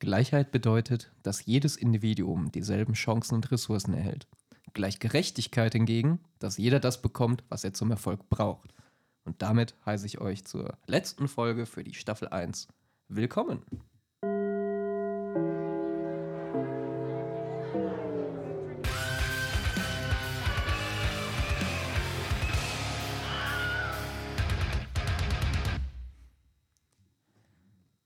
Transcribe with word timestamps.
Gleichheit 0.00 0.50
bedeutet, 0.50 1.12
dass 1.22 1.44
jedes 1.44 1.76
Individuum 1.76 2.50
dieselben 2.50 2.94
Chancen 2.94 3.34
und 3.34 3.50
Ressourcen 3.52 3.92
erhält. 3.92 4.26
Gleichgerechtigkeit 4.72 5.74
hingegen, 5.74 6.20
dass 6.38 6.56
jeder 6.56 6.80
das 6.80 7.02
bekommt, 7.02 7.44
was 7.50 7.64
er 7.64 7.74
zum 7.74 7.90
Erfolg 7.90 8.30
braucht. 8.30 8.72
Und 9.24 9.42
damit 9.42 9.74
heiße 9.84 10.06
ich 10.06 10.18
euch 10.18 10.46
zur 10.46 10.78
letzten 10.86 11.28
Folge 11.28 11.66
für 11.66 11.84
die 11.84 11.92
Staffel 11.92 12.28
1 12.28 12.68
willkommen. 13.08 13.62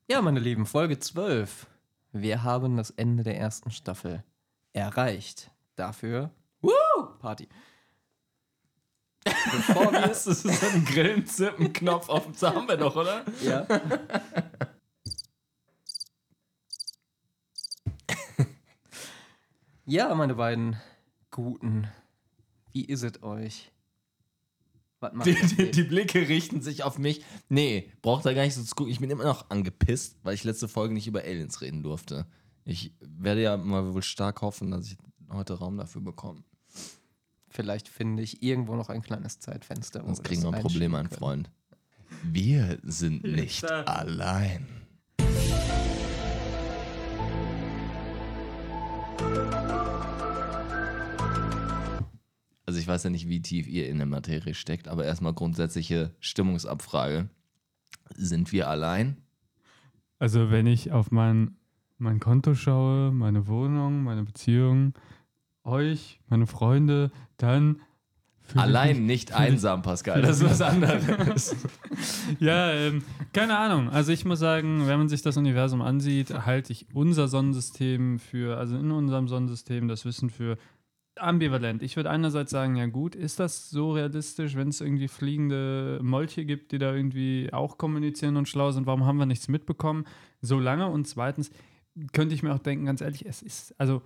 Ja, 0.09 0.21
meine 0.21 0.41
Lieben, 0.41 0.67
Folge 0.67 0.99
12. 0.99 1.69
Wir 2.17 2.45
haben 2.45 2.77
das 2.77 2.91
Ende 2.91 3.25
der 3.25 3.37
ersten 3.37 3.73
Staffel 3.73 4.23
erreicht. 4.73 5.51
Dafür, 5.75 6.31
Woo! 6.61 6.71
Party. 7.19 7.49
Bevor 9.25 9.91
wir. 9.91 10.01
das 10.07 10.29
ist 10.29 10.43
so 10.43 10.67
ein 10.69 10.85
Grillenzippen-Knopf 10.85 12.09
auf 12.09 12.27
dem 12.27 12.41
haben 12.41 12.69
wir 12.69 12.77
doch, 12.77 12.95
oder? 12.95 13.25
Ja. 13.43 13.67
ja, 19.87 20.15
meine 20.15 20.37
beiden 20.37 20.81
Guten. 21.33 21.89
Wie 22.71 22.85
ist 22.85 23.03
es 23.03 23.21
euch? 23.25 23.73
Die, 25.25 25.35
die, 25.35 25.71
die, 25.71 25.83
Blicke 25.83 26.29
richten 26.29 26.61
sich 26.61 26.83
auf 26.83 26.99
mich. 26.99 27.25
Nee, 27.49 27.91
braucht 28.03 28.27
da 28.27 28.33
gar 28.33 28.43
nicht 28.43 28.55
so 28.55 28.63
zu 28.63 28.75
gucken. 28.75 28.93
Ich 28.93 29.01
bin 29.01 29.11
immer 29.11 29.25
noch 29.25 29.51
angepisst, 29.51 30.17
weil 30.23 30.35
ich 30.35 30.45
letzte 30.45 30.69
Folge 30.69 30.95
nicht 30.95 31.07
über 31.07 31.23
Aliens 31.23 31.61
reden 31.61 31.83
durfte. 31.83 32.27
Ich 32.65 32.93
werde 33.01 33.43
ja 33.43 33.57
mal 33.57 33.93
wohl 33.93 34.03
stark 34.03 34.43
hoffen, 34.43 34.71
dass 34.71 34.87
ich 34.87 34.97
heute 35.31 35.55
Raum 35.55 35.77
dafür 35.77 36.01
bekomme. 36.01 36.43
Vielleicht 37.49 37.89
finde 37.89 38.23
ich 38.23 38.43
irgendwo 38.43 38.75
noch 38.75 38.89
ein 38.89 39.03
kleines 39.03 39.39
Zeitfenster. 39.39 40.03
Sonst 40.05 40.25
kriegen 40.25 40.43
wir 40.43 40.53
ein 40.53 40.63
Problem, 40.63 40.93
mein 40.93 41.09
Freund. 41.09 41.51
Wir 42.23 42.79
sind 42.83 43.25
nicht 43.25 43.65
allein. 43.71 44.84
Also 52.75 52.83
ich 52.83 52.89
weiß 52.89 53.05
ja 53.05 53.11
nicht, 53.11 53.29
wie 53.29 53.41
tief 53.41 53.69
ihr 53.69 53.89
in 53.89 53.99
der 53.99 54.07
Materie 54.09 54.53
steckt, 54.53 54.89
aber 54.89 55.05
erstmal 55.05 55.33
grundsätzliche 55.33 56.11
Stimmungsabfrage. 56.19 57.29
Sind 58.17 58.51
wir 58.51 58.69
allein? 58.69 59.17
Also 60.19 60.51
wenn 60.51 60.67
ich 60.67 60.91
auf 60.91 61.13
mein, 61.13 61.55
mein 61.99 62.19
Konto 62.19 62.57
schaue, 62.57 63.13
meine 63.13 63.47
Wohnung, 63.47 64.03
meine 64.03 64.25
Beziehung, 64.25 64.95
euch, 65.63 66.19
meine 66.27 66.49
Freunde, 66.49 67.13
dann 67.37 67.81
Allein 68.57 69.07
nicht 69.07 69.33
einsam, 69.33 69.83
Pascal, 69.83 70.21
das 70.21 70.41
ist 70.41 70.45
was 70.45 70.61
anderes. 70.61 71.57
ja, 72.41 72.73
ähm, 72.73 73.03
keine 73.33 73.57
Ahnung. 73.57 73.89
Also 73.89 74.13
ich 74.13 74.25
muss 74.25 74.39
sagen, 74.39 74.87
wenn 74.87 74.99
man 74.99 75.09
sich 75.09 75.23
das 75.23 75.37
Universum 75.37 75.81
ansieht, 75.81 76.45
halte 76.45 76.73
ich 76.73 76.87
unser 76.93 77.29
Sonnensystem 77.29 78.19
für, 78.19 78.59
also 78.59 78.77
in 78.77 78.91
unserem 78.91 79.29
Sonnensystem 79.29 79.89
das 79.89 80.05
Wissen 80.05 80.29
für 80.29 80.59
ambivalent. 81.17 81.83
Ich 81.83 81.97
würde 81.97 82.11
einerseits 82.11 82.51
sagen, 82.51 82.77
ja 82.77 82.87
gut, 82.87 83.15
ist 83.15 83.41
das 83.41 83.71
so 83.71 83.93
realistisch, 83.93 84.57
wenn 84.57 84.69
es 84.69 84.81
irgendwie 84.81 85.09
fliegende 85.09 86.01
Molche 86.03 86.45
gibt, 86.45 86.73
die 86.73 86.79
da 86.79 86.95
irgendwie 86.95 87.51
auch 87.53 87.79
kommunizieren 87.79 88.37
und 88.37 88.49
schlau 88.49 88.73
sind, 88.73 88.87
warum 88.87 89.05
haben 89.05 89.19
wir 89.19 89.27
nichts 89.27 89.49
mitbekommen? 89.49 90.05
So 90.41 90.59
lange. 90.59 90.89
Und 90.89 91.07
zweitens 91.07 91.51
könnte 92.13 92.35
ich 92.35 92.43
mir 92.43 92.55
auch 92.55 92.59
denken, 92.59 92.87
ganz 92.87 93.01
ehrlich, 93.01 93.25
es 93.27 93.43
ist, 93.43 93.79
also 93.79 94.03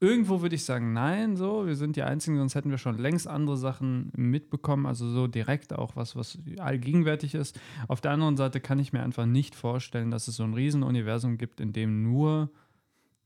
irgendwo 0.00 0.40
würde 0.42 0.56
ich 0.56 0.64
sagen, 0.64 0.92
nein, 0.92 1.36
so, 1.36 1.66
wir 1.66 1.76
sind 1.76 1.94
die 1.94 2.02
Einzigen, 2.02 2.38
sonst 2.38 2.54
hätten 2.54 2.70
wir 2.70 2.78
schon 2.78 2.98
längst 2.98 3.28
andere 3.28 3.56
Sachen 3.56 4.10
mitbekommen, 4.16 4.86
also 4.86 5.08
so 5.08 5.26
direkt 5.26 5.74
auch 5.74 5.94
was, 5.94 6.16
was 6.16 6.38
allgegenwärtig 6.58 7.34
ist. 7.34 7.60
Auf 7.86 8.00
der 8.00 8.10
anderen 8.12 8.36
Seite 8.36 8.60
kann 8.60 8.78
ich 8.78 8.92
mir 8.92 9.02
einfach 9.02 9.26
nicht 9.26 9.54
vorstellen, 9.54 10.10
dass 10.10 10.26
es 10.26 10.36
so 10.36 10.42
ein 10.42 10.54
Riesenuniversum 10.54 11.38
gibt, 11.38 11.60
in 11.60 11.72
dem 11.72 12.02
nur 12.02 12.50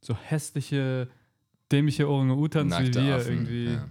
so 0.01 0.15
hässliche 0.15 1.09
dämliche 1.71 2.09
Orang-Utans 2.09 2.79
wie 2.79 2.95
wir 2.95 3.17
Affen, 3.17 3.33
irgendwie. 3.33 3.73
Ja. 3.73 3.89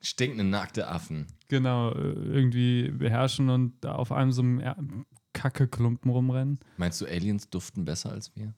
Stinkende 0.00 0.44
nackte 0.44 0.88
Affen. 0.88 1.26
Genau, 1.48 1.92
äh, 1.92 2.12
irgendwie 2.12 2.90
beherrschen 2.90 3.50
und 3.50 3.84
auf 3.86 4.10
einem 4.10 4.32
so 4.32 4.42
einem 4.42 5.04
Kacke-Klumpen 5.32 6.10
rumrennen. 6.10 6.58
Meinst 6.76 7.00
du, 7.00 7.06
Aliens 7.06 7.48
duften 7.50 7.84
besser 7.84 8.10
als 8.10 8.34
wir? 8.36 8.54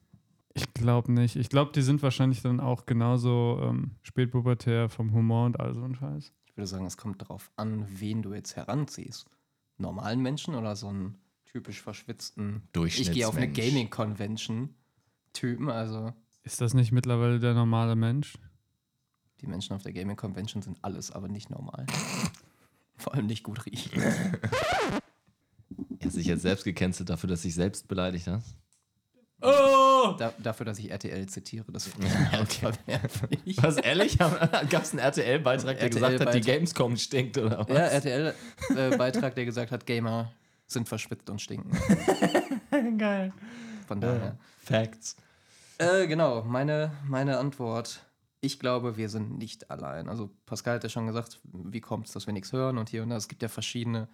Ich 0.53 0.73
glaube 0.73 1.11
nicht. 1.11 1.35
Ich 1.35 1.49
glaube, 1.49 1.73
die 1.73 1.81
sind 1.81 2.01
wahrscheinlich 2.01 2.41
dann 2.41 2.61
auch 2.61 2.85
genauso 2.85 3.59
ähm, 3.61 3.97
spätpubertär 4.03 4.87
vom 4.89 5.11
Humor 5.13 5.47
und 5.47 5.59
all 5.59 5.73
so 5.73 5.83
ein 5.83 5.95
Scheiß. 5.95 6.31
Ich 6.45 6.55
würde 6.55 6.67
sagen, 6.67 6.85
es 6.85 6.95
kommt 6.95 7.21
darauf 7.21 7.51
an, 7.57 7.85
wen 7.89 8.21
du 8.21 8.33
jetzt 8.33 8.55
heranziehst. 8.55 9.29
Normalen 9.77 10.21
Menschen 10.21 10.55
oder 10.55 10.77
so 10.77 10.87
einen 10.87 11.17
typisch 11.45 11.81
verschwitzten 11.81 12.69
Ich 12.85 13.11
gehe 13.11 13.27
auf 13.27 13.35
eine 13.35 13.51
Gaming-Convention-Typen, 13.51 15.69
also 15.69 16.13
ist 16.45 16.61
das 16.61 16.73
nicht 16.73 16.91
mittlerweile 16.91 17.39
der 17.39 17.53
normale 17.53 17.95
Mensch? 17.95 18.37
Die 19.41 19.47
Menschen 19.47 19.73
auf 19.73 19.83
der 19.83 19.91
Gaming 19.91 20.15
Convention 20.15 20.61
sind 20.61 20.77
alles, 20.81 21.11
aber 21.11 21.27
nicht 21.27 21.49
normal. 21.49 21.85
Vor 22.97 23.13
allem 23.13 23.25
nicht 23.25 23.43
gut 23.43 23.65
riechen. 23.65 24.01
Er 24.01 26.05
hat 26.05 26.13
sich 26.13 26.27
jetzt 26.27 26.43
selbst 26.43 26.63
gecancelt 26.63 27.09
dafür, 27.09 27.27
dass 27.27 27.41
sich 27.41 27.53
selbst 27.53 27.87
beleidigt 27.87 28.27
hast. 28.27 28.55
Oh! 29.41 30.15
Da, 30.17 30.33
dafür, 30.37 30.65
dass 30.65 30.79
ich 30.79 30.89
RTL 30.89 31.27
zitiere, 31.27 31.69
das 31.71 31.89
okay. 32.39 32.71
Was, 33.57 33.77
ehrlich? 33.77 34.17
Gab 34.17 34.83
es 34.83 34.91
einen 34.91 34.99
RTL-Beitrag, 34.99 35.77
der 35.77 35.83
RTL 35.83 35.89
gesagt 35.89 36.25
hat, 36.25 36.33
die 36.33 36.41
Gamescom 36.41 36.95
stinkt, 36.95 37.37
oder 37.37 37.59
was? 37.59 37.67
Ja, 37.67 37.85
RTL-Beitrag, 37.87 39.35
der 39.35 39.45
gesagt 39.45 39.71
hat, 39.71 39.85
Gamer 39.85 40.31
sind 40.67 40.87
verschwitzt 40.87 41.29
und 41.29 41.41
stinken. 41.41 41.77
Geil. 42.97 43.33
Von 43.87 43.99
daher. 43.99 44.37
Facts. 44.63 45.17
Äh, 45.77 46.07
genau, 46.07 46.43
meine, 46.43 46.91
meine 47.05 47.37
Antwort. 47.37 48.05
Ich 48.39 48.59
glaube, 48.59 48.95
wir 48.97 49.09
sind 49.09 49.37
nicht 49.37 49.69
allein. 49.71 50.07
Also 50.07 50.29
Pascal 50.45 50.75
hat 50.75 50.83
ja 50.83 50.89
schon 50.89 51.07
gesagt, 51.07 51.41
wie 51.43 51.81
kommt 51.81 52.07
es, 52.07 52.13
dass 52.13 52.27
wir 52.27 52.33
nichts 52.33 52.53
hören 52.53 52.77
und 52.77 52.89
hier 52.89 53.03
und 53.03 53.09
da. 53.09 53.17
Es 53.17 53.27
gibt 53.27 53.41
ja 53.41 53.49
verschiedene 53.49 54.07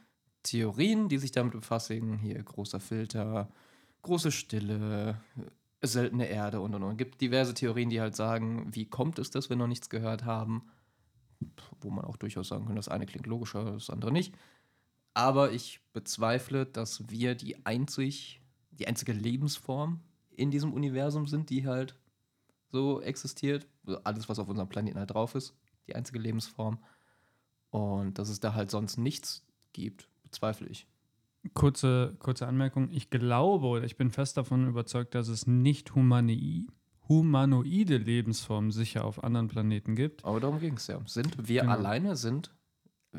Theorien, 0.44 1.10
die 1.10 1.18
sich 1.18 1.32
damit 1.32 1.54
befassen. 1.54 2.18
Hier 2.18 2.42
großer 2.42 2.80
Filter, 2.80 3.50
große 4.02 4.32
Stille, 4.32 5.22
seltene 5.82 6.28
Erde 6.28 6.62
und 6.62 6.74
und 6.74 6.84
und. 6.84 6.92
Es 6.92 6.98
gibt 6.98 7.22
diverse 7.22 7.54
Theorien, 7.54 7.90
die 7.90 8.02
halt 8.02 8.16
sagen, 8.16 8.74
wie 8.74 8.86
kommt 8.86 9.20
es, 9.20 9.30
dass 9.30 9.50
wir 9.50 9.56
noch 9.56 9.68
nichts 9.68 9.90
gehört 9.90 10.26
haben. 10.26 10.64
Wo 11.82 11.90
man 11.90 12.06
auch 12.06 12.18
durchaus 12.18 12.48
sagen 12.48 12.66
kann, 12.66 12.76
das 12.76 12.88
eine 12.88 13.06
klingt 13.06 13.28
logischer, 13.28 13.66
das 13.66 13.90
andere 13.90 14.12
nicht. 14.12 14.34
Aber 15.14 15.52
ich 15.52 15.82
bezweifle, 15.94 16.66
dass 16.66 17.10
wir 17.10 17.36
die 17.36 17.66
einzig, 17.66 18.42
die 18.72 18.88
einzige 18.88 19.12
Lebensform 19.12 20.00
in 20.42 20.52
diesem 20.52 20.74
Universum 20.74 21.28
sind, 21.28 21.50
die 21.50 21.68
halt 21.68 21.96
so 22.72 23.02
existiert. 23.02 23.68
Alles, 24.04 24.28
was 24.28 24.40
auf 24.40 24.48
unserem 24.48 24.70
Planeten 24.70 24.98
halt 24.98 25.12
drauf 25.12 25.36
ist, 25.36 25.56
die 25.88 25.96
einzige 25.96 26.20
Lebensform. 26.20 26.80
Und 27.70 28.18
dass 28.18 28.30
es 28.30 28.40
da 28.40 28.54
halt 28.54 28.72
sonst 28.72 28.98
nichts 28.98 29.46
gibt, 29.74 30.10
bezweifle 30.24 30.68
ich. 30.68 30.88
Kurze, 31.54 32.16
kurze 32.20 32.48
Anmerkung. 32.48 32.90
Ich 32.92 33.10
glaube 33.10 33.66
oder 33.66 33.86
ich 33.86 33.98
bin 33.98 34.12
fest 34.12 34.38
davon 34.38 34.68
überzeugt, 34.68 35.16
dass 35.16 35.28
es 35.28 35.48
nicht 35.48 35.96
humani 35.96 36.68
humanoide 37.08 37.98
Lebensformen 37.98 38.72
sicher 38.72 39.04
auf 39.04 39.24
anderen 39.24 39.50
Planeten 39.50 39.96
gibt. 39.96 40.24
Aber 40.24 40.40
darum 40.40 40.60
ging 40.60 40.76
es 40.76 40.88
ja. 40.88 41.02
Sind 41.06 41.48
wir 41.50 41.62
genau. 41.62 41.74
alleine? 41.74 42.16
Sind 42.16 42.52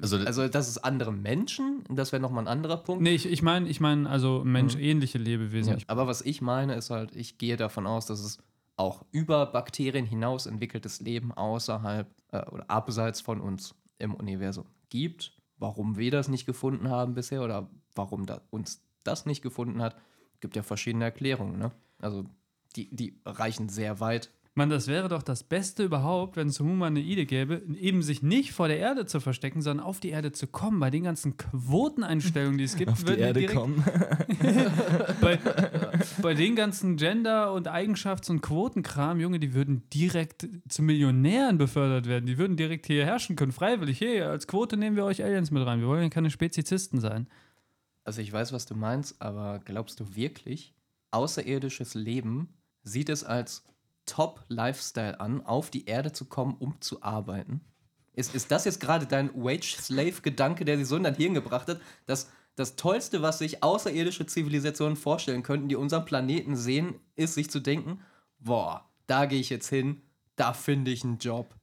also, 0.00 0.16
also 0.16 0.48
das 0.48 0.69
ist 0.69 0.78
andere 0.78 1.12
Menschen, 1.12 1.84
das 1.91 2.12
wäre 2.12 2.22
nochmal 2.22 2.44
ein 2.44 2.48
anderer 2.48 2.78
Punkt. 2.78 3.03
Nee, 3.03 3.14
ich, 3.14 3.26
ich 3.26 3.42
meine, 3.42 3.69
ich 3.69 3.80
mein, 3.80 4.06
also 4.06 4.42
menschähnliche 4.44 5.19
mhm. 5.19 5.25
Lebewesen. 5.25 5.78
Ja, 5.78 5.84
aber 5.88 6.06
was 6.06 6.22
ich 6.22 6.41
meine, 6.41 6.74
ist 6.74 6.91
halt, 6.91 7.15
ich 7.15 7.39
gehe 7.39 7.56
davon 7.56 7.86
aus, 7.86 8.06
dass 8.06 8.21
es 8.21 8.39
auch 8.77 9.04
über 9.12 9.47
Bakterien 9.47 10.06
hinaus 10.06 10.47
entwickeltes 10.47 11.00
Leben 11.00 11.33
außerhalb 11.33 12.09
äh, 12.28 12.47
oder 12.50 12.71
abseits 12.71 13.21
von 13.21 13.41
uns 13.41 13.74
im 13.98 14.15
Universum 14.15 14.65
gibt. 14.89 15.36
Warum 15.59 15.97
wir 15.97 16.10
das 16.10 16.28
nicht 16.28 16.47
gefunden 16.47 16.89
haben 16.89 17.15
bisher 17.15 17.42
oder 17.42 17.71
warum 17.94 18.27
da 18.27 18.41
uns 18.50 18.83
das 19.04 19.27
nicht 19.27 19.42
gefunden 19.42 19.83
hat, 19.83 19.97
gibt 20.41 20.56
ja 20.56 20.62
verschiedene 20.62 21.04
Erklärungen. 21.04 21.59
Ne? 21.59 21.71
Also 21.98 22.24
die, 22.77 22.94
die 22.94 23.21
reichen 23.24 23.68
sehr 23.68 24.00
weit 24.00 24.30
man, 24.54 24.69
das 24.69 24.87
wäre 24.87 25.09
doch 25.09 25.22
das 25.22 25.45
Beste 25.45 25.83
überhaupt, 25.83 26.37
wenn 26.37 26.49
es 26.49 26.60
Humanoide 26.60 27.25
gäbe, 27.25 27.63
eben 27.75 28.03
sich 28.03 28.22
nicht 28.22 28.53
vor 28.53 28.69
der 28.69 28.78
Erde 28.78 29.07
zu 29.07 29.19
verstecken, 29.19 29.63
sondern 29.63 29.87
auf 29.87 29.99
die 29.99 30.10
Erde 30.10 30.33
zu 30.33 30.47
kommen. 30.47 30.78
Bei 30.78 30.91
den 30.91 31.04
ganzen 31.04 31.39
Quoteneinstellungen, 31.39 32.59
die 32.59 32.65
es 32.65 32.77
gibt, 32.77 32.91
auf 32.93 33.03
die 33.03 33.15
Erde 33.15 33.41
direkt, 33.41 33.59
kommen. 33.59 33.83
bei, 35.22 35.39
bei 36.21 36.34
den 36.34 36.54
ganzen 36.54 36.99
Gender- 36.99 37.54
und 37.54 37.69
Eigenschafts- 37.69 38.28
und 38.28 38.43
Quotenkram, 38.43 39.21
Junge, 39.21 39.41
die 39.41 39.54
würden 39.54 39.89
direkt 39.89 40.47
zu 40.69 40.83
Millionären 40.83 41.57
befördert 41.57 42.07
werden. 42.07 42.27
Die 42.27 42.37
würden 42.37 42.59
direkt 42.59 42.87
hier 42.87 43.07
herrschen 43.07 43.37
können, 43.37 43.53
freiwillig. 43.53 44.03
Hey, 44.03 44.21
als 44.21 44.47
Quote 44.47 44.77
nehmen 44.77 44.97
wir 44.97 45.07
euch 45.07 45.25
Aliens 45.25 45.51
mit 45.51 45.65
rein. 45.65 45.81
Wir 45.81 45.89
wollen 45.89 46.03
ja 46.03 46.09
keine 46.10 46.31
Spezizisten 46.31 47.01
sein. 47.01 47.27
Also 48.04 48.21
ich 48.21 48.31
weiß, 48.31 48.53
was 48.53 48.66
du 48.66 48.75
meinst, 48.75 49.22
aber 49.22 49.60
glaubst 49.65 49.99
du 49.99 50.15
wirklich, 50.15 50.75
außerirdisches 51.10 51.95
Leben 51.95 52.49
sieht 52.83 53.09
es 53.09 53.25
als 53.25 53.65
Top-Lifestyle 54.07 55.21
an, 55.21 55.45
auf 55.45 55.71
die 55.71 55.87
Erde 55.87 56.13
zu 56.13 56.25
kommen, 56.25 56.57
um 56.59 56.81
zu 56.81 57.03
arbeiten. 57.03 57.60
Ist, 58.15 58.34
ist 58.34 58.51
das 58.51 58.65
jetzt 58.65 58.81
gerade 58.81 59.07
dein 59.07 59.31
Wage-Slave-Gedanke, 59.34 60.65
der 60.65 60.77
sich 60.77 60.87
so 60.87 60.97
in 60.97 61.04
dein 61.04 61.15
Hirn 61.15 61.34
gebracht 61.34 61.69
hat, 61.69 61.81
dass 62.07 62.31
das 62.57 62.77
Tollste, 62.77 63.22
was 63.22 63.39
sich 63.39 63.63
außerirdische 63.63 64.27
Zivilisationen 64.27 64.97
vorstellen 64.97 65.43
könnten, 65.43 65.69
die 65.69 65.77
unseren 65.77 66.04
Planeten 66.04 66.57
sehen, 66.57 66.97
ist, 67.16 67.34
sich 67.34 67.51
zu 67.51 67.60
denken, 67.60 68.01
boah, 68.39 68.84
da 69.07 69.25
gehe 69.25 69.41
ich 69.41 69.49
jetzt 69.49 69.69
hin, 69.69 70.03
da 70.37 70.53
finde 70.53 70.91
ich 70.91 71.04
einen 71.04 71.19
Job. 71.19 71.54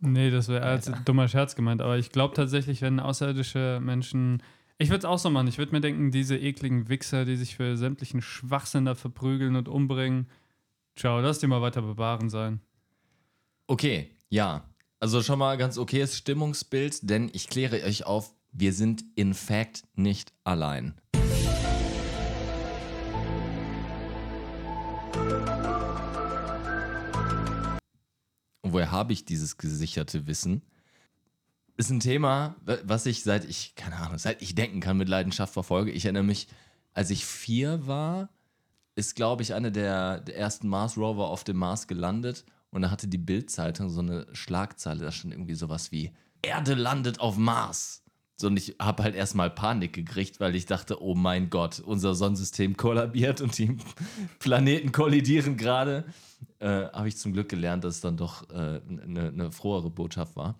Nee, 0.00 0.30
das 0.30 0.48
wäre 0.48 0.64
als 0.64 0.90
dummer 1.04 1.28
Scherz 1.28 1.54
gemeint. 1.54 1.80
Aber 1.80 1.96
ich 1.96 2.10
glaube 2.10 2.34
tatsächlich, 2.34 2.82
wenn 2.82 2.98
außerirdische 2.98 3.78
Menschen. 3.80 4.42
Ich 4.78 4.88
würde 4.88 4.98
es 4.98 5.04
auch 5.04 5.18
so 5.18 5.30
machen. 5.30 5.46
Ich 5.46 5.58
würde 5.58 5.70
mir 5.70 5.80
denken, 5.80 6.10
diese 6.10 6.36
ekligen 6.36 6.88
Wichser, 6.88 7.24
die 7.24 7.36
sich 7.36 7.54
für 7.54 7.76
sämtlichen 7.76 8.20
Schwachsinn 8.20 8.84
da 8.84 8.96
verprügeln 8.96 9.54
und 9.54 9.68
umbringen, 9.68 10.26
ciao, 10.96 11.20
lass 11.20 11.38
die 11.38 11.46
mal 11.46 11.62
weiter 11.62 11.82
bewahren 11.82 12.28
sein. 12.30 12.60
Okay, 13.66 14.10
ja. 14.28 14.68
Also 15.00 15.22
schon 15.22 15.38
mal 15.38 15.56
ganz 15.56 15.78
okayes 15.78 16.16
Stimmungsbild, 16.16 17.10
denn 17.10 17.30
ich 17.32 17.48
kläre 17.48 17.82
euch 17.82 18.06
auf, 18.06 18.34
wir 18.52 18.72
sind 18.72 19.04
in 19.14 19.34
fact 19.34 19.84
nicht 19.94 20.32
allein. 20.44 20.94
Und 28.60 28.72
woher 28.72 28.90
habe 28.92 29.12
ich 29.12 29.24
dieses 29.24 29.56
gesicherte 29.56 30.26
Wissen? 30.26 30.62
Ist 31.76 31.90
ein 31.90 32.00
Thema, 32.00 32.54
was 32.84 33.06
ich 33.06 33.24
seit 33.24 33.44
ich, 33.44 33.74
keine 33.74 33.96
Ahnung, 33.96 34.18
seit 34.18 34.40
ich 34.42 34.54
denken 34.54 34.80
kann, 34.80 34.98
mit 34.98 35.08
Leidenschaft 35.08 35.52
verfolge. 35.52 35.90
Ich 35.90 36.04
erinnere 36.04 36.22
mich, 36.22 36.46
als 36.92 37.10
ich 37.10 37.24
vier 37.24 37.86
war, 37.86 38.28
ist, 38.94 39.16
glaube 39.16 39.42
ich, 39.42 39.54
einer 39.54 39.70
der, 39.70 40.20
der 40.20 40.36
ersten 40.36 40.68
Mars-Rover 40.68 41.28
auf 41.28 41.44
dem 41.44 41.56
Mars 41.56 41.86
gelandet. 41.86 42.44
Und 42.70 42.82
da 42.82 42.90
hatte 42.90 43.08
die 43.08 43.18
Bild-Zeitung 43.18 43.90
so 43.90 44.00
eine 44.00 44.26
Schlagzeile, 44.32 45.04
da 45.04 45.12
stand 45.12 45.34
irgendwie 45.34 45.54
sowas 45.54 45.92
wie 45.92 46.12
Erde 46.40 46.74
landet 46.74 47.20
auf 47.20 47.36
Mars. 47.36 48.02
So, 48.36 48.48
und 48.48 48.56
ich 48.56 48.76
habe 48.80 49.04
halt 49.04 49.14
erstmal 49.14 49.50
Panik 49.50 49.92
gekriegt, 49.92 50.40
weil 50.40 50.56
ich 50.56 50.66
dachte, 50.66 51.00
oh 51.02 51.14
mein 51.14 51.50
Gott, 51.50 51.80
unser 51.80 52.14
Sonnensystem 52.14 52.76
kollabiert 52.76 53.40
und 53.40 53.56
die 53.58 53.76
Planeten 54.40 54.90
kollidieren 54.90 55.56
gerade. 55.56 56.04
Äh, 56.58 56.86
habe 56.92 57.08
ich 57.08 57.16
zum 57.18 57.32
Glück 57.32 57.48
gelernt, 57.48 57.84
dass 57.84 57.96
es 57.96 58.00
dann 58.00 58.16
doch 58.16 58.48
eine 58.50 59.28
äh, 59.28 59.30
ne 59.30 59.52
frohere 59.52 59.90
Botschaft 59.90 60.34
war. 60.34 60.58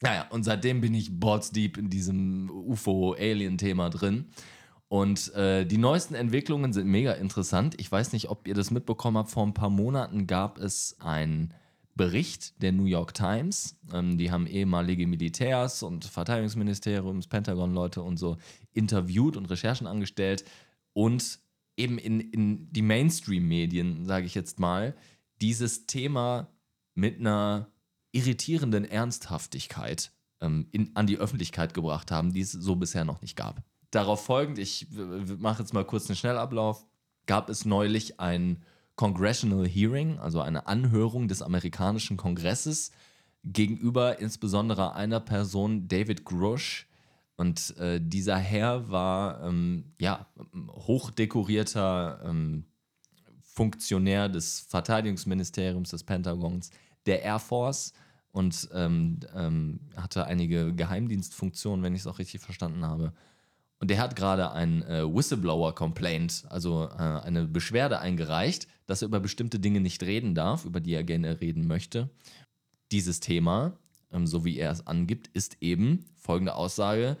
Naja, 0.00 0.26
und 0.30 0.42
seitdem 0.42 0.80
bin 0.80 0.94
ich 0.94 1.20
balls 1.20 1.52
deep 1.52 1.76
in 1.76 1.88
diesem 1.88 2.50
UFO-Alien-Thema 2.50 3.88
drin. 3.90 4.30
Und 4.92 5.32
äh, 5.32 5.64
die 5.64 5.78
neuesten 5.78 6.14
Entwicklungen 6.14 6.74
sind 6.74 6.86
mega 6.86 7.12
interessant. 7.12 7.80
Ich 7.80 7.90
weiß 7.90 8.12
nicht, 8.12 8.28
ob 8.28 8.46
ihr 8.46 8.52
das 8.52 8.70
mitbekommen 8.70 9.16
habt. 9.16 9.30
Vor 9.30 9.46
ein 9.46 9.54
paar 9.54 9.70
Monaten 9.70 10.26
gab 10.26 10.58
es 10.58 10.96
einen 11.00 11.54
Bericht 11.94 12.60
der 12.60 12.72
New 12.72 12.84
York 12.84 13.14
Times. 13.14 13.78
Ähm, 13.90 14.18
die 14.18 14.30
haben 14.30 14.46
ehemalige 14.46 15.06
Militärs 15.06 15.82
und 15.82 16.04
Verteidigungsministeriums, 16.04 17.26
Pentagon-Leute 17.26 18.02
und 18.02 18.18
so 18.18 18.36
interviewt 18.74 19.38
und 19.38 19.46
Recherchen 19.46 19.86
angestellt 19.86 20.44
und 20.92 21.38
eben 21.78 21.96
in, 21.96 22.20
in 22.20 22.70
die 22.70 22.82
Mainstream-Medien, 22.82 24.04
sage 24.04 24.26
ich 24.26 24.34
jetzt 24.34 24.60
mal, 24.60 24.94
dieses 25.40 25.86
Thema 25.86 26.48
mit 26.94 27.18
einer 27.18 27.72
irritierenden 28.12 28.84
Ernsthaftigkeit 28.84 30.12
ähm, 30.42 30.66
in, 30.70 30.94
an 30.94 31.06
die 31.06 31.16
Öffentlichkeit 31.16 31.72
gebracht 31.72 32.10
haben, 32.10 32.34
die 32.34 32.42
es 32.42 32.52
so 32.52 32.76
bisher 32.76 33.06
noch 33.06 33.22
nicht 33.22 33.36
gab. 33.36 33.64
Darauf 33.92 34.24
folgend, 34.24 34.58
ich 34.58 34.86
mache 35.38 35.62
jetzt 35.62 35.74
mal 35.74 35.84
kurz 35.84 36.08
einen 36.08 36.16
Schnellablauf, 36.16 36.86
gab 37.26 37.50
es 37.50 37.66
neulich 37.66 38.18
ein 38.18 38.62
Congressional 38.96 39.68
Hearing, 39.68 40.18
also 40.18 40.40
eine 40.40 40.66
Anhörung 40.66 41.28
des 41.28 41.42
amerikanischen 41.42 42.16
Kongresses 42.16 42.90
gegenüber 43.44 44.18
insbesondere 44.18 44.94
einer 44.94 45.20
Person, 45.20 45.88
David 45.88 46.24
Grush. 46.24 46.88
Und 47.36 47.76
äh, 47.76 48.00
dieser 48.00 48.38
Herr 48.38 48.90
war 48.90 49.42
ähm, 49.42 49.92
ja, 50.00 50.26
hochdekorierter 50.70 52.22
ähm, 52.24 52.64
Funktionär 53.42 54.30
des 54.30 54.60
Verteidigungsministeriums, 54.60 55.90
des 55.90 56.04
Pentagons, 56.04 56.70
der 57.04 57.22
Air 57.22 57.40
Force 57.40 57.92
und 58.30 58.70
ähm, 58.72 59.20
ähm 59.34 59.80
hatte 59.96 60.24
einige 60.24 60.74
Geheimdienstfunktionen, 60.74 61.84
wenn 61.84 61.94
ich 61.94 62.00
es 62.00 62.06
auch 62.06 62.18
richtig 62.18 62.40
verstanden 62.40 62.86
habe. 62.86 63.12
Und 63.82 63.88
der 63.88 63.98
hat 63.98 64.14
gerade 64.14 64.52
ein 64.52 64.82
äh, 64.84 65.02
Whistleblower-Complaint, 65.12 66.44
also 66.48 66.84
äh, 66.84 67.02
eine 67.02 67.48
Beschwerde 67.48 67.98
eingereicht, 67.98 68.68
dass 68.86 69.02
er 69.02 69.08
über 69.08 69.18
bestimmte 69.18 69.58
Dinge 69.58 69.80
nicht 69.80 70.04
reden 70.04 70.36
darf, 70.36 70.64
über 70.64 70.78
die 70.78 70.94
er 70.94 71.02
gerne 71.02 71.40
reden 71.40 71.66
möchte. 71.66 72.08
Dieses 72.92 73.18
Thema, 73.18 73.76
ähm, 74.12 74.28
so 74.28 74.44
wie 74.44 74.56
er 74.56 74.70
es 74.70 74.86
angibt, 74.86 75.26
ist 75.32 75.56
eben 75.60 76.04
folgende 76.14 76.54
Aussage: 76.54 77.16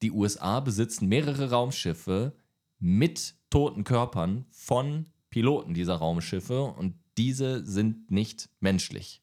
Die 0.00 0.10
USA 0.10 0.60
besitzen 0.60 1.06
mehrere 1.06 1.50
Raumschiffe 1.50 2.32
mit 2.78 3.34
toten 3.50 3.84
Körpern 3.84 4.46
von 4.50 5.10
Piloten 5.28 5.74
dieser 5.74 5.96
Raumschiffe 5.96 6.62
und 6.62 6.94
diese 7.18 7.62
sind 7.66 8.10
nicht 8.10 8.48
menschlich. 8.60 9.22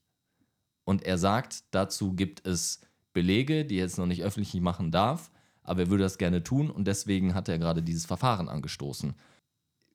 Und 0.83 1.01
er 1.01 1.17
sagt, 1.17 1.63
dazu 1.71 2.13
gibt 2.13 2.45
es 2.45 2.81
Belege, 3.13 3.65
die 3.65 3.77
er 3.77 3.85
jetzt 3.85 3.97
noch 3.97 4.05
nicht 4.05 4.21
öffentlich 4.21 4.61
machen 4.61 4.91
darf 4.91 5.31
aber 5.63 5.81
er 5.81 5.89
würde 5.89 6.03
das 6.03 6.17
gerne 6.17 6.43
tun 6.43 6.69
und 6.69 6.87
deswegen 6.87 7.33
hat 7.33 7.49
er 7.49 7.59
gerade 7.59 7.83
dieses 7.83 8.05
Verfahren 8.05 8.49
angestoßen. 8.49 9.13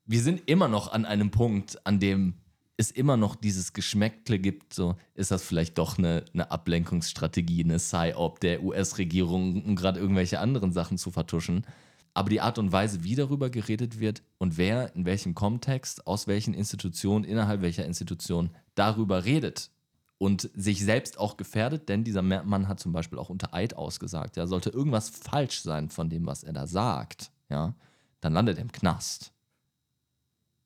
Wir 0.06 0.20
sind 0.20 0.48
immer 0.48 0.68
noch 0.68 0.92
an 0.92 1.04
einem 1.04 1.30
Punkt, 1.30 1.84
an 1.86 2.00
dem 2.00 2.34
es 2.78 2.90
immer 2.92 3.16
noch 3.16 3.34
dieses 3.34 3.72
Geschmäckle 3.72 4.38
gibt, 4.38 4.72
so 4.72 4.94
ist 5.14 5.32
das 5.32 5.42
vielleicht 5.42 5.78
doch 5.78 5.98
eine, 5.98 6.24
eine 6.32 6.50
Ablenkungsstrategie, 6.52 7.64
eine 7.64 7.78
Psy-Op 7.78 8.38
der 8.38 8.62
US-Regierung, 8.62 9.64
um 9.64 9.74
gerade 9.74 9.98
irgendwelche 9.98 10.38
anderen 10.38 10.72
Sachen 10.72 10.96
zu 10.96 11.10
vertuschen. 11.10 11.66
Aber 12.14 12.30
die 12.30 12.40
Art 12.40 12.56
und 12.56 12.70
Weise, 12.70 13.02
wie 13.02 13.16
darüber 13.16 13.50
geredet 13.50 13.98
wird 13.98 14.22
und 14.38 14.58
wer 14.58 14.94
in 14.94 15.04
welchem 15.04 15.34
Kontext, 15.34 16.06
aus 16.06 16.28
welchen 16.28 16.54
Institutionen, 16.54 17.24
innerhalb 17.24 17.62
welcher 17.62 17.84
Institution 17.84 18.50
darüber 18.76 19.24
redet, 19.24 19.70
und 20.18 20.50
sich 20.54 20.84
selbst 20.84 21.18
auch 21.18 21.36
gefährdet, 21.36 21.88
denn 21.88 22.04
dieser 22.04 22.22
Mann 22.22 22.68
hat 22.68 22.80
zum 22.80 22.92
Beispiel 22.92 23.18
auch 23.18 23.30
unter 23.30 23.54
Eid 23.54 23.74
ausgesagt, 23.74 24.36
ja, 24.36 24.46
sollte 24.46 24.70
irgendwas 24.70 25.08
falsch 25.08 25.62
sein 25.62 25.88
von 25.88 26.10
dem, 26.10 26.26
was 26.26 26.42
er 26.42 26.52
da 26.52 26.66
sagt, 26.66 27.30
ja, 27.48 27.74
dann 28.20 28.32
landet 28.32 28.58
er 28.58 28.62
im 28.62 28.72
Knast. 28.72 29.32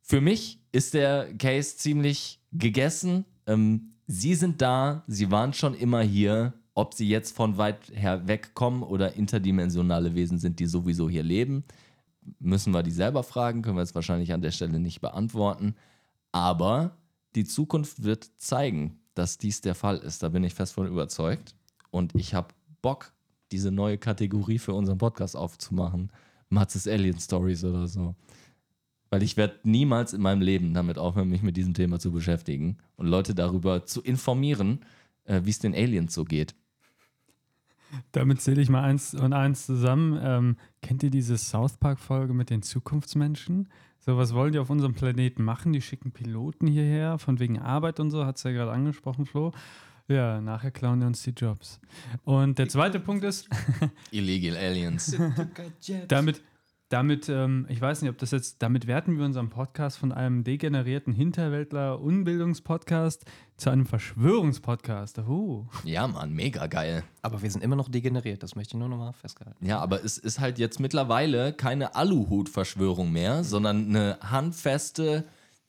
Für 0.01 0.21
mich 0.21 0.61
ist 0.73 0.95
der 0.95 1.33
Case 1.37 1.77
ziemlich 1.77 2.41
gegessen. 2.51 3.25
Ähm, 3.47 3.93
sie 4.07 4.35
sind 4.35 4.61
da, 4.61 5.05
sie 5.07 5.31
waren 5.31 5.53
schon 5.53 5.75
immer 5.75 6.03
hier. 6.03 6.55
Ob 6.75 6.95
sie 6.95 7.07
jetzt 7.07 7.37
von 7.37 7.59
weit 7.59 7.93
her 7.95 8.27
wegkommen 8.27 8.83
oder 8.83 9.13
interdimensionale 9.15 10.15
Wesen 10.15 10.39
sind, 10.39 10.59
die 10.59 10.65
sowieso 10.65 11.11
hier 11.11 11.23
leben, 11.23 11.65
müssen 12.39 12.73
wir 12.73 12.83
die 12.83 12.91
selber 12.91 13.23
fragen, 13.23 13.61
können 13.61 13.77
wir 13.77 13.83
jetzt 13.83 13.95
wahrscheinlich 13.95 14.33
an 14.33 14.41
der 14.41 14.53
Stelle 14.53 14.81
nicht 14.81 15.03
beantworten. 15.03 15.75
Aber 16.33 16.97
die 17.35 17.45
Zukunft 17.45 18.05
wird 18.05 18.31
zeigen, 18.39 19.02
dass 19.15 19.39
dies 19.39 19.61
der 19.61 19.75
Fall 19.75 19.99
ist. 19.99 20.23
Da 20.23 20.29
bin 20.29 20.45
ich 20.45 20.55
fest 20.55 20.75
von 20.75 20.87
überzeugt. 20.87 21.55
Und 21.91 22.15
ich 22.15 22.35
habe 22.35 22.55
Bock, 22.81 23.13
diese 23.51 23.71
neue 23.71 23.99
Kategorie 23.99 24.59
für 24.59 24.75
unseren 24.75 24.99
Podcast 24.99 25.37
aufzumachen. 25.37 26.11
Matzes 26.49 26.89
Alien 26.89 27.19
Stories 27.19 27.65
oder 27.65 27.87
so. 27.87 28.15
Weil 29.11 29.23
ich 29.23 29.37
werde 29.37 29.61
niemals 29.63 30.15
in 30.15 30.23
meinem 30.23 30.41
Leben 30.41 30.73
damit 30.73 30.99
aufhören, 30.99 31.29
mich 31.29 31.43
mit 31.43 31.57
diesem 31.57 31.75
Thema 31.75 31.99
zu 31.99 32.13
beschäftigen 32.13 32.79
und 32.97 33.07
Leute 33.07 33.35
darüber 33.35 33.85
zu 33.85 34.03
informieren, 34.03 34.81
äh, 35.25 35.43
wie 35.45 35.51
es 35.51 35.59
den 35.59 35.75
Aliens 35.75 36.15
so 36.15 36.25
geht. 36.25 36.55
Damit 38.13 38.41
zähle 38.41 38.63
ich 38.63 38.69
mal 38.69 38.83
eins 38.83 39.15
und 39.15 39.33
eins 39.33 39.67
zusammen. 39.67 40.19
Ähm, 40.23 40.57
kennt 40.81 41.03
ihr 41.03 41.11
diese 41.11 41.37
South 41.37 41.77
Park-Folge 41.79 42.35
mit 42.35 42.51
den 42.51 42.63
Zukunftsmenschen? 42.63 43.69
So, 44.01 44.17
was 44.17 44.35
wollen 44.35 44.53
die 44.53 44.59
auf 44.59 44.71
unserem 44.71 44.95
Planeten 44.95 45.45
machen? 45.45 45.73
Die 45.73 45.81
schicken 45.81 46.11
Piloten 46.11 46.67
hierher, 46.67 47.19
von 47.19 47.39
wegen 47.39 47.59
Arbeit 47.59 48.01
und 48.01 48.11
so, 48.11 48.27
hat 48.27 48.37
es 48.37 48.43
ja 48.43 48.51
gerade 48.51 48.73
angesprochen, 48.73 49.27
Flo. 49.27 49.53
Ja, 50.09 50.41
nachher 50.41 50.73
klauen 50.73 51.01
die 51.01 51.07
uns 51.07 51.23
die 51.23 51.31
Jobs. 51.31 51.81
Und 52.25 52.59
der 52.59 52.69
zweite 52.69 52.99
Punkt 52.99 53.25
ist. 53.25 53.49
Illegal 54.11 54.57
Aliens. 54.57 55.17
damit, 56.09 56.43
damit, 56.93 57.29
ähm, 57.29 57.67
ich 57.69 57.81
weiß 57.81 58.03
nicht, 58.03 58.11
ob 58.11 58.19
das 58.19 58.33
jetzt, 58.33 58.61
damit 58.63 58.87
werten 58.87 59.17
wir 59.17 59.25
unseren 59.25 59.49
Podcast 59.49 59.97
von 59.97 60.13
einem 60.13 60.45
degenerierten 60.45 61.15
Hinterwäldler-Unbildungspodcast 61.15 63.25
zu 63.57 63.71
einem 63.71 63.87
Verschwörungspodcast. 63.87 65.21
Uh. 65.21 65.65
Ja, 65.85 66.07
Mann, 66.07 66.35
mega 66.35 66.67
geil. 66.67 67.03
Aber 67.23 67.41
wir 67.43 67.51
sind 67.51 67.65
immer 67.65 67.77
noch 67.77 67.89
degeneriert, 67.89 68.43
das 68.43 68.57
möchte 68.57 68.77
ich 68.77 68.79
nur 68.79 68.91
nochmal 68.91 69.15
festhalten. 69.15 69.65
Ja, 69.65 69.79
aber 69.79 70.05
es 70.05 70.19
ist 70.19 70.41
halt 70.41 70.59
jetzt 70.59 70.81
mittlerweile 70.81 71.55
keine 71.55 71.95
Aluhut-Verschwörung 71.95 73.11
mehr, 73.11 73.43
sondern 73.43 73.89
eine 73.89 74.19
handfeste 74.23 75.25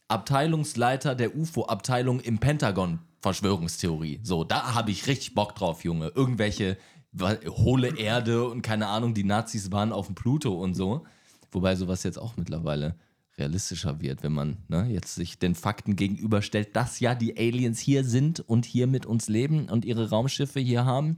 Abteilungsleiter 0.10 1.16
der 1.16 1.38
UFO-Abteilung 1.38 2.20
im 2.20 2.40
Pentagon. 2.40 3.00
Verschwörungstheorie. 3.22 4.20
So, 4.22 4.44
da 4.44 4.76
habe 4.76 4.92
ich 4.92 5.08
richtig 5.08 5.34
Bock 5.34 5.56
drauf, 5.56 5.86
Junge. 5.86 6.12
Irgendwelche 6.14 6.78
hohle 7.20 7.98
Erde 7.98 8.48
und 8.48 8.62
keine 8.62 8.88
Ahnung, 8.88 9.14
die 9.14 9.24
Nazis 9.24 9.72
waren 9.72 9.92
auf 9.92 10.08
dem 10.08 10.16
Pluto 10.16 10.54
und 10.54 10.74
so. 10.74 11.06
Wobei 11.52 11.76
sowas 11.76 12.04
jetzt 12.04 12.18
auch 12.18 12.38
mittlerweile 12.38 12.96
realistischer 13.38 14.00
wird, 14.02 14.24
wenn 14.24 14.34
man 14.34 14.58
ne, 14.68 14.88
jetzt 14.90 15.16
sich 15.16 15.40
den 15.40 15.56
Fakten 15.56 15.96
gegenüberstellt, 15.96 16.76
dass 16.76 17.00
ja 17.00 17.16
die 17.16 17.38
Aliens 17.38 17.80
hier 17.80 18.04
sind 18.04 18.40
und 18.40 18.66
hier 18.66 18.88
mit 18.88 19.06
uns 19.06 19.28
leben 19.28 19.70
und 19.70 19.86
ihre 19.86 20.10
Raumschiffe 20.10 20.60
hier 20.60 20.86
haben. 20.86 21.18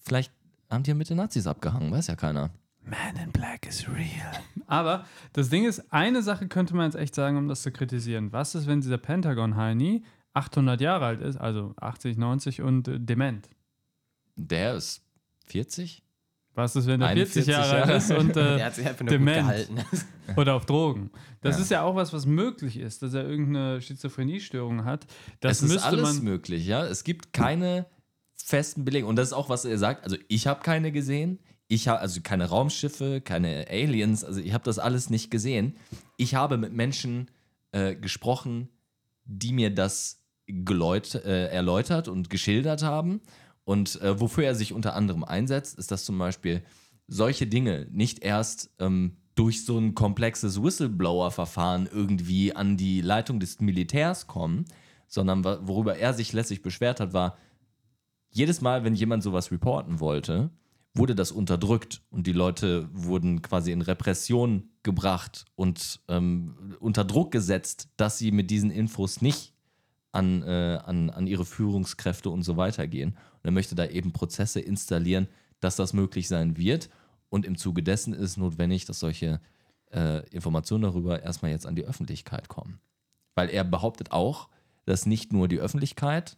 Vielleicht 0.00 0.32
haben 0.70 0.82
die 0.82 0.90
ja 0.90 0.94
mit 0.94 1.08
den 1.08 1.16
Nazis 1.16 1.46
abgehangen, 1.46 1.90
weiß 1.90 2.08
ja 2.08 2.16
keiner. 2.16 2.50
Man 2.82 3.16
in 3.22 3.32
Black 3.32 3.66
is 3.66 3.88
real. 3.88 4.32
Aber 4.66 5.06
das 5.32 5.48
Ding 5.48 5.64
ist, 5.64 5.90
eine 5.92 6.22
Sache 6.22 6.48
könnte 6.48 6.76
man 6.76 6.86
jetzt 6.86 6.96
echt 6.96 7.14
sagen, 7.14 7.38
um 7.38 7.48
das 7.48 7.62
zu 7.62 7.70
kritisieren. 7.70 8.32
Was 8.32 8.54
ist, 8.54 8.66
wenn 8.66 8.82
dieser 8.82 8.98
Pentagon-Heini 8.98 10.04
800 10.34 10.80
Jahre 10.82 11.06
alt 11.06 11.22
ist, 11.22 11.38
also 11.38 11.74
80, 11.80 12.18
90 12.18 12.60
und 12.60 12.88
äh, 12.88 13.00
dement? 13.00 13.48
Der 14.36 14.74
ist 14.74 15.02
40? 15.46 16.02
Was 16.54 16.76
ist, 16.76 16.86
wenn 16.86 17.00
er 17.00 17.08
41 17.08 17.44
40 17.46 17.52
Jahre 17.52 17.72
alt 17.72 17.86
Jahre. 17.88 17.96
ist 17.98 18.10
und 18.12 18.30
äh, 18.30 18.56
Der 18.56 18.66
hat 18.66 18.74
sich 18.76 18.86
einfach 18.86 19.00
nur 19.04 19.10
dement. 19.10 19.68
oder 20.36 20.54
auf 20.54 20.66
Drogen? 20.66 21.10
Das 21.40 21.56
Ja. 21.56 21.62
ist 21.62 21.70
ja 21.72 21.82
auch 21.82 21.96
was, 21.96 22.12
was 22.12 22.26
möglich 22.26 22.76
ist, 22.76 23.02
dass 23.02 23.12
er 23.14 23.28
irgendeine 23.28 23.80
Schizophreniestörung 23.80 24.84
hat. 24.84 25.06
Das 25.40 25.58
es 25.58 25.62
ist 25.64 25.72
müsste 25.72 25.86
alles 25.88 26.14
man. 26.16 26.24
möglich, 26.24 26.66
ja. 26.66 26.84
Es 26.86 27.02
gibt 27.02 27.32
keine 27.32 27.86
festen 28.36 28.84
Belege. 28.84 29.06
Und 29.06 29.16
das 29.16 29.28
ist 29.28 29.32
auch, 29.32 29.48
was 29.48 29.64
er 29.64 29.78
sagt. 29.78 30.04
Also 30.04 30.16
ich 30.28 30.46
habe 30.46 30.62
keine 30.62 30.92
gesehen. 30.92 31.40
Ich 31.66 31.88
habe 31.88 31.98
also 32.00 32.20
keine 32.22 32.44
Raumschiffe, 32.46 33.20
keine 33.20 33.66
Aliens. 33.68 34.22
Also 34.22 34.40
ich 34.40 34.52
habe 34.52 34.64
das 34.64 34.78
alles 34.78 35.10
nicht 35.10 35.30
gesehen. 35.30 35.76
Ich 36.18 36.34
habe 36.36 36.56
mit 36.56 36.72
Menschen 36.72 37.30
äh, 37.72 37.96
gesprochen, 37.96 38.68
die 39.24 39.52
mir 39.52 39.74
das 39.74 40.22
geläut, 40.46 41.14
äh, 41.16 41.48
erläutert 41.48 42.06
und 42.06 42.30
geschildert 42.30 42.82
haben. 42.82 43.22
Und 43.64 44.00
äh, 44.02 44.20
wofür 44.20 44.44
er 44.44 44.54
sich 44.54 44.72
unter 44.72 44.94
anderem 44.94 45.24
einsetzt, 45.24 45.78
ist, 45.78 45.90
dass 45.90 46.04
zum 46.04 46.18
Beispiel 46.18 46.62
solche 47.06 47.46
Dinge 47.46 47.86
nicht 47.90 48.22
erst 48.22 48.70
ähm, 48.78 49.16
durch 49.34 49.64
so 49.64 49.78
ein 49.78 49.94
komplexes 49.94 50.62
Whistleblower-Verfahren 50.62 51.88
irgendwie 51.90 52.54
an 52.54 52.76
die 52.76 53.00
Leitung 53.00 53.40
des 53.40 53.60
Militärs 53.60 54.26
kommen, 54.26 54.64
sondern 55.08 55.44
worüber 55.44 55.96
er 55.96 56.14
sich 56.14 56.32
letztlich 56.32 56.62
beschwert 56.62 57.00
hat, 57.00 57.12
war, 57.12 57.36
jedes 58.30 58.60
Mal, 58.60 58.84
wenn 58.84 58.94
jemand 58.94 59.22
sowas 59.22 59.50
reporten 59.50 60.00
wollte, 60.00 60.50
wurde 60.94 61.14
das 61.14 61.32
unterdrückt 61.32 62.02
und 62.10 62.26
die 62.26 62.32
Leute 62.32 62.88
wurden 62.92 63.42
quasi 63.42 63.72
in 63.72 63.82
Repression 63.82 64.70
gebracht 64.82 65.44
und 65.56 66.00
ähm, 66.08 66.76
unter 66.78 67.04
Druck 67.04 67.32
gesetzt, 67.32 67.88
dass 67.96 68.18
sie 68.18 68.30
mit 68.30 68.50
diesen 68.50 68.70
Infos 68.70 69.20
nicht 69.20 69.53
an, 70.14 70.42
äh, 70.42 70.78
an, 70.84 71.10
an 71.10 71.26
ihre 71.26 71.44
Führungskräfte 71.44 72.30
und 72.30 72.42
so 72.42 72.56
weiter 72.56 72.86
gehen. 72.86 73.10
Und 73.10 73.44
er 73.44 73.50
möchte 73.50 73.74
da 73.74 73.86
eben 73.86 74.12
Prozesse 74.12 74.60
installieren, 74.60 75.28
dass 75.60 75.76
das 75.76 75.92
möglich 75.92 76.28
sein 76.28 76.56
wird. 76.56 76.88
Und 77.28 77.44
im 77.44 77.56
Zuge 77.56 77.82
dessen 77.82 78.14
ist 78.14 78.20
es 78.20 78.36
notwendig, 78.36 78.84
dass 78.84 79.00
solche 79.00 79.40
äh, 79.92 80.26
Informationen 80.30 80.82
darüber 80.82 81.22
erstmal 81.22 81.50
jetzt 81.50 81.66
an 81.66 81.74
die 81.74 81.84
Öffentlichkeit 81.84 82.48
kommen. 82.48 82.80
Weil 83.34 83.50
er 83.50 83.64
behauptet 83.64 84.12
auch, 84.12 84.48
dass 84.84 85.06
nicht 85.06 85.32
nur 85.32 85.48
die 85.48 85.58
Öffentlichkeit 85.58 86.36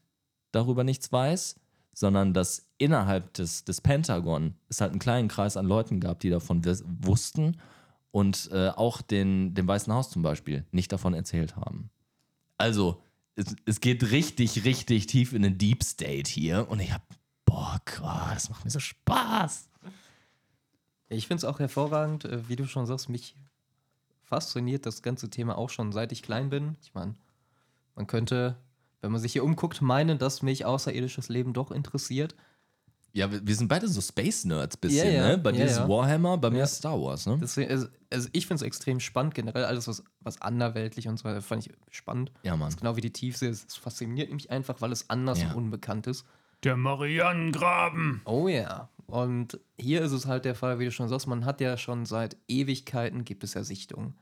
darüber 0.52 0.84
nichts 0.84 1.12
weiß, 1.12 1.56
sondern 1.92 2.32
dass 2.32 2.68
innerhalb 2.78 3.34
des, 3.34 3.64
des 3.64 3.80
Pentagon 3.80 4.54
es 4.68 4.80
halt 4.80 4.92
einen 4.92 5.00
kleinen 5.00 5.28
Kreis 5.28 5.56
an 5.56 5.66
Leuten 5.66 6.00
gab, 6.00 6.20
die 6.20 6.30
davon 6.30 6.62
wussten 6.64 7.56
und 8.10 8.48
äh, 8.52 8.68
auch 8.68 9.02
den, 9.02 9.54
dem 9.54 9.68
Weißen 9.68 9.92
Haus 9.92 10.10
zum 10.10 10.22
Beispiel 10.22 10.64
nicht 10.70 10.92
davon 10.92 11.14
erzählt 11.14 11.56
haben. 11.56 11.90
Also, 12.58 13.02
es, 13.36 13.54
es 13.66 13.80
geht 13.80 14.10
richtig, 14.10 14.64
richtig 14.64 15.06
tief 15.06 15.32
in 15.32 15.42
den 15.42 15.58
Deep 15.58 15.84
State 15.84 16.28
hier 16.30 16.68
und 16.68 16.80
ich 16.80 16.92
hab, 16.92 17.02
boah, 17.44 17.80
krass, 17.84 18.34
das 18.34 18.50
macht 18.50 18.64
mir 18.64 18.70
so 18.70 18.80
Spaß. 18.80 19.68
Ich 21.08 21.28
finde 21.28 21.38
es 21.38 21.44
auch 21.44 21.60
hervorragend, 21.60 22.24
äh, 22.24 22.48
wie 22.48 22.56
du 22.56 22.66
schon 22.66 22.86
sagst, 22.86 23.08
mich 23.08 23.36
fasziniert 24.24 24.86
das 24.86 25.02
ganze 25.02 25.30
Thema 25.30 25.56
auch 25.56 25.70
schon 25.70 25.92
seit 25.92 26.10
ich 26.10 26.22
klein 26.22 26.50
bin. 26.50 26.76
Ich 26.82 26.94
meine, 26.94 27.14
man 27.94 28.06
könnte, 28.06 28.56
wenn 29.00 29.12
man 29.12 29.20
sich 29.20 29.32
hier 29.32 29.44
umguckt, 29.44 29.80
meinen, 29.82 30.18
dass 30.18 30.42
mich 30.42 30.64
außerirdisches 30.64 31.28
Leben 31.28 31.52
doch 31.52 31.70
interessiert. 31.70 32.34
Ja, 33.12 33.30
wir, 33.32 33.46
wir 33.46 33.54
sind 33.54 33.68
beide 33.68 33.88
so 33.88 34.00
Space-Nerds 34.00 34.76
bisschen, 34.76 35.06
Ja, 35.06 35.12
ja, 35.12 35.28
ne? 35.28 35.38
Bei 35.38 35.50
dir 35.52 35.64
ist. 35.64 35.78
Warhammer, 35.88 36.36
bei 36.36 36.50
mir 36.50 36.58
Ja. 36.58 36.64
ist 36.64 36.76
Star 36.76 37.00
Wars, 37.00 37.24
ne? 37.26 37.38
Deswegen, 37.40 37.70
also, 37.70 37.86
also 38.12 38.28
ich 38.32 38.46
finde 38.46 38.62
es 38.62 38.66
extrem 38.66 39.00
spannend, 39.00 39.34
generell 39.34 39.64
alles, 39.64 39.88
was, 39.88 40.04
was 40.20 40.40
anderweltlich 40.42 41.08
und 41.08 41.16
so 41.18 41.24
weiter, 41.24 41.40
fand 41.40 41.66
ich 41.66 41.72
spannend. 41.90 42.30
Ja, 42.42 42.56
Mann. 42.56 42.74
Genau 42.76 42.96
wie 42.96 43.00
die 43.00 43.12
Tiefsee, 43.12 43.48
es 43.48 43.64
es 43.66 43.76
fasziniert 43.76 44.30
mich 44.32 44.50
einfach, 44.50 44.80
weil 44.82 44.92
es 44.92 45.08
anders 45.08 45.40
Ja. 45.40 45.48
und 45.50 45.56
unbekannt 45.56 46.06
ist. 46.06 46.26
Der 46.62 46.76
Marianengraben. 46.76 48.20
Oh 48.24 48.48
ja. 48.48 48.88
Und 49.06 49.60
hier 49.78 50.02
ist 50.02 50.12
es 50.12 50.26
halt 50.26 50.44
der 50.44 50.54
Fall, 50.54 50.78
wie 50.78 50.84
du 50.86 50.90
schon 50.90 51.08
sagst, 51.08 51.26
man 51.26 51.44
hat 51.44 51.60
ja 51.60 51.76
schon 51.76 52.06
seit 52.06 52.36
Ewigkeiten 52.48 53.24
gibt 53.24 53.44
es 53.44 53.54
ja 53.54 53.62
Sichtungen. 53.62 54.14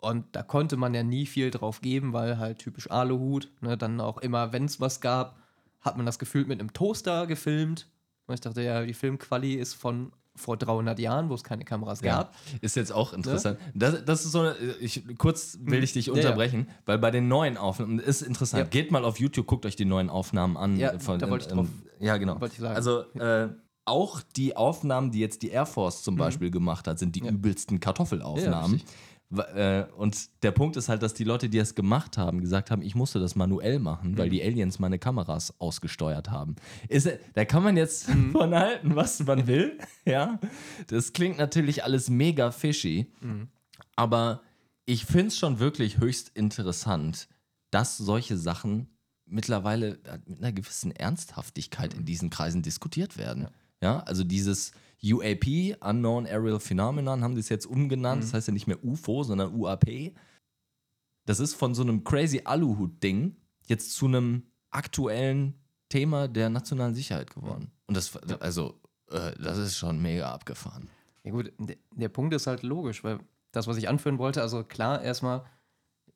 Und 0.00 0.26
da 0.36 0.42
konnte 0.42 0.76
man 0.76 0.94
ja 0.94 1.02
nie 1.02 1.26
viel 1.26 1.50
drauf 1.50 1.80
geben, 1.80 2.12
weil 2.12 2.38
halt 2.38 2.58
typisch 2.58 2.90
Aluhut, 2.90 3.50
ne, 3.62 3.76
dann 3.76 4.00
auch 4.00 4.18
immer, 4.18 4.52
wenn 4.52 4.64
es 4.66 4.80
was 4.80 5.00
gab, 5.00 5.36
hat 5.80 5.96
man 5.96 6.06
das 6.06 6.18
gefühlt 6.18 6.46
mit 6.46 6.60
einem 6.60 6.72
Toaster 6.72 7.26
gefilmt. 7.26 7.88
Und 8.28 8.34
ich 8.34 8.40
dachte, 8.40 8.62
ja, 8.62 8.84
die 8.84 8.94
Filmquali 8.94 9.54
ist 9.54 9.74
von 9.74 10.12
vor 10.36 10.56
300 10.56 11.00
Jahren, 11.00 11.28
wo 11.30 11.34
es 11.34 11.42
keine 11.42 11.64
Kameras 11.64 12.00
Ja, 12.00 12.18
gab. 12.18 12.34
ist 12.60 12.76
jetzt 12.76 12.92
auch 12.92 13.12
interessant. 13.12 13.58
Das, 13.74 14.04
das 14.04 14.24
ist 14.24 14.30
so 14.30 14.40
eine, 14.42 14.54
ich, 14.78 15.02
kurz 15.18 15.58
will 15.62 15.82
ich 15.82 15.94
dich 15.94 16.06
Ja, 16.06 16.12
ja. 16.14 16.18
unterbrechen, 16.20 16.68
weil 16.86 16.96
bei 16.98 17.10
den 17.10 17.26
neuen 17.26 17.56
Aufnahmen, 17.56 17.98
ist 17.98 18.22
interessant, 18.22 18.62
Ja. 18.62 18.68
geht 18.68 18.92
mal 18.92 19.04
auf 19.04 19.18
YouTube, 19.18 19.48
guckt 19.48 19.66
euch 19.66 19.74
die 19.74 19.84
neuen 19.84 20.08
Aufnahmen 20.10 20.56
an. 20.56 20.76
Ja, 20.78 20.92
äh, 20.92 21.00
von, 21.00 21.18
da 21.18 21.28
wollte 21.28 21.46
ich 21.46 21.50
ähm, 21.50 21.56
drauf- 21.58 21.68
Ja, 21.98 22.18
genau. 22.18 22.38
Also 22.68 23.00
äh, 23.14 23.48
auch 23.84 24.20
die 24.36 24.54
Aufnahmen, 24.56 25.10
die 25.10 25.18
jetzt 25.18 25.42
die 25.42 25.48
Air 25.48 25.66
Force 25.66 26.02
zum 26.04 26.14
Beispiel 26.14 26.52
gemacht 26.52 26.86
hat, 26.86 27.00
sind 27.00 27.16
die 27.16 27.20
Mhm. 27.22 27.26
Ja. 27.26 27.32
übelsten 27.32 27.80
Kartoffelaufnahmen. 27.80 28.80
Äh, 29.36 29.84
und 29.96 30.30
der 30.42 30.52
Punkt 30.52 30.76
ist 30.76 30.88
halt, 30.88 31.02
dass 31.02 31.14
die 31.14 31.24
Leute, 31.24 31.48
die 31.48 31.58
das 31.58 31.74
gemacht 31.74 32.16
haben, 32.16 32.40
gesagt 32.40 32.70
haben, 32.70 32.82
ich 32.82 32.94
musste 32.94 33.20
das 33.20 33.34
manuell 33.34 33.78
machen, 33.78 34.12
Mhm. 34.12 34.18
weil 34.18 34.30
die 34.30 34.42
Aliens 34.42 34.78
meine 34.78 34.98
Kameras 34.98 35.54
ausgesteuert 35.60 36.30
haben. 36.30 36.56
Ist, 36.88 37.06
äh, 37.06 37.18
da 37.34 37.44
kann 37.44 37.62
man 37.62 37.76
jetzt 37.76 38.08
Mhm. 38.08 38.32
von 38.32 38.54
halten, 38.54 38.96
was 38.96 39.20
man 39.20 39.46
will. 39.46 39.78
ja, 40.06 40.38
das 40.86 41.12
klingt 41.12 41.38
natürlich 41.38 41.84
alles 41.84 42.08
mega 42.08 42.50
fishy, 42.50 43.06
Mhm. 43.20 43.48
aber 43.96 44.42
ich 44.86 45.04
finde 45.04 45.26
es 45.28 45.38
schon 45.38 45.58
wirklich 45.58 45.98
höchst 45.98 46.30
interessant, 46.34 47.28
dass 47.70 47.98
solche 47.98 48.38
Sachen 48.38 48.88
mittlerweile 49.26 49.98
äh, 50.04 50.18
mit 50.26 50.38
einer 50.38 50.52
gewissen 50.52 50.90
Ernsthaftigkeit 50.90 51.92
in 51.92 52.06
diesen 52.06 52.30
Kreisen 52.30 52.62
diskutiert 52.62 53.18
werden. 53.18 53.48
Ja, 53.82 54.00
also 54.00 54.24
dieses 54.24 54.72
UAP, 55.02 55.76
Unknown 55.80 56.26
Aerial 56.26 56.58
Phenomenon, 56.60 57.22
haben 57.22 57.34
die 57.34 57.40
es 57.40 57.48
jetzt 57.48 57.66
umgenannt. 57.66 58.22
Das 58.22 58.34
heißt 58.34 58.48
ja 58.48 58.54
nicht 58.54 58.66
mehr 58.66 58.82
UFO, 58.84 59.22
sondern 59.22 59.54
UAP. 59.54 60.12
Das 61.26 61.40
ist 61.40 61.54
von 61.54 61.74
so 61.74 61.82
einem 61.82 62.04
crazy 62.04 62.42
Aluhut-Ding 62.44 63.36
jetzt 63.66 63.94
zu 63.94 64.06
einem 64.06 64.44
aktuellen 64.70 65.54
Thema 65.88 66.26
der 66.28 66.50
nationalen 66.50 66.94
Sicherheit 66.94 67.32
geworden. 67.34 67.70
Und 67.86 67.96
das, 67.96 68.16
also, 68.40 68.80
äh, 69.10 69.32
das 69.40 69.58
ist 69.58 69.76
schon 69.76 70.00
mega 70.00 70.32
abgefahren. 70.32 70.88
Ja 71.22 71.30
gut, 71.32 71.52
der, 71.58 71.76
der 71.94 72.08
Punkt 72.08 72.34
ist 72.34 72.46
halt 72.46 72.62
logisch, 72.62 73.04
weil 73.04 73.18
das, 73.52 73.66
was 73.66 73.76
ich 73.76 73.88
anführen 73.88 74.18
wollte, 74.18 74.42
also 74.42 74.64
klar, 74.64 75.02
erstmal 75.02 75.44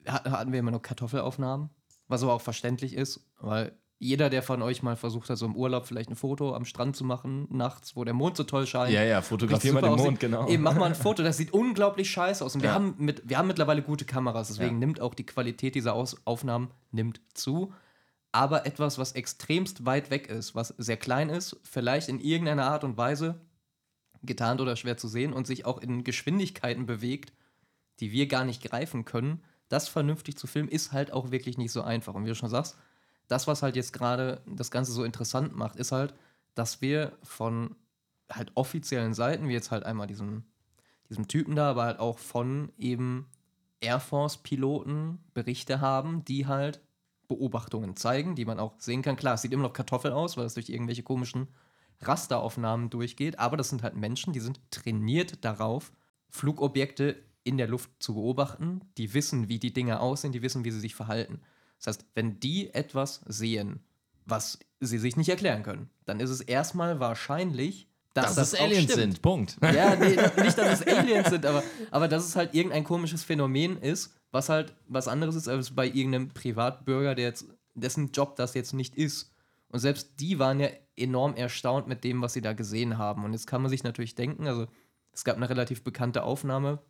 hat- 0.07 0.31
hatten 0.31 0.53
wir 0.53 0.59
immer 0.59 0.71
nur 0.71 0.83
Kartoffelaufnahmen, 0.83 1.71
was 2.09 2.23
aber 2.23 2.33
auch 2.35 2.41
verständlich 2.41 2.95
ist, 2.95 3.21
weil 3.41 3.79
jeder, 4.03 4.31
der 4.31 4.43
von 4.43 4.63
euch 4.63 4.83
mal 4.83 4.97
versucht 4.97 5.31
hat, 5.31 5.39
so 5.39 5.47
im 5.47 5.55
Urlaub 5.55 5.87
vielleicht 5.87 6.11
ein 6.11 6.17
Foto 6.17 6.57
am 6.57 6.65
Strand 6.65 6.97
zu 6.97 7.05
machen, 7.05 7.47
nachts, 7.51 7.95
wo 7.95 8.03
der 8.03 8.15
Mond 8.15 8.37
so 8.37 8.43
toll 8.43 8.67
scheint. 8.67 8.93
Ja, 8.93 9.05
ja, 9.05 9.19
richtig 9.19 9.29
fotografier 9.29 9.73
mal 9.73 9.81
den 9.81 9.91
Mond, 9.91 10.01
aussieht, 10.01 10.21
genau. 10.21 10.49
Eben, 10.49 10.65
mach 10.65 10.75
mal 10.75 10.87
ein 10.87 10.95
Foto, 10.97 11.23
das 11.23 11.37
sieht 11.37 11.53
unglaublich 11.53 12.11
scheiße 12.11 12.45
aus. 12.45 12.57
Und 12.57 12.63
wir, 12.63 12.71
Ja. 12.71 12.75
haben, 12.75 12.97
mit, 12.99 13.23
wir 13.29 13.39
haben 13.39 13.47
mittlerweile 13.47 13.81
gute 13.81 14.05
Kameras, 14.05 14.49
deswegen 14.49 14.73
Ja. 14.75 14.79
nimmt 14.81 15.01
auch 15.01 15.15
die 15.15 15.25
Qualität 15.25 15.77
dieser 15.77 15.95
Aus 15.95 16.17
Aufnahmen 16.25 16.73
nimmt 16.91 17.21
zu. 17.35 17.73
Aber 18.33 18.67
etwas, 18.67 18.99
was 18.99 19.13
extremst 19.13 19.87
weit 19.87 20.11
weg 20.11 20.27
ist, 20.29 20.57
was 20.57 20.69
sehr 20.79 20.97
klein 20.97 21.29
ist, 21.29 21.61
vielleicht 21.63 22.09
in 22.09 22.19
irgendeiner 22.19 22.65
Art 22.65 22.83
und 22.83 22.97
Weise 22.97 23.41
getarnt 24.25 24.61
oder 24.61 24.75
schwer 24.75 24.97
zu 24.97 25.07
sehen 25.07 25.33
und 25.33 25.47
sich 25.47 25.65
auch 25.65 25.79
in 25.79 26.03
Geschwindigkeiten 26.03 26.87
bewegt, 26.87 27.33
die 28.01 28.11
wir 28.11 28.27
gar 28.27 28.45
nicht 28.45 28.65
greifen 28.65 29.05
können, 29.05 29.45
das 29.69 29.87
vernünftig 29.89 30.37
zu 30.37 30.49
filmen, 30.49 30.69
ist 30.69 30.91
halt 30.93 31.13
auch 31.13 31.31
wirklich 31.31 31.57
nicht 31.57 31.71
so 31.73 31.83
einfach. 31.83 32.15
Und 32.15 32.25
wie 32.25 32.29
du 32.31 32.35
schon 32.35 32.49
sagst, 32.49 32.77
das, 33.33 33.47
was 33.47 33.63
halt 33.63 33.77
jetzt 33.77 33.95
gerade 33.95 34.43
das 34.47 34.71
Ganze 34.71 34.93
so 34.93 35.05
interessant 35.05 35.57
macht, 35.57 35.77
ist 35.77 35.91
halt, 35.91 36.15
dass 36.55 36.83
wir 36.83 37.13
von 37.23 37.75
halt 38.31 38.53
offiziellen 38.55 39.15
Seiten, 39.15 39.49
wie 39.49 39.55
jetzt 39.55 39.71
halt 39.71 39.85
einmal 39.85 40.07
diesem, 40.07 40.45
diesem 41.09 41.29
Typen 41.29 41.57
da, 41.57 41.71
aber 41.71 41.85
halt 41.85 41.99
auch 41.99 42.19
von 42.19 42.71
eben 42.77 43.27
Air 43.81 44.01
Force-Piloten 44.01 45.19
Berichte 45.33 45.81
haben, 45.81 46.25
die 46.27 46.47
halt 46.47 46.83
Beobachtungen 47.27 47.97
zeigen, 47.97 48.35
die 48.35 48.45
man 48.45 48.61
auch 48.61 48.75
sehen 48.79 49.01
kann. 49.01 49.17
Klar, 49.17 49.35
es 49.35 49.43
sieht 49.43 49.53
immer 49.53 49.63
noch 49.63 49.73
Kartoffel 49.73 50.13
aus, 50.13 50.37
weil 50.37 50.45
es 50.45 50.55
durch 50.55 50.69
irgendwelche 50.69 51.03
komischen 51.03 51.49
Rasteraufnahmen 52.03 52.91
durchgeht, 52.91 53.39
aber 53.39 53.57
das 53.57 53.71
sind 53.71 53.83
halt 53.83 53.97
Menschen, 53.97 54.35
die 54.35 54.41
sind 54.41 54.61
trainiert 54.71 55.43
darauf, 55.45 55.93
Flugobjekte 56.29 57.17
in 57.45 57.57
der 57.57 57.69
Luft 57.69 57.91
zu 57.99 58.15
beobachten, 58.15 58.81
die 58.99 59.15
wissen, 59.15 59.49
wie 59.49 59.59
die 59.59 59.73
Dinge 59.73 60.01
aussehen, 60.01 60.33
die 60.33 60.43
wissen, 60.43 60.65
wie 60.65 60.71
sie 60.71 60.81
sich 60.81 60.95
verhalten. 60.95 61.41
Das 61.83 61.97
heißt, 61.97 62.07
wenn 62.15 62.39
die 62.39 62.73
etwas 62.73 63.23
sehen, 63.27 63.81
was 64.25 64.59
sie 64.81 64.99
sich 64.99 65.17
nicht 65.17 65.29
erklären 65.29 65.63
können, 65.63 65.91
dann 66.05 66.21
ist 66.21 66.31
es 66.31 66.41
erstmal 66.41 67.01
wahrscheinlich, 67.01 67.89
dass 68.15 68.27
Dass 68.27 68.35
das, 68.37 68.53
es 68.53 68.61
Aliens 68.61 68.93
stimmt. 68.93 69.01
sind, 69.01 69.23
Punkt. 69.23 69.57
Ja, 69.63 69.97
nee, 69.97 70.17
nicht, 70.43 70.59
dass 70.59 70.81
es 70.81 70.87
Aliens 70.87 71.31
sind, 71.31 71.47
aber, 71.47 71.63
aber 71.91 72.09
dass 72.09 72.25
es 72.25 72.37
halt 72.37 72.55
irgendein 72.55 72.85
komisches 72.85 73.25
Phänomen 73.25 73.79
ist, 73.79 74.15
was 74.31 74.49
halt 74.49 74.75
was 74.87 75.09
anderes 75.09 75.35
ist 75.35 75.49
als 75.49 75.75
bei 75.75 75.87
irgendeinem 75.87 76.29
Privatbürger, 76.29 77.15
der 77.15 77.27
jetzt, 77.27 77.47
dessen 77.75 78.13
Job 78.13 78.37
das 78.37 78.55
jetzt 78.55 78.75
nicht 78.75 78.97
ist. 78.97 79.33
Und 79.69 79.81
selbst 79.81 80.21
die 80.21 80.39
waren 80.39 80.61
ja 80.61 80.69
enorm 80.97 81.35
erstaunt 81.35 81.89
mit 81.89 82.05
dem, 82.05 82.21
was 82.21 82.35
sie 82.35 82.43
da 82.43 82.53
gesehen 82.53 82.99
haben. 82.99 83.25
Und 83.25 83.33
jetzt 83.33 83.47
kann 83.47 83.63
man 83.63 83.71
sich 83.71 83.83
natürlich 83.83 84.15
denken, 84.15 84.47
also 84.47 84.67
es 85.13 85.25
gab 85.25 85.37
eine 85.37 85.49
relativ 85.49 85.83
bekannte 85.83 86.23
Aufnahme 86.23 86.81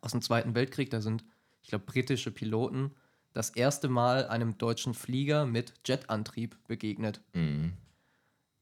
aus 0.00 0.12
dem 0.12 0.22
Zweiten 0.22 0.54
Weltkrieg, 0.54 0.90
da 0.90 1.00
sind, 1.02 1.24
ich 1.62 1.68
glaube, 1.68 1.84
britische 1.84 2.30
Piloten 2.30 2.94
das 3.38 3.50
erste 3.50 3.88
Mal 3.88 4.26
einem 4.26 4.58
deutschen 4.58 4.94
Flieger 4.94 5.46
mit 5.46 5.72
Jetantrieb 5.86 6.56
begegnet. 6.66 7.20
Mhm. 7.34 7.72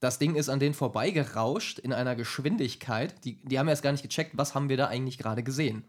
Das 0.01 0.19
Ding 0.19 0.35
ist 0.35 0.51
an 0.51 0.61
denen 0.61 0.75
vorbeigerauscht 0.75 1.79
in 1.79 1.95
einer 1.95 2.15
Geschwindigkeit. 2.15 3.25
Die, 3.25 3.37
die 3.43 3.59
haben 3.59 3.69
erst 3.69 3.83
gar 3.83 3.93
nicht 3.93 4.03
gecheckt, 4.03 4.37
was 4.37 4.55
haben 4.55 4.69
wir 4.69 4.77
da 4.77 4.89
eigentlich 4.89 5.17
gerade 5.17 5.43
gesehen. 5.43 5.85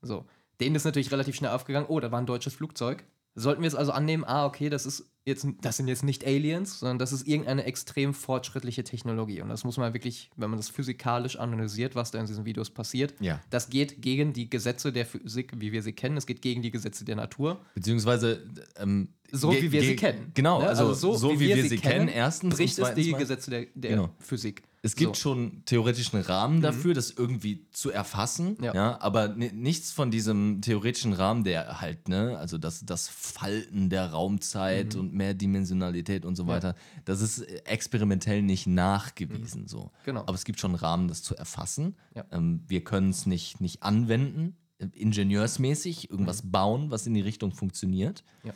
So. 0.00 0.24
Denen 0.58 0.74
ist 0.74 0.84
natürlich 0.84 1.12
relativ 1.12 1.34
schnell 1.34 1.50
aufgegangen, 1.50 1.88
oh, 1.88 2.00
da 2.00 2.10
war 2.10 2.18
ein 2.18 2.26
deutsches 2.26 2.54
Flugzeug. 2.54 3.04
Sollten 3.34 3.60
wir 3.60 3.66
jetzt 3.66 3.76
also 3.76 3.92
annehmen, 3.92 4.24
ah, 4.24 4.46
okay, 4.46 4.70
das 4.70 4.86
ist 4.86 5.10
jetzt, 5.26 5.46
das 5.62 5.76
sind 5.76 5.88
jetzt 5.88 6.04
nicht 6.04 6.26
Aliens, 6.26 6.78
sondern 6.80 6.98
das 6.98 7.12
ist 7.12 7.26
irgendeine 7.26 7.64
extrem 7.64 8.12
fortschrittliche 8.14 8.84
Technologie. 8.84 9.40
Und 9.40 9.48
das 9.48 9.64
muss 9.64 9.76
man 9.76 9.92
wirklich, 9.94 10.30
wenn 10.36 10.50
man 10.50 10.58
das 10.58 10.68
physikalisch 10.68 11.38
analysiert, 11.38 11.94
was 11.94 12.10
da 12.10 12.20
in 12.20 12.26
diesen 12.26 12.44
Videos 12.44 12.70
passiert, 12.70 13.14
Ja. 13.20 13.40
das 13.50 13.70
geht 13.70 14.02
gegen 14.02 14.32
die 14.32 14.50
Gesetze 14.50 14.92
der 14.92 15.06
Physik, 15.06 15.52
wie 15.56 15.72
wir 15.72 15.82
sie 15.82 15.92
kennen. 15.92 16.16
Es 16.16 16.26
geht 16.26 16.42
gegen 16.42 16.62
die 16.62 16.70
Gesetze 16.70 17.04
der 17.04 17.16
Natur. 17.16 17.60
Beziehungsweise 17.74 18.42
ähm, 18.76 19.08
So 19.32 19.52
wie 19.52 19.72
wir 19.72 19.80
sie 19.82 19.96
kennen. 19.96 20.30
Genau, 20.34 20.60
Ne? 20.60 20.68
also, 20.68 20.92
so, 20.92 21.30
wie, 21.40 21.40
wir, 21.40 21.64
sie 21.68 21.78
kennen, 21.78 22.08
erstens. 22.08 22.54
bricht 22.56 22.78
es 22.78 22.94
die 22.94 23.12
Gesetze 23.12 23.50
der, 23.50 23.66
der 23.74 23.90
Genau. 23.92 24.10
Physik. 24.18 24.62
Es 24.84 24.96
gibt 24.96 25.16
So. 25.16 25.34
Mhm. 25.34 25.40
schon 25.40 25.64
theoretischen 25.64 26.20
Rahmen 26.20 26.60
dafür, 26.60 26.92
das 26.92 27.10
irgendwie 27.10 27.66
zu 27.70 27.90
erfassen, 27.90 28.58
ja. 28.62 28.74
Ja. 28.74 29.00
aber 29.00 29.28
ni- 29.28 29.50
nichts 29.50 29.90
von 29.92 30.10
diesem 30.10 30.60
theoretischen 30.60 31.14
Rahmen, 31.14 31.42
der 31.42 31.80
halt, 31.80 32.08
ne, 32.08 32.36
also 32.38 32.58
das, 32.58 32.84
das 32.84 33.08
Falten 33.08 33.88
der 33.88 34.10
Raumzeit 34.10 34.94
und 34.94 35.14
Mehrdimensionalität 35.14 36.26
und 36.26 36.36
so 36.36 36.46
weiter, 36.46 36.74
das 37.06 37.22
ist 37.22 37.40
experimentell 37.66 38.42
nicht 38.42 38.66
nachgewiesen 38.66 39.66
so. 39.68 39.90
Genau. 40.04 40.20
Aber 40.20 40.34
es 40.34 40.44
gibt 40.44 40.60
schon 40.60 40.72
einen 40.72 40.80
Rahmen, 40.80 41.08
das 41.08 41.22
zu 41.22 41.34
erfassen. 41.34 41.96
Ja. 42.14 42.26
Ähm, 42.30 42.62
wir 42.66 42.84
können 42.84 43.08
es 43.08 43.24
nicht, 43.24 43.62
nicht 43.62 43.82
anwenden, 43.82 44.56
äh, 44.78 44.86
ingenieursmäßig, 44.92 46.10
irgendwas 46.10 46.42
bauen, 46.50 46.90
was 46.90 47.06
in 47.06 47.14
die 47.14 47.20
Richtung 47.22 47.52
funktioniert. 47.52 48.22
Ja. 48.42 48.52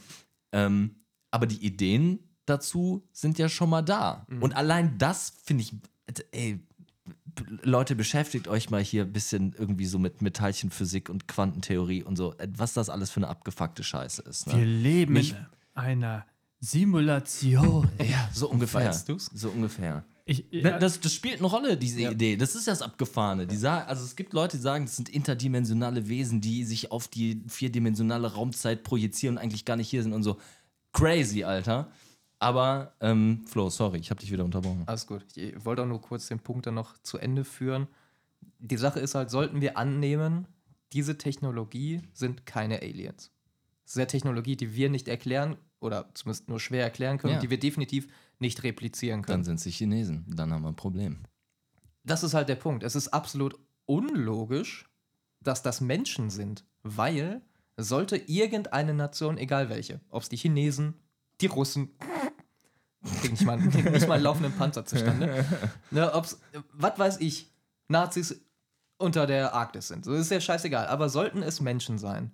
Ähm, 0.53 0.97
aber 1.31 1.47
die 1.47 1.65
Ideen 1.65 2.19
dazu 2.47 3.07
sind 3.13 3.39
ja 3.39 3.49
schon 3.49 3.69
mal 3.71 3.83
da. 3.83 4.27
Und 4.41 4.57
allein 4.57 4.97
das 4.99 5.35
finde 5.45 5.63
ich, 5.65 5.75
ey, 6.33 6.59
Leute, 7.63 7.95
beschäftigt 7.95 8.49
euch 8.49 8.71
mal 8.71 8.83
hier 8.83 9.03
ein 9.05 9.13
bisschen 9.13 9.55
irgendwie 9.57 9.87
so 9.87 9.99
mit, 9.99 10.21
mit 10.23 10.35
Teilchenphysik 10.37 11.09
und 11.09 11.29
Quantentheorie 11.29 12.03
und 12.03 12.17
so, 12.17 12.35
äh, 12.39 12.49
was 12.57 12.73
das 12.75 12.89
alles 12.91 13.11
für 13.11 13.19
eine 13.19 13.29
abgefuckte 13.29 13.83
Scheiße 13.85 14.23
ist. 14.23 14.47
Wir 14.49 14.55
Ne? 14.57 14.65
leben 14.65 15.13
Mich- 15.15 15.31
in 15.33 15.37
einer 15.75 16.27
Simulation. 16.61 17.89
Ja, 17.99 18.29
so 18.33 18.49
ungefähr. 18.51 18.85
Meinst 18.85 19.09
du's? 19.09 19.31
So 19.35 19.51
ungefähr. 19.51 20.05
Ich, 20.25 20.45
Ne, 20.53 20.79
Das, 20.79 21.01
das 21.01 21.15
spielt 21.15 21.39
eine 21.39 21.47
Rolle, 21.47 21.77
diese 21.77 22.01
Ja. 22.03 22.11
Idee. 22.11 22.37
Das 22.37 22.55
ist 22.55 22.67
das 22.67 22.83
Abgefahrene. 22.83 23.47
Die 23.47 23.57
sagen, 23.57 23.89
also 23.89 24.05
es 24.05 24.15
gibt 24.17 24.33
Leute, 24.33 24.57
die 24.59 24.63
sagen, 24.63 24.85
das 24.85 24.97
sind 24.97 25.09
interdimensionale 25.09 26.09
Wesen, 26.09 26.41
die 26.41 26.65
sich 26.65 26.91
auf 26.93 27.09
die 27.09 27.43
vierdimensionale 27.47 28.35
Raumzeit 28.35 28.83
projizieren 28.83 29.37
und 29.37 29.43
eigentlich 29.43 29.65
gar 29.65 29.77
nicht 29.77 29.89
hier 29.89 30.03
sind 30.03 30.13
und 30.13 30.23
so. 30.23 30.39
Crazy, 30.93 31.45
Alter. 31.45 31.91
Aber, 32.41 32.95
ähm, 33.01 33.45
Flo, 33.47 33.69
sorry, 33.71 33.99
ich 33.99 34.11
habe 34.11 34.21
dich 34.21 34.31
wieder 34.31 34.45
unterbrochen. 34.45 34.85
Alles 34.87 35.07
gut. 35.07 35.25
Ich 35.37 35.65
wollte 35.65 35.83
auch 35.83 35.87
nur 35.87 36.01
kurz 36.01 36.29
den 36.29 36.39
Punkt 36.39 36.67
dann 36.67 36.75
noch 36.75 36.97
zu 37.03 37.19
Ende 37.19 37.45
führen. 37.45 37.89
Die 38.61 38.77
Sache 38.77 39.01
ist 39.01 39.15
halt, 39.15 39.31
sollten 39.31 39.61
wir 39.61 39.77
annehmen, 39.77 40.47
diese 40.93 41.19
Technologie 41.19 42.03
sind 42.13 42.47
keine 42.47 42.81
Aliens. 42.81 43.33
Das 43.85 43.95
ist 43.95 43.99
eine 43.99 44.07
Technologie, 44.07 44.57
die 44.57 44.75
wir 44.75 44.89
nicht 44.91 45.09
erklären 45.09 45.57
oder 45.81 46.11
zumindest 46.15 46.49
nur 46.49 46.61
schwer 46.61 46.83
erklären 46.85 47.19
können, 47.19 47.35
Ja. 47.35 47.41
die 47.41 47.51
wir 47.51 47.59
definitiv 47.59 48.09
nicht 48.39 48.63
replizieren 48.63 49.23
können. 49.23 49.39
Dann 49.39 49.45
sind 49.45 49.61
sie 49.61 49.71
Chinesen. 49.71 50.25
Dann 50.29 50.53
haben 50.53 50.63
wir 50.63 50.69
ein 50.69 50.77
Problem. 50.77 51.19
das 52.05 52.23
ist 52.23 52.33
halt 52.35 52.49
der 52.49 52.55
Punkt. 52.57 52.85
Es 52.85 52.95
ist 52.97 53.09
absolut 53.09 53.59
unlogisch, 53.85 54.89
dass 55.43 55.63
das 55.63 55.81
Menschen 55.81 56.31
sind, 56.31 56.65
weil 56.83 57.43
sollte 57.77 58.17
irgendeine 58.17 58.95
Nation, 58.95 59.37
egal 59.39 59.69
welche, 59.69 60.01
ob 60.09 60.23
es 60.23 60.29
die 60.29 60.37
Chinesen, 60.37 60.95
die 61.41 61.47
Russen, 61.47 61.91
kriegen 63.05 63.35
nicht 63.35 63.45
mal, 63.45 63.59
kriegen 63.59 63.93
nicht 63.93 64.09
mal 64.09 64.15
einen 64.15 64.25
laufenden 64.25 64.53
Panzer 64.53 64.85
zustande, 64.85 65.45
ne, 65.91 66.13
ob's, 66.15 66.41
was 66.73 66.99
weiß 66.99 67.21
ich, 67.21 67.51
Nazis 67.89 68.41
unter 68.99 69.27
der 69.27 69.55
Arktis 69.55 69.89
sind. 69.89 70.05
So 70.05 70.13
ist 70.13 70.31
ja 70.31 70.41
scheißegal. 70.41 70.87
Aber 70.89 71.09
sollten 71.09 71.43
es 71.43 71.61
Menschen 71.61 71.99
sein, 71.99 72.33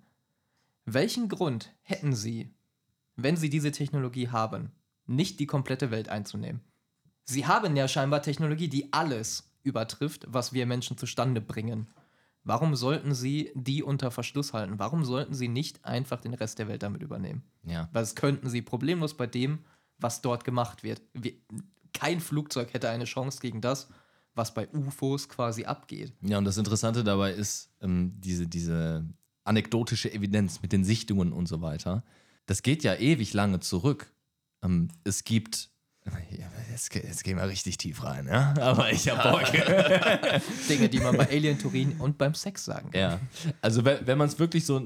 welchen 0.85 1.29
Grund 1.29 1.73
hätten 1.81 2.13
sie, 2.13 2.53
wenn 3.15 3.37
sie 3.37 3.49
diese 3.49 3.71
Technologie 3.71 4.29
haben, 4.29 4.71
nicht 5.05 5.39
die 5.39 5.45
komplette 5.45 5.91
Welt 5.91 6.09
einzunehmen? 6.09 6.61
Sie 7.23 7.45
haben 7.45 7.75
ja 7.75 7.87
scheinbar 7.87 8.21
Technologie, 8.21 8.67
die 8.67 8.91
alles 8.93 9.51
übertrifft, 9.63 10.25
was 10.27 10.53
wir 10.53 10.65
Menschen 10.65 10.97
zustande 10.97 11.41
bringen. 11.41 11.87
Warum 12.43 12.75
sollten 12.75 13.15
sie 13.15 13.51
die 13.55 13.81
unter 13.81 14.11
Verschluss 14.11 14.53
halten? 14.53 14.77
Warum 14.77 15.03
sollten 15.03 15.33
sie 15.33 15.47
nicht 15.47 15.83
einfach 15.83 16.21
den 16.21 16.35
Rest 16.35 16.59
der 16.59 16.67
Welt 16.67 16.83
damit 16.83 17.01
übernehmen? 17.01 17.43
Ja. 17.63 17.89
Weil 17.91 18.03
das 18.03 18.13
könnten 18.13 18.49
sie 18.49 18.61
problemlos 18.61 19.15
bei 19.17 19.25
dem, 19.25 19.65
was 19.97 20.21
dort 20.21 20.43
gemacht 20.43 20.83
wird. 20.83 21.01
Wir, 21.13 21.33
kein 21.93 22.19
Flugzeug 22.19 22.73
hätte 22.73 22.89
eine 22.89 23.05
Chance 23.05 23.39
gegen 23.39 23.61
das, 23.61 23.87
was 24.35 24.53
bei 24.53 24.67
UFOs 24.69 25.29
quasi 25.29 25.65
abgeht. 25.65 26.13
Ja, 26.21 26.37
und 26.37 26.45
das 26.45 26.57
Interessante 26.57 27.03
dabei 27.03 27.31
ist, 27.31 27.69
ähm, 27.81 28.13
diese, 28.19 28.47
diese 28.47 29.05
anekdotische 29.45 30.11
Evidenz 30.11 30.61
mit 30.61 30.73
den 30.73 30.83
Sichtungen 30.83 31.31
und 31.31 31.47
so 31.47 31.61
weiter. 31.61 32.03
Das 32.45 32.61
geht 32.61 32.83
ja 32.83 32.95
ewig 32.95 33.33
lange 33.33 33.59
zurück. 33.61 34.11
Ähm, 34.63 34.89
es 35.03 35.23
gibt. 35.23 35.69
Jetzt, 36.71 36.93
jetzt 36.93 37.23
gehen 37.23 37.37
wir 37.37 37.47
richtig 37.47 37.77
tief 37.77 38.03
rein, 38.03 38.27
ja? 38.27 38.53
Aber 38.59 38.91
ich 38.91 39.09
habe 39.09 39.31
Bock. 39.31 39.51
Dinge, 40.69 40.89
die 40.89 40.99
man 40.99 41.17
bei 41.17 41.27
Alien 41.29 41.57
Turin 41.57 41.93
und 41.99 42.17
beim 42.17 42.35
Sex 42.35 42.65
sagen 42.65 42.91
kann. 42.91 42.99
Ja, 42.99 43.19
also 43.61 43.85
wenn, 43.85 44.05
wenn 44.05 44.17
man 44.17 44.27
es 44.27 44.37
wirklich 44.37 44.65
so 44.65 44.85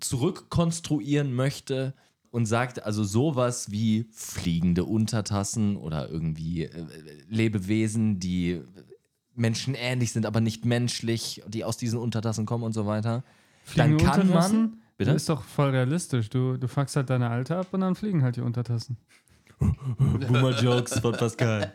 zurückkonstruieren 0.00 1.32
möchte 1.34 1.94
und 2.36 2.44
sagt, 2.44 2.84
also 2.84 3.02
sowas 3.02 3.70
wie 3.70 4.10
fliegende 4.12 4.84
Untertassen 4.84 5.78
oder 5.78 6.10
irgendwie 6.10 6.64
äh, 6.64 6.86
Lebewesen, 7.30 8.20
die 8.20 8.60
menschenähnlich 9.34 10.12
sind, 10.12 10.26
aber 10.26 10.42
nicht 10.42 10.66
menschlich, 10.66 11.42
die 11.48 11.64
aus 11.64 11.78
diesen 11.78 11.98
Untertassen 11.98 12.44
kommen 12.44 12.62
und 12.62 12.74
so 12.74 12.84
weiter, 12.84 13.24
dann 13.74 13.98
Fliegen 13.98 14.04
kann 14.04 14.28
man... 14.28 14.76
Bitte? 14.98 15.12
Das 15.12 15.22
ist 15.22 15.30
doch 15.30 15.44
voll 15.44 15.70
realistisch. 15.70 16.28
Du, 16.28 16.58
du 16.58 16.68
fuckst 16.68 16.96
halt 16.96 17.08
deine 17.08 17.30
Alte 17.30 17.56
ab 17.56 17.68
und 17.72 17.80
dann 17.80 17.94
fliegen 17.94 18.22
halt 18.22 18.36
die 18.36 18.42
Untertassen. 18.42 18.98
Boomer-Jokes 19.58 21.00
von 21.00 21.12
Pascal. 21.12 21.72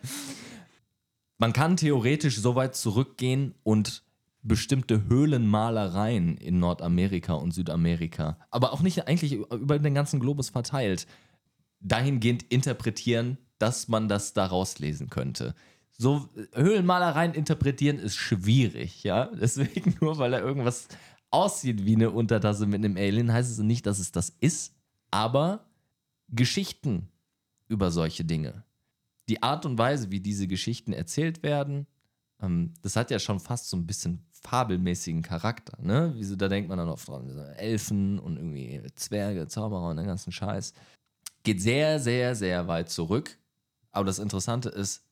Man 1.40 1.54
kann 1.54 1.76
theoretisch 1.76 2.38
so 2.38 2.54
weit 2.54 2.76
zurückgehen 2.76 3.56
und 3.64 4.04
bestimmte 4.44 5.08
Höhlenmalereien 5.08 6.38
in 6.38 6.60
Nordamerika 6.60 7.34
und 7.34 7.52
Südamerika, 7.52 8.38
aber 8.50 8.74
auch 8.74 8.82
nicht 8.82 9.08
eigentlich 9.08 9.34
über 9.34 9.78
den 9.78 9.94
ganzen 9.94 10.20
Globus 10.20 10.50
verteilt, 10.50 11.06
dahingehend 11.80 12.44
interpretieren, 12.44 13.38
dass 13.60 13.88
man 13.88 14.08
das 14.08 14.34
daraus 14.34 14.80
lesen 14.80 15.10
könnte. 15.10 15.54
So 15.92 16.30
Höhlenmalereien 16.54 17.34
interpretieren 17.34 18.00
ist 18.00 18.16
schwierig, 18.16 19.04
ja. 19.04 19.26
Deswegen 19.40 19.96
nur, 20.02 20.18
weil 20.18 20.32
da 20.32 20.40
irgendwas 20.40 20.88
aussieht 21.30 21.86
wie 21.86 21.96
eine 21.96 22.10
Untertasse 22.10 22.66
mit 22.66 22.84
einem 22.84 22.98
Alien, 22.98 23.32
heißt 23.32 23.52
es 23.52 23.60
nicht, 23.60 23.86
dass 23.86 24.00
es 24.00 24.12
das 24.12 24.30
ist, 24.30 24.74
aber 25.12 25.66
Geschichten 26.30 27.10
über 27.68 27.92
solche 27.92 28.26
Dinge. 28.26 28.64
Die 29.30 29.44
Art 29.44 29.66
und 29.66 29.78
Weise, 29.78 30.12
wie 30.12 30.20
diese 30.20 30.48
Geschichten 30.48 30.92
erzählt 30.92 31.44
werden, 31.44 31.86
ähm, 32.42 32.74
das 32.82 32.96
hat 32.96 33.12
ja 33.12 33.20
schon 33.20 33.40
fast 33.40 33.70
so 33.70 33.78
ein 33.78 33.86
bisschen 33.86 34.26
fabelmäßigen 34.32 35.22
Charakter. 35.22 35.78
Ne? 35.82 36.14
Wieso, 36.16 36.36
da 36.36 36.48
denkt 36.48 36.70
man 36.70 36.78
dann 36.78 36.90
oft 36.90 37.08
dran, 37.08 37.30
Elfen 37.58 38.20
und 38.20 38.38
irgendwie 38.38 38.82
Zwerge, 38.96 39.48
Zauberer 39.48 39.90
und 39.90 39.98
den 39.98 40.08
ganzen 40.08 40.32
Scheiß. 40.32 40.74
Geht 41.44 41.62
sehr, 41.62 42.00
sehr, 42.00 42.36
sehr 42.36 42.68
weit 42.68 42.90
zurück. 42.90 43.38
Aber 43.92 44.06
das 44.06 44.20
Interessante 44.20 44.70
ist, 44.70 45.04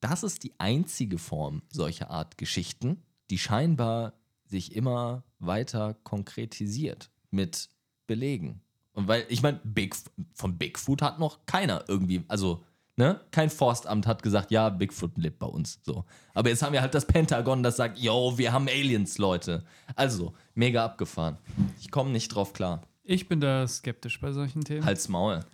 das 0.00 0.22
ist 0.22 0.42
die 0.42 0.52
einzige 0.58 1.18
Form 1.18 1.62
solcher 1.70 2.10
Art 2.10 2.38
Geschichten, 2.38 3.02
die 3.30 3.38
scheinbar 3.38 4.14
sich 4.44 4.74
immer 4.74 5.24
weiter 5.38 5.94
konkretisiert 6.02 7.10
mit 7.30 7.68
Belegen. 8.06 8.60
Und 8.92 9.08
weil, 9.08 9.24
ich 9.28 9.42
meine, 9.42 9.60
Big, 9.64 9.96
von 10.34 10.58
Bigfoot 10.58 11.02
hat 11.02 11.18
noch 11.18 11.46
keiner 11.46 11.84
irgendwie, 11.88 12.24
also, 12.28 12.62
ne, 12.96 13.20
kein 13.30 13.50
Forstamt 13.50 14.06
hat 14.06 14.22
gesagt, 14.22 14.50
ja, 14.50 14.68
Bigfoot 14.68 15.16
lebt 15.16 15.38
bei 15.38 15.46
uns, 15.46 15.80
so. 15.82 16.04
Aber 16.34 16.48
jetzt 16.48 16.62
haben 16.62 16.72
wir 16.72 16.80
halt 16.80 16.94
das 16.94 17.06
Pentagon, 17.06 17.62
das 17.62 17.76
sagt, 17.76 17.98
yo, 17.98 18.36
wir 18.36 18.52
haben 18.52 18.68
Aliens, 18.68 19.18
Leute. 19.18 19.64
Also, 19.96 20.34
mega 20.54 20.84
abgefahren. 20.84 21.38
Ich 21.80 21.90
komme 21.90 22.10
nicht 22.10 22.28
drauf 22.28 22.52
klar. 22.52 22.82
Ich 23.04 23.28
bin 23.28 23.40
da 23.40 23.66
skeptisch 23.66 24.20
bei 24.20 24.32
solchen 24.32 24.62
Themen. 24.62 24.84
Halt's 24.84 25.08
Maul. 25.08 25.40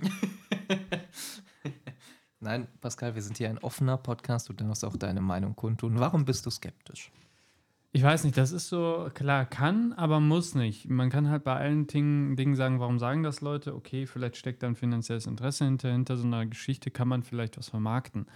Nein, 2.40 2.68
Pascal, 2.80 3.14
wir 3.14 3.22
sind 3.22 3.38
hier 3.38 3.48
ein 3.48 3.58
offener 3.58 3.96
Podcast. 3.96 4.48
Du 4.48 4.52
darfst 4.52 4.84
auch 4.84 4.96
deine 4.96 5.20
Meinung 5.20 5.56
kundtun. 5.56 5.98
Warum 5.98 6.24
bist 6.24 6.46
du 6.46 6.50
skeptisch? 6.50 7.10
Ich 7.98 8.04
weiß 8.04 8.22
nicht, 8.22 8.36
das 8.36 8.52
ist 8.52 8.68
so, 8.68 9.10
klar, 9.12 9.44
kann, 9.44 9.92
aber 9.94 10.20
muss 10.20 10.54
nicht. 10.54 10.88
Man 10.88 11.10
kann 11.10 11.28
halt 11.28 11.42
bei 11.42 11.56
allen 11.56 11.88
Dingen, 11.88 12.36
Dingen 12.36 12.54
sagen, 12.54 12.78
warum 12.78 13.00
sagen 13.00 13.24
das 13.24 13.40
Leute? 13.40 13.74
Okay, 13.74 14.06
vielleicht 14.06 14.36
steckt 14.36 14.62
da 14.62 14.68
ein 14.68 14.76
finanzielles 14.76 15.26
Interesse 15.26 15.64
hinter. 15.64 15.90
Hinter 15.90 16.16
so 16.16 16.24
einer 16.24 16.46
Geschichte 16.46 16.92
kann 16.92 17.08
man 17.08 17.24
vielleicht 17.24 17.58
was 17.58 17.70
vermarkten. 17.70 18.26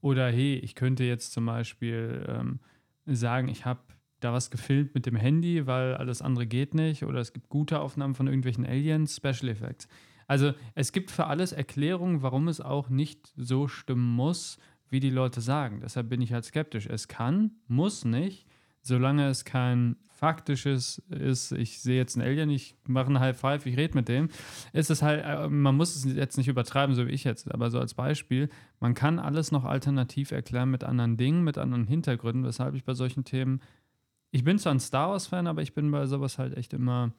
Oder 0.00 0.32
hey, 0.32 0.56
ich 0.56 0.74
könnte 0.74 1.04
jetzt 1.04 1.32
zum 1.32 1.46
Beispiel 1.46 2.26
ähm, 2.28 2.58
sagen, 3.06 3.46
ich 3.46 3.64
habe 3.64 3.82
da 4.18 4.32
was 4.32 4.50
gefilmt 4.50 4.96
mit 4.96 5.06
dem 5.06 5.14
Handy, 5.14 5.64
weil 5.68 5.94
alles 5.94 6.20
andere 6.20 6.48
geht 6.48 6.74
nicht. 6.74 7.04
Oder 7.04 7.20
es 7.20 7.32
gibt 7.32 7.48
gute 7.48 7.78
Aufnahmen 7.78 8.16
von 8.16 8.26
irgendwelchen 8.26 8.66
Aliens, 8.66 9.14
Special 9.14 9.48
Effects. 9.48 9.86
Also 10.26 10.54
es 10.74 10.90
gibt 10.90 11.12
für 11.12 11.26
alles 11.26 11.52
Erklärungen, 11.52 12.22
warum 12.22 12.48
es 12.48 12.60
auch 12.60 12.88
nicht 12.88 13.32
so 13.36 13.68
stimmen 13.68 14.10
muss, 14.16 14.58
wie 14.90 14.98
die 14.98 15.10
Leute 15.10 15.40
sagen. 15.40 15.82
Deshalb 15.84 16.08
bin 16.08 16.20
ich 16.20 16.32
halt 16.32 16.44
skeptisch. 16.44 16.88
Es 16.88 17.06
kann, 17.06 17.52
muss 17.68 18.04
nicht, 18.04 18.48
solange 18.84 19.28
es 19.28 19.44
kein 19.44 19.96
faktisches 20.08 21.02
ist, 21.08 21.52
ich 21.52 21.80
sehe 21.80 21.96
jetzt 21.96 22.16
einen 22.16 22.26
Alien, 22.26 22.48
ich 22.48 22.76
mache 22.86 23.06
einen 23.06 23.20
High 23.20 23.36
Five, 23.36 23.66
ich 23.66 23.76
rede 23.76 23.94
mit 23.94 24.08
dem, 24.08 24.28
ist 24.72 24.90
es 24.90 25.02
halt, 25.02 25.24
äh, 25.24 25.48
man 25.48 25.76
muss 25.76 25.96
es 25.96 26.04
jetzt 26.14 26.36
nicht 26.36 26.48
übertreiben, 26.48 26.94
so 26.94 27.06
wie 27.06 27.10
ich 27.10 27.24
jetzt, 27.24 27.52
aber 27.52 27.70
so 27.70 27.80
als 27.80 27.94
Beispiel, 27.94 28.48
man 28.78 28.94
kann 28.94 29.18
alles 29.18 29.50
noch 29.50 29.64
alternativ 29.64 30.30
erklären 30.30 30.70
mit 30.70 30.84
anderen 30.84 31.16
Dingen, 31.16 31.42
mit 31.42 31.58
anderen 31.58 31.86
Hintergründen, 31.86 32.44
weshalb 32.44 32.74
ich 32.74 32.84
bei 32.84 32.94
solchen 32.94 33.24
Themen, 33.24 33.60
ich 34.30 34.44
bin 34.44 34.58
zwar 34.58 34.74
ein 34.74 34.80
Star 34.80 35.10
Wars-Fan, 35.10 35.46
aber 35.46 35.62
ich 35.62 35.74
bin 35.74 35.90
bei 35.90 36.06
sowas 36.06 36.38
halt 36.38 36.56
echt 36.56 36.72
immer, 36.74 37.12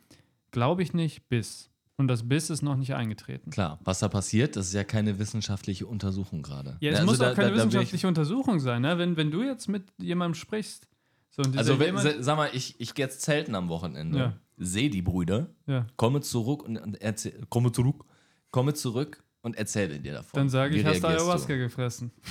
glaube 0.51 0.81
ich 0.81 0.93
nicht, 0.93 1.27
bis. 1.29 1.69
Und 1.97 2.07
das 2.09 2.27
Biss 2.27 2.49
ist 2.49 2.61
noch 2.61 2.75
nicht 2.75 2.93
eingetreten. 2.93 3.51
Klar, 3.51 3.79
was 3.83 3.99
da 3.99 4.09
passiert, 4.09 4.55
das 4.57 4.67
ist 4.67 4.73
ja 4.73 4.83
keine 4.83 5.17
wissenschaftliche 5.17 5.87
Untersuchung 5.87 6.41
gerade. 6.41 6.75
Ja, 6.81 6.91
es 6.91 6.99
also 6.99 7.11
muss 7.11 7.19
da, 7.19 7.31
auch 7.31 7.35
keine 7.35 7.51
da, 7.51 7.55
da 7.55 7.63
bin 7.63 7.67
wissenschaftliche 7.67 8.07
Untersuchung 8.07 8.59
sein. 8.59 8.81
Ne? 8.81 8.97
Wenn, 8.97 9.15
wenn 9.15 9.31
du 9.31 9.43
jetzt 9.43 9.69
mit 9.69 9.83
jemandem 9.97 10.35
sprichst, 10.35 10.89
so 11.35 11.43
also, 11.57 11.79
wenn, 11.79 11.97
sag 12.23 12.37
mal, 12.37 12.49
ich, 12.53 12.79
ich 12.79 12.93
gehe 12.93 13.05
jetzt 13.05 13.21
zelten 13.21 13.55
am 13.55 13.67
Wochenende, 13.67 14.17
Ja. 14.17 14.33
sehe 14.57 14.89
die 14.89 15.01
Brüder, 15.01 15.49
ja, 15.67 15.85
komme 15.97 16.21
zurück 16.21 16.63
und, 16.63 16.77
und 16.77 17.01
erzähl, 17.01 17.45
komme 17.49 17.73
zurück, 17.73 18.05
komme 18.51 18.73
zurück 18.73 19.21
und 19.41 19.57
erzähle 19.57 19.99
dir 19.99 20.13
davon. 20.13 20.37
dann 20.39 20.49
sage 20.49 20.77
ich, 20.77 20.85
hast 20.85 21.03
du 21.03 21.07
Ayahuasca 21.07 21.55
gefressen. 21.57 22.11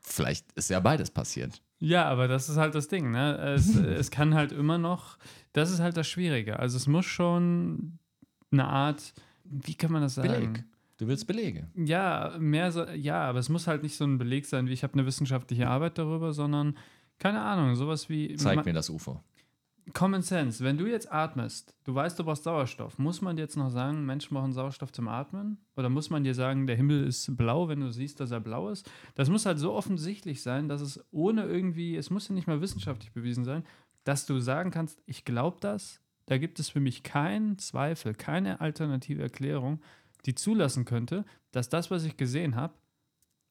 Vielleicht 0.00 0.52
ist 0.52 0.68
ja 0.68 0.80
beides 0.80 1.10
passiert. 1.10 1.62
Ja, 1.78 2.06
aber 2.06 2.28
das 2.28 2.48
ist 2.48 2.56
halt 2.56 2.74
das 2.74 2.88
Ding, 2.88 3.10
ne? 3.10 3.38
Es, 3.38 3.74
es 3.76 4.10
kann 4.10 4.34
halt 4.34 4.52
immer 4.52 4.76
noch, 4.78 5.16
das 5.52 5.70
ist 5.70 5.80
halt 5.80 5.96
das 5.96 6.08
Schwierige. 6.08 6.58
Also 6.58 6.76
es 6.76 6.86
muss 6.86 7.06
schon 7.06 7.98
eine 8.50 8.66
Art, 8.66 9.14
wie 9.44 9.74
kann 9.74 9.92
man 9.92 10.02
das 10.02 10.16
sagen? 10.16 10.28
Beleg. 10.28 10.64
Du 10.98 11.06
willst 11.06 11.28
Belege. 11.28 11.68
Ja, 11.76 12.34
mehr 12.38 12.72
so, 12.72 12.84
ja, 12.88 13.22
aber 13.22 13.38
es 13.38 13.48
muss 13.48 13.68
halt 13.68 13.84
nicht 13.84 13.96
so 13.96 14.04
ein 14.04 14.18
Beleg 14.18 14.46
sein, 14.46 14.66
wie 14.66 14.72
ich 14.72 14.82
habe 14.82 14.94
eine 14.94 15.06
wissenschaftliche 15.06 15.68
Arbeit 15.68 15.96
darüber, 15.96 16.32
sondern 16.32 16.76
keine 17.18 17.40
Ahnung, 17.40 17.74
sowas 17.74 18.08
wie 18.08 18.34
Zeig 18.36 18.64
mir 18.64 18.72
das 18.72 18.90
UFO. 18.90 19.20
Common 19.94 20.22
Sense. 20.22 20.62
Wenn 20.62 20.76
du 20.76 20.86
jetzt 20.86 21.10
atmest, 21.10 21.74
du 21.84 21.94
weißt, 21.94 22.18
du 22.18 22.24
brauchst 22.24 22.44
Sauerstoff, 22.44 22.98
muss 22.98 23.22
man 23.22 23.36
dir 23.36 23.42
jetzt 23.42 23.56
noch 23.56 23.70
sagen, 23.70 24.04
Menschen 24.04 24.34
brauchen 24.34 24.52
Sauerstoff 24.52 24.92
zum 24.92 25.08
Atmen? 25.08 25.58
Oder 25.76 25.88
muss 25.88 26.10
man 26.10 26.24
dir 26.24 26.34
sagen, 26.34 26.66
der 26.66 26.76
Himmel 26.76 27.06
ist 27.06 27.36
blau, 27.36 27.68
wenn 27.68 27.80
du 27.80 27.90
siehst, 27.90 28.20
dass 28.20 28.30
er 28.30 28.40
blau 28.40 28.68
ist? 28.68 28.90
Das 29.14 29.30
muss 29.30 29.46
halt 29.46 29.58
so 29.58 29.72
offensichtlich 29.72 30.42
sein, 30.42 30.68
dass 30.68 30.80
es 30.80 31.02
ohne 31.10 31.44
irgendwie, 31.44 31.96
es 31.96 32.10
muss 32.10 32.28
ja 32.28 32.34
nicht 32.34 32.46
mal 32.46 32.60
wissenschaftlich 32.60 33.12
bewiesen 33.12 33.44
sein, 33.44 33.64
dass 34.04 34.26
du 34.26 34.38
sagen 34.40 34.70
kannst, 34.70 35.02
ich 35.06 35.24
glaube 35.24 35.58
das, 35.60 36.00
da 36.26 36.38
gibt 36.38 36.60
es 36.60 36.68
für 36.68 36.80
mich 36.80 37.02
keinen 37.02 37.58
Zweifel, 37.58 38.14
keine 38.14 38.60
alternative 38.60 39.22
Erklärung, 39.22 39.80
die 40.26 40.34
zulassen 40.34 40.84
könnte, 40.84 41.24
dass 41.52 41.68
das, 41.68 41.90
was 41.90 42.04
ich 42.04 42.16
gesehen 42.16 42.56
habe, 42.56 42.74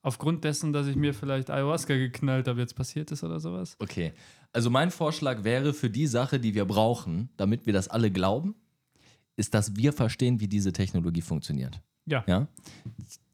aufgrund 0.08 0.46
dessen, 0.46 0.72
dass 0.72 0.88
ich 0.88 0.96
mir 0.96 1.13
vielleicht 1.13 1.50
Ayahuasca 1.50 1.93
geknallt 1.93 2.48
habe, 2.48 2.62
jetzt 2.62 2.76
passiert 2.76 3.12
ist 3.12 3.26
oder 3.26 3.41
sowas. 3.41 3.76
Okay. 3.80 4.13
Also 4.54 4.70
mein 4.70 4.89
Vorschlag 4.89 5.43
wäre 5.43 5.74
für 5.74 5.89
die 5.89 6.08
Sache, 6.08 6.39
die 6.39 6.56
wir 6.56 6.63
brauchen, 6.63 7.30
damit 7.36 7.65
wir 7.65 7.74
das 7.74 7.89
alle 7.89 8.10
glauben, 8.10 8.56
ist, 9.36 9.54
dass 9.54 9.76
wir 9.76 9.91
verstehen, 9.91 10.39
wie 10.39 10.48
diese 10.48 10.72
Technologie 10.72 11.22
funktioniert. 11.22 11.82
Ja. 12.06 12.24
Ja? 12.26 12.48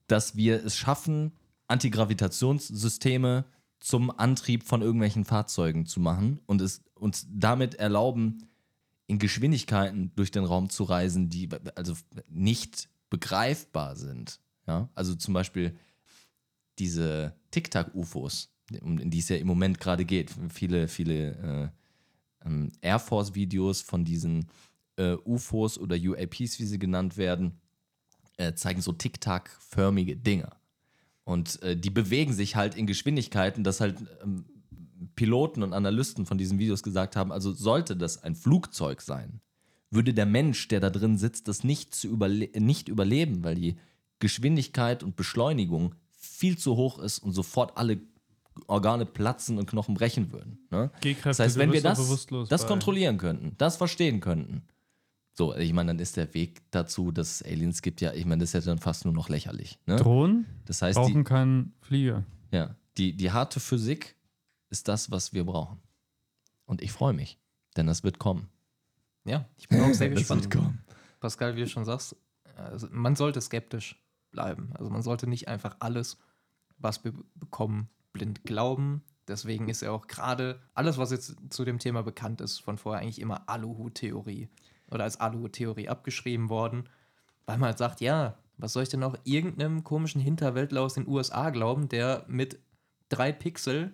Dass 0.07 0.35
wir 0.35 0.65
es 0.65 0.75
schaffen, 0.75 1.33
Antigravitationssysteme 1.67 3.45
zum 3.79 4.09
Antrieb 4.09 4.63
von 4.63 4.81
irgendwelchen 4.81 5.25
Fahrzeugen 5.25 5.85
zu 5.85 5.99
machen 5.99 6.39
und 6.47 6.59
es 6.59 6.81
uns 6.95 7.27
damit 7.29 7.75
erlauben, 7.75 8.47
in 9.05 9.19
Geschwindigkeiten 9.19 10.11
durch 10.15 10.31
den 10.31 10.43
Raum 10.43 10.71
zu 10.71 10.85
reisen, 10.85 11.29
die 11.29 11.49
also 11.75 11.93
nicht 12.29 12.89
begreifbar 13.11 13.95
sind. 13.95 14.39
Ja? 14.65 14.89
Also 14.95 15.13
zum 15.13 15.35
Beispiel 15.35 15.77
diese 16.79 17.35
Tic-Tac-UFOs, 17.51 18.51
um 18.81 19.09
die 19.09 19.19
es 19.19 19.29
ja 19.29 19.37
im 19.37 19.47
Moment 19.47 19.79
gerade 19.79 20.05
geht. 20.05 20.31
Viele, 20.49 20.87
viele 20.87 21.71
äh, 22.43 22.47
ähm, 22.47 22.71
Air 22.81 22.99
Force-Videos 22.99 23.81
von 23.81 24.05
diesen 24.05 24.47
äh, 24.97 25.15
UFOs 25.25 25.77
oder 25.77 25.95
UAPs, 25.95 26.59
wie 26.59 26.65
sie 26.65 26.79
genannt 26.79 27.17
werden, 27.17 27.59
äh, 28.37 28.53
zeigen 28.53 28.81
so 28.81 28.91
Tic-Tac-förmige 28.93 30.17
Dinger. 30.17 30.55
Und 31.23 31.61
äh, 31.61 31.77
die 31.77 31.89
bewegen 31.89 32.33
sich 32.33 32.55
halt 32.55 32.75
in 32.75 32.87
Geschwindigkeiten, 32.87 33.63
dass 33.63 33.79
halt 33.79 33.97
ähm, 34.23 34.45
Piloten 35.15 35.63
und 35.63 35.73
Analysten 35.73 36.25
von 36.25 36.37
diesen 36.37 36.59
Videos 36.59 36.83
gesagt 36.83 37.15
haben, 37.15 37.31
also 37.31 37.51
sollte 37.51 37.95
das 37.95 38.23
ein 38.23 38.35
Flugzeug 38.35 39.01
sein, 39.01 39.39
würde 39.89 40.13
der 40.13 40.25
Mensch, 40.25 40.67
der 40.67 40.79
da 40.79 40.89
drin 40.89 41.17
sitzt, 41.17 41.47
das 41.47 41.63
nicht, 41.63 41.93
zu 41.93 42.07
überle 42.07 42.49
nicht 42.59 42.89
überleben, 42.89 43.43
weil 43.43 43.55
die 43.55 43.75
Geschwindigkeit 44.19 45.03
und 45.03 45.15
Beschleunigung 45.15 45.95
viel 46.43 46.57
zu 46.57 46.75
hoch 46.75 46.99
ist 46.99 47.19
und 47.19 47.31
sofort 47.31 47.77
alle 47.77 48.01
Organe 48.67 49.05
platzen 49.05 49.57
und 49.57 49.65
Knochen 49.65 49.93
brechen 49.95 50.33
würden. 50.33 50.59
Ne? 50.71 50.91
Das 51.23 51.39
heißt, 51.39 51.57
wenn 51.57 51.71
wir 51.71 51.81
das, 51.81 52.27
das 52.49 52.67
kontrollieren 52.67 53.17
könnten, 53.17 53.55
das 53.57 53.77
verstehen 53.77 54.19
könnten, 54.19 54.63
so, 55.31 55.55
ich 55.55 55.71
meine, 55.71 55.91
dann 55.91 55.99
ist 55.99 56.17
der 56.17 56.33
Weg 56.33 56.61
dazu, 56.71 57.11
dass 57.13 57.35
es 57.35 57.43
Aliens 57.49 57.81
gibt, 57.81 58.01
ja, 58.01 58.11
ich 58.11 58.25
meine, 58.25 58.41
das 58.41 58.49
ist 58.53 58.65
ja 58.65 58.71
dann 58.73 58.79
fast 58.79 59.05
nur 59.05 59.13
noch 59.13 59.29
lächerlich. 59.29 59.79
Ne? 59.85 59.95
Drohnen 59.95 60.45
Das 60.65 60.81
heißt, 60.81 60.97
brauchen 60.97 61.19
die, 61.19 61.23
keinen 61.23 61.73
Flieger. 61.79 62.25
ja, 62.51 62.75
die, 62.97 63.15
die 63.15 63.31
harte 63.31 63.61
Physik 63.61 64.17
ist 64.69 64.89
das, 64.89 65.11
was 65.11 65.31
wir 65.31 65.45
brauchen. 65.45 65.79
Und 66.65 66.81
ich 66.81 66.91
freue 66.91 67.13
mich, 67.13 67.39
denn 67.77 67.87
das 67.87 68.03
wird 68.03 68.19
kommen. 68.19 68.49
Ja, 69.23 69.45
ich 69.55 69.69
bin 69.69 69.79
auch 69.85 69.93
sehr 69.93 70.09
Das 70.09 70.19
gespannt. 70.19 70.43
wird 70.43 70.53
kommen. 70.55 70.83
Pascal, 71.21 71.55
wie 71.55 71.61
du 71.61 71.69
schon 71.69 71.85
sagst, 71.85 72.17
also 72.57 72.87
man 72.91 73.15
sollte 73.15 73.39
skeptisch 73.39 73.97
bleiben. 74.29 74.71
Also 74.77 74.89
man 74.91 75.01
sollte 75.01 75.25
nicht 75.27 75.47
einfach 75.47 75.77
alles, 75.79 76.17
was 76.83 77.03
wir 77.03 77.13
bekommen, 77.35 77.89
blind 78.11 78.43
glauben. 78.43 79.03
Deswegen 79.27 79.69
ist 79.69 79.81
ja 79.81 79.91
auch 79.91 80.07
gerade 80.07 80.59
alles, 80.73 80.97
was 80.97 81.11
jetzt 81.11 81.35
zu 81.49 81.63
dem 81.63 81.79
Thema 81.79 82.03
bekannt 82.03 82.41
ist, 82.41 82.59
von 82.59 82.77
vorher 82.77 83.01
eigentlich 83.01 83.21
immer 83.21 83.47
Aluhut-Theorie 83.47 84.49
oder 84.91 85.05
als 85.05 85.19
Aluhut-Theorie 85.19 85.89
abgeschrieben 85.89 86.49
worden, 86.49 86.89
weil 87.45 87.57
man 87.57 87.69
halt 87.69 87.77
sagt, 87.77 88.01
ja, 88.01 88.37
was 88.57 88.73
soll 88.73 88.83
ich 88.83 88.89
denn 88.89 88.99
noch 88.99 89.17
irgendeinem 89.23 89.83
komischen 89.83 90.21
Hinterwäldler 90.21 90.81
aus 90.81 90.93
den 90.93 91.07
USA 91.07 91.49
glauben, 91.49 91.89
der 91.89 92.25
mit 92.27 92.59
drei 93.09 93.31
Pixel 93.31 93.93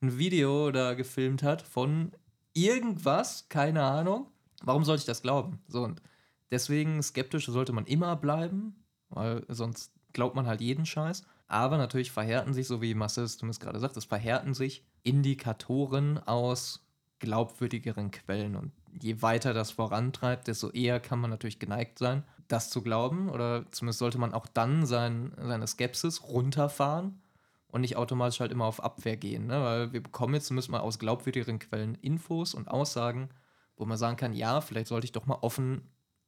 ein 0.00 0.18
Video 0.18 0.70
da 0.72 0.94
gefilmt 0.94 1.42
hat 1.42 1.62
von 1.62 2.12
irgendwas, 2.54 3.48
keine 3.48 3.82
Ahnung. 3.82 4.26
Warum 4.62 4.84
sollte 4.84 5.00
ich 5.00 5.06
das 5.06 5.22
glauben? 5.22 5.60
So 5.68 5.84
und 5.84 6.02
deswegen 6.50 7.02
skeptisch 7.02 7.46
sollte 7.46 7.72
man 7.72 7.86
immer 7.86 8.16
bleiben, 8.16 8.74
weil 9.10 9.44
sonst 9.48 9.92
glaubt 10.12 10.34
man 10.34 10.46
halt 10.46 10.60
jeden 10.60 10.86
Scheiß. 10.86 11.24
Aber 11.52 11.76
natürlich 11.76 12.10
verhärten 12.10 12.54
sich, 12.54 12.66
so 12.66 12.80
wie 12.80 12.94
Marcel 12.94 13.24
es 13.24 13.36
zumindest 13.36 13.60
gerade 13.60 13.78
sagt, 13.78 13.94
es 13.98 14.06
verhärten 14.06 14.54
sich 14.54 14.86
Indikatoren 15.02 16.18
aus 16.18 16.82
glaubwürdigeren 17.18 18.10
Quellen. 18.10 18.56
Und 18.56 18.72
je 18.98 19.20
weiter 19.20 19.52
das 19.52 19.70
vorantreibt, 19.70 20.48
desto 20.48 20.70
eher 20.70 20.98
kann 20.98 21.20
man 21.20 21.28
natürlich 21.28 21.58
geneigt 21.58 21.98
sein, 21.98 22.24
das 22.48 22.70
zu 22.70 22.80
glauben. 22.80 23.28
Oder 23.28 23.70
zumindest 23.70 23.98
sollte 23.98 24.16
man 24.16 24.32
auch 24.32 24.46
dann 24.46 24.86
sein, 24.86 25.34
seine 25.36 25.66
Skepsis 25.66 26.22
runterfahren 26.22 27.20
und 27.68 27.82
nicht 27.82 27.96
automatisch 27.96 28.40
halt 28.40 28.50
immer 28.50 28.64
auf 28.64 28.82
Abwehr 28.82 29.18
gehen. 29.18 29.46
Ne? 29.46 29.62
Weil 29.62 29.92
wir 29.92 30.02
bekommen 30.02 30.32
jetzt 30.32 30.46
zumindest 30.46 30.70
mal 30.70 30.80
aus 30.80 30.98
glaubwürdigeren 30.98 31.58
Quellen 31.58 31.96
Infos 31.96 32.54
und 32.54 32.68
Aussagen, 32.68 33.28
wo 33.76 33.84
man 33.84 33.98
sagen 33.98 34.16
kann, 34.16 34.32
ja, 34.32 34.62
vielleicht 34.62 34.86
sollte 34.86 35.04
ich 35.04 35.12
doch 35.12 35.26
mal 35.26 35.38
offen 35.42 35.82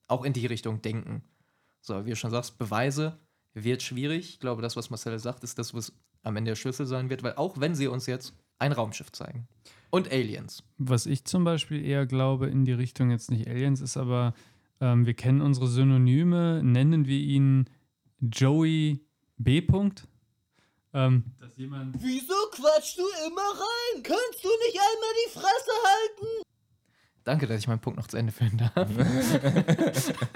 auch 0.06 0.22
in 0.22 0.34
die 0.34 0.44
Richtung 0.44 0.82
denken. 0.82 1.22
So, 1.80 2.04
wie 2.04 2.10
du 2.10 2.16
schon 2.16 2.30
sagst, 2.30 2.58
Beweise 2.58 3.18
wird 3.54 3.82
schwierig. 3.82 4.30
Ich 4.30 4.40
glaube, 4.40 4.62
das, 4.62 4.76
was 4.76 4.90
Marcel 4.90 5.18
sagt, 5.18 5.44
ist 5.44 5.58
das, 5.58 5.74
was 5.74 5.92
am 6.22 6.36
Ende 6.36 6.50
der 6.50 6.56
Schlüssel 6.56 6.86
sein 6.86 7.10
wird, 7.10 7.22
weil 7.22 7.34
auch 7.36 7.60
wenn 7.60 7.74
sie 7.74 7.86
uns 7.86 8.06
jetzt 8.06 8.34
ein 8.58 8.72
Raumschiff 8.72 9.12
zeigen 9.12 9.46
und 9.90 10.10
Aliens. 10.10 10.62
Was 10.78 11.06
ich 11.06 11.24
zum 11.24 11.44
Beispiel 11.44 11.84
eher 11.84 12.06
glaube 12.06 12.48
in 12.48 12.64
die 12.64 12.72
Richtung 12.72 13.10
jetzt 13.10 13.30
nicht 13.30 13.46
Aliens 13.46 13.80
ist, 13.80 13.96
aber 13.96 14.34
ähm, 14.80 15.06
wir 15.06 15.14
kennen 15.14 15.40
unsere 15.40 15.68
Synonyme, 15.68 16.62
nennen 16.62 17.06
wir 17.06 17.18
ihn 17.18 17.70
Joey 18.20 19.00
B. 19.36 19.60
-Punkt. 19.60 20.04
Ähm, 20.92 21.24
dass 21.40 21.56
jemand 21.56 21.96
Wieso 22.02 22.34
quatschst 22.52 22.98
du 22.98 23.02
immer 23.26 23.42
rein? 23.42 24.02
Kannst 24.02 24.44
du 24.44 24.48
nicht 24.48 24.78
einmal 24.78 25.14
die 25.26 25.32
Fresse 25.32 25.72
halten? 25.84 26.43
Danke, 27.24 27.46
dass 27.46 27.58
ich 27.58 27.68
meinen 27.68 27.80
Punkt 27.80 27.98
noch 27.98 28.06
zu 28.06 28.16
Ende 28.16 28.32
führen 28.32 28.58
darf. 28.58 28.88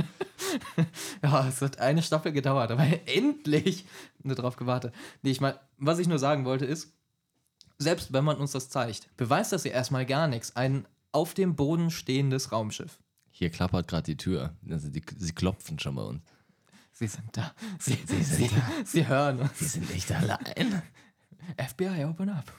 ja, 1.22 1.48
es 1.48 1.60
hat 1.62 1.78
eine 1.78 2.02
Staffel 2.02 2.32
gedauert, 2.32 2.70
aber 2.70 2.86
endlich 3.06 3.86
nur 4.22 4.34
drauf 4.34 4.56
gewartet. 4.56 4.94
Nee, 5.22 5.30
ich 5.30 5.40
meine, 5.40 5.58
was 5.76 5.98
ich 5.98 6.08
nur 6.08 6.18
sagen 6.18 6.44
wollte 6.44 6.64
ist, 6.64 6.92
selbst 7.78 8.12
wenn 8.12 8.24
man 8.24 8.36
uns 8.36 8.52
das 8.52 8.68
zeigt, 8.68 9.14
beweist 9.16 9.52
das 9.52 9.64
ja 9.64 9.72
erstmal 9.72 10.06
gar 10.06 10.26
nichts. 10.26 10.56
Ein 10.56 10.86
auf 11.12 11.34
dem 11.34 11.56
Boden 11.56 11.90
stehendes 11.90 12.52
Raumschiff. 12.52 12.98
Hier 13.30 13.50
klappert 13.50 13.88
gerade 13.88 14.04
die 14.04 14.16
Tür. 14.16 14.56
Also 14.68 14.88
die, 14.88 15.02
sie 15.16 15.32
klopfen 15.32 15.78
schon 15.78 15.94
bei 15.94 16.02
uns. 16.02 16.22
Sie 16.92 17.06
sind 17.06 17.36
da. 17.36 17.52
Sie, 17.78 17.96
sie, 18.06 18.22
sie, 18.24 18.50
sie 18.84 19.06
hören 19.06 19.40
uns. 19.40 19.58
Sie 19.58 19.66
sind 19.66 19.94
nicht 19.94 20.10
allein. 20.10 20.82
FBI, 21.56 22.04
open 22.04 22.30
up. 22.30 22.52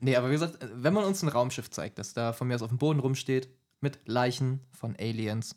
Nee, 0.00 0.16
aber 0.16 0.28
wie 0.28 0.32
gesagt, 0.32 0.58
wenn 0.74 0.94
man 0.94 1.04
uns 1.04 1.22
ein 1.22 1.28
Raumschiff 1.28 1.70
zeigt, 1.70 1.98
das 1.98 2.14
da 2.14 2.32
von 2.32 2.48
mir 2.48 2.54
aus 2.54 2.62
auf 2.62 2.68
dem 2.68 2.78
Boden 2.78 3.00
rumsteht, 3.00 3.48
mit 3.80 4.00
Leichen 4.06 4.60
von 4.72 4.96
Aliens, 4.98 5.56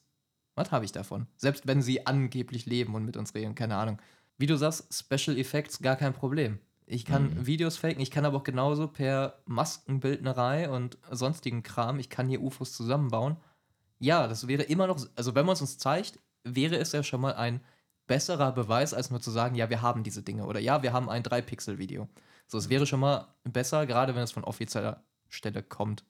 was 0.56 0.72
habe 0.72 0.86
ich 0.86 0.92
davon? 0.92 1.28
Selbst 1.38 1.66
wenn 1.68 1.82
sie 1.82 2.06
angeblich 2.06 2.66
leben 2.66 2.94
und 2.96 3.06
mit 3.06 3.18
uns 3.18 3.34
reden, 3.34 3.56
keine 3.56 3.78
Ahnung. 3.78 4.02
Wie 4.38 4.48
du 4.48 4.58
sagst, 4.58 4.94
Special 4.94 5.38
Effects 5.38 5.80
gar 5.80 5.96
kein 5.96 6.14
Problem. 6.14 6.60
Ich 6.86 7.06
kann 7.06 7.36
mhm. 7.36 7.46
Videos 7.48 7.78
faken, 7.78 8.02
ich 8.02 8.12
kann 8.12 8.26
aber 8.26 8.38
auch 8.38 8.44
genauso 8.44 8.88
per 8.88 9.42
Maskenbildnerei 9.46 10.70
und 10.70 10.98
sonstigen 11.10 11.64
Kram, 11.64 12.00
ich 12.00 12.10
kann 12.10 12.28
hier 12.28 12.42
UFOs 12.42 12.74
zusammenbauen. 12.74 13.38
Ja, 14.00 14.28
das 14.28 14.48
wäre 14.48 14.64
immer 14.64 14.88
noch, 14.88 15.00
also 15.16 15.36
wenn 15.36 15.46
man 15.46 15.54
es 15.54 15.62
uns 15.62 15.78
zeigt, 15.78 16.20
wäre 16.44 16.76
es 16.76 16.92
ja 16.92 17.04
schon 17.04 17.22
mal 17.22 17.36
ein 17.36 17.62
besserer 18.08 18.52
Beweis, 18.52 18.94
als 18.94 19.10
nur 19.10 19.22
zu 19.22 19.32
sagen, 19.32 19.56
ja, 19.56 19.70
wir 19.70 19.82
haben 19.82 20.04
diese 20.04 20.22
Dinge 20.22 20.46
oder 20.46 20.60
ja, 20.60 20.84
wir 20.84 20.92
haben 20.92 21.08
ein 21.08 21.24
3-Pixel-Video. 21.24 22.10
So, 22.52 22.58
es 22.58 22.68
wäre 22.68 22.86
schon 22.86 23.00
mal 23.00 23.34
besser, 23.46 23.86
gerade 23.86 24.14
wenn 24.14 24.24
es 24.24 24.34
von 24.34 24.44
offizieller 24.44 25.06
Stelle 25.30 25.64
kommt. 25.64 26.04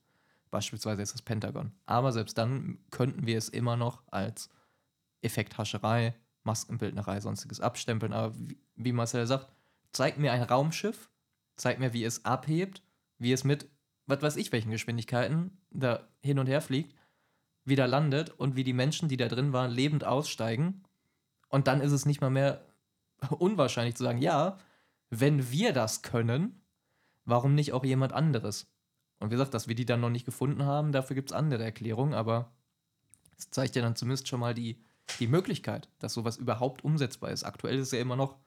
Beispielsweise 0.49 0.99
jetzt 0.99 1.13
das 1.13 1.21
Pentagon. 1.21 1.71
Aber 1.85 2.11
selbst 2.11 2.35
dann 2.35 2.79
könnten 2.89 3.27
wir 3.27 3.37
es 3.37 3.47
immer 3.47 3.77
noch 3.77 4.01
als 4.07 4.49
Effekthascherei, 5.21 6.15
Maskenbildnerei, 6.41 7.21
sonstiges 7.21 7.61
abstempeln. 7.61 8.11
Aber 8.11 8.33
wie, 8.39 8.57
wie 8.75 8.91
Marcel 8.91 9.27
sagt, 9.27 9.49
zeig 9.91 10.17
mir 10.17 10.31
ein 10.31 10.41
Raumschiff, 10.41 11.11
zeig 11.57 11.77
mir, 11.77 11.93
wie 11.93 12.03
es 12.03 12.25
abhebt, 12.25 12.81
wie 13.19 13.33
es 13.33 13.43
mit, 13.43 13.69
was 14.07 14.23
weiß 14.23 14.35
ich, 14.37 14.51
welchen 14.51 14.71
Geschwindigkeiten 14.71 15.59
da 15.69 16.07
hin 16.21 16.39
und 16.39 16.47
her 16.47 16.61
fliegt, 16.61 16.95
wieder 17.65 17.85
landet 17.85 18.31
und 18.31 18.55
wie 18.55 18.63
die 18.63 18.73
Menschen, 18.73 19.09
die 19.09 19.17
da 19.17 19.27
drin 19.27 19.53
waren, 19.53 19.69
lebend 19.69 20.05
aussteigen. 20.05 20.85
Und 21.49 21.67
dann 21.67 21.81
ist 21.81 21.91
es 21.91 22.07
nicht 22.07 22.19
mal 22.19 22.31
mehr 22.31 22.65
unwahrscheinlich 23.29 23.93
zu 23.93 24.03
sagen, 24.03 24.17
ja, 24.17 24.57
wenn 25.11 25.51
wir 25.51 25.73
das 25.73 26.01
können, 26.01 26.63
warum 27.25 27.53
nicht 27.53 27.73
auch 27.73 27.85
jemand 27.85 28.13
anderes? 28.13 28.67
Und 29.19 29.29
wie 29.29 29.35
gesagt, 29.35 29.53
dass 29.53 29.67
wir 29.67 29.75
die 29.75 29.85
dann 29.85 30.01
noch 30.01 30.09
nicht 30.09 30.25
gefunden 30.25 30.65
haben, 30.65 30.91
dafür 30.91 31.15
gibt 31.15 31.29
es 31.29 31.37
andere 31.37 31.63
Erklärungen, 31.63 32.15
aber 32.15 32.51
es 33.37 33.51
zeigt 33.51 33.75
ja 33.75 33.83
dann 33.83 33.95
zumindest 33.95 34.27
schon 34.27 34.39
mal 34.39 34.55
die, 34.55 34.81
die 35.19 35.27
Möglichkeit, 35.27 35.89
dass 35.99 36.13
sowas 36.13 36.37
überhaupt 36.37 36.83
umsetzbar 36.83 37.29
ist. 37.29 37.43
Aktuell 37.43 37.75
ist 37.75 37.87
es 37.87 37.91
ja 37.91 37.99
immer 37.99 38.15
noch 38.15 38.37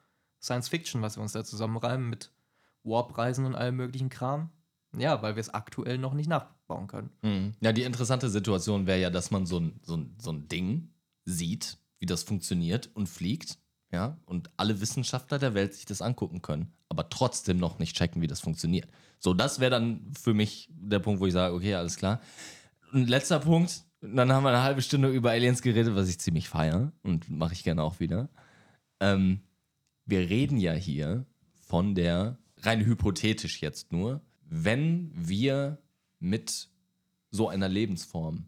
Science 0.41 0.67
Fiction, 0.67 1.01
was 1.01 1.17
wir 1.17 1.21
uns 1.21 1.31
da 1.31 1.45
zusammenreimen 1.45 2.09
mit 2.09 2.31
Warp-Reisen 2.83 3.45
und 3.45 3.55
allem 3.55 3.77
möglichen 3.77 4.09
Kram. 4.09 4.49
Ja, 4.97 5.21
weil 5.21 5.35
wir 5.35 5.41
es 5.41 5.53
aktuell 5.53 5.97
noch 5.97 6.13
nicht 6.13 6.27
nachbauen 6.27 6.87
können. 6.87 7.09
Mhm. 7.21 7.53
Ja, 7.59 7.73
die 7.73 7.83
interessante 7.83 8.29
Situation 8.29 8.87
wäre 8.87 8.99
ja, 8.99 9.09
dass 9.09 9.31
man 9.31 9.45
so 9.45 9.59
ein, 9.59 9.79
so, 9.83 9.97
ein, 9.97 10.15
so 10.19 10.31
ein 10.31 10.47
Ding 10.47 10.93
sieht, 11.25 11.77
wie 11.99 12.05
das 12.05 12.23
funktioniert 12.23 12.89
und 12.93 13.07
fliegt, 13.07 13.57
ja, 13.95 14.17
und 14.25 14.51
alle 14.57 14.81
Wissenschaftler 14.81 15.39
der 15.39 15.53
Welt 15.53 15.73
sich 15.73 15.85
das 15.85 16.01
angucken 16.01 16.41
können, 16.41 16.73
aber 16.89 17.09
trotzdem 17.09 17.57
noch 17.57 17.79
nicht 17.79 17.95
checken, 17.95 18.21
wie 18.21 18.27
das 18.27 18.41
funktioniert. 18.41 18.87
So, 19.19 19.33
das 19.33 19.59
wäre 19.59 19.71
dann 19.71 20.11
für 20.21 20.33
mich 20.33 20.69
der 20.71 20.99
Punkt, 20.99 21.21
wo 21.21 21.25
ich 21.25 21.33
sage, 21.33 21.55
okay, 21.55 21.73
alles 21.73 21.95
klar. 21.95 22.21
Und 22.91 23.09
letzter 23.09 23.39
Punkt, 23.39 23.83
dann 24.01 24.31
haben 24.31 24.43
wir 24.43 24.49
eine 24.49 24.63
halbe 24.63 24.81
Stunde 24.81 25.09
über 25.09 25.31
Aliens 25.31 25.61
geredet, 25.61 25.95
was 25.95 26.09
ich 26.09 26.19
ziemlich 26.19 26.49
feiere 26.49 26.91
und 27.01 27.29
mache 27.29 27.53
ich 27.53 27.63
gerne 27.63 27.83
auch 27.83 27.99
wieder. 27.99 28.29
Ähm, 28.99 29.39
wir 30.05 30.19
reden 30.29 30.57
ja 30.57 30.73
hier 30.73 31.25
von 31.67 31.95
der, 31.95 32.37
rein 32.57 32.85
hypothetisch 32.85 33.61
jetzt 33.61 33.91
nur, 33.91 34.21
wenn 34.41 35.11
wir 35.15 35.79
mit 36.19 36.69
so 37.31 37.49
einer 37.49 37.69
Lebensform, 37.69 38.45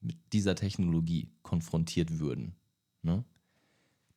mit 0.00 0.16
dieser 0.32 0.54
Technologie 0.54 1.30
konfrontiert 1.42 2.18
würden. 2.18 2.56
Ne? 3.02 3.24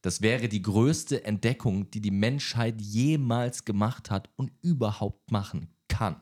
Das 0.01 0.21
wäre 0.21 0.47
die 0.47 0.61
größte 0.61 1.25
Entdeckung, 1.25 1.91
die 1.91 2.01
die 2.01 2.11
Menschheit 2.11 2.81
jemals 2.81 3.65
gemacht 3.65 4.11
hat 4.11 4.29
und 4.35 4.51
überhaupt 4.61 5.31
machen 5.31 5.69
kann. 5.87 6.21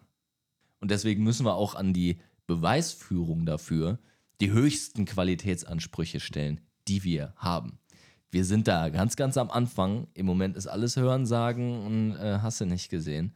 Und 0.79 0.91
deswegen 0.91 1.23
müssen 1.23 1.45
wir 1.45 1.55
auch 1.55 1.75
an 1.75 1.93
die 1.93 2.19
Beweisführung 2.47 3.45
dafür 3.45 3.99
die 4.41 4.51
höchsten 4.51 5.05
Qualitätsansprüche 5.05 6.19
stellen, 6.19 6.61
die 6.87 7.03
wir 7.03 7.33
haben 7.35 7.79
wir 8.31 8.45
sind 8.45 8.67
da 8.67 8.89
ganz, 8.89 9.15
ganz 9.15 9.37
am 9.37 9.49
Anfang. 9.49 10.07
Im 10.13 10.25
Moment 10.25 10.57
ist 10.57 10.67
alles 10.67 10.95
Hören, 10.95 11.25
Sagen 11.25 11.85
und 11.85 12.15
äh, 12.15 12.39
hast 12.41 12.61
du 12.61 12.65
nicht 12.65 12.89
gesehen. 12.89 13.33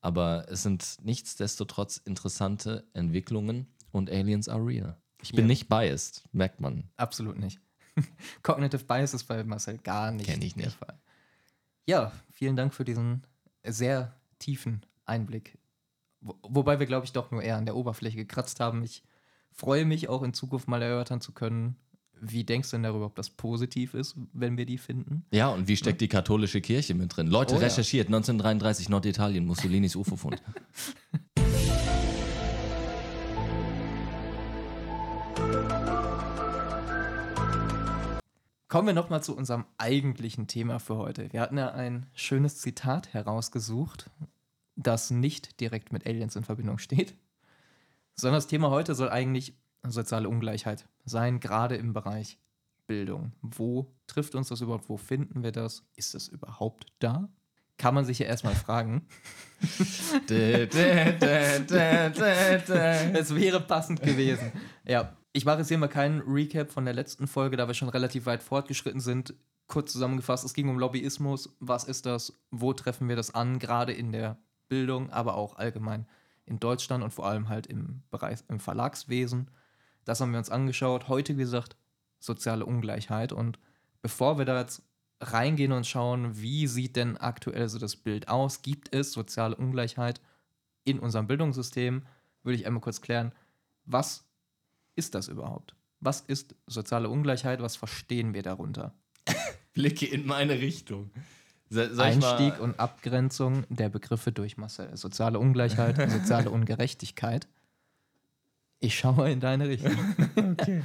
Aber 0.00 0.46
es 0.48 0.62
sind 0.62 0.96
nichtsdestotrotz 1.02 1.98
interessante 1.98 2.88
Entwicklungen 2.94 3.66
und 3.92 4.10
Aliens 4.10 4.48
are 4.48 4.64
real. 4.64 4.96
Ich 5.22 5.32
bin 5.32 5.44
ja. 5.44 5.48
nicht 5.48 5.68
biased, 5.68 6.24
merkt 6.32 6.60
man. 6.60 6.84
Absolut 6.96 7.38
nicht. 7.38 7.60
Cognitive 8.42 8.84
Bias 8.84 9.14
ist 9.14 9.24
bei 9.24 9.42
Marcel 9.44 9.78
gar 9.78 10.10
nicht. 10.10 10.26
Kenne 10.26 10.44
ich 10.44 10.56
nicht. 10.56 10.72
Fall. 10.72 10.98
Ja, 11.86 12.12
vielen 12.30 12.56
Dank 12.56 12.74
für 12.74 12.84
diesen 12.84 13.26
sehr 13.64 14.14
tiefen 14.38 14.84
Einblick. 15.04 15.58
Wo, 16.20 16.36
wobei 16.42 16.78
wir, 16.78 16.86
glaube 16.86 17.06
ich, 17.06 17.12
doch 17.12 17.30
nur 17.30 17.42
eher 17.42 17.56
an 17.56 17.66
der 17.66 17.76
Oberfläche 17.76 18.16
gekratzt 18.16 18.60
haben. 18.60 18.82
Ich 18.82 19.02
freue 19.52 19.84
mich 19.84 20.08
auch 20.08 20.22
in 20.22 20.34
Zukunft 20.34 20.68
mal 20.68 20.82
erörtern 20.82 21.20
zu 21.20 21.32
können, 21.32 21.76
wie 22.20 22.44
denkst 22.44 22.70
du 22.70 22.76
denn 22.76 22.82
darüber, 22.82 23.06
ob 23.06 23.14
das 23.14 23.30
positiv 23.30 23.94
ist, 23.94 24.14
wenn 24.32 24.56
wir 24.58 24.66
die 24.66 24.78
finden? 24.78 25.24
Ja, 25.30 25.48
und 25.48 25.68
wie 25.68 25.76
steckt 25.76 26.00
die 26.00 26.08
katholische 26.08 26.60
Kirche 26.60 26.94
mit 26.94 27.16
drin? 27.16 27.28
Leute, 27.28 27.54
oh, 27.54 27.58
recherchiert, 27.58 28.08
ja. 28.08 28.16
1933 28.16 28.88
Norditalien, 28.88 29.46
Mussolinis 29.46 29.96
UFO-Fund. 29.96 30.42
Kommen 38.70 38.86
wir 38.86 38.94
nochmal 38.94 39.20
zu 39.20 39.36
unserem 39.36 39.66
eigentlichen 39.78 40.46
Thema 40.46 40.78
für 40.78 40.96
heute. 40.96 41.32
Wir 41.32 41.40
hatten 41.40 41.58
ja 41.58 41.72
ein 41.72 42.06
schönes 42.14 42.58
Zitat 42.58 43.12
herausgesucht, 43.12 44.08
das 44.76 45.10
nicht 45.10 45.58
direkt 45.58 45.92
mit 45.92 46.06
Aliens 46.06 46.36
in 46.36 46.44
Verbindung 46.44 46.78
steht, 46.78 47.16
sondern 48.14 48.36
das 48.36 48.46
Thema 48.46 48.70
heute 48.70 48.94
soll 48.94 49.08
eigentlich 49.08 49.58
soziale 49.82 50.28
Ungleichheit 50.28 50.86
sein, 51.04 51.40
gerade 51.40 51.74
im 51.74 51.92
Bereich 51.94 52.38
Bildung. 52.86 53.32
Wo 53.42 53.92
trifft 54.06 54.36
uns 54.36 54.50
das 54.50 54.60
überhaupt? 54.60 54.88
Wo 54.88 54.96
finden 54.96 55.42
wir 55.42 55.50
das? 55.50 55.82
Ist 55.96 56.14
das 56.14 56.28
überhaupt 56.28 56.86
da? 57.00 57.28
Kann 57.76 57.96
man 57.96 58.04
sich 58.04 58.20
ja 58.20 58.26
erstmal 58.26 58.54
fragen. 58.54 59.08
Es 63.18 63.34
wäre 63.34 63.60
passend 63.60 64.00
gewesen. 64.00 64.52
Ja, 64.84 65.16
ich 65.32 65.44
mache 65.44 65.58
jetzt 65.58 65.68
hier 65.68 65.78
mal 65.78 65.88
keinen 65.88 66.20
Recap 66.22 66.70
von 66.70 66.84
der 66.84 66.94
letzten 66.94 67.26
Folge, 67.26 67.56
da 67.56 67.68
wir 67.68 67.74
schon 67.74 67.88
relativ 67.88 68.26
weit 68.26 68.42
fortgeschritten 68.42 69.00
sind. 69.00 69.34
Kurz 69.68 69.92
zusammengefasst, 69.92 70.44
es 70.44 70.54
ging 70.54 70.68
um 70.68 70.78
Lobbyismus. 70.78 71.54
Was 71.60 71.84
ist 71.84 72.06
das? 72.06 72.32
Wo 72.50 72.72
treffen 72.72 73.08
wir 73.08 73.16
das 73.16 73.34
an? 73.34 73.60
Gerade 73.60 73.92
in 73.92 74.10
der 74.10 74.38
Bildung, 74.68 75.10
aber 75.10 75.34
auch 75.34 75.56
allgemein 75.56 76.06
in 76.46 76.58
Deutschland 76.58 77.04
und 77.04 77.12
vor 77.12 77.26
allem 77.26 77.48
halt 77.48 77.68
im 77.68 78.02
Bereich 78.10 78.40
im 78.48 78.58
Verlagswesen. 78.58 79.50
Das 80.04 80.20
haben 80.20 80.32
wir 80.32 80.38
uns 80.38 80.50
angeschaut. 80.50 81.06
Heute, 81.06 81.36
wie 81.36 81.42
gesagt, 81.42 81.76
soziale 82.18 82.66
Ungleichheit. 82.66 83.32
Und 83.32 83.60
bevor 84.02 84.38
wir 84.38 84.44
da 84.44 84.58
jetzt 84.58 84.82
reingehen 85.20 85.70
und 85.70 85.86
schauen, 85.86 86.40
wie 86.40 86.66
sieht 86.66 86.96
denn 86.96 87.16
aktuell 87.16 87.68
so 87.68 87.78
das 87.78 87.94
Bild 87.94 88.28
aus? 88.28 88.62
Gibt 88.62 88.92
es 88.92 89.12
soziale 89.12 89.54
Ungleichheit 89.54 90.20
in 90.82 90.98
unserem 90.98 91.28
Bildungssystem? 91.28 92.02
Würde 92.42 92.56
ich 92.56 92.66
einmal 92.66 92.80
kurz 92.80 93.00
klären, 93.00 93.32
was 93.84 94.24
ist 94.96 95.14
das 95.14 95.28
überhaupt? 95.28 95.74
Was 96.00 96.20
ist 96.20 96.54
soziale 96.66 97.08
Ungleichheit? 97.08 97.60
Was 97.60 97.76
verstehen 97.76 98.34
wir 98.34 98.42
darunter? 98.42 98.94
Blicke 99.72 100.06
in 100.06 100.26
meine 100.26 100.60
Richtung. 100.60 101.10
Einstieg 101.72 102.58
und 102.58 102.80
Abgrenzung 102.80 103.64
der 103.68 103.88
Begriffe 103.88 104.32
durch 104.32 104.56
Marcel. 104.56 104.96
Soziale 104.96 105.38
Ungleichheit, 105.38 106.10
soziale 106.10 106.50
Ungerechtigkeit. 106.50 107.46
Ich 108.80 108.98
schaue 108.98 109.30
in 109.30 109.40
deine 109.40 109.68
Richtung. 109.68 109.96
okay. 110.36 110.82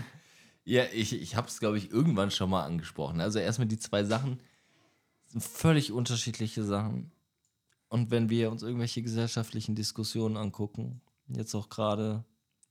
Ja, 0.63 0.83
ich, 0.93 1.19
ich 1.19 1.35
habe 1.35 1.47
es, 1.47 1.59
glaube 1.59 1.77
ich, 1.77 1.91
irgendwann 1.91 2.29
schon 2.29 2.49
mal 2.49 2.65
angesprochen. 2.65 3.21
Also 3.21 3.39
erstmal 3.39 3.67
die 3.67 3.79
zwei 3.79 4.03
Sachen 4.03 4.39
sind 5.27 5.43
völlig 5.43 5.91
unterschiedliche 5.91 6.63
Sachen. 6.63 7.11
Und 7.87 8.11
wenn 8.11 8.29
wir 8.29 8.51
uns 8.51 8.61
irgendwelche 8.61 9.01
gesellschaftlichen 9.01 9.75
Diskussionen 9.75 10.37
angucken, 10.37 11.01
jetzt 11.27 11.55
auch 11.55 11.69
gerade, 11.69 12.25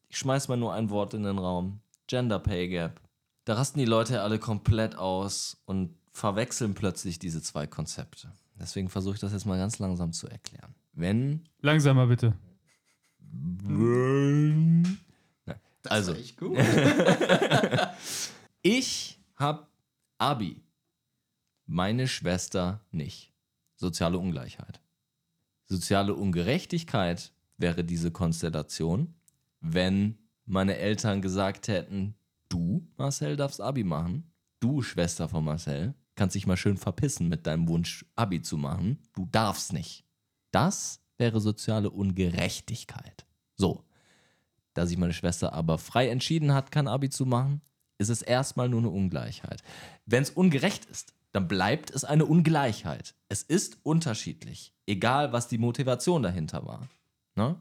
ich 0.09 0.19
schmeiß 0.19 0.49
mal 0.49 0.57
nur 0.57 0.75
ein 0.75 0.90
Wort 0.90 1.14
in 1.14 1.23
den 1.23 1.38
Raum. 1.38 1.81
Gender 2.07 2.38
Pay 2.38 2.69
Gap. 2.69 3.01
Da 3.45 3.55
rasten 3.55 3.79
die 3.79 3.85
Leute 3.85 4.23
alle 4.23 4.38
komplett 4.38 4.97
aus 4.97 5.62
und 5.67 5.95
verwechseln 6.12 6.75
plötzlich 6.75 7.19
diese 7.19 7.43
zwei 7.43 7.67
Konzepte. 7.67 8.33
Deswegen 8.59 8.88
versuche 8.88 9.14
ich 9.14 9.21
das 9.21 9.33
jetzt 9.33 9.47
mal 9.47 9.59
ganz 9.59 9.79
langsam 9.79 10.12
zu 10.12 10.29
erklären. 10.29 10.75
Wenn. 10.93 11.45
Langsamer 11.61 12.07
bitte. 12.07 12.35
Wenn 13.19 14.99
das 15.85 15.93
also, 15.93 16.14
ich 18.62 19.21
hab 19.37 19.71
Abi. 20.17 20.62
Meine 21.67 22.09
Schwester 22.09 22.81
nicht. 22.90 23.35
Soziale 23.77 24.19
Ungleichheit. 24.19 24.81
Soziale 25.67 26.14
Ungerechtigkeit 26.14 27.33
wäre 27.59 27.85
diese 27.85 28.11
Konstellation, 28.11 29.14
wenn 29.64 30.18
meine 30.44 30.77
Eltern 30.77 31.22
gesagt 31.22 31.68
hätten, 31.68 32.14
du, 32.48 32.87
Marcel, 32.96 33.37
darfst 33.37 33.61
Abi 33.61 33.83
machen. 33.83 34.31
Du, 34.61 34.83
Schwester 34.83 35.29
von 35.29 35.44
Marcel, 35.44 35.94
kannst 36.14 36.37
dich 36.37 36.46
mal 36.46 36.57
schön 36.57 36.77
verpissen 36.77 37.29
mit 37.29 37.46
deinem 37.46 37.66
Wunsch, 37.68 38.05
Abi 38.14 38.42
zu 38.42 38.57
machen. 38.59 38.98
Du 39.14 39.27
darfst 39.27 39.72
nicht. 39.72 40.05
Das 40.50 41.00
wäre 41.16 41.40
soziale 41.40 41.90
Ungerechtigkeit. 41.90 43.27
So. 43.57 43.85
Da 44.74 44.87
sich 44.87 44.98
meine 44.98 45.12
Schwester 45.12 45.53
aber 45.53 45.79
frei 45.79 46.09
entschieden 46.09 46.53
hat, 46.53 46.72
kein 46.72 46.88
Abi 46.88 47.09
zu 47.09 47.27
machen, 47.27 47.62
ist 47.98 48.09
es 48.09 48.22
erstmal 48.22 48.68
nur 48.68 48.81
eine 48.81 48.90
Ungleichheit. 48.90 49.62
Wenn 50.05 50.24
es 50.24 50.31
ungerecht 50.31 50.85
ist, 50.87 51.14
dann 51.33 51.48
bleibt 51.48 51.90
es 51.90 52.05
eine 52.05 52.27
Ungleichheit. 52.27 53.14
Es 53.29 53.42
ist 53.42 53.79
unterschiedlich, 53.85 54.74
egal 54.87 55.33
was 55.33 55.48
die 55.48 55.59
Motivation 55.59 56.22
dahinter 56.22 56.66
war. 56.66 56.88
Ne? 57.37 57.57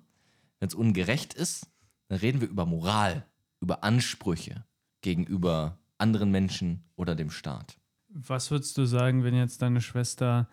Wenn 0.60 0.68
es 0.68 0.76
ungerecht 0.76 1.34
ist, 1.34 1.68
dann 2.14 2.20
reden 2.20 2.42
wir 2.42 2.48
über 2.48 2.68
Moral, 2.68 3.26
über 3.60 3.84
Ansprüche 3.84 4.66
gegenüber 5.02 5.80
anderen 5.98 6.30
Menschen 6.30 6.84
oder 6.96 7.16
dem 7.16 7.32
Staat. 7.32 7.80
Was 8.08 8.52
würdest 8.52 8.78
du 8.78 8.86
sagen, 8.86 9.24
wenn 9.24 9.34
jetzt 9.34 9.64
deine 9.64 9.82
Schwester 9.82 10.48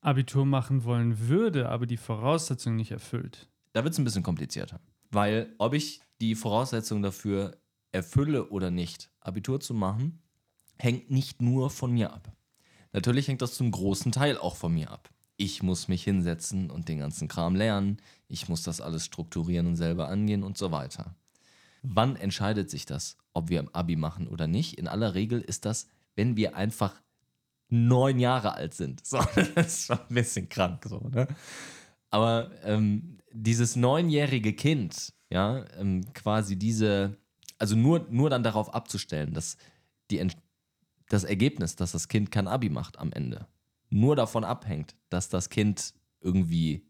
Abitur 0.00 0.46
machen 0.46 0.84
wollen 0.84 1.28
würde, 1.28 1.68
aber 1.68 1.86
die 1.86 1.96
Voraussetzungen 1.96 2.76
nicht 2.76 2.92
erfüllt? 2.92 3.48
Da 3.72 3.82
wird 3.82 3.92
es 3.92 3.98
ein 3.98 4.04
bisschen 4.04 4.22
komplizierter. 4.22 4.80
Weil 5.10 5.52
ob 5.58 5.74
ich 5.74 6.00
die 6.20 6.36
Voraussetzungen 6.36 7.02
dafür 7.02 7.58
erfülle 7.90 8.48
oder 8.50 8.70
nicht, 8.70 9.10
Abitur 9.18 9.58
zu 9.58 9.74
machen, 9.74 10.22
hängt 10.78 11.10
nicht 11.10 11.42
nur 11.42 11.70
von 11.70 11.90
mir 11.90 12.12
ab. 12.12 12.30
Natürlich 12.92 13.26
hängt 13.26 13.42
das 13.42 13.54
zum 13.54 13.72
großen 13.72 14.12
Teil 14.12 14.38
auch 14.38 14.54
von 14.54 14.72
mir 14.72 14.92
ab. 14.92 15.10
Ich 15.40 15.62
muss 15.62 15.86
mich 15.86 16.02
hinsetzen 16.02 16.68
und 16.68 16.88
den 16.88 16.98
ganzen 16.98 17.28
Kram 17.28 17.54
lernen. 17.54 17.98
Ich 18.26 18.48
muss 18.48 18.64
das 18.64 18.80
alles 18.80 19.04
strukturieren 19.04 19.68
und 19.68 19.76
selber 19.76 20.08
angehen 20.08 20.42
und 20.42 20.58
so 20.58 20.72
weiter. 20.72 21.14
Wann 21.82 22.16
entscheidet 22.16 22.68
sich 22.68 22.86
das, 22.86 23.16
ob 23.32 23.48
wir 23.48 23.60
im 23.60 23.68
Abi 23.72 23.94
machen 23.94 24.26
oder 24.26 24.48
nicht? 24.48 24.74
In 24.74 24.88
aller 24.88 25.14
Regel 25.14 25.40
ist 25.40 25.64
das, 25.64 25.86
wenn 26.16 26.36
wir 26.36 26.56
einfach 26.56 27.00
neun 27.68 28.18
Jahre 28.18 28.54
alt 28.54 28.74
sind. 28.74 29.00
So, 29.06 29.18
das 29.54 29.66
ist 29.66 29.86
schon 29.86 30.00
ein 30.00 30.14
bisschen 30.14 30.48
krank, 30.48 30.84
so, 30.88 30.98
ne? 31.08 31.28
Aber 32.10 32.50
ähm, 32.64 33.18
dieses 33.32 33.76
neunjährige 33.76 34.54
Kind, 34.54 35.12
ja, 35.30 35.64
ähm, 35.78 36.12
quasi 36.14 36.58
diese, 36.58 37.16
also 37.58 37.76
nur, 37.76 38.08
nur 38.10 38.28
dann 38.28 38.42
darauf 38.42 38.74
abzustellen, 38.74 39.34
dass 39.34 39.56
die, 40.10 40.26
das 41.08 41.22
Ergebnis, 41.22 41.76
dass 41.76 41.92
das 41.92 42.08
Kind 42.08 42.32
kein 42.32 42.48
Abi 42.48 42.70
macht 42.70 42.98
am 42.98 43.12
Ende, 43.12 43.46
nur 43.90 44.16
davon 44.16 44.44
abhängt, 44.44 44.94
dass 45.10 45.28
das 45.28 45.48
Kind 45.48 45.94
irgendwie 46.20 46.84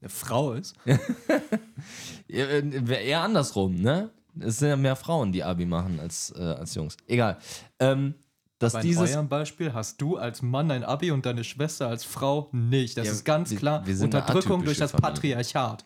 eine 0.00 0.08
Frau 0.08 0.52
ist. 0.52 0.74
Eher 2.28 3.20
andersrum, 3.22 3.76
ne? 3.76 4.10
Es 4.40 4.58
sind 4.58 4.68
ja 4.70 4.76
mehr 4.76 4.96
Frauen, 4.96 5.30
die 5.32 5.44
Abi 5.44 5.66
machen 5.66 6.00
als, 6.00 6.32
äh, 6.36 6.40
als 6.42 6.74
Jungs. 6.74 6.96
Egal. 7.06 7.38
Ähm, 7.78 8.14
dass 8.58 8.72
Bei 8.74 8.80
dieses, 8.80 9.10
eurem 9.14 9.28
Beispiel 9.28 9.74
hast 9.74 10.00
du 10.00 10.16
als 10.16 10.40
Mann 10.40 10.70
ein 10.70 10.84
Abi 10.84 11.10
und 11.10 11.26
deine 11.26 11.44
Schwester 11.44 11.88
als 11.88 12.04
Frau 12.04 12.48
nicht. 12.52 12.96
Das 12.96 13.06
Ja, 13.06 13.12
ist 13.12 13.24
ganz 13.24 13.50
wir- 13.50 13.58
klar 13.58 13.84
wir 13.86 13.96
sind 13.96 14.14
eine 14.14 14.22
Unterdrückung 14.24 14.64
durch 14.64 14.80
atypische 14.80 14.80
das 14.80 14.90
Familie. 14.92 15.34
Patriarchat. 15.36 15.84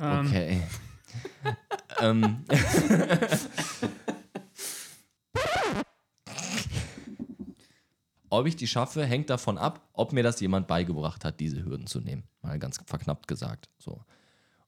Ähm, 0.00 0.26
Okay. 0.26 0.62
ähm, 2.00 2.44
ob 8.30 8.46
ich 8.46 8.56
die 8.56 8.66
schaffe, 8.66 9.04
hängt 9.04 9.28
davon 9.28 9.58
ab, 9.58 9.86
ob 9.92 10.12
mir 10.12 10.22
das 10.22 10.40
jemand 10.40 10.66
beigebracht 10.68 11.24
hat, 11.24 11.40
diese 11.40 11.64
Hürden 11.64 11.86
zu 11.86 12.00
nehmen. 12.00 12.24
Mal 12.42 12.58
ganz 12.58 12.78
verknappt 12.86 13.28
gesagt. 13.28 13.68
So. 13.78 14.04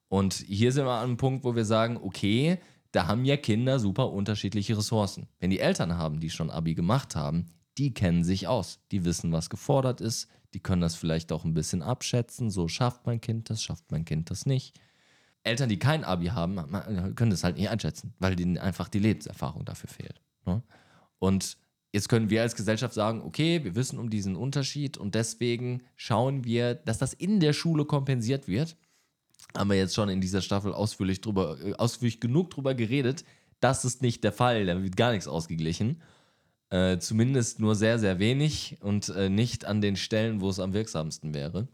Und 0.09 0.33
hier 0.33 0.71
sind 0.71 0.85
wir 0.85 0.91
an 0.91 1.05
einem 1.05 1.17
Punkt, 1.17 1.43
wo 1.43 1.55
wir 1.55 1.65
sagen, 1.65 1.97
okay, 1.97 2.59
da 2.91 3.07
haben 3.07 3.25
ja 3.25 3.37
Kinder 3.37 3.79
super 3.79 4.11
unterschiedliche 4.11 4.77
Ressourcen. 4.77 5.27
Wenn 5.39 5.49
die 5.49 5.59
Eltern 5.59 5.97
haben, 5.97 6.19
die 6.19 6.29
schon 6.29 6.51
Abi 6.51 6.75
gemacht 6.75 7.15
haben, 7.15 7.47
die 7.77 7.93
kennen 7.93 8.23
sich 8.23 8.47
aus. 8.47 8.79
Die 8.91 9.05
wissen, 9.05 9.31
was 9.31 9.49
gefordert 9.49 10.01
ist. 10.01 10.27
Die 10.53 10.59
können 10.59 10.81
das 10.81 10.93
vielleicht 10.93 11.31
auch 11.31 11.43
ein 11.43 11.55
bisschen 11.55 11.81
abschätzen. 11.81 12.51
So 12.51 12.67
schafft 12.67 13.07
mein 13.07 13.21
Kind 13.21 13.49
das, 13.49 13.63
schafft 13.63 13.91
mein 13.91 14.05
Kind 14.05 14.29
das 14.29 14.45
nicht. 14.45 14.79
Eltern, 15.41 15.69
die 15.69 15.79
kein 15.79 16.03
Abi 16.03 16.27
haben, 16.27 16.57
können 17.15 17.31
das 17.31 17.43
halt 17.43 17.57
nicht 17.57 17.69
einschätzen, 17.69 18.13
weil 18.19 18.35
denen 18.35 18.57
einfach 18.57 18.87
die 18.89 18.99
Lebenserfahrung 18.99 19.65
dafür 19.65 19.89
fehlt. 19.89 20.21
Ne? 20.45 20.61
Und 21.17 21.57
jetzt 21.93 22.09
können 22.09 22.29
wir 22.29 22.41
als 22.41 22.55
Gesellschaft 22.55 22.93
sagen, 22.93 23.21
okay, 23.21 23.63
wir 23.63 23.75
wissen 23.75 23.99
um 23.99 24.09
diesen 24.09 24.35
Unterschied 24.35 24.97
und 24.97 25.15
deswegen 25.15 25.83
schauen 25.95 26.43
wir, 26.43 26.73
dass 26.73 26.97
das 26.97 27.13
in 27.13 27.39
der 27.39 27.53
Schule 27.53 27.85
kompensiert 27.85 28.47
wird. 28.47 28.75
Haben 29.55 29.69
wir 29.69 29.77
jetzt 29.77 29.93
schon 29.93 30.09
in 30.09 30.19
dieser 30.19 30.41
Staffel 30.41 30.73
ausführlich, 30.73 31.21
drüber, 31.21 31.57
äh, 31.63 31.73
ausführlich 31.75 32.19
genug 32.19 32.49
drüber 32.49 32.73
geredet. 32.73 33.23
Das 33.59 33.85
ist 33.85 34.01
nicht 34.01 34.23
der 34.23 34.31
Fall, 34.33 34.65
da 34.65 34.81
wird 34.81 34.97
gar 34.97 35.11
nichts 35.11 35.27
ausgeglichen. 35.27 36.01
Äh, 36.69 36.97
zumindest 36.97 37.59
nur 37.59 37.75
sehr, 37.75 37.99
sehr 37.99 38.17
wenig 38.17 38.77
und 38.81 39.09
äh, 39.09 39.29
nicht 39.29 39.65
an 39.65 39.79
den 39.79 39.95
Stellen, 39.95 40.41
wo 40.41 40.49
es 40.49 40.59
am 40.59 40.73
wirksamsten 40.73 41.35
wäre. 41.35 41.67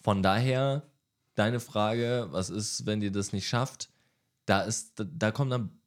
Von 0.00 0.22
daher, 0.22 0.90
deine 1.34 1.60
Frage, 1.60 2.28
was 2.30 2.48
ist, 2.48 2.86
wenn 2.86 3.02
ihr 3.02 3.12
das 3.12 3.34
nicht 3.34 3.46
schafft? 3.46 3.90
Da, 4.46 4.62
ist, 4.62 4.98
da, 4.98 5.04
da 5.04 5.30
kommt 5.30 5.52
dann 5.52 5.78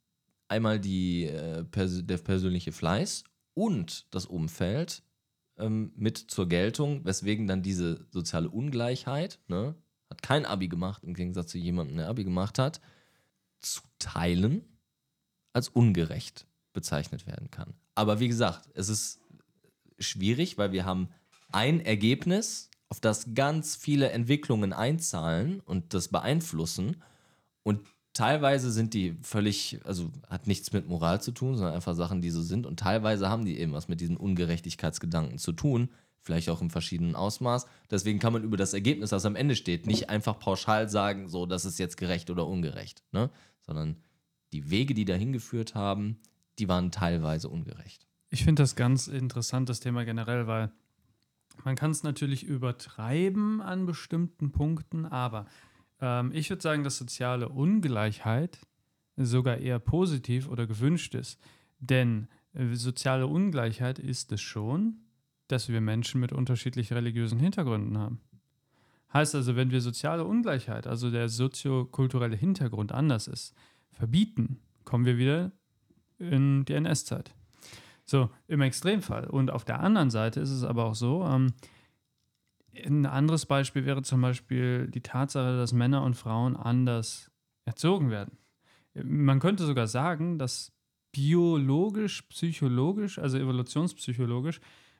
einmal 0.48 0.80
die, 0.80 1.24
äh, 1.24 1.64
pers 1.64 2.06
der 2.06 2.18
persönliche 2.18 2.72
Fleiß 2.72 3.24
und 3.54 4.08
das 4.14 4.26
Umfeld 4.26 5.04
ähm, 5.58 5.92
mit 5.96 6.18
zur 6.18 6.48
Geltung, 6.48 7.06
weswegen 7.06 7.48
dann 7.48 7.62
diese 7.62 8.06
soziale 8.12 8.50
Ungleichheit, 8.50 9.40
ne, 9.48 9.76
hat 10.10 10.22
kein 10.22 10.46
Abi 10.46 10.68
gemacht, 10.68 11.04
im 11.04 11.14
Gegensatz 11.14 11.52
zu 11.52 11.58
jemandem, 11.58 11.98
der 11.98 12.08
Abi 12.08 12.24
gemacht 12.24 12.60
hat, 12.60 12.82
zu 13.60 13.82
teilen 14.00 14.64
als 15.54 15.70
ungerecht 15.70 16.48
bezeichnet 16.74 17.28
werden 17.28 17.52
kann. 17.52 17.74
Aber 17.96 18.20
wie 18.20 18.28
gesagt, 18.28 18.70
es 18.74 18.90
ist 18.90 19.22
schwierig, 20.00 20.58
weil 20.58 20.72
wir 20.72 20.86
haben 20.86 21.10
ein 21.52 21.80
Ergebnis, 21.80 22.70
auf 22.90 23.00
das 23.00 23.34
ganz 23.34 23.76
viele 23.76 24.12
Entwicklungen 24.12 24.72
einzahlen 24.72 25.62
und 25.62 25.96
das 25.96 26.10
beeinflussen. 26.10 27.02
Und 27.64 27.82
teilweise 28.14 28.72
sind 28.72 28.94
die 28.94 29.18
völlig, 29.22 29.80
also 29.84 30.12
hat 30.30 30.48
nichts 30.48 30.72
mit 30.72 30.88
Moral 30.88 31.22
zu 31.22 31.32
tun, 31.32 31.56
sondern 31.56 31.76
einfach 31.76 31.96
Sachen, 31.96 32.22
die 32.22 32.30
so 32.30 32.42
sind. 32.42 32.66
Und 32.66 32.80
teilweise 32.80 33.30
haben 33.30 33.46
die 33.46 33.60
eben 33.60 33.74
was 33.74 33.88
mit 33.88 34.02
diesen 34.02 34.18
Ungerechtigkeitsgedanken 34.18 35.40
zu 35.40 35.52
tun, 35.52 35.90
vielleicht 36.22 36.50
auch 36.50 36.62
im 36.62 36.70
verschiedenen 36.70 37.16
Ausmaß. 37.16 37.66
Deswegen 37.92 38.20
kann 38.20 38.34
man 38.34 38.44
über 38.44 38.58
das 38.58 38.74
Ergebnis, 38.74 39.10
das 39.10 39.26
am 39.26 39.36
Ende 39.36 39.56
steht, 39.56 39.88
nicht 39.88 40.10
einfach 40.10 40.40
pauschal 40.40 40.90
sagen, 40.90 41.28
so, 41.28 41.46
das 41.46 41.66
ist 41.66 41.80
jetzt 41.80 41.98
gerecht 41.98 42.30
oder 42.30 42.48
ungerecht, 42.48 43.04
ne? 43.12 43.30
sondern 43.62 43.98
die 44.54 44.70
Wege, 44.70 44.94
die 44.94 45.06
dahin 45.06 45.34
geführt 45.34 45.76
haben, 45.76 46.20
die 46.60 46.70
waren 46.70 46.92
teilweise 46.92 47.50
ungerecht. 47.50 48.08
Ich 48.30 48.44
finde 48.44 48.64
das 48.64 48.76
ganz 48.76 49.08
interessant, 49.08 49.70
das 49.70 49.80
Thema 49.80 50.06
generell, 50.06 50.48
weil 50.48 50.72
man 51.64 51.76
kann 51.76 51.92
es 51.92 52.04
natürlich 52.04 52.44
übertreiben 52.44 53.62
an 53.62 53.86
bestimmten 53.86 54.52
Punkten, 54.52 55.06
aber 55.06 55.46
ähm, 56.04 56.32
ich 56.34 56.50
würde 56.50 56.62
sagen, 56.62 56.84
dass 56.84 56.98
soziale 56.98 57.48
Ungleichheit 57.48 58.60
sogar 59.16 59.58
eher 59.58 59.80
positiv 59.80 60.50
oder 60.50 60.68
gewünscht 60.68 61.16
ist. 61.16 61.40
Denn 61.80 62.28
äh, 62.54 62.76
soziale 62.76 63.26
Ungleichheit 63.26 64.00
ist 64.00 64.32
es 64.34 64.42
schon, 64.42 64.98
dass 65.48 65.70
wir 65.70 65.80
Menschen 65.80 66.20
mit 66.20 66.34
unterschiedlich 66.34 66.92
religiösen 66.92 67.40
Hintergründen 67.40 67.98
haben. 67.98 68.20
Heißt 69.14 69.34
also, 69.36 69.56
wenn 69.56 69.72
wir 69.72 69.80
soziale 69.80 70.26
Ungleichheit, 70.26 70.88
also 70.88 71.10
der 71.10 71.30
soziokulturelle 71.30 72.36
Hintergrund 72.36 72.92
anders 72.92 73.28
ist, 73.28 73.54
verbieten, 73.92 74.60
kommen 74.84 75.06
wir 75.06 75.18
wieder 75.18 75.52
in 76.18 76.66
die 76.66 76.74
NS-Zeit. 76.74 77.34
So, 78.06 78.30
im 78.48 78.62
Extremfall. 78.62 79.28
Und 79.28 79.52
auf 79.52 79.64
der 79.64 79.80
anderen 79.80 80.10
Seite 80.10 80.42
ist 80.42 80.50
es 80.50 80.64
aber 80.64 80.86
auch 80.86 80.96
so, 80.96 81.24
ähm, 81.24 81.54
ein 82.86 83.06
anderes 83.06 83.46
Beispiel 83.46 83.86
wäre 83.86 84.02
zum 84.02 84.22
Beispiel 84.22 84.88
die 84.88 85.02
Tatsache, 85.02 85.58
dass 85.58 85.74
Männer 85.74 86.04
und 86.04 86.16
Frauen 86.16 86.56
anders 86.56 87.32
erzogen 87.66 88.10
werden. 88.10 88.38
Man 88.96 89.40
könnte 89.40 89.66
sogar 89.66 89.88
sagen, 89.88 90.38
dass 90.38 90.72
biologisch, 91.12 92.24
psychologisch, 92.24 93.20
also 93.20 93.38
evolutionspsychologisch, 93.38 94.60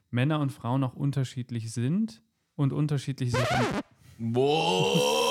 Männer 0.10 0.40
und 0.40 0.52
Frauen 0.52 0.84
auch 0.84 0.94
unterschiedlich 0.94 1.72
sind 1.72 2.22
und 2.56 2.72
unterschiedlich 2.72 3.32
sich 3.32 3.42
Wow! 4.20 5.23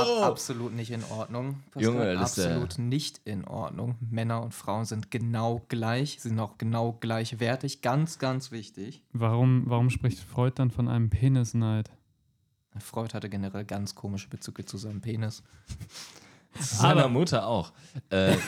Ab, 0.00 0.30
absolut 0.30 0.72
nicht 0.74 0.90
in 0.90 1.02
Ordnung. 1.04 1.62
Pascal. 1.72 1.82
Junge, 1.82 2.14
das 2.14 2.30
ist 2.30 2.44
der- 2.44 2.52
absolut 2.56 2.78
nicht 2.78 3.20
in 3.24 3.44
Ordnung. 3.44 3.96
Männer 4.00 4.42
und 4.42 4.54
Frauen 4.54 4.84
sind 4.84 5.10
genau 5.10 5.62
gleich, 5.68 6.20
sind 6.20 6.38
auch 6.40 6.58
genau 6.58 6.92
gleichwertig. 7.00 7.82
Ganz, 7.82 8.18
ganz 8.18 8.50
wichtig. 8.50 9.02
Warum, 9.12 9.64
warum 9.66 9.90
spricht 9.90 10.18
Freud 10.20 10.52
dann 10.56 10.70
von 10.70 10.88
einem 10.88 11.10
Penisneid? 11.10 11.90
Freud 12.78 13.14
hatte 13.14 13.30
generell 13.30 13.64
ganz 13.64 13.94
komische 13.94 14.28
Bezüge 14.28 14.64
zu 14.66 14.76
seinem 14.76 15.00
Penis. 15.00 15.42
Seiner 16.58 17.08
Mutter 17.08 17.46
auch. 17.46 17.72
Äh, 18.10 18.36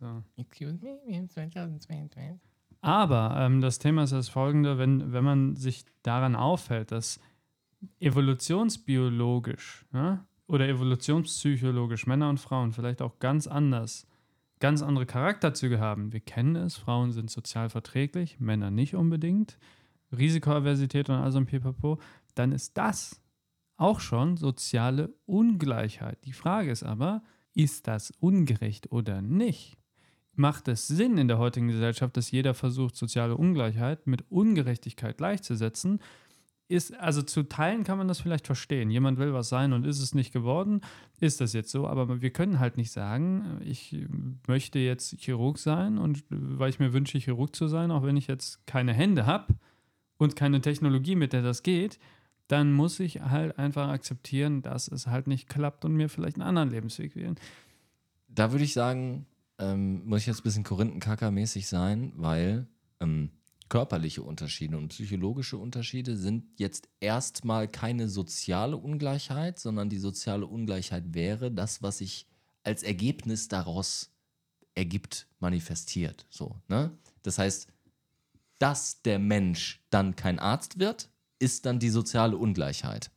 So. 0.00 0.22
Excuse 0.38 0.78
me, 0.82 0.98
wir 1.06 1.14
haben 1.18 1.28
2022. 1.28 2.40
Aber 2.80 3.34
ähm, 3.38 3.60
das 3.60 3.78
Thema 3.78 4.04
ist 4.04 4.14
das 4.14 4.30
folgende, 4.30 4.78
wenn, 4.78 5.12
wenn 5.12 5.22
man 5.22 5.56
sich 5.56 5.84
daran 6.02 6.34
auffällt, 6.36 6.90
dass 6.90 7.20
evolutionsbiologisch 8.00 9.84
ja, 9.92 10.24
oder 10.50 10.68
evolutionspsychologisch 10.68 12.06
Männer 12.06 12.28
und 12.28 12.38
Frauen 12.38 12.72
vielleicht 12.72 13.02
auch 13.02 13.20
ganz 13.20 13.46
anders, 13.46 14.06
ganz 14.58 14.82
andere 14.82 15.06
Charakterzüge 15.06 15.78
haben. 15.78 16.12
Wir 16.12 16.20
kennen 16.20 16.56
es, 16.56 16.76
Frauen 16.76 17.12
sind 17.12 17.30
sozial 17.30 17.70
verträglich, 17.70 18.40
Männer 18.40 18.70
nicht 18.70 18.94
unbedingt. 18.94 19.58
Risikoaversität 20.16 21.08
und 21.08 21.16
also 21.16 21.38
ein 21.38 21.46
Pipapo, 21.46 22.00
dann 22.34 22.50
ist 22.50 22.76
das 22.76 23.20
auch 23.76 24.00
schon 24.00 24.36
soziale 24.36 25.14
Ungleichheit. 25.24 26.18
Die 26.24 26.32
Frage 26.32 26.72
ist 26.72 26.82
aber, 26.82 27.22
ist 27.54 27.86
das 27.86 28.12
ungerecht 28.18 28.90
oder 28.90 29.22
nicht? 29.22 29.78
Macht 30.34 30.66
es 30.66 30.88
Sinn 30.88 31.16
in 31.16 31.28
der 31.28 31.38
heutigen 31.38 31.68
Gesellschaft, 31.68 32.16
dass 32.16 32.32
jeder 32.32 32.54
versucht, 32.54 32.96
soziale 32.96 33.36
Ungleichheit 33.36 34.08
mit 34.08 34.24
Ungerechtigkeit 34.30 35.16
gleichzusetzen? 35.16 36.00
Ist, 36.70 36.94
also 37.00 37.22
zu 37.22 37.42
Teilen 37.42 37.82
kann 37.82 37.98
man 37.98 38.06
das 38.06 38.20
vielleicht 38.20 38.46
verstehen. 38.46 38.90
Jemand 38.90 39.18
will 39.18 39.32
was 39.32 39.48
sein 39.48 39.72
und 39.72 39.84
ist 39.84 39.98
es 40.00 40.14
nicht 40.14 40.32
geworden, 40.32 40.82
ist 41.18 41.40
das 41.40 41.52
jetzt 41.52 41.70
so. 41.72 41.88
Aber 41.88 42.22
wir 42.22 42.30
können 42.30 42.60
halt 42.60 42.76
nicht 42.76 42.92
sagen, 42.92 43.60
ich 43.64 44.06
möchte 44.46 44.78
jetzt 44.78 45.16
Chirurg 45.18 45.58
sein 45.58 45.98
und 45.98 46.22
weil 46.30 46.70
ich 46.70 46.78
mir 46.78 46.92
wünsche, 46.92 47.18
Chirurg 47.18 47.56
zu 47.56 47.66
sein, 47.66 47.90
auch 47.90 48.04
wenn 48.04 48.16
ich 48.16 48.28
jetzt 48.28 48.64
keine 48.68 48.92
Hände 48.92 49.26
habe 49.26 49.54
und 50.16 50.36
keine 50.36 50.60
Technologie, 50.60 51.16
mit 51.16 51.32
der 51.32 51.42
das 51.42 51.64
geht, 51.64 51.98
dann 52.46 52.72
muss 52.72 53.00
ich 53.00 53.20
halt 53.20 53.58
einfach 53.58 53.88
akzeptieren, 53.88 54.62
dass 54.62 54.86
es 54.86 55.08
halt 55.08 55.26
nicht 55.26 55.48
klappt 55.48 55.84
und 55.84 55.94
mir 55.94 56.08
vielleicht 56.08 56.36
einen 56.36 56.46
anderen 56.46 56.70
Lebensweg 56.70 57.16
wählen. 57.16 57.34
Da 58.28 58.52
würde 58.52 58.62
ich 58.62 58.74
sagen, 58.74 59.26
ähm, 59.58 60.06
muss 60.06 60.20
ich 60.20 60.26
jetzt 60.26 60.40
ein 60.40 60.44
bisschen 60.44 60.64
Korinthenkacker-mäßig 60.64 61.66
sein, 61.66 62.12
weil 62.14 62.68
ähm, 63.00 63.30
körperliche 63.70 64.22
Unterschiede 64.22 64.76
und 64.76 64.88
psychologische 64.88 65.56
Unterschiede 65.56 66.16
sind 66.16 66.44
jetzt 66.58 66.90
erstmal 67.00 67.68
keine 67.68 68.08
soziale 68.08 68.76
Ungleichheit, 68.76 69.58
sondern 69.58 69.88
die 69.88 69.98
soziale 69.98 70.46
Ungleichheit 70.46 71.14
wäre 71.14 71.50
das, 71.50 71.82
was 71.82 71.98
sich 71.98 72.26
als 72.62 72.82
Ergebnis 72.82 73.48
daraus 73.48 74.12
ergibt, 74.74 75.26
manifestiert. 75.38 76.26
So, 76.28 76.56
ne? 76.68 76.90
Das 77.22 77.38
heißt, 77.38 77.68
dass 78.58 79.00
der 79.02 79.18
Mensch 79.18 79.82
dann 79.88 80.16
kein 80.16 80.38
Arzt 80.38 80.78
wird, 80.78 81.08
ist 81.38 81.64
dann 81.64 81.78
die 81.78 81.88
soziale 81.88 82.36
Ungleichheit. 82.36 83.10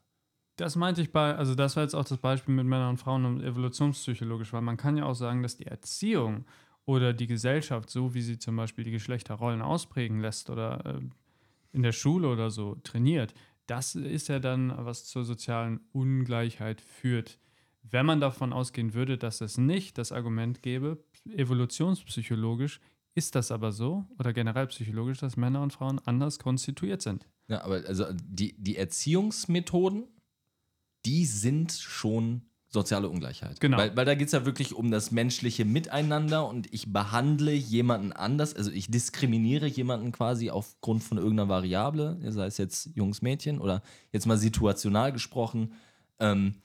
Das 0.55 0.75
meinte 0.75 1.01
ich 1.01 1.11
bei, 1.11 1.35
also 1.35 1.55
das 1.55 1.75
war 1.75 1.83
jetzt 1.83 1.95
auch 1.95 2.05
das 2.05 2.19
Beispiel 2.19 2.53
mit 2.53 2.65
Männern 2.65 2.91
und 2.91 2.97
Frauen 2.97 3.25
und 3.25 3.41
evolutionspsychologisch, 3.41 4.53
weil 4.53 4.61
man 4.61 4.77
kann 4.77 4.97
ja 4.97 5.05
auch 5.05 5.15
sagen, 5.15 5.41
dass 5.41 5.57
die 5.57 5.65
Erziehung 5.65 6.45
oder 6.85 7.13
die 7.13 7.27
Gesellschaft, 7.27 7.89
so 7.89 8.13
wie 8.13 8.21
sie 8.21 8.39
zum 8.39 8.55
Beispiel 8.55 8.83
die 8.83 8.91
Geschlechterrollen 8.91 9.61
ausprägen 9.61 10.19
lässt 10.19 10.49
oder 10.49 10.85
äh, 10.85 10.99
in 11.71 11.83
der 11.83 11.91
Schule 11.91 12.27
oder 12.27 12.51
so 12.51 12.75
trainiert, 12.83 13.33
das 13.67 13.95
ist 13.95 14.27
ja 14.27 14.39
dann, 14.39 14.73
was 14.77 15.05
zur 15.05 15.23
sozialen 15.23 15.79
Ungleichheit 15.91 16.81
führt. 16.81 17.39
Wenn 17.81 18.05
man 18.05 18.19
davon 18.19 18.53
ausgehen 18.53 18.93
würde, 18.93 19.17
dass 19.17 19.41
es 19.41 19.57
nicht 19.57 19.97
das 19.97 20.11
Argument 20.11 20.61
gäbe, 20.61 21.03
evolutionspsychologisch 21.29 22.79
ist 23.15 23.35
das 23.35 23.51
aber 23.51 23.71
so 23.71 24.05
oder 24.17 24.33
generell 24.33 24.67
psychologisch, 24.67 25.19
dass 25.19 25.37
Männer 25.37 25.61
und 25.61 25.73
Frauen 25.73 25.99
anders 25.99 26.39
konstituiert 26.39 27.01
sind. 27.01 27.27
Ja, 27.47 27.63
aber 27.63 27.83
also 27.85 28.05
die, 28.11 28.55
die 28.57 28.77
Erziehungsmethoden, 28.77 30.07
die 31.05 31.25
sind 31.25 31.71
schon 31.71 32.43
soziale 32.73 33.07
Ungleichheit. 33.07 33.59
Genau. 33.59 33.77
Weil, 33.77 33.95
weil 33.95 34.05
da 34.05 34.15
geht 34.15 34.27
es 34.27 34.33
ja 34.33 34.45
wirklich 34.45 34.73
um 34.73 34.89
das 34.89 35.11
menschliche 35.11 35.63
Miteinander 35.63 36.47
und 36.47 36.73
ich 36.73 36.91
behandle 36.91 37.53
jemanden 37.53 38.11
anders, 38.11 38.55
also 38.55 38.71
ich 38.71 38.87
diskriminiere 38.89 39.67
jemanden 39.67 40.11
quasi 40.11 40.49
aufgrund 40.49 41.03
von 41.03 41.19
irgendeiner 41.19 41.49
Variable, 41.49 42.17
sei 42.31 42.47
es 42.47 42.57
jetzt 42.57 42.89
Jungs, 42.95 43.21
Mädchen 43.21 43.59
oder 43.59 43.83
jetzt 44.11 44.25
mal 44.25 44.37
situational 44.37 45.13
gesprochen. 45.13 45.73
Ähm, 46.19 46.55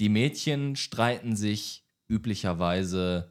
die 0.00 0.08
Mädchen 0.08 0.74
streiten 0.74 1.36
sich 1.36 1.84
üblicherweise 2.08 3.30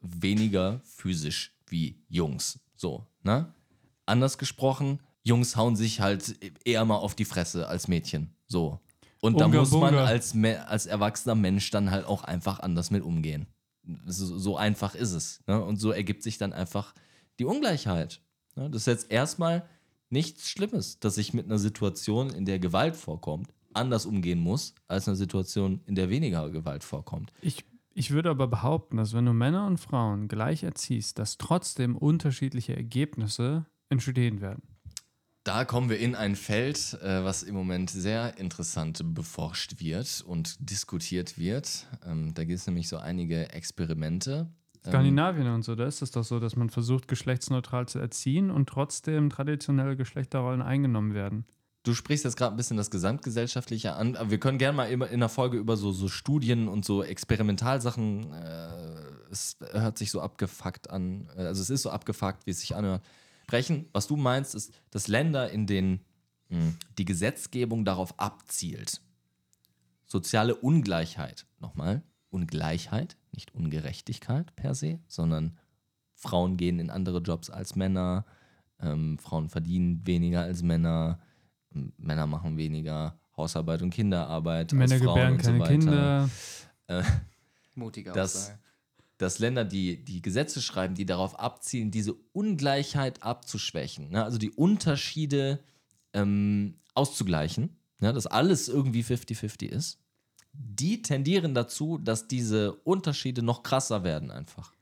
weniger 0.00 0.80
physisch 0.82 1.52
wie 1.68 2.02
Jungs. 2.08 2.58
So, 2.74 3.06
ne? 3.22 3.52
Anders 4.06 4.38
gesprochen, 4.38 5.00
Jungs 5.22 5.56
hauen 5.56 5.76
sich 5.76 6.00
halt 6.00 6.36
eher 6.64 6.84
mal 6.84 6.96
auf 6.96 7.14
die 7.14 7.24
Fresse 7.24 7.68
als 7.68 7.86
Mädchen. 7.88 8.34
So. 8.46 8.80
Und 9.20 9.40
da 9.40 9.46
Unga 9.46 9.60
muss 9.60 9.70
man 9.72 9.94
bunga. 9.94 10.04
als, 10.04 10.34
Me- 10.34 10.66
als 10.68 10.86
erwachsener 10.86 11.34
Mensch 11.34 11.70
dann 11.70 11.90
halt 11.90 12.06
auch 12.06 12.22
einfach 12.24 12.60
anders 12.60 12.90
mit 12.90 13.02
umgehen. 13.02 13.46
So, 14.06 14.38
so 14.38 14.56
einfach 14.56 14.94
ist 14.94 15.12
es. 15.12 15.42
Ne? 15.46 15.62
Und 15.62 15.76
so 15.76 15.90
ergibt 15.90 16.22
sich 16.22 16.38
dann 16.38 16.52
einfach 16.52 16.94
die 17.38 17.44
Ungleichheit. 17.44 18.20
Ne? 18.56 18.68
Das 18.70 18.82
ist 18.82 18.86
jetzt 18.86 19.10
erstmal 19.10 19.66
nichts 20.10 20.50
Schlimmes, 20.50 20.98
dass 21.00 21.18
ich 21.18 21.34
mit 21.34 21.46
einer 21.46 21.58
Situation, 21.58 22.30
in 22.30 22.44
der 22.44 22.58
Gewalt 22.58 22.96
vorkommt, 22.96 23.52
anders 23.74 24.06
umgehen 24.06 24.40
muss, 24.40 24.74
als 24.88 25.06
eine 25.08 25.16
Situation, 25.16 25.80
in 25.86 25.94
der 25.94 26.08
weniger 26.10 26.48
Gewalt 26.50 26.82
vorkommt. 26.84 27.32
Ich, 27.42 27.64
ich 27.94 28.10
würde 28.10 28.30
aber 28.30 28.46
behaupten, 28.48 28.96
dass 28.96 29.12
wenn 29.14 29.26
du 29.26 29.32
Männer 29.32 29.66
und 29.66 29.78
Frauen 29.78 30.28
gleich 30.28 30.62
erziehst, 30.62 31.18
dass 31.18 31.38
trotzdem 31.38 31.96
unterschiedliche 31.96 32.74
Ergebnisse 32.76 33.66
entstehen 33.88 34.40
werden. 34.40 34.62
Da 35.46 35.64
kommen 35.64 35.88
wir 35.88 36.00
in 36.00 36.16
ein 36.16 36.34
Feld, 36.34 36.98
äh, 37.00 37.22
was 37.22 37.44
im 37.44 37.54
Moment 37.54 37.88
sehr 37.88 38.36
interessant 38.36 39.00
beforscht 39.14 39.78
wird 39.78 40.24
und 40.26 40.56
diskutiert 40.58 41.38
wird. 41.38 41.86
Ähm, 42.04 42.34
da 42.34 42.42
gibt 42.42 42.58
es 42.58 42.66
nämlich 42.66 42.88
so 42.88 42.96
einige 42.96 43.50
Experimente. 43.50 44.50
Ähm, 44.84 44.90
Skandinavien 44.90 45.46
und 45.46 45.62
so, 45.62 45.76
da 45.76 45.86
ist 45.86 46.02
es 46.02 46.10
doch 46.10 46.24
so, 46.24 46.40
dass 46.40 46.56
man 46.56 46.68
versucht, 46.68 47.06
geschlechtsneutral 47.06 47.86
zu 47.86 48.00
erziehen 48.00 48.50
und 48.50 48.68
trotzdem 48.68 49.30
traditionelle 49.30 49.96
Geschlechterrollen 49.96 50.62
eingenommen 50.62 51.14
werden. 51.14 51.44
Du 51.84 51.94
sprichst 51.94 52.24
jetzt 52.24 52.36
gerade 52.36 52.52
ein 52.52 52.56
bisschen 52.56 52.76
das 52.76 52.90
Gesamtgesellschaftliche 52.90 53.94
an, 53.94 54.16
aber 54.16 54.32
wir 54.32 54.40
können 54.40 54.58
gerne 54.58 54.76
mal 54.76 54.90
immer 54.90 55.08
in 55.08 55.20
der 55.20 55.28
Folge 55.28 55.58
über 55.58 55.76
so, 55.76 55.92
so 55.92 56.08
Studien 56.08 56.66
und 56.66 56.84
so 56.84 57.04
Experimentalsachen, 57.04 58.32
äh, 58.32 58.68
es 59.30 59.58
hört 59.70 59.96
sich 59.96 60.10
so 60.10 60.20
abgefuckt 60.20 60.90
an, 60.90 61.28
äh, 61.36 61.42
also 61.42 61.62
es 61.62 61.70
ist 61.70 61.82
so 61.82 61.90
abgefuckt, 61.90 62.46
wie 62.46 62.50
es 62.50 62.58
sich 62.58 62.74
anhört, 62.74 63.04
sprechen. 63.46 63.86
Was 63.92 64.08
du 64.08 64.16
meinst, 64.16 64.54
ist, 64.56 64.72
dass 64.90 65.06
Länder, 65.06 65.50
in 65.50 65.66
denen 65.68 66.00
mh, 66.48 66.72
die 66.98 67.04
Gesetzgebung 67.04 67.84
darauf 67.84 68.18
abzielt, 68.18 69.00
soziale 70.04 70.56
Ungleichheit, 70.56 71.46
nochmal, 71.60 72.02
Ungleichheit, 72.30 73.16
nicht 73.30 73.54
Ungerechtigkeit 73.54 74.54
per 74.56 74.74
se, 74.74 74.98
sondern 75.06 75.56
Frauen 76.14 76.56
gehen 76.56 76.80
in 76.80 76.90
andere 76.90 77.18
Jobs 77.20 77.48
als 77.50 77.76
Männer, 77.76 78.24
ähm, 78.80 79.16
Frauen 79.18 79.48
verdienen 79.48 80.04
weniger 80.06 80.42
als 80.42 80.62
Männer, 80.62 81.20
Männer 81.70 82.26
machen 82.26 82.56
weniger 82.56 83.16
Hausarbeit 83.36 83.80
und 83.82 83.90
Kinderarbeit. 83.90 84.72
Männer 84.72 84.94
als 84.94 85.02
Frauen 85.02 85.14
gebären 85.14 85.32
und 85.34 85.44
so 85.44 85.50
keine 85.50 85.60
weiter. 85.60 86.28
Kinder. 86.88 87.10
Mutige 87.74 88.10
Das- 88.12 88.34
Aussage. 88.36 88.58
Dass 89.18 89.38
Länder, 89.38 89.64
die 89.64 90.04
die 90.04 90.20
Gesetze 90.20 90.60
schreiben, 90.60 90.94
die 90.94 91.06
darauf 91.06 91.38
abzielen, 91.38 91.90
diese 91.90 92.14
Ungleichheit 92.32 93.22
abzuschwächen, 93.22 94.10
ne? 94.10 94.24
also 94.24 94.38
die 94.38 94.50
Unterschiede 94.50 95.60
ähm, 96.12 96.74
auszugleichen, 96.94 97.76
ne? 98.00 98.12
dass 98.12 98.26
alles 98.26 98.68
irgendwie 98.68 99.02
50-50 99.02 99.66
ist, 99.66 99.98
die 100.52 101.02
tendieren 101.02 101.54
dazu, 101.54 101.98
dass 101.98 102.28
diese 102.28 102.74
Unterschiede 102.74 103.42
noch 103.42 103.62
krasser 103.62 104.04
werden 104.04 104.30
einfach. 104.30 104.72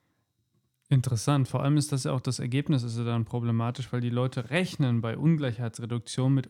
Interessant. 0.88 1.48
Vor 1.48 1.62
allem 1.62 1.76
ist 1.76 1.92
das 1.92 2.04
ja 2.04 2.12
auch 2.12 2.20
das 2.20 2.38
Ergebnis 2.38 2.82
ist 2.82 2.96
ja 2.98 3.04
dann 3.04 3.24
problematisch, 3.24 3.92
weil 3.92 4.00
die 4.00 4.10
Leute 4.10 4.50
rechnen 4.50 5.00
bei 5.00 5.16
Ungleichheitsreduktion 5.16 6.32
mit 6.32 6.46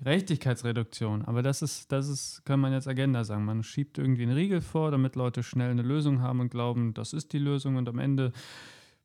Ungerechtigkeitsreduktion. 0.00 1.24
Aber 1.24 1.42
das 1.42 1.62
ist, 1.62 1.90
das 1.92 2.08
ist, 2.08 2.44
kann 2.44 2.60
man 2.60 2.72
jetzt 2.72 2.88
Agenda 2.88 3.24
sagen. 3.24 3.44
Man 3.44 3.62
schiebt 3.62 3.98
irgendwie 3.98 4.22
einen 4.22 4.32
Riegel 4.32 4.60
vor, 4.60 4.90
damit 4.90 5.16
Leute 5.16 5.42
schnell 5.42 5.70
eine 5.70 5.82
Lösung 5.82 6.20
haben 6.20 6.40
und 6.40 6.50
glauben, 6.50 6.94
das 6.94 7.12
ist 7.12 7.32
die 7.32 7.38
Lösung 7.38 7.76
und 7.76 7.88
am 7.88 7.98
Ende 7.98 8.32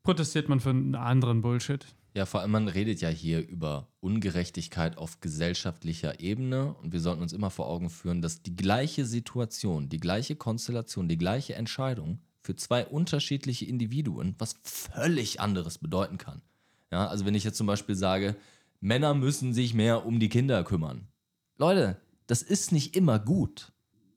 protestiert 0.03 0.49
man 0.49 0.59
für 0.59 0.69
einen 0.69 0.95
anderen 0.95 1.41
Bullshit. 1.41 1.85
Ja, 2.15 2.27
vor 2.27 2.41
allem 2.41 2.51
man 2.51 2.67
redet 2.67 3.01
ja 3.01 3.09
hier 3.09 3.47
über 3.47 3.87
Ungerechtigkeit 3.99 4.99
auf 4.99 5.19
gesellschaftlicher 5.19 6.19
Ebene 6.19 6.75
und 6.75 6.93
wir 6.93 6.99
sollten 6.99 7.23
uns 7.23 7.33
immer 7.33 7.49
vor 7.49 7.67
Augen 7.67 7.89
führen, 7.89 8.21
dass 8.21 8.43
die 8.43 8.55
gleiche 8.55 9.05
Situation, 9.05 9.89
die 9.89 9.99
gleiche 9.99 10.35
Konstellation, 10.35 11.07
die 11.07 11.17
gleiche 11.17 11.55
Entscheidung 11.55 12.19
für 12.41 12.55
zwei 12.55 12.85
unterschiedliche 12.85 13.65
Individuen 13.65 14.35
was 14.37 14.55
völlig 14.61 15.39
anderes 15.39 15.79
bedeuten 15.79 16.19
kann. 16.19 16.43
Ja, 16.91 17.07
also 17.07 17.25
wenn 17.25 17.33
ich 17.33 17.43
jetzt 17.43 17.57
zum 17.57 17.65
Beispiel 17.65 17.95
sage, 17.95 18.35
Männer 18.83 19.13
müssen 19.13 19.53
sich 19.53 19.73
mehr 19.73 20.05
um 20.05 20.19
die 20.19 20.27
Kinder 20.27 20.63
kümmern. 20.65 21.07
Leute, 21.57 22.01
das 22.27 22.41
ist 22.41 22.73
nicht 22.73 22.97
immer 22.97 23.17
gut. 23.17 23.71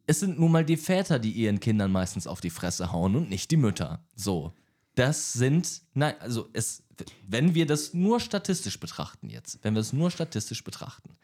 Es 0.08 0.18
sind 0.18 0.40
nun 0.40 0.50
mal 0.50 0.64
die 0.64 0.76
Väter, 0.76 1.20
die 1.20 1.30
ihren 1.30 1.60
Kindern 1.60 1.92
meistens 1.92 2.26
auf 2.26 2.40
die 2.40 2.50
Fresse 2.50 2.90
hauen 2.90 3.14
und 3.14 3.30
nicht 3.30 3.52
die 3.52 3.56
Mütter. 3.56 4.04
So. 4.16 4.54
Das 4.96 5.34
sind, 5.34 5.82
nein, 5.94 6.14
also 6.20 6.48
es, 6.52 6.82
wenn 7.28 7.54
wir 7.54 7.66
das 7.66 7.94
nur 7.94 8.18
statistisch 8.18 8.80
betrachten 8.80 9.28
jetzt, 9.28 9.60
wenn 9.62 9.74
wir 9.74 9.80
es 9.80 9.92
nur 9.92 10.10
statistisch 10.10 10.64
betrachten, 10.64 11.16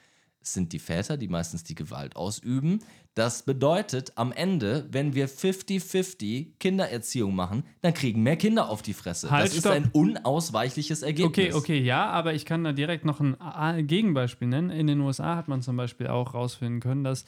sind 0.43 0.73
die 0.73 0.79
Väter, 0.79 1.17
die 1.17 1.29
meistens 1.29 1.65
die 1.65 1.75
Gewalt 1.75 2.17
ausüben. 2.17 2.81
Das 3.15 3.45
bedeutet, 3.45 4.13
am 4.17 4.33
Ende, 4.33 4.87
wenn 4.91 5.15
wir 5.15 5.29
50-50 5.29 6.59
Kindererziehung 6.59 7.35
machen, 7.35 7.65
dann 7.83 7.93
kriegen 7.93 8.23
mehr 8.23 8.37
Kinder 8.37 8.69
auf 8.69 8.81
die 8.83 8.95
Fresse. 8.95 9.31
Halt, 9.31 9.47
das 9.47 9.55
ist 9.55 9.61
stopp. 9.61 9.73
ein 9.73 9.91
unausweichliches 9.93 11.03
Ergebnis. 11.03 11.29
Okay, 11.29 11.53
okay, 11.53 11.81
ja, 11.81 12.07
aber 12.07 12.33
ich 12.35 12.47
kann 12.47 12.65
da 12.65 12.73
direkt 12.73 13.05
noch 13.05 13.21
ein 13.21 13.87
Gegenbeispiel 13.87 14.49
nennen. 14.49 14.71
In 14.71 14.87
den 14.87 15.01
USA 15.01 15.37
hat 15.37 15.49
man 15.49 15.61
zum 15.63 15.77
Beispiel 15.77 16.07
auch 16.07 16.35
rausfinden 16.35 16.81
können, 16.81 17.05
dass 17.05 17.27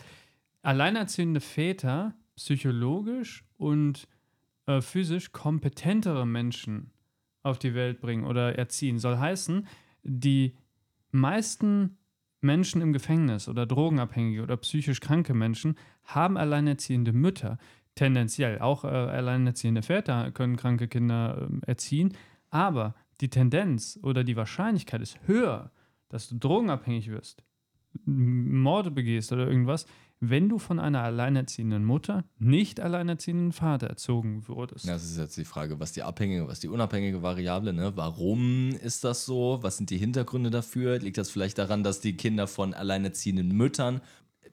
alleinerziehende 0.63 1.41
Väter 1.41 2.15
psychologisch 2.37 3.45
und 3.59 4.09
äh, 4.67 4.81
physisch 4.81 5.33
kompetentere 5.33 6.27
Menschen 6.27 6.91
auf 7.43 7.59
die 7.59 7.75
Welt 7.75 8.01
bringen 8.01 8.25
oder 8.25 8.59
erziehen. 8.59 8.99
Soll 8.99 9.19
heißen, 9.19 9.69
die 10.03 10.57
meisten 11.11 11.99
Menschen 12.45 12.81
im 12.81 12.93
Gefängnis 12.93 13.49
oder 13.49 13.67
Drogenabhängige 13.67 14.43
oder 14.43 14.57
psychisch 14.59 15.01
kranke 15.01 15.35
Menschen 15.35 15.77
haben 16.05 16.37
alleinerziehende 16.37 17.13
Mütter. 17.13 17.59
Tendenziell 17.97 18.61
auch 18.61 18.85
äh, 18.85 18.89
alleinerziehende 18.89 19.83
Väter 19.83 20.31
können 20.31 20.57
kranke 20.57 20.87
Kinder 20.87 21.49
ähm, 21.51 21.63
erziehen. 21.67 22.15
Aber 22.51 22.95
die 23.21 23.31
Tendenz 23.31 23.99
oder 24.03 24.23
die 24.23 24.37
Wahrscheinlichkeit 24.37 25.01
ist 25.01 25.19
höher, 25.27 25.71
dass 26.09 26.29
du 26.29 26.39
drogenabhängig 26.39 27.11
wirst, 27.11 27.43
Morde 28.05 28.91
begehst 28.91 29.33
oder 29.33 29.49
irgendwas, 29.49 29.87
wenn 30.31 30.49
du 30.49 30.59
von 30.59 30.79
einer 30.79 31.03
alleinerziehenden 31.03 31.85
Mutter, 31.85 32.25
nicht 32.39 32.81
alleinerziehenden 32.81 33.53
Vater 33.53 33.89
erzogen 33.89 34.47
wurdest. 34.49 34.87
Ja, 34.87 34.95
das 34.95 35.05
ist 35.05 35.19
jetzt 35.19 35.37
die 35.37 35.45
Frage, 35.45 35.81
was 35.81 35.93
die 35.93 36.03
abhängige, 36.03 36.49
was 36.49 36.61
die 36.61 36.69
unabhängige 36.69 37.23
Variable, 37.23 37.73
ne? 37.73 37.93
Warum 37.97 38.71
ist 38.71 39.05
das 39.05 39.25
so? 39.25 39.59
Was 39.63 39.77
sind 39.77 39.91
die 39.91 39.99
Hintergründe 39.99 40.51
dafür? 40.51 40.99
Liegt 40.99 41.19
das 41.19 41.31
vielleicht 41.31 41.59
daran, 41.59 41.83
dass 41.83 42.01
die 42.01 42.17
Kinder 42.17 42.47
von 42.47 42.75
alleinerziehenden 42.75 43.49
Müttern 43.49 44.01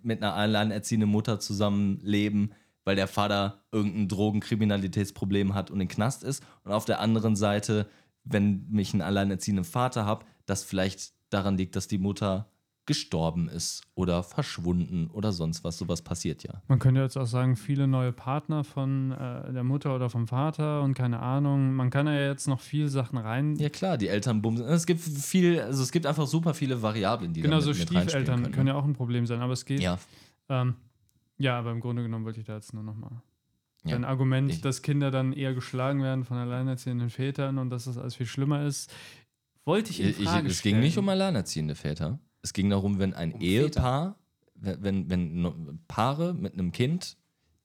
mit 0.04 0.22
einer 0.22 0.34
alleinerziehenden 0.34 1.10
Mutter 1.10 1.40
zusammenleben, 1.40 2.54
weil 2.84 2.96
der 2.96 3.08
Vater 3.08 3.64
irgendein 3.72 4.08
Drogenkriminalitätsproblem 4.08 5.54
hat 5.54 5.72
und 5.72 5.80
den 5.80 5.88
Knast 5.88 6.24
ist? 6.24 6.44
Und 6.64 6.72
auf 6.72 6.86
der 6.86 7.00
anderen 7.00 7.36
Seite, 7.36 7.88
wenn 8.24 8.68
ich 8.78 8.94
einen 8.94 9.02
alleinerziehenden 9.02 9.66
Vater 9.66 10.06
habe, 10.06 10.26
das 10.46 10.64
vielleicht 10.64 11.14
daran 11.30 11.58
liegt, 11.58 11.76
dass 11.76 11.88
die 11.88 11.98
Mutter 11.98 12.51
gestorben 12.86 13.48
ist 13.48 13.84
oder 13.96 14.24
verschwunden 14.24 15.08
oder 15.12 15.32
sonst 15.32 15.64
was. 15.64 15.78
Sowas 15.78 16.02
passiert 16.02 16.44
ja. 16.44 16.62
Man 16.68 16.80
könnte 16.80 17.02
jetzt 17.02 17.16
auch 17.18 17.28
sagen, 17.28 17.56
viele 17.56 17.88
neue 17.88 18.12
Partner 18.12 18.64
von 18.64 19.12
äh, 19.12 19.54
der 19.54 19.64
Mutter 19.64 19.96
oder 19.96 20.10
vom 20.10 20.28
Vater 20.28 20.82
und 20.82 20.94
keine 20.96 21.20
Ahnung. 21.20 21.74
Man 21.74 21.90
kann 21.92 22.08
ja 22.08 22.20
jetzt 22.20 22.48
noch 22.48 22.60
viel 22.60 22.90
Sachen 22.90 23.18
rein. 23.18 23.56
Ja 23.58 23.70
klar, 23.70 23.98
die 23.98 24.08
Eltern 24.08 24.42
bumsen. 24.42 24.66
Es 24.66 24.86
gibt 24.86 25.00
viel, 25.00 25.62
also 25.62 25.84
es 25.84 25.92
gibt 25.92 26.06
einfach 26.06 26.26
super 26.28 26.54
viele 26.54 26.82
Variablen, 26.82 27.34
die 27.34 27.42
genau, 27.42 27.58
da 27.58 27.62
so 27.62 27.70
mit, 27.70 27.80
mit 27.80 27.88
reinspielen 27.90 28.10
Stiefeltern 28.10 28.42
können. 28.44 28.54
können 28.56 28.68
ja 28.68 28.76
auch 28.76 28.86
ein 28.86 28.94
Problem 28.94 29.26
sein, 29.28 29.42
aber 29.42 29.54
es 29.54 29.64
geht. 29.66 29.80
ja, 29.80 30.00
Ähm, 30.50 30.76
ja, 31.38 31.58
aber 31.60 31.72
im 31.72 31.80
Grunde 31.80 32.02
genommen 32.04 32.26
wollte 32.26 32.40
ich 32.40 32.46
da 32.46 32.56
jetzt 32.56 32.74
nur 32.74 32.84
nochmal. 32.84 33.12
Ja. 33.84 33.96
Ein 33.96 34.06
Argument, 34.06 34.52
Ich- 34.52 34.62
dass 34.62 34.82
Kinder 34.82 35.10
dann 35.12 35.34
eher 35.34 35.54
geschlagen 35.54 36.02
werden 36.04 36.24
von 36.24 36.38
alleinerziehenden 36.38 37.10
Vätern 37.10 37.58
und 37.58 37.70
dass 37.70 37.86
das 37.86 37.98
alles 37.98 38.16
viel 38.16 38.28
schlimmer 38.28 38.64
ist, 38.66 38.92
wollte 39.66 39.92
ich 39.92 40.02
in 40.02 40.10
ich, 40.10 40.20
ich, 40.20 40.28
Frage 40.28 40.48
es 40.50 40.62
ging 40.62 40.72
stellen. 40.74 40.84
nicht 40.84 40.98
um 40.98 41.08
alleinerziehende 41.10 41.74
Väter. 41.76 42.20
Es 42.42 42.54
ging 42.54 42.70
darum, 42.70 43.00
wenn 43.00 43.14
ein 43.14 43.34
Um 43.34 43.42
Ehepaar, 43.42 44.18
wenn, 44.56 45.10
wenn, 45.10 45.80
Paare 45.88 46.34
mit 46.34 46.54
einem 46.54 46.72
Kind 46.72 47.18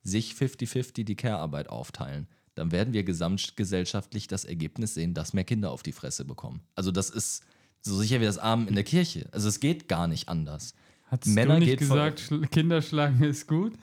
sich 0.02 0.32
50-50 0.32 1.04
die 1.04 1.16
Care-Arbeit 1.16 1.68
aufteilen, 1.68 2.28
dann 2.54 2.72
werden 2.72 2.94
wir 2.94 3.04
gesamtgesellschaftlich 3.04 4.28
das 4.28 4.44
Ergebnis 4.44 4.94
sehen, 4.94 5.14
dass 5.14 5.32
mehr 5.32 5.44
Kinder 5.44 5.70
auf 5.70 5.82
die 5.82 5.92
Fresse 5.92 6.24
bekommen. 6.24 6.60
Also 6.74 6.90
das 6.90 7.10
ist 7.10 7.44
so 7.82 7.96
sicher 7.96 8.20
wie 8.20 8.24
das 8.24 8.38
Abend 8.38 8.68
in 8.68 8.74
der 8.74 8.84
Kirche. 8.84 9.28
Also 9.32 9.48
es 9.48 9.60
geht 9.60 9.88
gar 9.88 10.06
nicht 10.08 10.28
anders. 10.28 10.74
Hattest 11.04 11.34
Männer 11.34 11.54
du 11.60 11.66
nicht 11.66 11.78
gesagt, 11.78 12.20
schl- 12.20 12.46
Kinder 12.48 12.82
schlagen 12.82 13.22
ist 13.22 13.46
gut? 13.46 13.74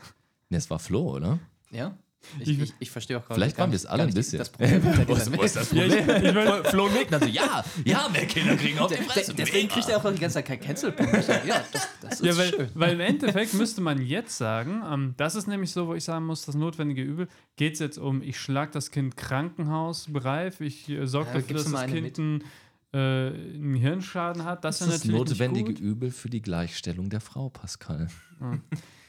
Ne, 0.50 0.58
es 0.58 0.70
war 0.70 0.80
Flo, 0.80 1.16
oder? 1.16 1.40
Ja? 1.72 1.98
Ich, 2.40 2.50
Ich- 2.50 2.60
ich, 2.62 2.74
ich 2.80 2.92
verstehe 2.92 3.18
auch 3.18 3.22
gerade. 3.26 3.36
Vielleicht 3.36 3.58
waren 3.58 3.72
wir 3.72 3.76
es 3.76 3.86
alle 3.86 4.04
ein 4.04 4.14
bisschen. 4.14 4.40
Das 4.40 4.50
Problem 4.50 4.82
dieser 5.08 5.30
Mail. 5.30 5.40
das 5.42 5.72
Ja, 5.72 5.86
ich- 5.86 5.94
ich 5.94 6.08
weiß- 6.08 6.70
Flo 6.70 6.86
und 6.86 6.96
Wegner 6.96 7.20
so, 7.20 7.26
ja, 7.26 7.64
ja, 7.86 8.10
mehr 8.10 8.26
Kinder 8.26 8.56
kriegen 8.56 8.80
auf 8.80 8.92
die 8.92 9.02
Fresse. 9.04 9.34
Deswegen 9.34 9.68
kriegt 9.70 9.90
er 9.90 9.98
auch 9.98 10.12
die 10.12 10.20
ganze 10.20 10.36
Zeit 10.36 10.46
keinen 10.46 10.60
Cancel-Punkt. 10.62 11.14
Ja, 11.46 11.64
das, 11.72 11.88
das 12.02 12.14
ist 12.22 12.26
Ja, 12.26 12.38
weil, 12.38 12.50
schön. 12.50 12.70
weil 12.74 12.94
im 12.94 13.00
Endeffekt 13.00 13.54
müsste 13.54 13.82
man 13.82 14.02
jetzt 14.06 14.38
sagen, 14.38 14.82
ähm, 14.92 15.14
das 15.18 15.36
ist 15.36 15.48
nämlich 15.48 15.72
so, 15.72 15.88
wo 15.88 15.94
ich 15.96 16.04
sagen 16.04 16.26
muss, 16.26 16.46
das 16.46 16.56
notwendige 16.56 17.02
Übel, 17.02 17.28
geht 17.56 17.74
es 17.74 17.80
jetzt 17.80 17.98
um, 17.98 18.22
ich 18.22 18.40
schlag 18.40 18.72
das 18.72 18.92
Kind 18.92 19.18
krankenhausreif, 19.18 20.62
ich 20.62 20.90
äh, 20.90 21.06
sorge 21.08 21.30
Ja, 21.30 21.36
dafür, 21.40 21.56
dass 21.58 21.72
das 21.72 21.86
Kind 21.88 22.20
einen, 22.20 22.44
äh, 22.94 22.98
einen 23.58 23.76
Hirnschaden 23.76 24.46
hat. 24.46 24.64
Das, 24.64 24.80
Das 24.80 24.88
ist 24.88 24.94
ist 24.96 25.06
das 25.06 25.12
notwendige. 25.12 25.72
Übel 25.74 26.12
für 26.12 26.30
die 26.30 26.42
Gleichstellung 26.42 27.10
der 27.10 27.22
Frau, 27.22 27.50
Pascal. 27.50 28.08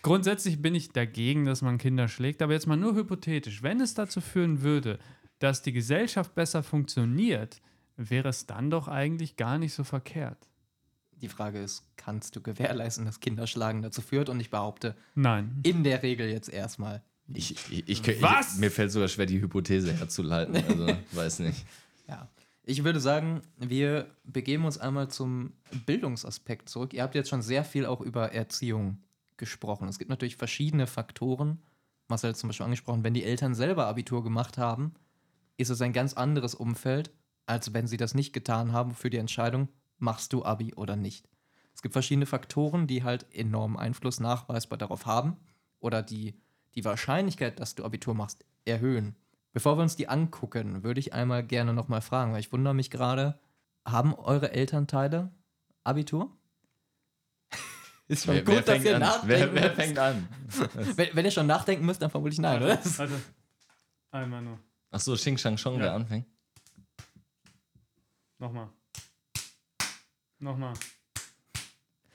Grundsätzlich 0.05 0.61
bin 0.61 0.75
ich 0.75 0.91
dagegen, 0.91 1.47
dass 1.47 1.63
man 1.63 1.79
Kinder 1.79 2.09
schlägt, 2.09 2.43
aber 2.43 2.53
jetzt 2.53 2.67
mal 2.67 2.77
nur 2.77 2.95
hypothetisch. 2.95 3.63
Wenn 3.63 3.81
es 3.81 3.95
dazu 3.95 4.21
führen 4.21 4.61
würde, 4.61 4.99
dass 5.39 5.63
die 5.63 5.73
Gesellschaft 5.73 6.35
besser 6.35 6.63
funktioniert, 6.63 7.63
wäre 7.97 8.29
es 8.29 8.45
dann 8.45 8.69
doch 8.69 8.87
eigentlich 8.87 9.37
gar 9.37 9.57
nicht 9.57 9.73
so 9.73 9.83
verkehrt. 9.83 10.51
Die 11.23 11.29
Frage 11.29 11.59
ist, 11.59 11.87
kannst 11.97 12.37
du 12.37 12.43
gewährleisten, 12.43 13.07
dass 13.07 13.21
Kinderschlagen 13.21 13.81
dazu 13.81 14.03
führt? 14.03 14.29
Und 14.29 14.41
ich 14.41 14.51
behaupte, 14.51 14.95
Nein. 15.15 15.59
in 15.63 15.85
der 15.85 16.03
Regel 16.03 16.29
jetzt 16.29 16.51
erstmal. 16.51 17.03
Ich, 17.33 17.53
ich, 17.53 17.89
ich, 17.89 18.07
ich, 18.07 18.23
Was? 18.23 18.59
mir 18.59 18.71
fällt 18.71 18.93
sogar 18.93 19.09
schwer, 19.09 19.25
die 19.25 19.41
Hypothese 19.41 19.91
herzuleiten. 19.91 20.55
Also, 20.57 20.87
weiß 21.13 21.39
nicht. 21.39 21.65
Ja. 22.09 22.29
Ich 22.63 22.85
würde 22.85 23.01
sagen, 23.01 23.41
wir 23.57 24.11
begeben 24.25 24.67
uns 24.67 24.77
einmal 24.77 25.09
zum 25.09 25.55
Bildungsaspekt 25.87 26.69
zurück. 26.69 26.93
Ihr 26.93 27.03
habt 27.03 27.15
jetzt 27.15 27.31
schon 27.31 27.41
sehr 27.41 27.65
viel 27.65 27.87
auch 27.87 28.03
über 28.03 28.33
Erziehung 28.33 28.99
gesprochen. 29.37 29.89
Es 29.89 29.99
gibt 29.99 30.11
natürlich 30.11 30.37
verschiedene 30.37 30.87
Faktoren. 30.87 31.63
Marcel 32.09 32.31
hat 32.31 32.37
zum 32.37 32.49
Beispiel 32.49 32.65
angesprochen, 32.65 33.05
wenn 33.05 33.15
die 33.15 33.25
Eltern 33.25 33.55
selber 33.55 33.87
Abitur 33.87 34.23
gemacht 34.23 34.59
haben, 34.59 34.95
ist 35.57 35.71
es 35.71 35.81
ein 35.81 35.93
ganz 35.93 36.15
anderes 36.15 36.55
Umfeld, 36.55 37.13
als 37.47 37.73
wenn 37.75 37.87
sie 37.87 37.97
das 37.97 38.15
nicht 38.15 38.33
getan 38.33 38.73
haben 38.73 38.95
für 38.95 39.11
die 39.11 39.19
Entscheidung, 39.19 39.69
machst 39.99 40.33
du 40.33 40.45
Abi 40.45 40.75
oder 40.75 40.97
nicht. 40.97 41.29
Es 41.75 41.83
gibt 41.83 41.93
verschiedene 41.93 42.27
Faktoren, 42.27 42.87
die 42.87 43.03
halt 43.03 43.27
enormen 43.35 43.77
Einfluss 43.77 44.21
nachweisbar 44.21 44.79
darauf 44.79 45.07
haben 45.07 45.37
oder 45.81 46.03
die 46.03 46.41
die 46.75 46.85
Wahrscheinlichkeit, 46.85 47.61
dass 47.61 47.75
du 47.75 47.85
Abitur 47.85 48.15
machst, 48.15 48.45
erhöhen. 48.65 49.17
Bevor 49.53 49.79
wir 49.79 49.83
uns 49.83 49.97
die 49.97 50.09
angucken, 50.09 50.83
würde 50.83 51.01
ich 51.01 51.13
einmal 51.13 51.45
gerne 51.45 51.73
nochmal 51.73 52.01
fragen, 52.01 52.33
weil 52.33 52.41
ich 52.41 52.53
wundere 52.53 52.75
mich 52.75 52.91
gerade, 52.91 53.39
haben 53.87 54.15
eure 54.15 54.53
Elternteile 54.53 55.33
Abitur? 55.85 56.37
Ist 58.07 58.25
schon 58.27 58.45
gut, 58.45 58.69
dass 58.69 58.85
ihr 58.85 58.95
an? 58.97 59.01
nachdenken 59.01 59.29
Wer, 59.29 59.55
wer 59.55 59.71
fängt 59.75 59.99
an? 59.99 60.29
Wenn, 60.97 61.09
wenn 61.15 61.25
ihr 61.25 61.31
schon 61.31 61.47
nachdenken 61.47 61.87
müsst, 61.87 62.03
dann 62.03 62.11
vermutlich 62.11 62.39
nein, 62.39 62.63
oder? 62.63 62.79
Warte. 62.99 63.21
Einmal 64.11 64.43
nur. 64.43 64.59
Achso, 64.91 65.15
Xing 65.15 65.39
Shang 65.39 65.57
Chong, 65.57 65.75
Ja. 65.77 65.81
wer 65.85 65.95
anfängt. 65.95 66.27
Nochmal. 68.39 68.69
Nochmal. 70.39 70.75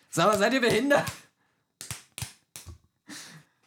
Sag 0.10 0.28
mal, 0.28 0.38
seid 0.38 0.54
ihr 0.54 0.62
behindert? 0.62 1.06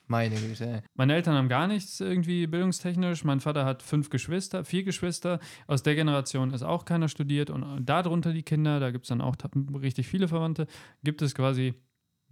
Meine 0.06 0.36
Güte, 0.38 0.66
ey. 0.66 0.80
Meine 0.94 1.14
Eltern 1.14 1.34
haben 1.36 1.48
gar 1.48 1.66
nichts 1.66 1.98
irgendwie 2.00 2.46
bildungstechnisch. 2.46 3.24
Mein 3.24 3.40
Vater 3.40 3.64
hat 3.64 3.82
fünf 3.82 4.10
Geschwister, 4.10 4.64
vier 4.64 4.84
Geschwister. 4.84 5.40
Aus 5.66 5.82
der 5.82 5.94
Generation 5.94 6.52
ist 6.52 6.62
auch 6.62 6.84
keiner 6.84 7.08
studiert. 7.08 7.48
Und 7.48 7.84
darunter 7.86 8.32
die 8.32 8.42
Kinder, 8.42 8.78
da 8.78 8.90
gibt 8.90 9.06
es 9.06 9.08
dann 9.08 9.22
auch 9.22 9.36
richtig 9.80 10.08
viele 10.08 10.28
Verwandte, 10.28 10.66
gibt 11.02 11.22
es 11.22 11.34
quasi 11.34 11.74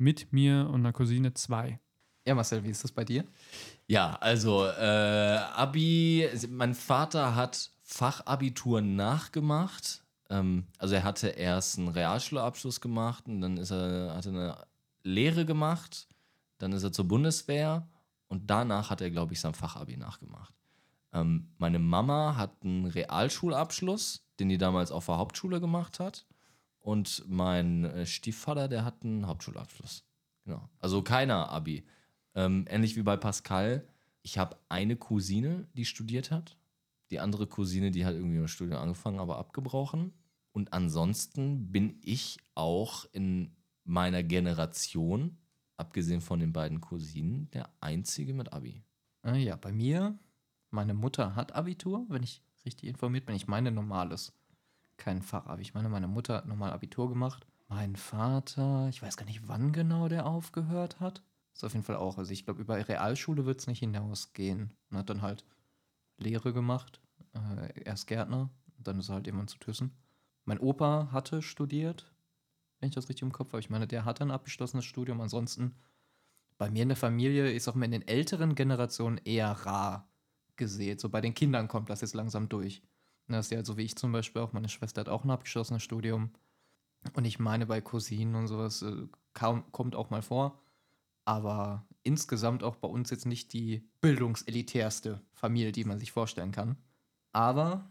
mit 0.00 0.32
mir 0.32 0.68
und 0.68 0.80
einer 0.80 0.92
Cousine 0.92 1.34
zwei. 1.34 1.78
Ja, 2.26 2.34
Marcel, 2.34 2.62
wie 2.64 2.70
ist 2.70 2.84
das 2.84 2.92
bei 2.92 3.04
dir? 3.04 3.24
Ja, 3.86 4.16
also 4.20 4.66
äh, 4.66 5.38
Abi, 5.54 6.28
mein 6.48 6.74
Vater 6.74 7.34
hat 7.34 7.70
Fachabitur 7.82 8.80
nachgemacht. 8.80 10.04
Ähm, 10.28 10.66
also 10.78 10.94
er 10.94 11.04
hatte 11.04 11.28
erst 11.28 11.78
einen 11.78 11.88
Realschulabschluss 11.88 12.80
gemacht 12.80 13.26
und 13.26 13.40
dann 13.40 13.56
ist 13.56 13.70
er, 13.72 14.14
hat 14.14 14.26
er 14.26 14.32
eine 14.32 14.56
Lehre 15.02 15.44
gemacht, 15.44 16.06
dann 16.58 16.72
ist 16.72 16.82
er 16.82 16.92
zur 16.92 17.06
Bundeswehr 17.06 17.88
und 18.28 18.48
danach 18.50 18.90
hat 18.90 19.00
er, 19.00 19.10
glaube 19.10 19.32
ich, 19.32 19.40
sein 19.40 19.54
Fachabi 19.54 19.96
nachgemacht. 19.96 20.54
Ähm, 21.12 21.48
meine 21.58 21.78
Mama 21.78 22.36
hat 22.36 22.52
einen 22.62 22.86
Realschulabschluss, 22.86 24.22
den 24.38 24.48
die 24.48 24.58
damals 24.58 24.92
auf 24.92 25.06
der 25.06 25.18
Hauptschule 25.18 25.60
gemacht 25.60 25.98
hat. 25.98 26.26
Und 26.80 27.24
mein 27.28 27.84
äh, 27.84 28.06
Stiefvater, 28.06 28.68
der 28.68 28.84
hat 28.84 29.02
einen 29.02 29.26
Hauptschulabschluss. 29.26 30.04
Genau. 30.44 30.68
Also 30.78 31.02
keiner 31.02 31.50
Abi. 31.50 31.84
Ähm, 32.34 32.64
ähnlich 32.68 32.96
wie 32.96 33.02
bei 33.02 33.16
Pascal. 33.16 33.86
Ich 34.22 34.38
habe 34.38 34.56
eine 34.68 34.96
Cousine, 34.96 35.68
die 35.74 35.84
studiert 35.84 36.30
hat. 36.30 36.56
Die 37.10 37.20
andere 37.20 37.46
Cousine, 37.46 37.90
die 37.90 38.04
hat 38.04 38.14
irgendwie 38.14 38.38
ein 38.38 38.48
Studium 38.48 38.78
angefangen, 38.78 39.18
aber 39.18 39.38
abgebrochen. 39.38 40.12
Und 40.52 40.72
ansonsten 40.72 41.70
bin 41.70 41.98
ich 42.02 42.38
auch 42.54 43.04
in 43.12 43.56
meiner 43.84 44.22
Generation, 44.22 45.38
abgesehen 45.76 46.20
von 46.20 46.40
den 46.40 46.52
beiden 46.52 46.80
Cousinen, 46.80 47.50
der 47.50 47.68
Einzige 47.80 48.34
mit 48.34 48.52
Abi. 48.52 48.82
Ah, 49.22 49.34
ja, 49.34 49.56
bei 49.56 49.72
mir, 49.72 50.18
meine 50.70 50.94
Mutter 50.94 51.34
hat 51.34 51.52
Abitur, 51.52 52.06
wenn 52.08 52.22
ich 52.22 52.42
richtig 52.64 52.88
informiert 52.88 53.26
bin. 53.26 53.36
Ich 53.36 53.48
meine 53.48 53.70
normales, 53.70 54.32
kein 55.00 55.22
Fachabi. 55.22 55.62
Ich 55.62 55.74
meine, 55.74 55.88
meine 55.88 56.06
Mutter 56.06 56.36
hat 56.36 56.46
normal 56.46 56.72
Abitur 56.72 57.08
gemacht. 57.08 57.46
Mein 57.68 57.96
Vater, 57.96 58.88
ich 58.88 59.02
weiß 59.02 59.16
gar 59.16 59.26
nicht, 59.26 59.48
wann 59.48 59.72
genau 59.72 60.08
der 60.08 60.26
aufgehört 60.26 61.00
hat. 61.00 61.22
Ist 61.54 61.64
auf 61.64 61.72
jeden 61.72 61.84
Fall 61.84 61.96
auch. 61.96 62.18
Also 62.18 62.32
ich 62.32 62.44
glaube, 62.44 62.60
über 62.60 62.76
Realschule 62.88 63.46
wird 63.46 63.60
es 63.60 63.66
nicht 63.66 63.80
hinausgehen. 63.80 64.72
Und 64.90 64.96
hat 64.96 65.10
dann 65.10 65.22
halt 65.22 65.44
Lehre 66.16 66.52
gemacht. 66.52 67.00
Äh, 67.32 67.82
erst 67.82 68.06
Gärtner, 68.06 68.50
dann 68.78 69.00
ist 69.00 69.08
er 69.08 69.16
halt 69.16 69.26
irgendwann 69.26 69.48
zu 69.48 69.58
Thyssen. 69.58 69.92
Mein 70.44 70.58
Opa 70.58 71.08
hatte 71.12 71.42
studiert, 71.42 72.12
wenn 72.78 72.88
ich 72.88 72.94
das 72.94 73.08
richtig 73.08 73.22
im 73.22 73.32
Kopf 73.32 73.48
habe. 73.52 73.60
Ich 73.60 73.70
meine, 73.70 73.86
der 73.86 74.04
hatte 74.04 74.24
ein 74.24 74.30
abgeschlossenes 74.30 74.84
Studium. 74.84 75.20
Ansonsten 75.20 75.74
bei 76.58 76.70
mir 76.70 76.82
in 76.82 76.88
der 76.88 76.96
Familie 76.96 77.50
ist 77.50 77.68
auch 77.68 77.74
mal 77.74 77.86
in 77.86 77.92
den 77.92 78.06
älteren 78.06 78.54
Generationen 78.54 79.18
eher 79.18 79.52
rar 79.52 80.08
gesät. 80.56 81.00
So 81.00 81.08
bei 81.08 81.20
den 81.20 81.34
Kindern 81.34 81.68
kommt 81.68 81.88
das 81.88 82.02
jetzt 82.02 82.14
langsam 82.14 82.48
durch. 82.48 82.82
Das 83.32 83.46
ist 83.46 83.52
ja 83.52 83.64
so 83.64 83.76
wie 83.76 83.84
ich 83.84 83.96
zum 83.96 84.12
Beispiel 84.12 84.42
auch. 84.42 84.52
Meine 84.52 84.68
Schwester 84.68 85.00
hat 85.00 85.08
auch 85.08 85.24
ein 85.24 85.30
abgeschlossenes 85.30 85.82
Studium. 85.82 86.30
Und 87.14 87.24
ich 87.24 87.38
meine, 87.38 87.66
bei 87.66 87.80
Cousinen 87.80 88.34
und 88.34 88.46
sowas 88.46 88.82
äh, 88.82 89.06
kommt 89.32 89.96
auch 89.96 90.10
mal 90.10 90.22
vor. 90.22 90.60
Aber 91.24 91.86
insgesamt 92.02 92.62
auch 92.62 92.76
bei 92.76 92.88
uns 92.88 93.10
jetzt 93.10 93.26
nicht 93.26 93.52
die 93.52 93.88
bildungselitärste 94.00 95.20
Familie, 95.32 95.72
die 95.72 95.84
man 95.84 95.98
sich 95.98 96.12
vorstellen 96.12 96.52
kann. 96.52 96.76
Aber 97.32 97.90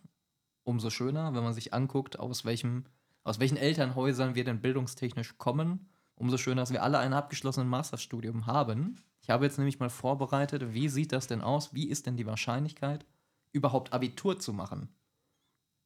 umso 0.64 0.90
schöner, 0.90 1.34
wenn 1.34 1.44
man 1.44 1.54
sich 1.54 1.74
anguckt, 1.74 2.20
aus, 2.20 2.46
welchem, 2.46 2.86
aus 3.24 3.40
welchen 3.40 3.58
Elternhäusern 3.58 4.36
wir 4.36 4.44
denn 4.44 4.62
bildungstechnisch 4.62 5.38
kommen. 5.38 5.90
Umso 6.16 6.38
schöner, 6.38 6.62
dass 6.62 6.72
wir 6.72 6.84
alle 6.84 7.00
ein 7.00 7.14
abgeschlossenes 7.14 7.70
Masterstudium 7.70 8.46
haben. 8.46 8.98
Ich 9.22 9.30
habe 9.30 9.46
jetzt 9.46 9.58
nämlich 9.58 9.80
mal 9.80 9.90
vorbereitet, 9.90 10.74
wie 10.74 10.90
sieht 10.90 11.12
das 11.12 11.28
denn 11.28 11.42
aus? 11.42 11.74
Wie 11.74 11.88
ist 11.88 12.06
denn 12.06 12.18
die 12.18 12.26
Wahrscheinlichkeit, 12.26 13.06
überhaupt 13.54 13.94
Abitur 13.94 14.40
zu 14.40 14.54
machen? 14.54 14.90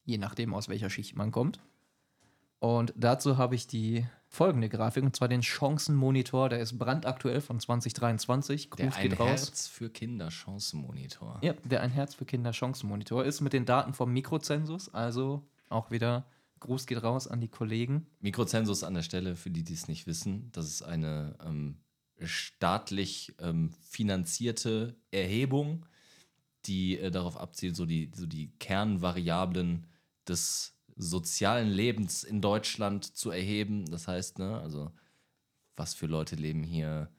Je 0.06 0.18
nachdem, 0.18 0.54
aus 0.54 0.70
welcher 0.70 0.90
Schicht 0.90 1.16
man 1.16 1.32
kommt. 1.32 1.60
Und 2.60 2.94
dazu 2.96 3.38
habe 3.38 3.56
ich 3.56 3.68
die 3.68 4.06
folgende 4.30 4.70
Grafik, 4.70 5.04
und 5.04 5.16
zwar 5.16 5.28
den 5.28 5.44
Chancenmonitor, 5.44 6.48
der 6.48 6.60
ist 6.60 6.80
brandaktuell 6.80 7.42
von 7.42 7.60
2023. 7.60 8.70
Gruß 8.70 8.78
der 8.78 8.96
ein 8.96 9.10
geht 9.10 9.20
raus. 9.20 9.30
Herz 9.30 9.68
für 9.68 9.90
Kinder 9.90 10.32
Chancenmonitor. 10.32 11.40
Ja, 11.42 11.54
der 11.66 11.82
ein 11.82 11.92
Herz 11.92 12.16
für 12.16 12.24
Kinder 12.24 12.54
Chancenmonitor 12.54 13.26
ist 13.26 13.42
mit 13.42 13.52
den 13.52 13.66
Daten 13.66 13.94
vom 13.94 14.14
Mikrozensus, 14.14 14.94
also 14.94 15.46
auch 15.68 15.92
wieder 15.92 16.26
Gruß 16.62 16.88
geht 16.88 17.04
raus 17.04 17.28
an 17.28 17.42
die 17.42 17.50
Kollegen. 17.50 18.08
Mikrozensus 18.22 18.86
an 18.86 18.94
der 18.94 19.04
Stelle, 19.04 19.36
für 19.36 19.50
die, 19.50 19.64
die 19.64 19.74
es 19.74 19.90
nicht 19.90 20.08
wissen, 20.08 20.50
das 20.54 20.68
ist 20.68 20.84
eine 20.84 21.36
ähm, 21.46 21.80
staatlich 22.22 23.36
ähm, 23.40 23.72
finanzierte 23.82 24.96
Erhebung, 25.12 25.86
die 26.66 26.98
äh, 26.98 27.12
darauf 27.12 27.36
abzielt, 27.38 27.76
so 27.76 27.86
die, 27.86 28.10
so 28.16 28.26
die 28.26 28.52
Kernvariablen 28.60 29.86
des 30.28 30.76
sozialen 30.96 31.70
Lebens 31.70 32.24
in 32.24 32.42
Deutschland 32.42 33.06
zu 33.16 33.32
erheben. 33.32 33.86
Das 33.86 34.08
heißt, 34.08 34.40
ne, 34.40 34.60
also 34.60 34.92
was 35.76 35.94
für 35.94 36.06
Leute 36.06 36.36
leben 36.36 36.64
hier, 36.64 37.10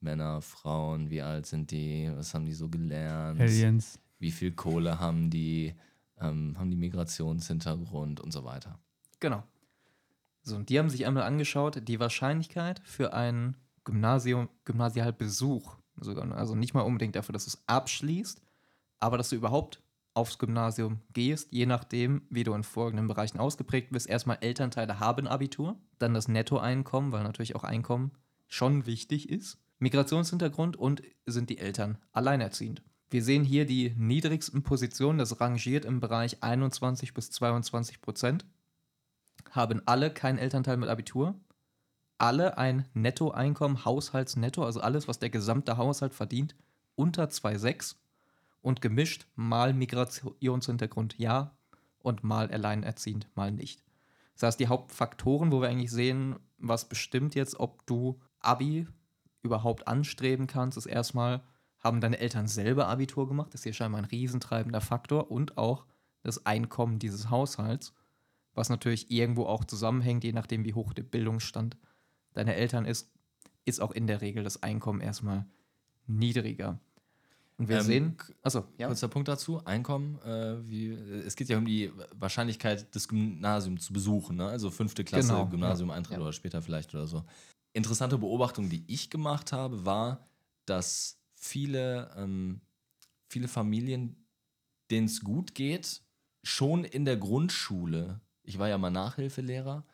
Männer, 0.00 0.42
Frauen, 0.42 1.10
wie 1.10 1.22
alt 1.22 1.46
sind 1.46 1.70
die, 1.70 2.10
was 2.14 2.34
haben 2.34 2.46
die 2.46 2.52
so 2.52 2.68
gelernt, 2.68 3.40
Aliens. 3.40 3.98
wie 4.18 4.30
viel 4.30 4.52
Kohle 4.52 5.00
haben 5.00 5.30
die, 5.30 5.74
ähm, 6.18 6.56
haben 6.58 6.70
die 6.70 6.76
Migrationshintergrund 6.76 8.20
und 8.20 8.32
so 8.32 8.44
weiter. 8.44 8.78
Genau. 9.20 9.42
So, 10.42 10.54
und 10.56 10.68
die 10.68 10.78
haben 10.78 10.90
sich 10.90 11.06
einmal 11.06 11.24
angeschaut, 11.24 11.88
die 11.88 11.98
Wahrscheinlichkeit 11.98 12.80
für 12.84 13.12
einen 13.12 13.56
Gymnasium, 13.82 14.48
Gymnasialbesuch, 14.64 15.76
sogar, 16.00 16.30
also 16.32 16.54
nicht 16.54 16.74
mal 16.74 16.82
unbedingt 16.82 17.16
dafür, 17.16 17.32
dass 17.32 17.44
du 17.44 17.50
es 17.50 17.62
abschließt, 17.66 18.40
aber 19.00 19.18
dass 19.18 19.30
du 19.30 19.36
überhaupt 19.36 19.82
aufs 20.16 20.38
Gymnasium 20.38 21.00
gehst, 21.12 21.52
je 21.52 21.66
nachdem, 21.66 22.22
wie 22.30 22.44
du 22.44 22.54
in 22.54 22.64
folgenden 22.64 23.06
Bereichen 23.06 23.38
ausgeprägt 23.38 23.90
bist. 23.90 24.08
Erstmal 24.08 24.38
Elternteile 24.40 24.98
haben 24.98 25.26
Abitur, 25.26 25.78
dann 25.98 26.14
das 26.14 26.28
Nettoeinkommen, 26.28 27.12
weil 27.12 27.22
natürlich 27.22 27.54
auch 27.54 27.64
Einkommen 27.64 28.12
schon 28.48 28.86
wichtig 28.86 29.28
ist. 29.28 29.58
Migrationshintergrund 29.78 30.76
und 30.76 31.02
sind 31.26 31.50
die 31.50 31.58
Eltern 31.58 31.98
alleinerziehend. 32.12 32.82
Wir 33.10 33.22
sehen 33.22 33.44
hier 33.44 33.66
die 33.66 33.94
niedrigsten 33.96 34.62
Positionen, 34.62 35.18
das 35.18 35.40
rangiert 35.40 35.84
im 35.84 36.00
Bereich 36.00 36.42
21 36.42 37.12
bis 37.12 37.30
22 37.30 38.00
Prozent. 38.00 38.46
Haben 39.50 39.82
alle 39.86 40.10
keinen 40.10 40.38
Elternteil 40.38 40.78
mit 40.78 40.88
Abitur, 40.88 41.38
alle 42.18 42.56
ein 42.56 42.86
Nettoeinkommen, 42.94 43.84
Haushaltsnetto, 43.84 44.64
also 44.64 44.80
alles, 44.80 45.06
was 45.08 45.18
der 45.18 45.30
gesamte 45.30 45.76
Haushalt 45.76 46.14
verdient, 46.14 46.56
unter 46.94 47.24
2,6 47.24 47.96
und 48.66 48.82
gemischt 48.82 49.28
mal 49.36 49.72
Migrationshintergrund 49.74 51.16
ja 51.20 51.56
und 52.00 52.24
mal 52.24 52.50
alleinerziehend, 52.50 53.28
mal 53.36 53.52
nicht. 53.52 53.84
Das 54.34 54.42
heißt, 54.42 54.58
die 54.58 54.66
Hauptfaktoren, 54.66 55.52
wo 55.52 55.60
wir 55.60 55.68
eigentlich 55.68 55.92
sehen, 55.92 56.40
was 56.58 56.88
bestimmt 56.88 57.36
jetzt, 57.36 57.60
ob 57.60 57.86
du 57.86 58.20
Abi 58.40 58.88
überhaupt 59.44 59.86
anstreben 59.86 60.48
kannst, 60.48 60.76
ist 60.76 60.86
erstmal, 60.86 61.44
haben 61.78 62.00
deine 62.00 62.18
Eltern 62.18 62.48
selber 62.48 62.88
Abitur 62.88 63.28
gemacht? 63.28 63.54
Das 63.54 63.60
ist 63.60 63.64
hier 63.64 63.72
scheinbar 63.72 64.02
ein 64.02 64.06
riesentreibender 64.06 64.80
Faktor 64.80 65.30
und 65.30 65.56
auch 65.56 65.86
das 66.24 66.44
Einkommen 66.44 66.98
dieses 66.98 67.30
Haushalts, 67.30 67.94
was 68.52 68.68
natürlich 68.68 69.12
irgendwo 69.12 69.46
auch 69.46 69.64
zusammenhängt, 69.64 70.24
je 70.24 70.32
nachdem, 70.32 70.64
wie 70.64 70.74
hoch 70.74 70.92
der 70.92 71.04
Bildungsstand 71.04 71.76
deiner 72.34 72.54
Eltern 72.54 72.84
ist, 72.84 73.12
ist 73.64 73.80
auch 73.80 73.92
in 73.92 74.08
der 74.08 74.22
Regel 74.22 74.42
das 74.42 74.64
Einkommen 74.64 75.00
erstmal 75.00 75.46
niedriger. 76.08 76.80
Und 77.58 77.68
wir 77.68 77.78
ähm, 77.78 77.82
sehen. 77.82 78.16
Achso, 78.42 78.64
ja. 78.78 78.86
Kurzer 78.86 79.08
Punkt 79.08 79.28
dazu: 79.28 79.64
Einkommen. 79.64 80.20
Äh, 80.22 80.68
wie, 80.68 80.90
es 80.90 81.36
geht 81.36 81.48
ja 81.48 81.58
um 81.58 81.64
die 81.64 81.90
Wahrscheinlichkeit, 82.14 82.94
das 82.94 83.08
Gymnasium 83.08 83.78
zu 83.78 83.92
besuchen. 83.92 84.36
Ne? 84.36 84.46
Also 84.46 84.70
fünfte 84.70 85.04
Klasse, 85.04 85.28
genau. 85.28 85.46
Gymnasium-Eintritt 85.46 86.18
ja. 86.18 86.22
oder 86.22 86.32
später 86.32 86.60
vielleicht 86.60 86.94
oder 86.94 87.06
so. 87.06 87.24
Interessante 87.72 88.18
Beobachtung, 88.18 88.68
die 88.68 88.84
ich 88.86 89.10
gemacht 89.10 89.52
habe, 89.52 89.84
war, 89.84 90.24
dass 90.66 91.18
viele, 91.34 92.10
ähm, 92.16 92.60
viele 93.28 93.48
Familien, 93.48 94.26
denen 94.90 95.06
es 95.06 95.20
gut 95.20 95.54
geht, 95.54 96.02
schon 96.42 96.84
in 96.84 97.04
der 97.04 97.16
Grundschule, 97.16 98.20
ich 98.42 98.58
war 98.58 98.68
ja 98.68 98.78
mal 98.78 98.90
Nachhilfelehrer, 98.90 99.84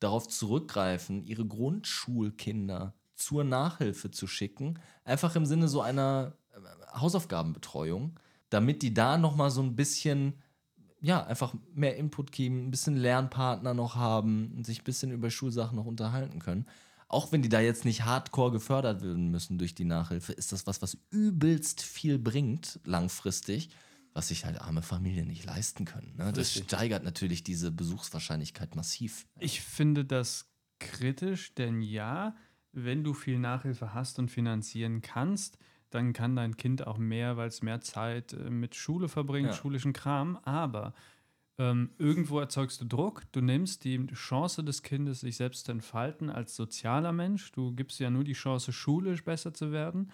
darauf 0.00 0.28
zurückgreifen, 0.28 1.24
ihre 1.24 1.46
Grundschulkinder 1.46 2.94
zur 3.14 3.44
Nachhilfe 3.44 4.10
zu 4.10 4.26
schicken. 4.26 4.80
Einfach 5.04 5.36
im 5.36 5.46
Sinne 5.46 5.68
so 5.68 5.80
einer 5.80 6.36
Hausaufgabenbetreuung, 6.94 8.18
damit 8.50 8.82
die 8.82 8.94
da 8.94 9.18
nochmal 9.18 9.50
so 9.50 9.62
ein 9.62 9.76
bisschen, 9.76 10.34
ja, 11.00 11.24
einfach 11.24 11.54
mehr 11.74 11.96
Input 11.96 12.32
geben, 12.32 12.66
ein 12.66 12.70
bisschen 12.70 12.96
Lernpartner 12.96 13.74
noch 13.74 13.96
haben 13.96 14.52
und 14.56 14.66
sich 14.66 14.80
ein 14.80 14.84
bisschen 14.84 15.10
über 15.10 15.30
Schulsachen 15.30 15.76
noch 15.76 15.86
unterhalten 15.86 16.38
können. 16.38 16.66
Auch 17.08 17.30
wenn 17.30 17.42
die 17.42 17.50
da 17.50 17.60
jetzt 17.60 17.84
nicht 17.84 18.04
hardcore 18.04 18.52
gefördert 18.52 19.02
werden 19.02 19.30
müssen 19.30 19.58
durch 19.58 19.74
die 19.74 19.84
Nachhilfe, 19.84 20.32
ist 20.32 20.52
das 20.52 20.66
was, 20.66 20.80
was 20.80 20.96
übelst 21.10 21.82
viel 21.82 22.18
bringt, 22.18 22.80
langfristig, 22.84 23.68
was 24.14 24.28
sich 24.28 24.44
halt 24.46 24.60
arme 24.60 24.82
Familien 24.82 25.26
nicht 25.26 25.44
leisten 25.44 25.84
können. 25.84 26.14
Ne? 26.16 26.32
Das 26.32 26.54
steigert 26.54 27.04
natürlich 27.04 27.44
diese 27.44 27.70
Besuchswahrscheinlichkeit 27.70 28.76
massiv. 28.76 29.26
Ich 29.38 29.60
finde 29.60 30.04
das 30.06 30.50
kritisch, 30.78 31.54
denn 31.54 31.82
ja, 31.82 32.34
wenn 32.72 33.04
du 33.04 33.12
viel 33.12 33.38
Nachhilfe 33.38 33.92
hast 33.94 34.18
und 34.18 34.30
finanzieren 34.30 35.02
kannst, 35.02 35.58
dann 35.94 36.12
kann 36.12 36.36
dein 36.36 36.56
Kind 36.56 36.86
auch 36.86 36.98
mehr, 36.98 37.36
weil 37.36 37.48
es 37.48 37.62
mehr 37.62 37.80
Zeit 37.80 38.32
äh, 38.32 38.50
mit 38.50 38.74
Schule 38.74 39.08
verbringt, 39.08 39.50
ja. 39.50 39.54
schulischen 39.54 39.92
Kram. 39.92 40.38
Aber 40.42 40.94
ähm, 41.58 41.90
irgendwo 41.98 42.40
erzeugst 42.40 42.80
du 42.80 42.86
Druck. 42.86 43.22
Du 43.32 43.40
nimmst 43.40 43.84
die 43.84 44.06
Chance 44.08 44.64
des 44.64 44.82
Kindes, 44.82 45.20
sich 45.20 45.36
selbst 45.36 45.66
zu 45.66 45.72
entfalten 45.72 46.30
als 46.30 46.56
sozialer 46.56 47.12
Mensch. 47.12 47.52
Du 47.52 47.72
gibst 47.74 48.00
ja 48.00 48.10
nur 48.10 48.24
die 48.24 48.32
Chance, 48.32 48.72
schulisch 48.72 49.24
besser 49.24 49.52
zu 49.52 49.70
werden. 49.70 50.10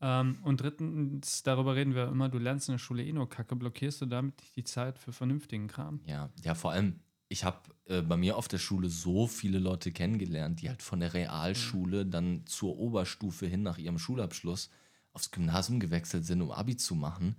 Ähm, 0.00 0.36
und 0.42 0.60
drittens, 0.60 1.42
darüber 1.42 1.74
reden 1.74 1.94
wir 1.94 2.08
immer, 2.08 2.28
du 2.28 2.38
lernst 2.38 2.68
in 2.68 2.74
der 2.74 2.78
Schule 2.78 3.04
eh 3.04 3.12
nur 3.12 3.28
Kacke, 3.28 3.56
blockierst 3.56 4.02
du 4.02 4.06
damit 4.06 4.34
die 4.56 4.64
Zeit 4.64 4.98
für 4.98 5.12
vernünftigen 5.12 5.66
Kram. 5.66 6.00
Ja, 6.04 6.28
ja, 6.42 6.54
vor 6.54 6.72
allem, 6.72 7.00
ich 7.28 7.44
habe 7.44 7.58
äh, 7.86 8.02
bei 8.02 8.16
mir 8.16 8.36
auf 8.36 8.48
der 8.48 8.58
Schule 8.58 8.90
so 8.90 9.26
viele 9.26 9.58
Leute 9.58 9.92
kennengelernt, 9.92 10.60
die 10.60 10.68
halt 10.68 10.82
von 10.82 11.00
der 11.00 11.14
Realschule 11.14 12.04
mhm. 12.04 12.10
dann 12.10 12.46
zur 12.46 12.76
Oberstufe 12.76 13.46
hin 13.46 13.62
nach 13.62 13.78
ihrem 13.78 13.98
Schulabschluss 13.98 14.68
aufs 15.14 15.30
Gymnasium 15.30 15.80
gewechselt 15.80 16.26
sind, 16.26 16.42
um 16.42 16.50
Abi 16.50 16.76
zu 16.76 16.94
machen. 16.94 17.36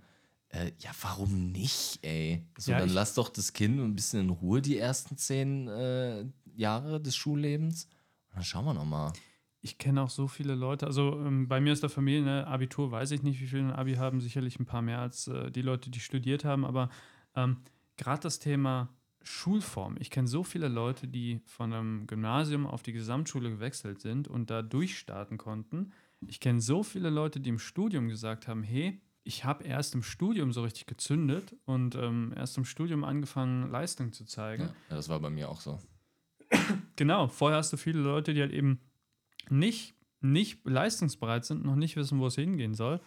Äh, 0.48 0.72
ja, 0.78 0.90
warum 1.02 1.52
nicht, 1.52 2.00
ey? 2.02 2.46
So, 2.58 2.72
ja, 2.72 2.78
dann 2.78 2.88
lass 2.90 3.14
doch 3.14 3.28
das 3.28 3.52
Kind 3.52 3.78
ein 3.78 3.94
bisschen 3.94 4.20
in 4.22 4.30
Ruhe 4.30 4.62
die 4.62 4.78
ersten 4.78 5.16
zehn 5.16 5.68
äh, 5.68 6.24
Jahre 6.54 7.00
des 7.00 7.14
Schullebens. 7.14 7.84
Und 8.30 8.36
dann 8.36 8.44
schauen 8.44 8.64
wir 8.64 8.74
nochmal. 8.74 9.12
Ich 9.60 9.78
kenne 9.78 10.02
auch 10.02 10.10
so 10.10 10.28
viele 10.28 10.54
Leute. 10.54 10.86
Also 10.86 11.20
ähm, 11.20 11.48
bei 11.48 11.60
mir 11.60 11.72
ist 11.72 11.82
der 11.82 11.90
Familie, 11.90 12.22
ne, 12.22 12.46
Abitur 12.46 12.90
weiß 12.90 13.10
ich 13.10 13.22
nicht, 13.22 13.40
wie 13.40 13.46
viele 13.46 13.64
ein 13.64 13.72
Abi 13.72 13.94
haben. 13.94 14.20
Sicherlich 14.20 14.58
ein 14.58 14.66
paar 14.66 14.82
mehr 14.82 15.00
als 15.00 15.28
äh, 15.28 15.50
die 15.50 15.62
Leute, 15.62 15.90
die 15.90 16.00
studiert 16.00 16.44
haben. 16.44 16.64
Aber 16.64 16.88
ähm, 17.34 17.58
gerade 17.96 18.22
das 18.22 18.38
Thema 18.38 18.88
Schulform. 19.22 19.96
Ich 19.98 20.10
kenne 20.10 20.28
so 20.28 20.44
viele 20.44 20.68
Leute, 20.68 21.08
die 21.08 21.40
von 21.44 21.72
einem 21.72 22.06
Gymnasium 22.06 22.66
auf 22.66 22.84
die 22.84 22.92
Gesamtschule 22.92 23.50
gewechselt 23.50 24.00
sind 24.00 24.28
und 24.28 24.50
da 24.50 24.62
durchstarten 24.62 25.36
konnten. 25.36 25.92
Ich 26.26 26.40
kenne 26.40 26.60
so 26.60 26.82
viele 26.82 27.10
Leute, 27.10 27.40
die 27.40 27.50
im 27.50 27.58
Studium 27.58 28.08
gesagt 28.08 28.48
haben, 28.48 28.62
hey, 28.62 29.00
ich 29.24 29.44
habe 29.44 29.64
erst 29.64 29.94
im 29.94 30.02
Studium 30.02 30.52
so 30.52 30.62
richtig 30.62 30.86
gezündet 30.86 31.56
und 31.64 31.96
ähm, 31.96 32.32
erst 32.36 32.56
im 32.58 32.64
Studium 32.64 33.02
angefangen, 33.02 33.70
Leistung 33.70 34.12
zu 34.12 34.24
zeigen. 34.24 34.64
Ja, 34.64 34.96
das 34.96 35.08
war 35.08 35.18
bei 35.18 35.30
mir 35.30 35.48
auch 35.48 35.60
so. 35.60 35.80
Genau, 36.94 37.28
vorher 37.28 37.58
hast 37.58 37.72
du 37.72 37.76
viele 37.76 38.00
Leute, 38.00 38.34
die 38.34 38.40
halt 38.40 38.52
eben 38.52 38.80
nicht, 39.50 39.94
nicht 40.20 40.64
leistungsbereit 40.64 41.44
sind, 41.44 41.64
noch 41.64 41.76
nicht 41.76 41.96
wissen, 41.96 42.18
wo 42.20 42.26
es 42.26 42.36
hingehen 42.36 42.74
soll. 42.74 43.00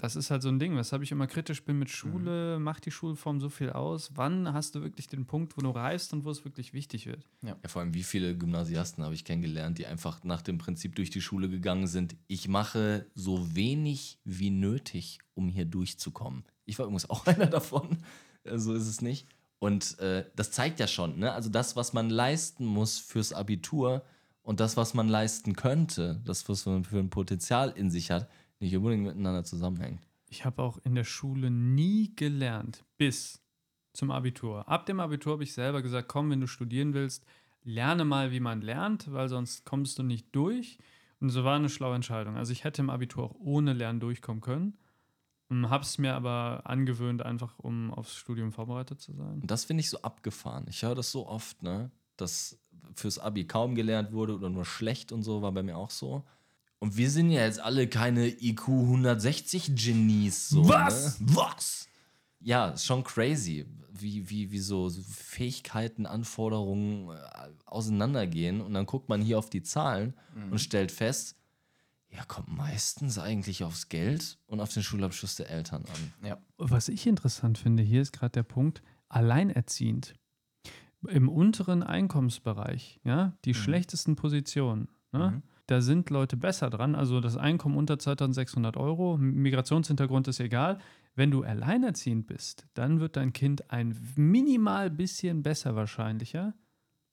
Das 0.00 0.16
ist 0.16 0.30
halt 0.30 0.40
so 0.40 0.48
ein 0.48 0.58
Ding, 0.58 0.74
weshalb 0.78 1.02
ich 1.02 1.12
immer 1.12 1.26
kritisch 1.26 1.62
bin 1.62 1.78
mit 1.78 1.90
Schule. 1.90 2.58
Macht 2.58 2.86
die 2.86 2.90
Schulform 2.90 3.38
so 3.38 3.50
viel 3.50 3.68
aus? 3.68 4.12
Wann 4.14 4.50
hast 4.50 4.74
du 4.74 4.80
wirklich 4.80 5.08
den 5.08 5.26
Punkt, 5.26 5.58
wo 5.58 5.60
du 5.60 5.68
reifst 5.68 6.14
und 6.14 6.24
wo 6.24 6.30
es 6.30 6.42
wirklich 6.42 6.72
wichtig 6.72 7.04
wird? 7.04 7.26
Ja, 7.42 7.54
vor 7.66 7.82
allem, 7.82 7.92
wie 7.92 8.02
viele 8.02 8.34
Gymnasiasten 8.34 9.04
habe 9.04 9.12
ich 9.12 9.26
kennengelernt, 9.26 9.76
die 9.76 9.84
einfach 9.86 10.24
nach 10.24 10.40
dem 10.40 10.56
Prinzip 10.56 10.96
durch 10.96 11.10
die 11.10 11.20
Schule 11.20 11.50
gegangen 11.50 11.86
sind. 11.86 12.16
Ich 12.28 12.48
mache 12.48 13.10
so 13.14 13.54
wenig 13.54 14.18
wie 14.24 14.48
nötig, 14.48 15.18
um 15.34 15.50
hier 15.50 15.66
durchzukommen. 15.66 16.44
Ich 16.64 16.78
war 16.78 16.86
übrigens 16.86 17.10
auch 17.10 17.26
einer 17.26 17.46
davon. 17.46 17.98
Äh, 18.44 18.56
So 18.56 18.72
ist 18.72 18.86
es 18.86 19.02
nicht. 19.02 19.26
Und 19.58 19.98
äh, 19.98 20.24
das 20.34 20.50
zeigt 20.50 20.80
ja 20.80 20.86
schon, 20.86 21.18
ne? 21.18 21.32
Also 21.32 21.50
das, 21.50 21.76
was 21.76 21.92
man 21.92 22.08
leisten 22.08 22.64
muss 22.64 22.98
fürs 22.98 23.34
Abitur 23.34 24.02
und 24.42 24.60
das, 24.60 24.78
was 24.78 24.94
man 24.94 25.08
leisten 25.08 25.54
könnte, 25.54 26.22
das, 26.24 26.48
was 26.48 26.64
man 26.64 26.84
für 26.84 26.98
ein 26.98 27.10
Potenzial 27.10 27.68
in 27.76 27.90
sich 27.90 28.10
hat, 28.10 28.30
nicht 28.60 28.76
unbedingt 28.76 29.04
miteinander 29.04 29.44
zusammenhängt. 29.44 30.06
Ich 30.28 30.44
habe 30.44 30.62
auch 30.62 30.78
in 30.84 30.94
der 30.94 31.04
Schule 31.04 31.50
nie 31.50 32.14
gelernt, 32.14 32.84
bis 32.98 33.42
zum 33.92 34.10
Abitur. 34.12 34.68
Ab 34.68 34.86
dem 34.86 35.00
Abitur 35.00 35.32
habe 35.32 35.42
ich 35.42 35.52
selber 35.52 35.82
gesagt, 35.82 36.08
komm, 36.08 36.30
wenn 36.30 36.40
du 36.40 36.46
studieren 36.46 36.94
willst, 36.94 37.24
lerne 37.64 38.04
mal, 38.04 38.30
wie 38.30 38.40
man 38.40 38.60
lernt, 38.60 39.12
weil 39.12 39.28
sonst 39.28 39.64
kommst 39.64 39.98
du 39.98 40.04
nicht 40.04 40.28
durch. 40.32 40.78
Und 41.18 41.30
so 41.30 41.42
war 41.44 41.56
eine 41.56 41.68
schlaue 41.68 41.96
Entscheidung. 41.96 42.36
Also 42.36 42.52
ich 42.52 42.64
hätte 42.64 42.80
im 42.80 42.90
Abitur 42.90 43.24
auch 43.24 43.34
ohne 43.40 43.72
Lernen 43.72 44.00
durchkommen 44.00 44.40
können. 44.40 44.78
Habe 45.50 45.82
es 45.82 45.98
mir 45.98 46.14
aber 46.14 46.62
angewöhnt, 46.64 47.22
einfach 47.22 47.58
um 47.58 47.92
aufs 47.92 48.14
Studium 48.14 48.52
vorbereitet 48.52 49.00
zu 49.00 49.12
sein. 49.12 49.42
Das 49.44 49.64
finde 49.64 49.80
ich 49.80 49.90
so 49.90 50.00
abgefahren. 50.02 50.66
Ich 50.68 50.82
höre 50.82 50.94
das 50.94 51.10
so 51.10 51.26
oft, 51.26 51.62
ne? 51.64 51.90
Dass 52.16 52.56
fürs 52.94 53.18
Abi 53.18 53.46
kaum 53.46 53.74
gelernt 53.74 54.12
wurde 54.12 54.36
oder 54.36 54.48
nur 54.48 54.64
schlecht 54.64 55.10
und 55.10 55.24
so, 55.24 55.42
war 55.42 55.50
bei 55.50 55.64
mir 55.64 55.76
auch 55.76 55.90
so. 55.90 56.24
Und 56.80 56.96
wir 56.96 57.10
sind 57.10 57.30
ja 57.30 57.42
jetzt 57.42 57.60
alle 57.60 57.86
keine 57.86 58.26
IQ 58.26 58.68
160 58.68 59.74
Genies. 59.76 60.48
So, 60.48 60.68
Was? 60.68 61.20
Ne? 61.20 61.26
Was? 61.36 61.88
Ja, 62.40 62.70
ist 62.70 62.86
schon 62.86 63.04
crazy, 63.04 63.66
wie, 63.92 64.28
wie, 64.30 64.50
wie 64.50 64.58
so 64.58 64.88
Fähigkeiten, 64.90 66.06
Anforderungen 66.06 67.10
äh, 67.10 67.20
auseinandergehen. 67.66 68.62
Und 68.62 68.72
dann 68.74 68.86
guckt 68.86 69.10
man 69.10 69.20
hier 69.20 69.38
auf 69.38 69.50
die 69.50 69.62
Zahlen 69.62 70.14
und 70.50 70.58
stellt 70.58 70.90
fest, 70.90 71.36
ja, 72.08 72.24
kommt 72.24 72.48
meistens 72.48 73.18
eigentlich 73.18 73.62
aufs 73.62 73.88
Geld 73.88 74.38
und 74.46 74.60
auf 74.60 74.72
den 74.72 74.82
Schulabschluss 74.82 75.36
der 75.36 75.50
Eltern 75.50 75.84
an. 75.84 76.28
Ja. 76.28 76.38
Was 76.56 76.88
ich 76.88 77.06
interessant 77.06 77.58
finde, 77.58 77.82
hier 77.82 78.00
ist 78.00 78.12
gerade 78.12 78.32
der 78.32 78.42
Punkt, 78.42 78.82
alleinerziehend. 79.08 80.14
Im 81.06 81.28
unteren 81.28 81.82
Einkommensbereich, 81.82 83.00
ja, 83.04 83.34
die 83.44 83.54
schlechtesten 83.54 84.16
Positionen, 84.16 84.88
ne, 85.12 85.30
Mhm. 85.30 85.42
Da 85.70 85.80
sind 85.80 86.10
Leute 86.10 86.36
besser 86.36 86.68
dran. 86.68 86.96
Also 86.96 87.20
das 87.20 87.36
Einkommen 87.36 87.76
unter 87.76 87.96
2600 87.96 88.76
Euro, 88.76 89.16
Migrationshintergrund 89.16 90.26
ist 90.26 90.40
egal. 90.40 90.78
Wenn 91.14 91.30
du 91.30 91.44
alleinerziehend 91.44 92.26
bist, 92.26 92.66
dann 92.74 92.98
wird 92.98 93.16
dein 93.16 93.32
Kind 93.32 93.70
ein 93.70 93.96
minimal 94.16 94.90
bisschen 94.90 95.42
besser 95.44 95.76
wahrscheinlicher 95.76 96.54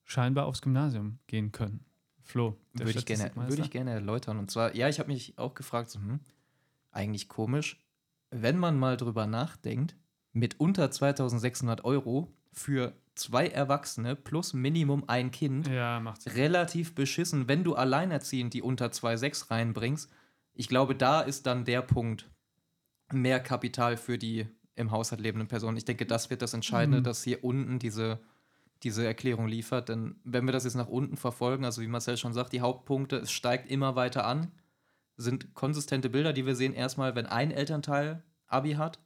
scheinbar 0.06 0.48
aufs 0.48 0.62
Gymnasium 0.62 1.20
gehen 1.28 1.52
können. 1.52 1.86
Flo, 2.24 2.58
Würde 2.74 2.98
ich, 2.98 3.06
gerne, 3.06 3.32
würde 3.36 3.62
ich 3.62 3.70
gerne 3.70 3.92
erläutern. 3.92 4.40
Und 4.40 4.50
zwar, 4.50 4.76
ja, 4.76 4.90
ich 4.90 5.00
habe 5.00 5.12
mich 5.12 5.38
auch 5.38 5.54
gefragt, 5.54 5.92
so, 5.92 6.00
hm, 6.00 6.20
eigentlich 6.92 7.30
komisch, 7.30 7.80
wenn 8.32 8.58
man 8.58 8.78
mal 8.78 8.98
drüber 8.98 9.28
nachdenkt, 9.28 9.96
mit 10.34 10.60
unter 10.60 10.90
2600 10.90 11.86
Euro 11.86 12.34
für 12.52 12.94
zwei 13.18 13.48
Erwachsene 13.48 14.16
plus 14.16 14.54
Minimum 14.54 15.04
ein 15.08 15.32
Kind, 15.32 15.68
Ja, 15.68 16.00
relativ 16.36 16.96
beschissen, 16.96 17.48
wenn 17.48 17.64
du 17.64 17.76
alleinerziehend 17.76 18.54
die 18.54 18.62
unter 18.62 18.88
2,6 18.88 19.52
reinbringst. 19.52 20.10
Ich 20.54 20.68
glaube, 20.68 20.96
da 20.96 21.22
ist 21.22 21.46
dann 21.46 21.66
der 21.66 21.82
Punkt, 21.82 22.30
mehr 23.12 23.40
Kapital 23.40 23.98
für 23.98 24.18
die 24.18 24.48
im 24.76 24.92
Haushalt 24.92 25.22
lebenden 25.22 25.48
Personen. 25.48 25.78
Ich 25.78 25.86
denke, 25.86 26.06
das 26.06 26.30
wird 26.30 26.42
das 26.42 26.54
Entscheidende, 26.54 27.00
Mhm. 27.00 27.04
dass 27.04 27.24
hier 27.24 27.44
unten 27.44 27.80
diese, 27.80 28.20
diese 28.84 29.06
Erklärung 29.06 29.48
liefert. 29.48 29.90
Denn 29.90 30.16
wenn 30.24 30.46
wir 30.46 30.52
das 30.52 30.66
jetzt 30.66 30.76
nach 30.76 30.88
unten 30.88 31.18
verfolgen, 31.18 31.66
also 31.66 31.82
wie 31.82 31.88
Marcel 31.88 32.18
schon 32.18 32.34
sagt, 32.34 32.54
die 32.54 32.62
Hauptpunkte, 32.62 33.16
es 33.18 33.32
steigt 33.32 33.72
immer 33.72 33.96
weiter 33.96 34.26
an, 34.26 34.52
sind 35.16 35.54
konsistente 35.56 36.10
Bilder, 36.10 36.32
die 36.34 36.46
wir 36.46 36.56
sehen. 36.56 36.74
Erstmal, 36.74 37.16
wenn 37.16 37.26
ein 37.26 37.50
Elternteil 37.52 38.24
Abi 38.48 38.74
hat, 38.74 39.00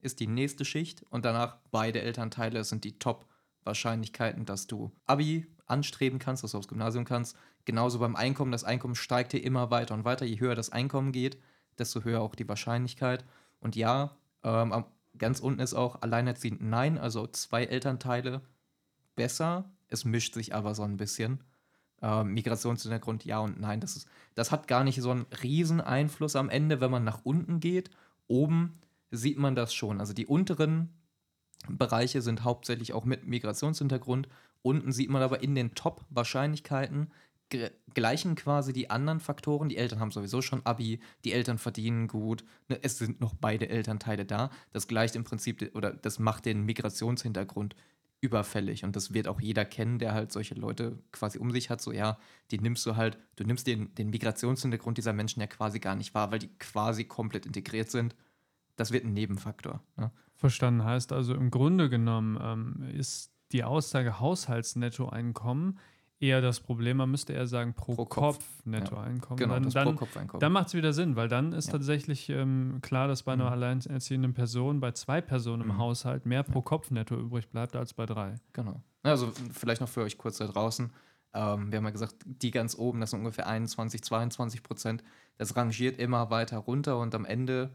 ist 0.00 0.20
die 0.20 0.26
nächste 0.26 0.64
Schicht 0.66 1.02
und 1.08 1.24
danach 1.24 1.56
beide 1.70 2.02
Elternteile 2.02 2.62
sind 2.64 2.84
die 2.84 2.98
Top-Wahrscheinlichkeiten, 3.66 4.44
dass 4.46 4.66
du 4.66 4.92
Abi 5.06 5.46
anstreben 5.66 6.18
kannst, 6.18 6.44
dass 6.44 6.52
du 6.52 6.58
aufs 6.58 6.68
Gymnasium 6.68 7.04
kannst. 7.04 7.36
Genauso 7.64 7.98
beim 7.98 8.14
Einkommen. 8.14 8.52
Das 8.52 8.64
Einkommen 8.64 8.94
steigt 8.94 9.32
hier 9.32 9.42
immer 9.42 9.70
weiter 9.70 9.94
und 9.94 10.04
weiter. 10.04 10.24
Je 10.24 10.38
höher 10.38 10.54
das 10.54 10.70
Einkommen 10.70 11.10
geht, 11.10 11.36
desto 11.78 12.04
höher 12.04 12.20
auch 12.20 12.36
die 12.36 12.48
Wahrscheinlichkeit. 12.48 13.24
Und 13.58 13.74
ja, 13.74 14.16
ähm, 14.44 14.84
ganz 15.18 15.40
unten 15.40 15.60
ist 15.60 15.74
auch 15.74 16.02
alleinerziehend 16.02 16.62
nein, 16.62 16.96
also 16.96 17.26
zwei 17.26 17.64
Elternteile 17.64 18.40
besser. 19.16 19.68
Es 19.88 20.04
mischt 20.04 20.34
sich 20.34 20.54
aber 20.54 20.74
so 20.74 20.84
ein 20.84 20.96
bisschen. 20.96 21.42
Ähm, 22.02 22.34
Migrationshintergrund 22.34 23.24
ja 23.24 23.40
und 23.40 23.58
nein. 23.58 23.80
Das, 23.80 23.96
ist, 23.96 24.06
das 24.36 24.52
hat 24.52 24.68
gar 24.68 24.84
nicht 24.84 25.02
so 25.02 25.10
einen 25.10 25.26
riesen 25.42 25.80
Einfluss 25.80 26.36
am 26.36 26.50
Ende, 26.50 26.80
wenn 26.80 26.90
man 26.90 27.02
nach 27.02 27.24
unten 27.24 27.58
geht. 27.58 27.90
Oben 28.28 28.78
sieht 29.10 29.38
man 29.38 29.56
das 29.56 29.74
schon. 29.74 29.98
Also 29.98 30.12
die 30.12 30.26
unteren 30.26 30.92
Bereiche 31.68 32.22
sind 32.22 32.44
hauptsächlich 32.44 32.92
auch 32.92 33.04
mit 33.04 33.26
Migrationshintergrund. 33.26 34.28
Unten 34.62 34.92
sieht 34.92 35.10
man 35.10 35.22
aber 35.22 35.42
in 35.42 35.54
den 35.54 35.74
Top-Wahrscheinlichkeiten 35.74 37.12
gleichen 37.94 38.34
quasi 38.34 38.72
die 38.72 38.90
anderen 38.90 39.20
Faktoren. 39.20 39.68
Die 39.68 39.76
Eltern 39.76 40.00
haben 40.00 40.10
sowieso 40.10 40.42
schon 40.42 40.64
Abi, 40.64 41.00
die 41.24 41.32
Eltern 41.32 41.58
verdienen 41.58 42.08
gut, 42.08 42.44
ne, 42.68 42.78
es 42.82 42.98
sind 42.98 43.20
noch 43.20 43.34
beide 43.34 43.68
Elternteile 43.68 44.24
da. 44.24 44.50
Das 44.72 44.88
gleicht 44.88 45.16
im 45.16 45.24
Prinzip 45.24 45.58
de- 45.58 45.72
oder 45.72 45.92
das 45.92 46.18
macht 46.18 46.44
den 46.44 46.64
Migrationshintergrund 46.64 47.76
überfällig 48.20 48.82
und 48.82 48.96
das 48.96 49.12
wird 49.12 49.28
auch 49.28 49.40
jeder 49.40 49.64
kennen, 49.64 49.98
der 49.98 50.14
halt 50.14 50.32
solche 50.32 50.54
Leute 50.54 50.98
quasi 51.12 51.38
um 51.38 51.50
sich 51.52 51.70
hat. 51.70 51.80
So, 51.80 51.92
ja, 51.92 52.18
die 52.50 52.58
nimmst 52.58 52.84
du 52.86 52.96
halt, 52.96 53.18
du 53.36 53.44
nimmst 53.44 53.66
den, 53.66 53.94
den 53.94 54.10
Migrationshintergrund 54.10 54.98
dieser 54.98 55.12
Menschen 55.12 55.40
ja 55.40 55.46
quasi 55.46 55.78
gar 55.78 55.94
nicht 55.94 56.14
wahr, 56.14 56.32
weil 56.32 56.38
die 56.38 56.50
quasi 56.58 57.04
komplett 57.04 57.46
integriert 57.46 57.90
sind. 57.90 58.16
Das 58.76 58.90
wird 58.90 59.04
ein 59.04 59.12
Nebenfaktor. 59.12 59.82
Ne? 59.96 60.10
Verstanden 60.36 60.84
heißt 60.84 61.12
also 61.12 61.34
im 61.34 61.50
Grunde 61.50 61.88
genommen 61.88 62.38
ähm, 62.40 62.88
ist 62.94 63.32
die 63.52 63.64
Aussage 63.64 64.20
Haushaltsnettoeinkommen 64.80 65.78
eher 66.18 66.40
das 66.40 66.60
Problem. 66.60 66.96
Man 66.96 67.10
müsste 67.10 67.34
eher 67.34 67.46
sagen 67.46 67.74
pro, 67.74 67.94
Pro 67.94 68.06
Kopf, 68.06 68.36
Kopf. 68.38 68.44
Nettoeinkommen. 68.64 69.36
Genau, 69.38 69.54
dann 69.54 69.64
das 69.64 69.74
dann, 69.74 69.88
Pro-Kopf-Einkommen. 69.88 70.40
dann 70.40 70.52
macht 70.52 70.68
es 70.68 70.74
wieder 70.74 70.92
Sinn, 70.94 71.14
weil 71.14 71.28
dann 71.28 71.52
ist 71.52 71.66
Ja. 71.66 71.72
tatsächlich 71.72 72.28
ähm, 72.30 72.78
klar, 72.80 73.06
dass 73.06 73.22
bei 73.24 73.34
einer 73.34 73.44
Mhm. 73.46 73.52
alleinerziehenden 73.52 74.32
Person 74.32 74.80
bei 74.80 74.92
zwei 74.92 75.20
Personen 75.20 75.62
im 75.62 75.68
Mhm. 75.68 75.78
Haushalt 75.78 76.24
mehr 76.24 76.42
pro 76.42 76.62
Kopf 76.62 76.90
netto 76.90 77.16
übrig 77.16 77.48
bleibt 77.50 77.76
als 77.76 77.92
bei 77.92 78.06
drei. 78.06 78.34
Genau. 78.54 78.82
Also 79.02 79.30
vielleicht 79.52 79.80
noch 79.82 79.88
für 79.90 80.02
euch 80.02 80.16
kurz 80.16 80.38
da 80.38 80.46
draußen. 80.46 80.90
Ähm, 81.34 81.70
wir 81.70 81.76
haben 81.78 81.84
ja 81.84 81.90
gesagt, 81.90 82.14
die 82.24 82.50
ganz 82.50 82.76
oben, 82.78 83.00
das 83.00 83.10
sind 83.10 83.18
ungefähr 83.20 83.46
21, 83.46 84.02
22 84.02 84.62
Prozent. 84.62 85.04
Das 85.36 85.54
rangiert 85.54 85.98
immer 85.98 86.30
weiter 86.30 86.56
runter 86.58 86.98
und 86.98 87.14
am 87.14 87.26
Ende 87.26 87.74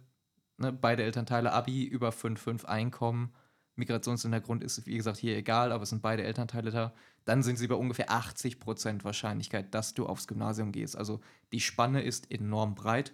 ne, 0.61 0.71
beide 0.73 1.03
Elternteile 1.03 1.51
Abi 1.51 1.83
über 1.83 2.09
5,5 2.09 2.65
Einkommen. 2.65 3.33
Migrationshintergrund 3.75 4.63
ist, 4.63 4.85
wie 4.85 4.97
gesagt, 4.97 5.17
hier 5.17 5.35
egal, 5.35 5.71
aber 5.71 5.83
es 5.83 5.89
sind 5.89 6.01
beide 6.01 6.23
Elternteile 6.23 6.71
da. 6.71 6.93
Dann 7.25 7.43
sind 7.43 7.57
sie 7.57 7.67
bei 7.67 7.75
ungefähr 7.75 8.11
80 8.11 8.59
Prozent 8.59 9.03
Wahrscheinlichkeit, 9.03 9.73
dass 9.73 9.93
du 9.93 10.05
aufs 10.05 10.27
Gymnasium 10.27 10.71
gehst. 10.71 10.97
Also 10.97 11.21
die 11.51 11.61
Spanne 11.61 12.01
ist 12.01 12.31
enorm 12.31 12.75
breit 12.75 13.13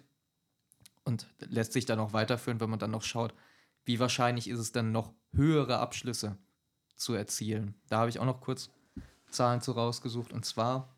und 1.04 1.26
lässt 1.40 1.72
sich 1.72 1.86
dann 1.86 2.00
auch 2.00 2.12
weiterführen, 2.12 2.60
wenn 2.60 2.70
man 2.70 2.78
dann 2.78 2.90
noch 2.90 3.02
schaut, 3.02 3.34
wie 3.84 3.98
wahrscheinlich 3.98 4.48
ist 4.48 4.58
es 4.58 4.72
dann 4.72 4.92
noch 4.92 5.14
höhere 5.32 5.78
Abschlüsse 5.78 6.36
zu 6.96 7.14
erzielen. 7.14 7.74
Da 7.88 7.98
habe 7.98 8.10
ich 8.10 8.18
auch 8.18 8.26
noch 8.26 8.40
kurz 8.40 8.70
Zahlen 9.30 9.60
zu 9.60 9.72
rausgesucht. 9.72 10.32
Und 10.32 10.44
zwar 10.44 10.94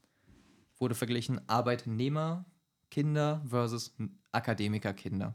wurde 0.79 0.95
verglichen 0.95 1.49
Arbeitnehmerkinder 1.49 3.43
versus 3.47 3.95
Akademikerkinder. 4.33 5.35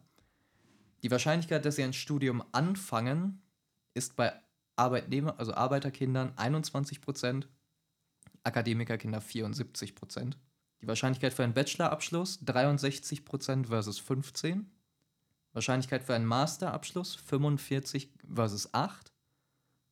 Die 1.05 1.11
Wahrscheinlichkeit, 1.11 1.63
dass 1.63 1.75
sie 1.75 1.83
ein 1.83 1.93
Studium 1.93 2.43
anfangen, 2.51 3.39
ist 3.93 4.15
bei 4.15 4.33
Arbeitnehmer, 4.75 5.37
also 5.37 5.53
Arbeiterkindern 5.53 6.33
21 6.35 6.99
Prozent, 6.99 7.47
Akademikerkinder 8.41 9.21
74 9.21 9.93
Prozent. 9.93 10.39
Die 10.81 10.87
Wahrscheinlichkeit 10.87 11.31
für 11.31 11.43
einen 11.43 11.53
Bachelorabschluss 11.53 12.39
63 12.43 13.23
Prozent 13.23 13.67
versus 13.67 13.99
15. 13.99 14.65
Wahrscheinlichkeit 15.53 16.03
für 16.03 16.15
einen 16.15 16.25
Masterabschluss 16.25 17.13
45 17.13 18.09
versus 18.33 18.73
8. 18.73 19.13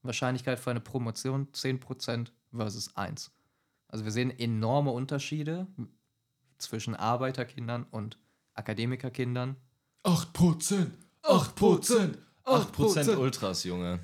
Wahrscheinlichkeit 0.01 0.57
für 0.57 0.71
eine 0.71 0.81
Promotion 0.81 1.47
10% 1.51 2.31
versus 2.51 2.97
1. 2.97 3.29
Also 3.87 4.03
wir 4.03 4.11
sehen 4.11 4.31
enorme 4.31 4.89
Unterschiede 4.89 5.67
zwischen 6.57 6.95
Arbeiterkindern 6.95 7.83
und 7.91 8.17
Akademikerkindern. 8.55 9.57
8%, 10.03 10.91
8%, 11.23 12.17
8% 12.45 13.15
Ultras, 13.17 13.63
Junge. 13.63 13.99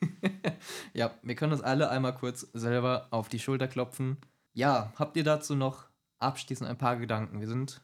ja, 0.94 1.12
wir 1.22 1.34
können 1.34 1.52
uns 1.52 1.62
alle 1.62 1.90
einmal 1.90 2.14
kurz 2.14 2.46
selber 2.52 3.08
auf 3.10 3.28
die 3.28 3.38
Schulter 3.38 3.68
klopfen. 3.68 4.16
Ja, 4.52 4.92
habt 4.96 5.16
ihr 5.16 5.24
dazu 5.24 5.54
noch 5.54 5.86
abschließend 6.18 6.68
ein 6.68 6.78
paar 6.78 6.96
Gedanken? 6.96 7.40
Wir 7.40 7.48
sind 7.48 7.80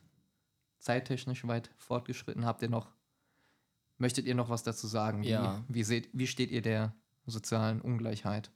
zeittechnisch 0.79 1.47
weit 1.47 1.71
fortgeschritten. 1.77 2.45
Habt 2.47 2.63
ihr 2.63 2.69
noch, 2.69 2.89
möchtet 3.99 4.27
ihr 4.27 4.35
noch 4.35 4.49
was 4.49 4.63
dazu 4.63 4.87
sagen? 4.87 5.23
Wie, 5.23 5.31
Ja. 5.31 5.65
wie, 5.69 5.83
seht, 5.83 6.09
wie 6.13 6.27
steht 6.27 6.51
ihr 6.51 6.63
der 6.63 6.95
sozialen 7.27 7.81
Ungleichheit 7.81 8.51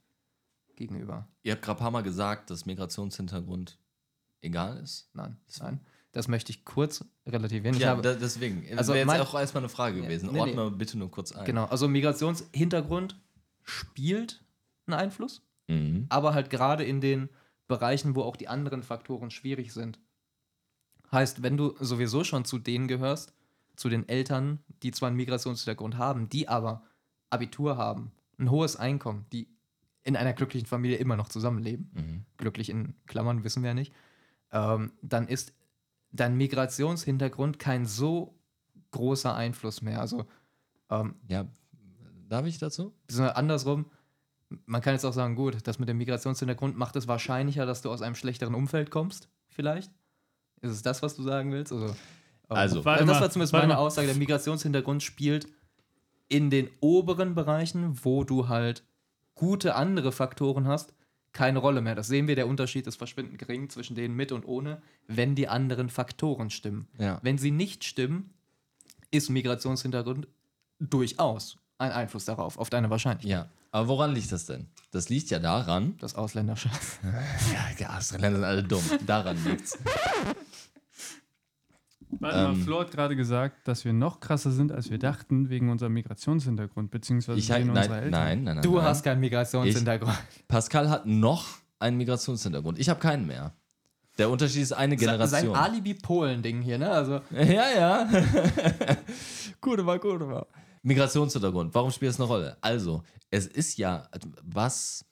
gegenüber? 0.75 1.27
Ihr 1.43 1.53
habt 1.53 1.61
gerade 1.63 1.79
ein 1.79 1.83
paar 1.83 1.91
Mal 1.91 2.03
gesagt, 2.03 2.49
dass 2.49 2.65
Migrationshintergrund 2.65 3.77
egal 4.41 4.77
ist. 4.77 5.09
Nein, 5.13 5.37
nein. 5.59 5.79
Das 6.13 6.27
möchte 6.27 6.51
ich 6.51 6.63
kurz 6.63 7.03
relativieren. 7.27 7.75
Ja, 7.77 7.89
habe, 7.89 8.01
deswegen. 8.19 8.65
Also 8.77 8.93
wäre 8.93 8.99
jetzt 8.99 9.07
mein- 9.07 9.21
auch 9.21 9.33
erstmal 9.37 9.61
eine 9.63 9.69
Frage 9.69 10.01
gewesen. 10.01 10.31
nee, 10.31 10.39
Ordne 10.39 10.69
nee. 10.71 10.77
bitte 10.77 10.97
nur 10.97 11.09
kurz 11.11 11.31
ein. 11.33 11.43
genau, 11.45 11.65
also 11.65 11.87
Migrationshintergrund 11.87 13.19
spielt 13.63 14.43
einen 14.87 14.93
Einfluss. 14.99 15.41
Mhm. 15.69 16.07
aber 16.09 16.33
halt 16.33 16.49
gerade 16.49 16.83
in 16.83 16.99
den 16.99 17.29
Bereichen, 17.69 18.15
wo 18.17 18.21
auch 18.23 18.35
die 18.35 18.49
anderen 18.49 18.83
Faktoren 18.83 19.31
schwierig 19.31 19.71
sind. 19.73 19.97
Heißt, 21.11 21.41
wenn 21.41 21.55
du 21.55 21.73
sowieso 21.79 22.23
schon 22.25 22.43
zu 22.43 22.59
denen 22.59 22.87
gehörst, 22.89 23.33
zu 23.77 23.87
den 23.87 24.07
Eltern, 24.09 24.59
die 24.83 24.91
zwar 24.91 25.07
einen 25.07 25.15
Migrationshintergrund 25.15 25.97
haben, 25.97 26.27
die 26.27 26.49
aber 26.49 26.83
Abitur 27.29 27.77
haben, 27.77 28.11
ein 28.37 28.51
hohes 28.51 28.75
Einkommen, 28.75 29.25
die 29.31 29.47
in 30.03 30.17
einer 30.17 30.33
glücklichen 30.33 30.67
Familie 30.67 30.97
immer 30.97 31.15
noch 31.15 31.29
zusammenleben, 31.29 31.89
Mhm. 31.93 32.25
glücklich 32.37 32.69
in 32.69 32.93
Klammern 33.07 33.45
wissen 33.45 33.63
wir 33.63 33.69
ja 33.69 33.73
nicht, 33.73 33.93
ähm, 34.51 34.91
dann 35.01 35.27
ist 35.29 35.53
dein 36.13 36.35
Migrationshintergrund 36.37 37.59
kein 37.59 37.85
so 37.85 38.39
großer 38.91 39.35
Einfluss 39.35 39.81
mehr. 39.81 39.99
Also 39.99 40.25
ähm, 40.89 41.15
Ja, 41.27 41.45
darf 42.29 42.45
ich 42.45 42.57
dazu? 42.59 42.93
andersrum, 43.19 43.85
man 44.65 44.81
kann 44.81 44.93
jetzt 44.93 45.03
auch 45.05 45.13
sagen, 45.13 45.35
gut, 45.35 45.57
das 45.67 45.79
mit 45.79 45.89
dem 45.89 45.97
Migrationshintergrund 45.97 46.77
macht 46.77 46.95
es 46.95 47.07
wahrscheinlicher, 47.07 47.65
dass 47.65 47.81
du 47.81 47.91
aus 47.91 48.01
einem 48.01 48.15
schlechteren 48.15 48.53
Umfeld 48.53 48.91
kommst, 48.91 49.27
vielleicht. 49.49 49.91
Ist 50.61 50.71
es 50.71 50.81
das, 50.83 51.01
was 51.01 51.15
du 51.15 51.23
sagen 51.23 51.51
willst? 51.51 51.73
Also, 51.73 51.87
ähm, 51.87 51.93
Also- 52.49 52.85
Warte 52.85 53.05
das 53.05 53.15
mal, 53.15 53.21
war 53.21 53.31
zumindest 53.31 53.53
warte 53.53 53.67
meine 53.67 53.77
mal. 53.79 53.85
Aussage. 53.85 54.07
Der 54.07 54.15
Migrationshintergrund 54.15 55.01
spielt 55.03 55.47
in 56.29 56.49
den 56.49 56.69
oberen 56.79 57.35
Bereichen, 57.35 57.99
wo 58.05 58.23
du 58.23 58.47
halt 58.47 58.83
gute 59.35 59.75
andere 59.75 60.11
Faktoren 60.11 60.67
hast, 60.67 60.93
keine 61.33 61.59
Rolle 61.59 61.81
mehr. 61.81 61.95
Das 61.95 62.07
sehen 62.07 62.27
wir, 62.27 62.35
der 62.35 62.47
Unterschied 62.47 62.87
ist 62.87 62.95
verschwindend 62.95 63.39
gering 63.39 63.69
zwischen 63.69 63.95
denen 63.95 64.15
mit 64.15 64.31
und 64.31 64.45
ohne, 64.45 64.81
wenn 65.07 65.35
die 65.35 65.47
anderen 65.47 65.89
Faktoren 65.89 66.49
stimmen. 66.49 66.87
Ja. 66.97 67.19
Wenn 67.23 67.37
sie 67.37 67.51
nicht 67.51 67.83
stimmen, 67.83 68.29
ist 69.11 69.29
Migrationshintergrund 69.29 70.27
durchaus 70.79 71.57
ein 71.77 71.91
Einfluss 71.91 72.25
darauf, 72.25 72.57
auf 72.57 72.69
deine 72.69 72.89
Wahrscheinlichkeit. 72.89 73.29
Ja. 73.29 73.49
Aber 73.71 73.87
woran 73.87 74.13
liegt 74.13 74.31
das 74.31 74.45
denn? 74.45 74.67
Das 74.91 75.09
liegt 75.09 75.31
ja 75.31 75.39
daran. 75.39 75.97
Das 75.99 76.13
Ausländerschaft. 76.13 76.99
Ja, 77.03 77.65
ja 77.79 77.97
Ausländer 77.97 78.31
sind 78.31 78.43
alle 78.43 78.63
dumm. 78.63 78.83
Daran 79.05 79.43
liegt's. 79.43 79.77
Warte 82.19 82.37
mal, 82.37 82.53
Ähm. 82.53 82.61
Flo 82.63 82.79
hat 82.81 82.91
gerade 82.91 83.15
gesagt, 83.15 83.67
dass 83.67 83.85
wir 83.85 83.93
noch 83.93 84.19
krasser 84.19 84.51
sind, 84.51 84.71
als 84.71 84.89
wir 84.89 84.97
dachten, 84.99 85.49
wegen 85.49 85.69
unserem 85.69 85.93
Migrationshintergrund, 85.93 86.91
beziehungsweise 86.91 87.39
Ich 87.39 87.49
wegen 87.49 87.67
nein, 87.67 87.77
unserer 87.77 87.95
Eltern. 87.97 88.11
nein, 88.11 88.43
nein, 88.43 88.55
nein. 88.55 88.63
Du 88.63 88.75
nein. 88.75 88.85
hast 88.85 89.03
keinen 89.03 89.19
Migrationshintergrund. 89.21 90.17
Pascal 90.47 90.89
hat 90.89 91.05
noch 91.05 91.45
einen 91.79 91.97
Migrationshintergrund. 91.97 92.79
Ich 92.79 92.89
habe 92.89 92.99
keinen 92.99 93.27
mehr. 93.27 93.53
Der 94.17 94.29
Unterschied 94.29 94.61
ist 94.61 94.73
eine 94.73 94.97
Sein 94.97 94.99
Generation. 94.99 95.55
Alibi-Polen-Ding 95.55 96.61
hier, 96.61 96.77
ne? 96.77 96.89
Also, 96.91 97.21
Ja, 97.31 97.69
ja. 97.75 98.09
gute 99.61 99.85
war, 99.85 99.97
gute 99.99 100.27
war. 100.27 100.47
Migrationshintergrund. 100.83 101.73
Warum 101.73 101.91
spielt 101.91 102.11
es 102.11 102.19
eine 102.19 102.27
Rolle? 102.27 102.57
Also, 102.61 103.03
es 103.31 103.47
ist 103.47 103.77
ja, 103.77 104.07
was. 104.43 105.05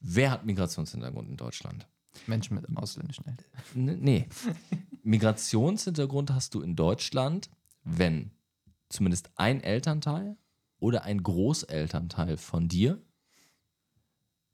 Wer 0.00 0.30
hat 0.30 0.44
Migrationshintergrund 0.44 1.28
in 1.28 1.36
Deutschland? 1.36 1.86
Menschen 2.26 2.54
mit 2.54 2.64
ausländischen 2.76 3.26
Eltern. 3.26 4.00
Nee. 4.02 4.28
Migrationshintergrund 5.02 6.32
hast 6.32 6.54
du 6.54 6.60
in 6.60 6.76
Deutschland, 6.76 7.50
wenn 7.84 8.32
zumindest 8.88 9.30
ein 9.36 9.62
Elternteil 9.62 10.36
oder 10.78 11.04
ein 11.04 11.22
Großelternteil 11.22 12.36
von 12.36 12.68
dir 12.68 13.00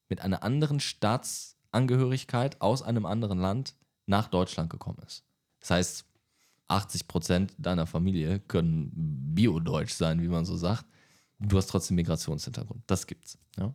mit 0.09 0.21
einer 0.21 0.43
anderen 0.43 0.81
Staatsangehörigkeit 0.81 2.61
aus 2.61 2.83
einem 2.83 3.07
anderen 3.07 3.39
Land 3.39 3.75
nach 4.07 4.29
Deutschland 4.29 4.71
gekommen 4.71 4.99
ist. 5.05 5.25
Das 5.61 5.71
heißt, 5.71 6.07
80 6.69 7.09
Prozent 7.09 7.55
deiner 7.59 7.87
Familie 7.87 8.41
können 8.41 8.91
biodeutsch 9.35 9.93
sein, 9.93 10.21
wie 10.21 10.29
man 10.29 10.45
so 10.45 10.57
sagt. 10.57 10.85
Du 11.39 11.57
hast 11.57 11.69
trotzdem 11.69 11.97
Migrationshintergrund. 11.97 12.83
Das 12.87 13.07
gibt's. 13.07 13.39
Ja. 13.59 13.75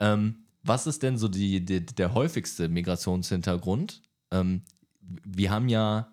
Ähm, 0.00 0.45
was 0.66 0.86
ist 0.86 1.02
denn 1.02 1.18
so 1.18 1.28
die, 1.28 1.64
die, 1.64 1.84
der 1.84 2.14
häufigste 2.14 2.68
Migrationshintergrund? 2.68 4.02
Ähm, 4.30 4.62
wir 5.00 5.50
haben 5.50 5.68
ja 5.68 6.12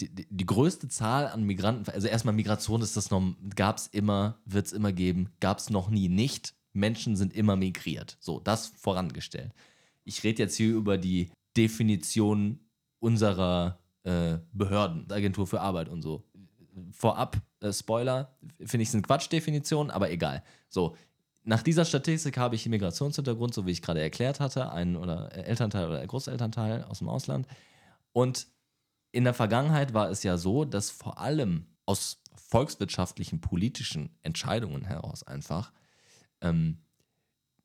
die, 0.00 0.12
die, 0.12 0.26
die 0.28 0.46
größte 0.46 0.88
Zahl 0.88 1.28
an 1.28 1.44
Migranten, 1.44 1.88
also 1.90 2.08
erstmal 2.08 2.34
Migration 2.34 2.82
ist 2.82 2.96
das 2.96 3.10
noch, 3.10 3.22
gab 3.54 3.78
es 3.78 3.86
immer, 3.88 4.38
wird 4.44 4.66
es 4.66 4.72
immer 4.72 4.92
geben, 4.92 5.30
gab 5.40 5.58
es 5.58 5.70
noch 5.70 5.90
nie 5.90 6.08
nicht. 6.08 6.54
Menschen 6.72 7.16
sind 7.16 7.32
immer 7.34 7.54
migriert. 7.54 8.16
So, 8.20 8.40
das 8.40 8.66
vorangestellt. 8.66 9.52
Ich 10.04 10.24
rede 10.24 10.42
jetzt 10.42 10.56
hier 10.56 10.74
über 10.74 10.98
die 10.98 11.30
Definition 11.56 12.58
unserer 12.98 13.78
äh, 14.02 14.38
Behörden, 14.52 15.10
Agentur 15.10 15.46
für 15.46 15.60
Arbeit 15.60 15.88
und 15.88 16.02
so. 16.02 16.24
Vorab, 16.90 17.40
äh, 17.60 17.72
Spoiler, 17.72 18.36
finde 18.58 18.82
ich, 18.82 18.90
sind 18.90 19.06
Quatschdefinitionen, 19.06 19.92
aber 19.92 20.10
egal. 20.10 20.42
So, 20.68 20.96
nach 21.44 21.62
dieser 21.62 21.84
Statistik 21.84 22.38
habe 22.38 22.54
ich 22.54 22.66
Migrationshintergrund, 22.66 23.54
so 23.54 23.66
wie 23.66 23.70
ich 23.70 23.82
gerade 23.82 24.00
erklärt 24.00 24.40
hatte, 24.40 24.72
ein 24.72 24.96
oder 24.96 25.32
Elternteil 25.32 25.88
oder 25.88 26.06
Großelternteil 26.06 26.84
aus 26.84 26.98
dem 26.98 27.08
Ausland. 27.08 27.46
Und 28.12 28.48
in 29.12 29.24
der 29.24 29.34
Vergangenheit 29.34 29.94
war 29.94 30.10
es 30.10 30.22
ja 30.22 30.38
so, 30.38 30.64
dass 30.64 30.90
vor 30.90 31.18
allem 31.18 31.66
aus 31.86 32.22
volkswirtschaftlichen, 32.34 33.40
politischen 33.40 34.16
Entscheidungen 34.22 34.84
heraus 34.84 35.22
einfach 35.22 35.72
ähm, 36.40 36.78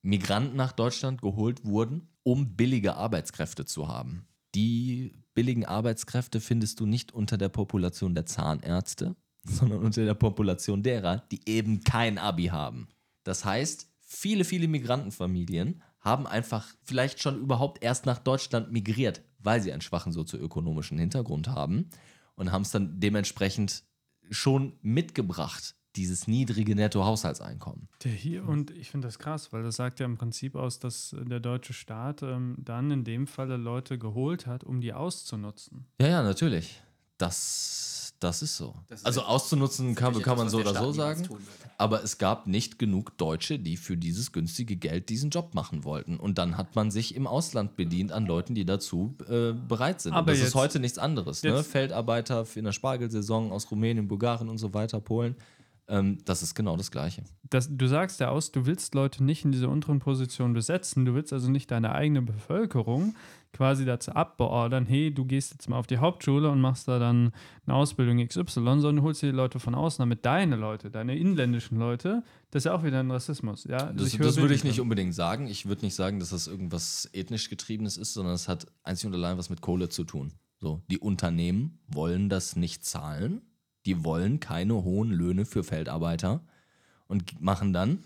Migranten 0.02 0.58
nach 0.58 0.74
Deutschland 0.74 1.22
geholt 1.22 1.66
wurden, 1.66 2.10
um 2.24 2.56
billige 2.56 2.96
Arbeitskräfte 2.96 3.66
zu 3.66 3.88
haben. 3.88 4.28
Die 4.56 5.14
billigen 5.34 5.66
Arbeitskräfte 5.66 6.42
findest 6.42 6.80
du 6.80 6.86
nicht 6.86 7.14
unter 7.14 7.38
der 7.38 7.50
Population 7.50 8.14
der 8.14 8.26
Zahnärzte, 8.26 9.16
sondern 9.44 9.80
unter 9.80 10.04
der 10.04 10.16
Population 10.16 10.84
derer, 10.84 11.24
die 11.32 11.42
eben 11.48 11.82
kein 11.84 12.18
Abi 12.18 12.48
haben. 12.48 12.90
Das 13.24 13.46
heißt, 13.46 13.88
viele, 14.00 14.44
viele 14.44 14.68
Migrantenfamilien 14.68 15.82
haben 16.00 16.28
einfach 16.28 16.68
vielleicht 16.84 17.22
schon 17.22 17.40
überhaupt 17.40 17.84
erst 17.84 18.06
nach 18.06 18.20
Deutschland 18.20 18.72
migriert, 18.72 19.22
weil 19.40 19.62
sie 19.62 19.72
einen 19.72 19.82
schwachen 19.82 20.12
sozioökonomischen 20.12 20.98
Hintergrund 20.98 21.48
haben 21.48 21.90
und 22.36 22.52
haben 22.52 22.62
es 22.62 22.72
dann 22.72 23.00
dementsprechend 23.00 23.84
schon 24.32 24.78
mitgebracht, 24.82 25.76
dieses 25.96 26.28
niedrige 26.28 26.76
Nettohaushaltseinkommen. 26.76 27.90
Der 28.04 28.12
hier, 28.12 28.48
und 28.48 28.72
ich 28.72 28.92
finde 28.92 29.08
das 29.08 29.20
krass, 29.20 29.52
weil 29.52 29.64
das 29.64 29.76
sagt 29.76 30.00
ja 30.00 30.06
im 30.06 30.18
Prinzip 30.18 30.56
aus, 30.56 30.80
dass 30.80 31.14
äh, 31.14 31.26
der 31.26 31.40
deutsche 31.40 31.74
Staat 31.74 32.22
ähm, 32.22 32.56
dann 32.60 32.92
in 32.92 33.04
dem 33.04 33.28
Falle 33.28 33.58
Leute 33.58 33.98
geholt 33.98 34.48
hat, 34.48 34.64
um 34.64 34.82
die 34.82 34.94
auszunutzen. 34.94 35.88
Ja, 36.00 36.08
ja, 36.08 36.24
natürlich. 36.24 36.82
Das, 37.18 37.99
das 38.20 38.42
ist 38.42 38.58
so. 38.58 38.74
Das 38.88 39.00
ist 39.02 39.06
also 39.06 39.22
auszunutzen 39.22 39.96
kann, 39.96 40.20
kann 40.22 40.38
man 40.38 40.50
so 40.50 40.60
oder 40.60 40.74
so 40.74 40.92
sagen. 40.92 41.28
Aber 41.78 42.04
es 42.04 42.18
gab 42.18 42.46
nicht 42.48 42.78
genug 42.78 43.18
Deutsche, 43.18 43.58
die 43.58 43.78
für 43.78 43.96
dieses 43.96 44.34
günstige 44.34 44.76
Geld 44.76 45.08
diesen 45.08 45.30
Job 45.30 45.54
machen 45.56 45.86
wollten. 45.86 46.18
Und 46.18 46.38
dann 46.38 46.58
hat 46.58 46.76
man 46.76 46.92
sich 46.92 47.16
im 47.16 47.26
Ausland 47.26 47.78
bedient 47.78 48.12
an 48.12 48.26
Leuten, 48.26 48.54
die 48.54 48.66
dazu 48.66 49.16
äh, 49.30 49.54
bereit 49.54 50.02
sind. 50.02 50.12
Aber 50.12 50.22
und 50.22 50.28
das 50.32 50.40
jetzt- 50.40 50.48
ist 50.50 50.56
heute 50.56 50.80
nichts 50.82 50.98
anderes. 50.98 51.42
Ne? 51.44 51.64
Feldarbeiter 51.64 52.46
in 52.56 52.66
der 52.66 52.74
Spargelsaison 52.74 53.52
aus 53.54 53.72
Rumänien, 53.72 54.10
Bulgarien 54.10 54.50
und 54.50 54.58
so 54.58 54.74
weiter, 54.74 55.00
Polen. 55.00 55.36
Ähm, 55.90 56.20
das 56.26 56.44
ist 56.44 56.56
genau 56.56 56.78
das 56.78 56.92
Gleiche. 56.92 57.24
Das, 57.50 57.68
du 57.76 57.88
sagst 57.88 58.20
ja 58.20 58.30
aus, 58.30 58.52
du 58.52 58.66
willst 58.66 58.94
Leute 58.96 59.24
nicht 59.24 59.44
in 59.44 59.52
diese 59.52 59.68
unteren 59.68 60.00
Positionen 60.00 60.54
besetzen. 60.54 61.04
Du 61.04 61.16
willst 61.16 61.34
also 61.34 61.50
nicht 61.50 61.72
deine 61.72 61.94
eigene 61.94 62.22
Bevölkerung 62.22 63.16
quasi 63.52 63.86
dazu 63.86 64.12
abbeordern, 64.12 64.86
hey, 64.86 65.12
du 65.14 65.26
gehst 65.26 65.52
jetzt 65.52 65.68
mal 65.70 65.78
auf 65.78 65.88
die 65.88 65.98
Hauptschule 65.98 66.50
und 66.50 66.62
machst 66.62 66.88
da 66.88 67.00
dann 67.00 67.32
eine 67.66 67.76
Ausbildung 67.76 68.26
XY, 68.26 68.44
sondern 68.44 68.98
du 68.98 69.02
holst 69.02 69.22
dir 69.22 69.32
die 69.32 69.36
Leute 69.36 69.60
von 69.60 69.76
außen, 69.76 70.02
damit 70.02 70.26
deine 70.26 70.56
Leute, 70.56 70.92
deine 70.92 71.18
inländischen 71.18 71.78
Leute, 71.78 72.24
das 72.52 72.62
ist 72.62 72.66
ja 72.66 72.76
auch 72.76 72.84
wieder 72.84 73.00
ein 73.00 73.12
Rassismus. 73.12 73.64
Ja? 73.64 73.78
Also 73.78 74.04
Das, 74.04 74.18
das 74.18 74.38
würde 74.38 74.54
ich 74.54 74.64
nicht 74.64 74.80
unbedingt 74.80 75.16
sagen. 75.16 75.48
Ich 75.48 75.66
würde 75.66 75.84
nicht 75.84 75.96
sagen, 75.96 76.20
dass 76.20 76.30
das 76.30 76.48
irgendwas 76.48 77.10
ethnisch 77.14 77.50
getriebenes 77.50 77.98
ist, 77.98 78.14
sondern 78.14 78.36
es 78.36 78.48
hat 78.48 78.68
einzig 78.84 79.08
und 79.08 79.16
allein 79.16 79.38
was 79.38 79.50
mit 79.50 79.62
Kohle 79.62 79.90
zu 79.90 80.04
tun. 80.04 80.32
So, 80.60 80.84
die 80.92 81.00
Unternehmen 81.00 81.80
wollen 81.88 82.30
das 82.30 82.56
nicht 82.56 82.86
zahlen. 82.86 83.42
Die 83.86 84.04
wollen 84.04 84.40
keine 84.40 84.84
hohen 84.84 85.12
Löhne 85.12 85.46
für 85.46 85.64
Feldarbeiter 85.64 86.42
und 87.08 87.42
machen 87.42 87.74
dann 87.74 88.04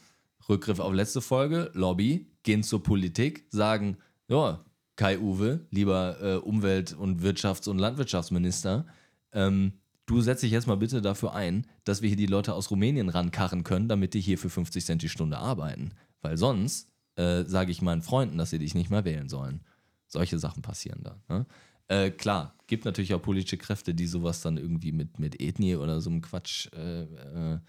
Rückgriff 0.50 0.80
auf 0.80 0.94
letzte 0.94 1.22
Folge, 1.22 1.72
Lobby, 1.74 2.28
gehen 2.44 2.64
zur 2.64 2.84
Politik, 2.84 3.46
sagen, 3.50 3.98
ja, 4.28 4.64
Kai 4.96 5.20
Uwe, 5.20 5.66
lieber 5.72 6.18
äh, 6.22 6.36
Umwelt- 6.36 6.94
und 6.94 7.22
Wirtschafts- 7.22 7.68
und 7.68 7.80
Landwirtschaftsminister, 7.80 8.86
ähm, 9.32 9.74
du 10.06 10.22
setz 10.22 10.42
dich 10.42 10.52
jetzt 10.52 10.68
mal 10.68 10.78
bitte 10.78 11.02
dafür 11.02 11.34
ein, 11.34 11.66
dass 11.84 12.02
wir 12.02 12.10
hier 12.10 12.18
die 12.18 12.28
Leute 12.28 12.54
aus 12.54 12.70
Rumänien 12.70 13.10
rankarren 13.10 13.64
können, 13.64 13.88
damit 13.88 14.14
die 14.14 14.22
hier 14.22 14.38
für 14.38 14.50
50 14.50 14.86
Cent 14.86 15.02
die 15.02 15.10
Stunde 15.10 15.38
arbeiten. 15.38 15.94
Weil 16.22 16.38
sonst 16.38 16.90
äh, 17.16 17.44
sage 17.44 17.72
ich 17.72 17.82
meinen 17.82 18.02
Freunden, 18.02 18.38
dass 18.38 18.52
sie 18.52 18.60
dich 18.60 18.76
nicht 18.76 18.90
mehr 18.90 19.06
wählen 19.06 19.30
sollen. 19.30 19.62
Solche 20.08 20.38
Sachen 20.38 20.62
passieren 20.62 21.02
da. 21.04 21.20
Ne? 21.28 21.46
Äh, 21.88 22.12
klar, 22.12 22.56
gibt 22.68 22.86
natürlich 22.86 23.14
auch 23.14 23.22
politische 23.22 23.58
Kräfte, 23.58 23.94
die 23.94 24.08
sowas 24.08 24.42
dann 24.42 24.58
irgendwie 24.58 24.92
mit, 24.92 25.20
mit 25.20 25.42
Ethnie 25.42 25.76
oder 25.76 26.02
so 26.02 26.10
einem 26.10 26.22
Quatsch 26.22 26.72
äh, 26.74 27.04
äh, 27.04 27.60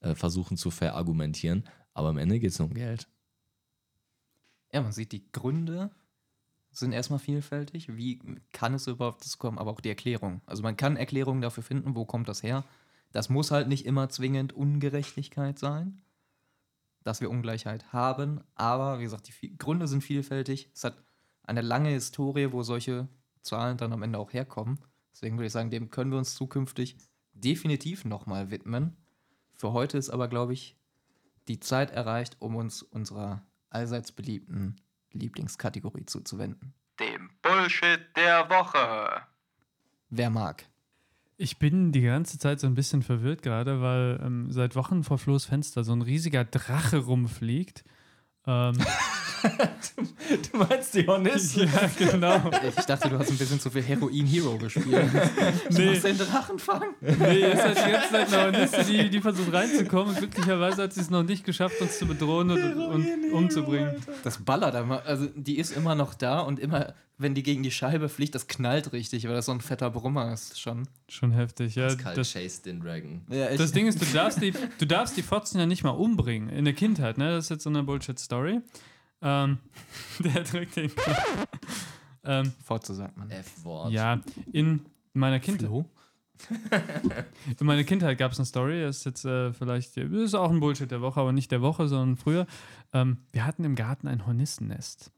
äh 0.00 0.14
versuchen 0.14 0.56
zu 0.56 0.70
verargumentieren. 0.70 1.64
Aber 1.94 2.08
am 2.08 2.18
Ende 2.18 2.38
geht 2.38 2.52
es 2.52 2.58
nur 2.58 2.68
um 2.68 2.74
Geld. 2.74 3.08
Ja, 4.72 4.82
man 4.82 4.92
sieht, 4.92 5.12
die 5.12 5.30
Gründe 5.32 5.90
sind 6.70 6.92
erstmal 6.92 7.18
vielfältig. 7.18 7.96
Wie 7.96 8.20
kann 8.52 8.74
es 8.74 8.86
überhaupt 8.86 9.24
dazu 9.24 9.38
kommen? 9.38 9.58
Aber 9.58 9.70
auch 9.70 9.80
die 9.80 9.88
Erklärung. 9.88 10.42
Also 10.46 10.62
man 10.62 10.76
kann 10.76 10.96
Erklärungen 10.96 11.40
dafür 11.40 11.62
finden, 11.62 11.96
wo 11.96 12.04
kommt 12.04 12.28
das 12.28 12.42
her. 12.42 12.64
Das 13.12 13.30
muss 13.30 13.50
halt 13.50 13.68
nicht 13.68 13.86
immer 13.86 14.08
zwingend 14.10 14.52
Ungerechtigkeit 14.52 15.58
sein, 15.58 16.02
dass 17.02 17.20
wir 17.20 17.30
Ungleichheit 17.30 17.92
haben. 17.92 18.42
Aber 18.54 18.98
wie 18.98 19.04
gesagt, 19.04 19.28
die 19.28 19.56
Gründe 19.56 19.88
sind 19.88 20.02
vielfältig. 20.02 20.70
Es 20.74 20.84
hat 20.84 21.02
eine 21.42 21.62
lange 21.62 21.88
Historie, 21.88 22.52
wo 22.52 22.62
solche 22.62 23.08
Zahlen 23.48 23.76
dann 23.76 23.92
am 23.92 24.02
Ende 24.02 24.18
auch 24.18 24.32
herkommen. 24.32 24.78
Deswegen 25.12 25.36
würde 25.36 25.46
ich 25.46 25.52
sagen, 25.52 25.70
dem 25.70 25.90
können 25.90 26.10
wir 26.10 26.18
uns 26.18 26.34
zukünftig 26.34 26.96
definitiv 27.32 28.04
nochmal 28.04 28.50
widmen. 28.50 28.96
Für 29.54 29.72
heute 29.72 29.98
ist 29.98 30.10
aber, 30.10 30.28
glaube 30.28 30.52
ich, 30.52 30.76
die 31.48 31.58
Zeit 31.58 31.90
erreicht, 31.90 32.36
um 32.38 32.56
uns 32.56 32.82
unserer 32.82 33.42
allseits 33.70 34.12
beliebten 34.12 34.76
Lieblingskategorie 35.12 36.04
zuzuwenden. 36.06 36.74
Dem 37.00 37.30
Bullshit 37.42 38.00
der 38.16 38.48
Woche. 38.50 39.22
Wer 40.10 40.30
mag? 40.30 40.64
Ich 41.36 41.58
bin 41.58 41.92
die 41.92 42.02
ganze 42.02 42.38
Zeit 42.38 42.58
so 42.60 42.66
ein 42.66 42.74
bisschen 42.74 43.02
verwirrt 43.02 43.42
gerade, 43.42 43.80
weil 43.80 44.20
ähm, 44.22 44.50
seit 44.50 44.74
Wochen 44.74 45.04
vor 45.04 45.18
Flo's 45.18 45.44
Fenster 45.44 45.84
so 45.84 45.92
ein 45.92 46.02
riesiger 46.02 46.44
Drache 46.44 46.98
rumfliegt. 46.98 47.84
Ähm, 48.46 48.76
du 50.52 50.56
meinst 50.58 50.94
die 50.94 51.06
Hornissen? 51.06 51.68
Ja, 51.72 51.90
genau. 51.98 52.50
Ich 52.76 52.84
dachte, 52.84 53.08
du 53.08 53.18
hast 53.18 53.30
ein 53.30 53.36
bisschen 53.38 53.60
zu 53.60 53.70
viel 53.70 53.82
Heroin 53.82 54.26
Hero 54.26 54.56
gespielt. 54.58 54.86
Du 55.70 55.76
Nee. 55.78 55.90
musst 55.90 56.04
den 56.04 56.18
Drachen 56.18 56.58
fangen. 56.58 56.94
Nee, 57.00 57.42
es 57.42 57.64
ist 57.64 57.86
die 57.86 57.90
ganze 57.90 58.10
Zeit 58.10 58.32
eine 58.32 58.42
Hornisse, 58.44 58.84
die, 58.84 59.10
die 59.10 59.20
versucht 59.20 59.52
reinzukommen. 59.52 60.08
Und 60.14 60.18
glücklicherweise 60.18 60.82
hat 60.82 60.92
sie 60.92 61.00
es 61.00 61.10
noch 61.10 61.22
nicht 61.22 61.44
geschafft, 61.44 61.80
uns 61.80 61.98
zu 61.98 62.06
bedrohen 62.06 62.50
und, 62.50 62.74
und 62.74 63.32
umzubringen. 63.32 63.96
Das 64.24 64.38
ballert 64.38 64.74
immer. 64.74 65.02
Also, 65.04 65.26
die 65.34 65.58
ist 65.58 65.76
immer 65.76 65.94
noch 65.94 66.14
da 66.14 66.40
und 66.40 66.58
immer, 66.58 66.94
wenn 67.18 67.34
die 67.34 67.42
gegen 67.42 67.62
die 67.62 67.70
Scheibe 67.70 68.08
fliegt, 68.08 68.34
das 68.34 68.46
knallt 68.46 68.92
richtig, 68.92 69.24
weil 69.26 69.34
das 69.34 69.46
so 69.46 69.52
ein 69.52 69.60
fetter 69.60 69.90
Brummer 69.90 70.32
ist 70.32 70.60
schon. 70.60 70.86
Schon 71.08 71.32
heftig, 71.32 71.74
ja. 71.74 71.86
Pascal 71.86 72.14
Das, 72.14 72.32
chased 72.32 72.66
den 72.66 72.80
Dragon. 72.80 73.22
Ja, 73.30 73.54
das 73.56 73.72
Ding 73.72 73.86
ist, 73.86 74.00
du 74.00 74.06
darfst, 74.12 74.40
die, 74.40 74.52
du 74.78 74.86
darfst 74.86 75.16
die 75.16 75.22
Fotzen 75.22 75.58
ja 75.58 75.66
nicht 75.66 75.82
mal 75.82 75.90
umbringen. 75.90 76.48
In 76.48 76.64
der 76.64 76.74
Kindheit, 76.74 77.18
ne? 77.18 77.30
Das 77.30 77.44
ist 77.46 77.50
jetzt 77.50 77.64
so 77.64 77.70
eine 77.70 77.82
Bullshit-Story. 77.82 78.60
Ähm, 79.22 79.58
der 80.20 80.44
drückt 80.44 80.76
den. 80.76 80.90
ähm, 82.24 82.52
Forze 82.64 82.94
sagt 82.94 83.16
man. 83.16 83.30
F-Wort. 83.30 83.92
ja, 83.92 84.20
in 84.52 84.80
meiner 85.12 85.40
Kindheit. 85.40 85.70
In 87.58 87.66
meiner 87.66 87.82
Kindheit 87.84 88.16
gab 88.16 88.32
es 88.32 88.38
eine 88.38 88.46
Story, 88.46 88.80
das 88.80 88.98
ist 88.98 89.04
jetzt 89.06 89.24
äh, 89.24 89.52
vielleicht, 89.52 89.96
das 89.96 90.12
ist 90.12 90.34
auch 90.34 90.50
ein 90.50 90.60
Bullshit 90.60 90.90
der 90.90 91.00
Woche, 91.00 91.20
aber 91.20 91.32
nicht 91.32 91.50
der 91.50 91.62
Woche, 91.62 91.88
sondern 91.88 92.16
früher. 92.16 92.46
Ähm, 92.92 93.18
wir 93.32 93.44
hatten 93.44 93.64
im 93.64 93.74
Garten 93.74 94.06
ein 94.06 94.24
Hornissennest. 94.24 95.10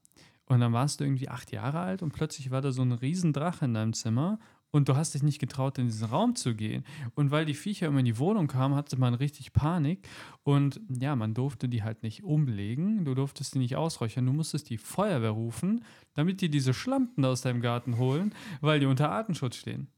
Und 0.46 0.60
dann 0.60 0.72
warst 0.72 0.98
du 0.98 1.04
irgendwie 1.04 1.28
acht 1.28 1.52
Jahre 1.52 1.78
alt 1.78 2.02
und 2.02 2.12
plötzlich 2.12 2.50
war 2.50 2.60
da 2.60 2.72
so 2.72 2.82
ein 2.82 2.90
Riesendrache 2.90 3.66
in 3.66 3.74
deinem 3.74 3.92
Zimmer 3.92 4.40
und 4.70 4.88
du 4.88 4.96
hast 4.96 5.14
dich 5.14 5.22
nicht 5.22 5.38
getraut, 5.38 5.78
in 5.78 5.86
diesen 5.86 6.08
Raum 6.08 6.36
zu 6.36 6.54
gehen. 6.54 6.84
Und 7.14 7.30
weil 7.30 7.44
die 7.44 7.54
Viecher 7.54 7.88
immer 7.88 8.00
in 8.00 8.04
die 8.04 8.18
Wohnung 8.18 8.46
kamen, 8.46 8.74
hatte 8.74 8.96
man 8.98 9.14
richtig 9.14 9.52
Panik. 9.52 10.08
Und 10.42 10.80
ja, 10.88 11.16
man 11.16 11.34
durfte 11.34 11.68
die 11.68 11.82
halt 11.82 12.02
nicht 12.02 12.22
umlegen, 12.22 13.04
du 13.04 13.14
durftest 13.14 13.54
die 13.54 13.58
nicht 13.58 13.76
ausräuchern, 13.76 14.26
du 14.26 14.32
musstest 14.32 14.70
die 14.70 14.78
Feuerwehr 14.78 15.30
rufen, 15.30 15.84
damit 16.14 16.40
die 16.40 16.50
diese 16.50 16.74
Schlampen 16.74 17.24
aus 17.24 17.42
deinem 17.42 17.60
Garten 17.60 17.98
holen, 17.98 18.34
weil 18.60 18.80
die 18.80 18.86
unter 18.86 19.10
Artenschutz 19.10 19.56
stehen. 19.56 19.88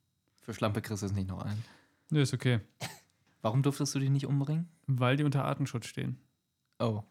Für 0.41 0.55
Schlampe 0.55 0.83
kriegst 0.83 1.03
du 1.03 1.07
es 1.07 1.13
nicht 1.13 1.29
noch 1.29 1.43
ein. 1.43 1.63
Nö, 2.11 2.23
ist 2.23 2.35
okay. 2.35 2.61
Warum 3.43 3.63
durftest 3.63 3.95
du 3.95 3.99
die 3.99 4.11
nicht 4.11 4.27
umbringen? 4.27 4.69
Weil 4.87 5.17
die 5.17 5.25
unter 5.25 5.45
Artenschutz 5.45 5.87
stehen. 5.87 6.19
Oh. 6.79 7.03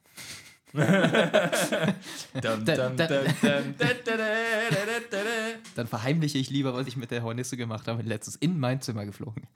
Dann 5.75 5.87
verheimliche 5.87 6.37
ich 6.37 6.49
lieber, 6.49 6.73
was 6.73 6.87
ich 6.87 6.97
mit 6.97 7.11
der 7.11 7.23
Hornisse 7.23 7.57
gemacht 7.57 7.87
habe, 7.87 8.01
letztes 8.03 8.35
in 8.35 8.59
mein 8.59 8.81
Zimmer 8.81 9.05
geflogen. 9.05 9.47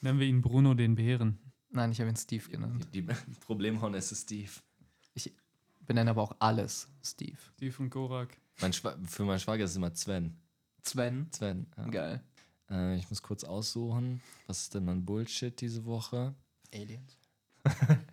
Nennen 0.00 0.18
wir 0.18 0.26
ihn 0.26 0.42
Bruno 0.42 0.74
den 0.74 0.94
Bären. 0.94 1.38
Nein, 1.70 1.92
ich 1.92 2.00
habe 2.00 2.10
ihn 2.10 2.16
Steve 2.16 2.48
genannt. 2.48 2.88
Die 2.92 3.06
Problemhornisse 3.46 4.14
Steve. 4.14 4.50
Ich 5.14 5.32
benenne 5.80 6.10
aber 6.10 6.22
auch 6.22 6.36
alles 6.38 6.88
Steve. 7.04 7.38
Steve 7.56 7.74
und 7.78 7.90
Gorak. 7.90 8.36
Mein 8.60 8.72
für 8.72 9.24
meinen 9.24 9.40
Schwager 9.40 9.64
ist 9.64 9.70
es 9.72 9.76
immer 9.76 9.94
Sven. 9.94 10.36
Sven. 10.82 11.28
Sven. 11.32 11.66
Ja. 11.76 11.88
Geil. 11.88 12.22
Äh, 12.70 12.96
ich 12.96 13.08
muss 13.10 13.22
kurz 13.22 13.44
aussuchen. 13.44 14.22
Was 14.46 14.62
ist 14.62 14.74
denn 14.74 14.84
mein 14.84 15.04
Bullshit 15.04 15.60
diese 15.60 15.84
Woche? 15.84 16.34
Aliens. 16.72 17.18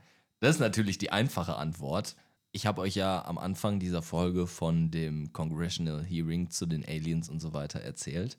Das 0.44 0.58
ist 0.58 0.60
natürlich 0.60 0.98
die 0.98 1.10
einfache 1.10 1.56
Antwort. 1.56 2.18
Ich 2.52 2.66
habe 2.66 2.82
euch 2.82 2.96
ja 2.96 3.24
am 3.24 3.38
Anfang 3.38 3.80
dieser 3.80 4.02
Folge 4.02 4.46
von 4.46 4.92
dem 4.92 5.32
Congressional 5.32 6.04
Hearing 6.04 6.50
zu 6.50 6.66
den 6.66 6.84
Aliens 6.84 7.30
und 7.30 7.40
so 7.40 7.54
weiter 7.54 7.80
erzählt. 7.80 8.38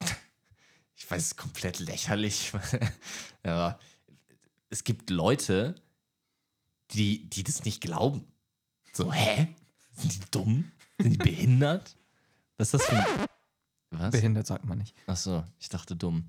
Ich 0.96 1.10
weiß, 1.10 1.22
es 1.22 1.26
ist 1.28 1.36
komplett 1.38 1.78
lächerlich. 1.78 2.52
ja, 3.44 3.78
es 4.68 4.84
gibt 4.84 5.08
Leute, 5.08 5.76
die, 6.90 7.30
die 7.30 7.42
das 7.42 7.64
nicht 7.64 7.80
glauben. 7.80 8.26
So, 8.92 9.10
hä? 9.10 9.48
Sind 9.92 10.14
die 10.14 10.30
dumm? 10.30 10.72
Sind 10.98 11.12
die 11.12 11.16
behindert? 11.16 11.96
Was 12.58 12.74
ist 12.74 12.74
das 12.74 12.84
für 12.84 12.96
ein. 12.96 13.26
Was? 13.90 14.12
Behindert 14.12 14.46
sagt 14.46 14.64
man 14.66 14.78
nicht. 14.78 14.94
Achso, 15.06 15.42
ich 15.58 15.68
dachte 15.68 15.96
dumm. 15.96 16.24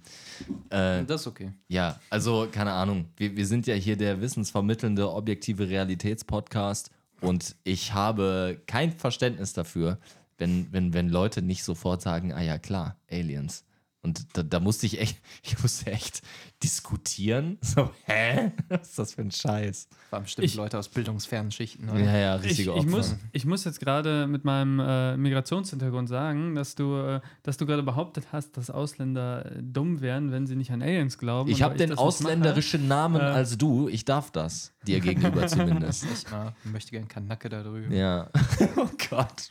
Äh, 0.69 1.03
Das 1.05 1.21
ist 1.21 1.27
okay. 1.27 1.51
ja, 1.67 1.99
also 2.09 2.47
keine 2.51 2.71
Ahnung. 2.71 3.05
Wir, 3.17 3.35
wir 3.35 3.45
sind 3.45 3.67
ja 3.67 3.75
hier 3.75 3.95
der 3.97 4.19
wissensvermittelnde, 4.19 5.11
objektive 5.11 5.69
Realitätspodcast 5.69 6.89
und 7.21 7.55
ich 7.63 7.93
habe 7.93 8.59
kein 8.65 8.91
Verständnis 8.91 9.53
dafür, 9.53 9.99
wenn, 10.39 10.67
wenn, 10.73 10.93
wenn 10.93 11.09
Leute 11.09 11.43
nicht 11.43 11.63
sofort 11.63 12.01
sagen, 12.01 12.33
ah 12.33 12.41
ja 12.41 12.57
klar, 12.57 12.97
Aliens. 13.11 13.63
Und 14.03 14.25
da, 14.35 14.41
da 14.41 14.59
musste 14.59 14.87
ich 14.87 14.99
echt, 14.99 15.17
ich 15.43 15.61
musste 15.61 15.91
echt 15.91 16.21
diskutieren. 16.63 17.57
So, 17.61 17.91
hä? 18.05 18.51
Was 18.69 18.89
ist 18.89 18.99
das 18.99 19.13
für 19.13 19.21
ein 19.21 19.31
Scheiß? 19.31 19.87
Vor 20.09 20.17
allem 20.17 20.23
bestimmt 20.23 20.45
Ich- 20.45 20.55
Leute 20.55 20.79
aus 20.79 20.89
bildungsfernen 20.89 21.51
Schichten, 21.51 21.87
oder? 21.89 21.99
Ja, 21.99 22.17
ja, 22.17 22.35
Ich, 22.37 22.43
richtige 22.45 22.71
ich, 22.71 22.77
Opfer. 22.77 22.89
muss, 22.89 23.15
ich 23.31 23.45
muss 23.45 23.63
jetzt 23.63 23.79
gerade 23.79 24.25
mit 24.27 24.43
meinem 24.43 24.79
äh, 24.79 25.17
Migrationshintergrund 25.17 26.09
sagen, 26.09 26.55
dass 26.55 26.75
du, 26.75 26.95
äh, 26.97 27.21
dass 27.43 27.57
du 27.57 27.65
gerade 27.65 27.83
behauptet 27.83 28.27
hast, 28.31 28.57
dass 28.57 28.69
Ausländer 28.71 29.45
äh, 29.45 29.59
dumm 29.61 30.01
wären, 30.01 30.31
wenn 30.31 30.47
sie 30.47 30.55
nicht 30.55 30.71
an 30.71 30.81
Aliens 30.81 31.17
glauben. 31.17 31.49
ich 31.51 31.61
habe 31.61 31.77
den 31.77 31.93
ausländerischen 31.97 32.87
Namen 32.87 33.21
äh, 33.21 33.25
als 33.25 33.57
du. 33.57 33.87
Ich 33.87 34.05
darf 34.05 34.31
das. 34.31 34.73
Dir 34.87 34.99
gegenüber 35.01 35.45
zumindest. 35.47 36.05
Ich 36.05 36.71
möchte 36.71 36.91
gern 36.91 37.07
Kanacke 37.07 37.49
da 37.49 37.61
drüben. 37.63 37.91
Ja. 37.93 38.29
oh 38.77 38.89
Gott. 39.09 39.49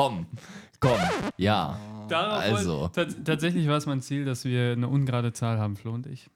Komm, 0.00 0.26
komm. 0.80 0.98
Ja. 1.36 1.78
Darauf 2.08 2.42
Also. 2.42 2.88
tatsächlich 2.88 3.68
war 3.68 3.76
es 3.76 3.86
mein 3.86 4.00
Ziel, 4.00 4.24
dass 4.24 4.44
wir 4.44 4.72
eine 4.72 4.88
ungerade 4.88 5.32
Zahl 5.32 5.58
haben, 5.58 5.76
Flo 5.76 5.92
und 5.92 6.06
ich. 6.06 6.28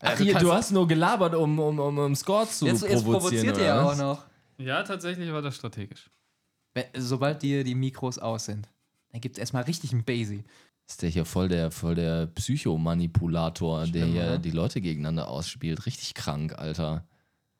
Ach, 0.00 0.10
Also 0.10 0.24
hier, 0.24 0.34
du 0.38 0.52
hast 0.52 0.70
nur 0.70 0.86
gelabert, 0.86 1.34
um, 1.34 1.58
um, 1.58 1.78
um, 1.80 1.98
um 1.98 2.14
Score 2.14 2.46
zu 2.46 2.66
Jetzt, 2.66 2.82
jetzt 2.82 3.02
provozieren. 3.04 3.46
provoziert 3.46 3.58
ihr 3.58 3.82
auch 3.84 3.96
noch. 3.96 4.24
Ja, 4.58 4.82
tatsächlich 4.84 5.32
war 5.32 5.42
das 5.42 5.56
strategisch. 5.56 6.10
Sobald 6.96 7.42
dir 7.42 7.64
die 7.64 7.74
Mikros 7.74 8.18
aus 8.18 8.44
sind, 8.44 8.68
dann 9.10 9.20
gibt 9.20 9.36
es 9.36 9.40
erstmal 9.40 9.64
richtig 9.64 9.92
ein 9.92 10.04
Basie. 10.04 10.44
Ist 10.86 11.02
der 11.02 11.10
hier 11.10 11.24
voll 11.24 11.48
der, 11.48 11.70
voll 11.72 11.96
der 11.96 12.26
Psychomanipulator, 12.28 13.86
der 13.86 14.06
hier 14.06 14.38
die 14.38 14.50
Leute 14.52 14.80
gegeneinander 14.80 15.28
ausspielt. 15.28 15.86
Richtig 15.86 16.14
krank, 16.14 16.54
Alter. 16.56 17.04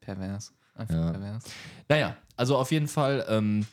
Pervers. 0.00 0.52
Einfach 0.74 0.94
Ja. 0.94 1.10
pervers. 1.10 1.44
Naja, 1.88 2.16
also 2.36 2.56
auf 2.56 2.70
jeden 2.70 2.86
Fall, 2.88 3.26
ähm, 3.28 3.66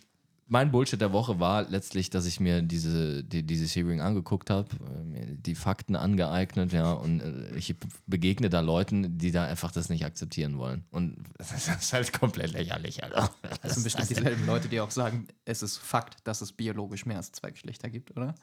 mein 0.47 0.71
Bullshit 0.71 1.01
der 1.01 1.11
Woche 1.11 1.39
war 1.39 1.67
letztlich, 1.69 2.09
dass 2.09 2.25
ich 2.25 2.39
mir 2.39 2.61
diese, 2.61 3.23
die, 3.23 3.43
dieses 3.43 3.75
Hearing 3.75 4.01
angeguckt 4.01 4.49
habe, 4.49 4.69
äh, 5.13 5.37
die 5.37 5.55
Fakten 5.55 5.95
angeeignet, 5.95 6.71
ja, 6.71 6.91
und 6.93 7.21
äh, 7.21 7.55
ich 7.55 7.75
begegne 8.05 8.49
da 8.49 8.59
Leuten, 8.59 9.17
die 9.17 9.31
da 9.31 9.45
einfach 9.45 9.71
das 9.71 9.89
nicht 9.89 10.05
akzeptieren 10.05 10.57
wollen. 10.57 10.85
Und 10.91 11.17
das 11.37 11.67
ist 11.67 11.93
halt 11.93 12.13
komplett 12.13 12.53
lächerlich, 12.53 13.03
Alter. 13.03 13.31
Das 13.63 13.73
sind 13.73 13.83
bestimmt 13.83 14.09
dieselben 14.09 14.45
Leute, 14.45 14.67
die 14.67 14.79
auch 14.79 14.91
sagen, 14.91 15.27
es 15.45 15.63
ist 15.63 15.77
Fakt, 15.77 16.27
dass 16.27 16.41
es 16.41 16.51
biologisch 16.51 17.05
mehr 17.05 17.17
als 17.17 17.31
zwei 17.31 17.51
Geschlechter 17.51 17.89
gibt, 17.89 18.15
oder? 18.15 18.35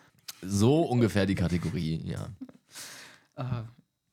So 0.42 0.82
ungefähr 0.82 1.26
die 1.26 1.36
Kategorie, 1.36 2.03
ja. 2.05 2.28
Ah, 3.36 3.64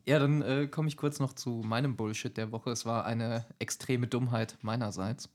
ja, 0.06 0.20
dann 0.20 0.42
äh, 0.42 0.68
komme 0.68 0.88
ich 0.88 0.98
kurz 0.98 1.20
noch 1.20 1.34
zu 1.34 1.62
meinem 1.64 1.96
Bullshit 1.96 2.36
der 2.36 2.52
Woche. 2.52 2.72
Es 2.72 2.86
war 2.86 3.06
eine 3.06 3.46
extreme 3.58 4.08
Dummheit 4.08 4.58
meinerseits. 4.62 5.30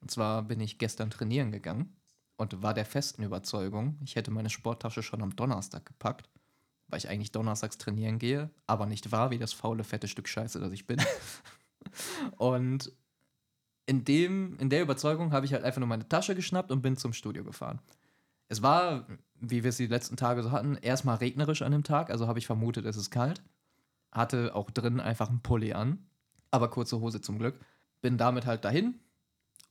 Und 0.00 0.10
zwar 0.10 0.42
bin 0.42 0.60
ich 0.60 0.78
gestern 0.78 1.10
trainieren 1.10 1.52
gegangen 1.52 1.96
und 2.36 2.62
war 2.62 2.74
der 2.74 2.84
festen 2.84 3.22
Überzeugung, 3.22 3.98
ich 4.02 4.16
hätte 4.16 4.30
meine 4.30 4.50
Sporttasche 4.50 5.02
schon 5.02 5.22
am 5.22 5.34
Donnerstag 5.36 5.84
gepackt, 5.84 6.28
weil 6.86 6.98
ich 6.98 7.08
eigentlich 7.08 7.32
donnerstags 7.32 7.78
trainieren 7.78 8.18
gehe, 8.18 8.50
aber 8.66 8.86
nicht 8.86 9.12
war, 9.12 9.30
wie 9.30 9.38
das 9.38 9.52
faule, 9.52 9.84
fette 9.84 10.08
Stück 10.08 10.28
Scheiße, 10.28 10.60
das 10.60 10.72
ich 10.72 10.86
bin. 10.86 11.02
und 12.36 12.92
in, 13.86 14.04
dem, 14.04 14.56
in 14.58 14.70
der 14.70 14.82
Überzeugung 14.82 15.32
habe 15.32 15.46
ich 15.46 15.52
halt 15.52 15.64
einfach 15.64 15.80
nur 15.80 15.88
meine 15.88 16.08
Tasche 16.08 16.34
geschnappt 16.34 16.70
und 16.70 16.82
bin 16.82 16.96
zum 16.96 17.12
Studio 17.12 17.42
gefahren. 17.42 17.80
Es 18.48 18.62
war, 18.62 19.06
wie 19.40 19.62
wir 19.62 19.70
es 19.70 19.76
die 19.76 19.86
letzten 19.86 20.16
Tage 20.16 20.42
so 20.42 20.52
hatten, 20.52 20.76
erstmal 20.76 21.16
regnerisch 21.16 21.62
an 21.62 21.72
dem 21.72 21.84
Tag, 21.84 22.10
also 22.10 22.26
habe 22.26 22.38
ich 22.38 22.46
vermutet, 22.46 22.86
es 22.86 22.96
ist 22.96 23.10
kalt. 23.10 23.42
Hatte 24.10 24.54
auch 24.54 24.70
drin 24.70 25.00
einfach 25.00 25.28
einen 25.28 25.42
Pulli 25.42 25.74
an, 25.74 26.06
aber 26.50 26.70
kurze 26.70 27.00
Hose 27.00 27.20
zum 27.20 27.38
Glück. 27.38 27.60
Bin 28.00 28.16
damit 28.16 28.46
halt 28.46 28.64
dahin, 28.64 28.94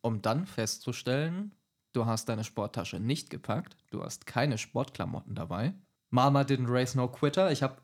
um 0.08 0.22
dann 0.22 0.46
festzustellen, 0.46 1.54
du 1.94 2.06
hast 2.06 2.30
deine 2.30 2.44
Sporttasche 2.44 3.00
nicht 3.00 3.30
gepackt, 3.30 3.78
du 3.92 4.04
hast 4.04 4.26
keine 4.26 4.58
Sportklamotten 4.58 5.36
dabei. 5.36 5.74
Mama 6.10 6.42
didn't 6.42 6.72
raise 6.72 6.98
no 6.98 7.08
quitter. 7.10 7.52
Ich 7.52 7.62
habe 7.62 7.82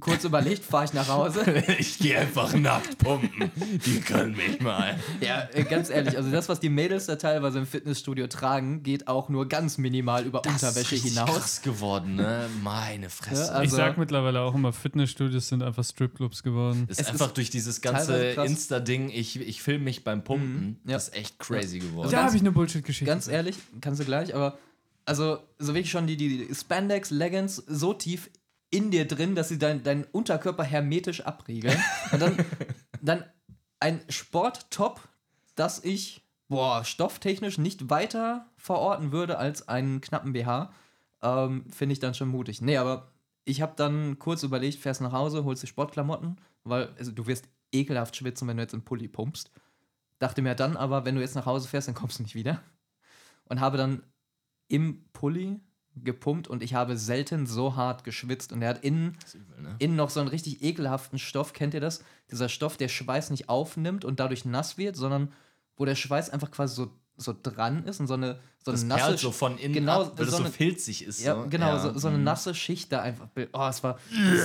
kurz 0.00 0.24
überlegt, 0.24 0.64
fahre 0.64 0.86
ich 0.86 0.92
nach 0.94 1.08
Hause. 1.08 1.44
ich 1.78 1.98
gehe 1.98 2.18
einfach 2.18 2.54
nackt 2.54 2.98
pumpen. 2.98 3.50
Die 3.84 4.00
können 4.00 4.34
mich 4.36 4.60
mal. 4.60 4.98
Ja, 5.20 5.48
äh, 5.52 5.64
ganz 5.64 5.90
ehrlich, 5.90 6.16
also 6.16 6.30
das, 6.30 6.48
was 6.48 6.60
die 6.60 6.70
Mädels 6.70 7.06
da 7.06 7.16
teilweise 7.16 7.58
im 7.58 7.66
Fitnessstudio 7.66 8.26
tragen, 8.26 8.82
geht 8.82 9.06
auch 9.06 9.28
nur 9.28 9.48
ganz 9.48 9.78
minimal 9.78 10.24
über 10.24 10.42
Unterwäsche 10.46 10.94
ist 10.96 11.04
hinaus. 11.04 11.30
krass 11.30 11.62
geworden, 11.62 12.16
ne? 12.16 12.48
Meine 12.62 13.10
Fresse. 13.10 13.42
Ja, 13.42 13.48
also- 13.50 13.62
ich 13.64 13.70
sag 13.70 13.98
mittlerweile 13.98 14.40
auch 14.40 14.54
immer, 14.54 14.72
Fitnessstudios 14.72 15.48
sind 15.48 15.62
einfach 15.62 15.84
Stripclubs 15.84 16.42
geworden. 16.42 16.86
ist 16.88 17.00
es 17.00 17.08
einfach 17.08 17.28
ist 17.28 17.36
durch 17.36 17.50
dieses 17.50 17.80
ganze. 17.80 18.16
Insta-Ding, 18.32 19.10
ich, 19.10 19.38
ich 19.40 19.62
filme 19.62 19.84
mich 19.84 20.04
beim 20.04 20.24
Pumpen, 20.24 20.52
Mhm, 20.52 20.76
ja. 20.86 20.94
das 20.94 21.08
ist 21.08 21.16
echt 21.16 21.38
crazy 21.38 21.78
geworden. 21.80 22.10
Da 22.10 22.24
habe 22.24 22.34
ich 22.34 22.40
eine 22.42 22.52
Bullshit-Geschichte. 22.52 23.04
Ganz 23.04 23.28
ehrlich, 23.28 23.56
kannst 23.80 24.00
du 24.00 24.04
gleich, 24.04 24.34
aber 24.34 24.58
also 25.04 25.38
so 25.58 25.74
wirklich 25.74 25.90
schon 25.90 26.06
die, 26.06 26.16
die 26.16 26.48
Spandex 26.54 27.10
Leggings 27.10 27.56
so 27.56 27.92
tief 27.92 28.30
in 28.72 28.90
dir 28.90 29.06
drin, 29.06 29.36
dass 29.36 29.48
sie 29.48 29.58
dein, 29.58 29.84
deinen 29.84 30.04
Unterkörper 30.04 30.64
hermetisch 30.64 31.20
abriegeln. 31.20 31.78
Und 32.10 32.20
dann, 32.20 32.36
dann 33.02 33.24
ein 33.78 34.00
Sporttop, 34.08 35.00
das 35.54 35.84
ich, 35.84 36.26
boah, 36.48 36.82
stofftechnisch 36.84 37.58
nicht 37.58 37.90
weiter 37.90 38.46
verorten 38.56 39.12
würde 39.12 39.38
als 39.38 39.68
einen 39.68 40.00
knappen 40.00 40.32
BH, 40.32 40.72
ähm, 41.22 41.66
finde 41.70 41.92
ich 41.92 42.00
dann 42.00 42.14
schon 42.14 42.28
mutig. 42.28 42.62
Nee, 42.62 42.78
aber 42.78 43.12
ich 43.44 43.60
habe 43.60 43.74
dann 43.76 44.18
kurz 44.18 44.42
überlegt, 44.42 44.78
fährst 44.78 45.02
nach 45.02 45.12
Hause, 45.12 45.44
holst 45.44 45.62
die 45.62 45.66
Sportklamotten, 45.66 46.40
weil 46.64 46.94
also, 46.98 47.12
du 47.12 47.26
wirst 47.26 47.48
ekelhaft 47.72 48.16
schwitzen, 48.16 48.48
wenn 48.48 48.56
du 48.56 48.62
jetzt 48.62 48.74
im 48.74 48.84
Pulli 48.84 49.08
pumpst. 49.08 49.50
Dachte 50.18 50.40
mir 50.40 50.54
dann 50.54 50.76
aber, 50.76 51.04
wenn 51.04 51.16
du 51.16 51.20
jetzt 51.20 51.34
nach 51.34 51.46
Hause 51.46 51.68
fährst, 51.68 51.88
dann 51.88 51.94
kommst 51.94 52.18
du 52.18 52.22
nicht 52.22 52.34
wieder. 52.34 52.62
Und 53.46 53.60
habe 53.60 53.76
dann 53.76 54.02
im 54.68 55.04
Pulli 55.12 55.60
gepumpt 55.96 56.48
und 56.48 56.62
ich 56.62 56.74
habe 56.74 56.96
selten 56.96 57.46
so 57.46 57.76
hart 57.76 58.04
geschwitzt. 58.04 58.52
Und 58.52 58.62
er 58.62 58.70
hat 58.70 58.84
innen, 58.84 59.16
übel, 59.34 59.62
ne? 59.62 59.76
innen 59.78 59.96
noch 59.96 60.10
so 60.10 60.20
einen 60.20 60.28
richtig 60.28 60.62
ekelhaften 60.62 61.18
Stoff. 61.18 61.52
Kennt 61.52 61.74
ihr 61.74 61.80
das? 61.80 62.04
Dieser 62.30 62.48
Stoff, 62.48 62.76
der 62.76 62.88
Schweiß 62.88 63.30
nicht 63.30 63.48
aufnimmt 63.48 64.04
und 64.04 64.20
dadurch 64.20 64.44
nass 64.44 64.78
wird, 64.78 64.96
sondern 64.96 65.32
wo 65.76 65.84
der 65.84 65.94
Schweiß 65.94 66.30
einfach 66.30 66.50
quasi 66.50 66.74
so, 66.74 66.90
so 67.16 67.34
dran 67.40 67.84
ist 67.84 68.00
und 68.00 68.06
so 68.06 68.14
eine, 68.14 68.38
so 68.64 68.70
eine 68.70 68.78
Das 68.80 68.84
nasse 68.84 69.04
perlt 69.04 69.18
so 69.20 69.32
von 69.32 69.58
innen 69.58 69.74
genau, 69.74 70.02
ab, 70.02 70.12
weil 70.16 70.24
das 70.24 70.30
so 70.34 70.38
so 70.38 70.44
eine- 70.44 70.52
filzig 70.52 71.04
ist. 71.04 71.20
ja, 71.22 71.34
so. 71.40 71.48
genau, 71.48 71.66
Ja. 71.74 71.78
so, 71.78 71.98
so 71.98 72.08
eine 72.08 72.18
Mhm. 72.18 72.24
nasse 72.24 72.54
Schicht 72.54 72.90
da 72.92 73.00
einfach. 73.02 73.28
Oh, 73.52 73.66
es 73.68 73.82
war 73.82 73.98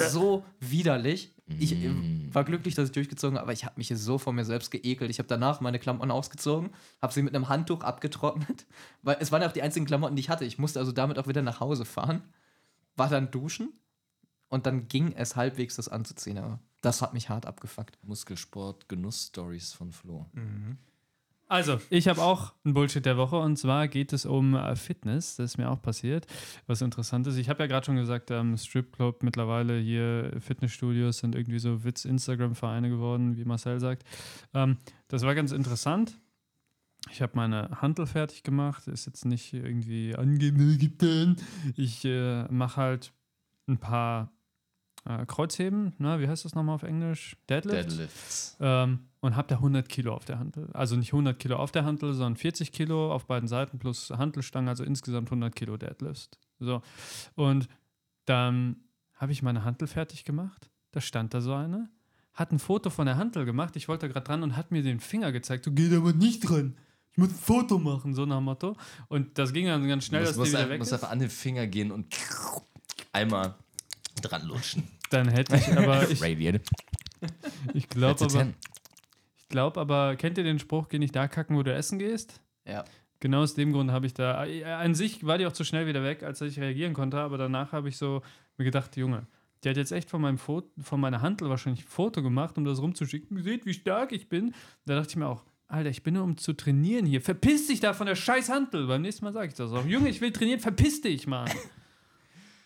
so 0.10 0.44
widerlich. 0.60 1.34
Ich 1.60 1.74
Mm. 1.76 2.28
war 2.34 2.44
glücklich, 2.44 2.76
dass 2.76 2.88
ich 2.90 2.92
durchgezogen 2.92 3.38
habe, 3.38 3.44
aber 3.44 3.54
ich 3.54 3.64
habe 3.64 3.76
mich 3.78 3.88
hier 3.88 3.96
so 3.96 4.18
vor 4.18 4.34
mir 4.34 4.44
selbst 4.44 4.70
geekelt. 4.70 5.10
Ich 5.10 5.18
habe 5.20 5.30
danach 5.30 5.62
meine 5.62 5.80
Klamotten 5.80 6.12
ausgezogen, 6.12 6.72
habe 7.02 7.14
sie 7.14 7.22
mit 7.22 7.34
einem 7.34 7.48
Handtuch 7.48 7.84
abgetrocknet, 7.84 8.66
weil 9.02 9.16
es 9.22 9.32
waren 9.32 9.42
ja 9.42 9.48
auch 9.48 9.54
die 9.54 9.62
einzigen 9.62 9.86
Klamotten, 9.86 10.18
die 10.18 10.20
ich 10.20 10.30
hatte. 10.30 10.44
Ich 10.44 10.58
musste 10.58 10.80
also 10.80 10.92
damit 10.92 11.18
auch 11.18 11.28
wieder 11.28 11.42
nach 11.42 11.62
Hause 11.62 11.86
fahren, 11.86 12.22
war 12.98 13.08
dann 13.08 13.32
duschen 13.32 13.72
und 14.50 14.66
dann 14.66 14.90
ging 14.90 15.14
es 15.14 15.38
halbwegs, 15.38 15.78
das 15.78 15.88
anzuziehen. 15.88 16.38
Aber 16.38 16.60
das 16.82 17.02
hat 17.02 17.14
mich 17.14 17.30
hart 17.30 17.46
abgefuckt. 17.46 17.98
Muskelsport, 18.04 18.90
Genuss-Stories 18.90 19.72
von 19.72 19.94
Flo. 19.94 20.26
Also, 21.50 21.80
ich 21.90 22.10
habe 22.10 22.22
auch 22.22 22.54
ein 22.66 22.74
Bullshit 22.74 23.06
der 23.06 23.16
Woche 23.16 23.38
und 23.38 23.56
zwar 23.58 23.88
geht 23.88 24.12
es 24.12 24.26
um 24.26 24.56
äh, 24.56 24.76
Fitness. 24.76 25.38
Das 25.38 25.52
ist 25.52 25.58
mir 25.58 25.70
auch 25.70 25.82
passiert. 25.82 26.28
Was 26.68 26.82
interessant 26.82 27.26
ist, 27.28 27.38
ich 27.38 27.48
habe 27.48 27.64
ja 27.64 27.68
gerade 27.68 27.86
schon 27.86 27.96
gesagt, 27.96 28.32
ähm, 28.32 28.58
Stripclub 28.58 29.24
mittlerweile 29.24 29.80
hier 29.80 30.34
Fitnessstudios 30.40 31.20
sind 31.20 31.36
irgendwie 31.36 31.60
so 31.60 31.86
Witz-Instagram-Vereine 31.86 32.90
geworden, 32.90 33.38
wie 33.38 33.46
Marcel 33.46 33.80
sagt. 33.80 34.04
Ähm, 34.54 34.78
das 35.08 35.24
war 35.24 35.36
ganz 35.36 35.54
interessant. 35.54 36.20
Ich 37.12 37.22
habe 37.22 37.34
meine 37.36 37.82
Hantel 37.82 38.08
fertig 38.08 38.44
gemacht. 38.44 38.88
Ist 38.88 39.06
jetzt 39.06 39.24
nicht 39.24 39.54
irgendwie 39.54 40.16
angegeben. 40.16 41.38
Ich 41.78 42.04
äh, 42.04 42.44
mache 42.52 42.82
halt 42.82 43.14
ein 43.68 43.78
paar 43.78 44.32
äh, 45.08 45.26
Kreuzheben. 45.26 45.94
Na, 45.98 46.20
wie 46.20 46.28
heißt 46.28 46.46
das 46.46 46.56
nochmal 46.56 46.76
auf 46.76 46.84
Englisch? 46.84 47.38
Deadlift. 47.50 47.92
Deadlifts. 47.92 48.58
Ähm, 48.60 49.00
und 49.22 49.36
habe 49.36 49.48
da 49.48 49.56
100 49.56 49.88
Kilo 49.88 50.14
auf 50.14 50.26
der 50.26 50.40
Hantel. 50.40 50.70
Also 50.74 50.96
nicht 50.96 51.14
100 51.14 51.40
Kilo 51.40 51.58
auf 51.58 51.72
der 51.72 51.86
Hantel, 51.86 52.14
sondern 52.14 52.36
40 52.36 52.72
Kilo 52.72 53.12
auf 53.12 53.26
beiden 53.26 53.48
Seiten 53.48 53.80
plus 53.80 54.10
Hantelstange, 54.12 54.70
also 54.70 54.84
insgesamt 54.84 55.28
100 55.30 55.56
Kilo 55.56 55.78
Deadlift. 55.78 56.38
So. 56.60 56.82
Und 57.36 57.68
dann 58.26 58.78
habe 59.16 59.32
ich 59.32 59.42
meine 59.42 59.64
Hantel 59.64 59.88
fertig 59.88 60.24
gemacht. 60.24 60.70
Da 60.92 61.02
stand 61.02 61.34
da 61.34 61.42
so 61.42 61.54
eine, 61.54 61.90
hat 62.34 62.52
ein 62.52 62.60
Foto 62.60 62.90
von 62.90 63.06
der 63.06 63.18
Hantel 63.18 63.46
gemacht. 63.46 63.76
Ich 63.76 63.88
wollte 63.88 64.08
da 64.08 64.14
gerade 64.14 64.26
dran 64.26 64.44
und 64.44 64.56
hat 64.56 64.72
mir 64.72 64.84
den 64.84 65.00
Finger 65.00 65.32
gezeigt. 65.32 65.66
So 65.66 65.72
geht 65.72 65.94
aber 65.94 66.14
nicht 66.14 66.42
dran. 66.42 66.78
Ich 67.12 67.18
muss 67.18 67.30
ein 67.30 67.36
Foto 67.36 67.80
machen, 67.80 68.14
so 68.14 68.26
nach 68.26 68.38
dem 68.38 68.44
Motto. 68.44 68.78
Und 69.08 69.38
das 69.38 69.52
ging 69.52 69.66
dann 69.66 69.88
ganz 69.88 70.06
schnell, 70.06 70.24
dass 70.24 70.38
muss, 70.38 70.50
die 70.50 70.52
wieder 70.52 70.60
einfach, 70.60 70.72
weg 70.72 70.80
muss 70.80 70.88
ist. 70.90 70.94
einfach 70.94 71.10
an 71.10 71.20
den 71.20 71.30
Finger 71.30 71.66
gehen 71.66 71.92
und 71.92 72.16
einmal 73.12 73.56
dran 74.22 74.44
lutschen. 74.44 74.84
Dann 75.10 75.28
hätte 75.30 75.56
ich 75.56 75.68
aber, 75.78 76.10
ich, 76.10 76.22
Radiant. 76.22 76.62
ich 77.74 77.88
glaube 77.90 78.20
aber, 78.22 78.30
10. 78.30 78.54
ich 79.38 79.48
glaube 79.50 79.80
aber, 79.80 80.16
kennt 80.16 80.38
ihr 80.38 80.44
den 80.44 80.60
Spruch, 80.60 80.90
geh 80.90 81.00
nicht 81.00 81.16
da 81.16 81.28
kacken, 81.28 81.56
wo 81.56 81.64
du 81.64 81.74
essen 81.74 82.00
gehst? 82.00 82.42
Ja. 82.66 82.84
Genau 83.20 83.42
aus 83.42 83.56
dem 83.56 83.72
Grund 83.74 83.92
habe 83.92 84.06
ich 84.06 84.14
da. 84.14 84.46
äh, 84.46 84.64
An 84.64 84.94
sich 84.94 85.26
war 85.26 85.38
die 85.38 85.46
auch 85.48 85.54
zu 85.54 85.64
schnell 85.64 85.88
wieder 85.88 86.04
weg, 86.04 86.22
als 86.24 86.40
dass 86.40 86.50
ich 86.52 86.60
reagieren 86.60 86.94
konnte, 86.94 87.18
aber 87.18 87.38
danach 87.38 87.72
habe 87.72 87.90
ich 87.90 87.98
so 87.98 88.22
mir 88.58 88.66
gedacht, 88.66 88.96
Junge, 88.98 89.26
die 89.64 89.70
hat 89.70 89.78
jetzt 89.78 89.92
echt 89.92 90.10
von 90.10 90.22
meinem 90.22 90.38
Foto, 90.38 90.70
von 90.82 91.00
meiner 91.00 91.22
Handel 91.22 91.50
wahrscheinlich 91.50 91.84
ein 91.86 91.88
Foto 91.88 92.22
gemacht, 92.22 92.58
um 92.58 92.66
das 92.66 92.80
rumzuschicken. 92.80 93.42
Seht, 93.42 93.66
wie 93.66 93.74
stark 93.74 94.12
ich 94.12 94.30
bin. 94.30 94.54
Da 94.86 94.96
dachte 94.96 95.10
ich 95.12 95.16
mir 95.16 95.28
auch, 95.28 95.46
Alter, 95.68 95.90
ich 95.90 96.04
bin 96.04 96.14
nur 96.14 96.24
um 96.24 96.38
zu 96.38 96.54
trainieren 96.54 97.06
hier. 97.08 97.22
Verpiss 97.22 97.68
dich 97.68 97.80
da 97.80 97.94
von 97.94 98.06
der 98.08 98.16
scheiß 98.16 98.50
Handel. 98.50 98.86
Beim 98.88 99.02
nächsten 99.02 99.26
Mal 99.26 99.34
sage 99.34 99.48
ich 99.48 99.54
das 99.56 99.72
auch. 99.72 99.86
Junge, 99.86 100.10
ich 100.10 100.22
will 100.22 100.32
trainieren, 100.32 100.60
verpiss 100.60 101.02
dich, 101.02 101.26
Mann. 101.28 101.50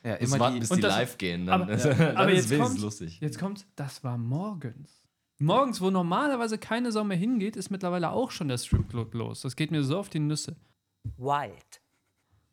Ja, 0.03 0.15
immer 0.15 0.39
warten, 0.39 0.55
die, 0.55 0.59
bis 0.61 0.69
die 0.69 0.81
das- 0.81 0.95
live 0.95 1.17
gehen. 1.17 1.45
Dann, 1.45 1.61
aber- 1.63 1.75
dann 1.77 2.17
aber 2.17 2.31
ist 2.31 2.49
jetzt 2.49 2.59
kommt- 2.61 2.79
lustig. 2.81 3.19
Jetzt 3.21 3.39
kommt, 3.39 3.65
das 3.75 4.03
war 4.03 4.17
morgens. 4.17 5.01
Morgens, 5.39 5.81
wo 5.81 5.89
normalerweise 5.89 6.57
keine 6.59 6.91
Sau 6.91 7.03
mehr 7.03 7.17
hingeht, 7.17 7.55
ist 7.55 7.71
mittlerweile 7.71 8.11
auch 8.11 8.29
schon 8.31 8.47
der 8.47 8.57
Stripclub 8.59 9.13
los. 9.15 9.41
Das 9.41 9.55
geht 9.55 9.71
mir 9.71 9.83
so 9.83 9.97
auf 9.97 10.09
die 10.09 10.19
Nüsse. 10.19 10.55
Wild. 11.17 11.81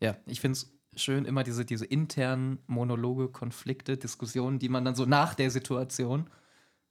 Ja, 0.00 0.16
ich 0.26 0.40
finde 0.40 0.58
es 0.58 0.72
schön, 0.96 1.26
immer 1.26 1.44
diese, 1.44 1.64
diese 1.66 1.84
internen 1.84 2.58
Monologe, 2.66 3.28
Konflikte, 3.28 3.98
Diskussionen, 3.98 4.58
die 4.58 4.68
man 4.70 4.84
dann 4.86 4.94
so 4.94 5.04
nach 5.04 5.34
der 5.34 5.50
Situation, 5.50 6.30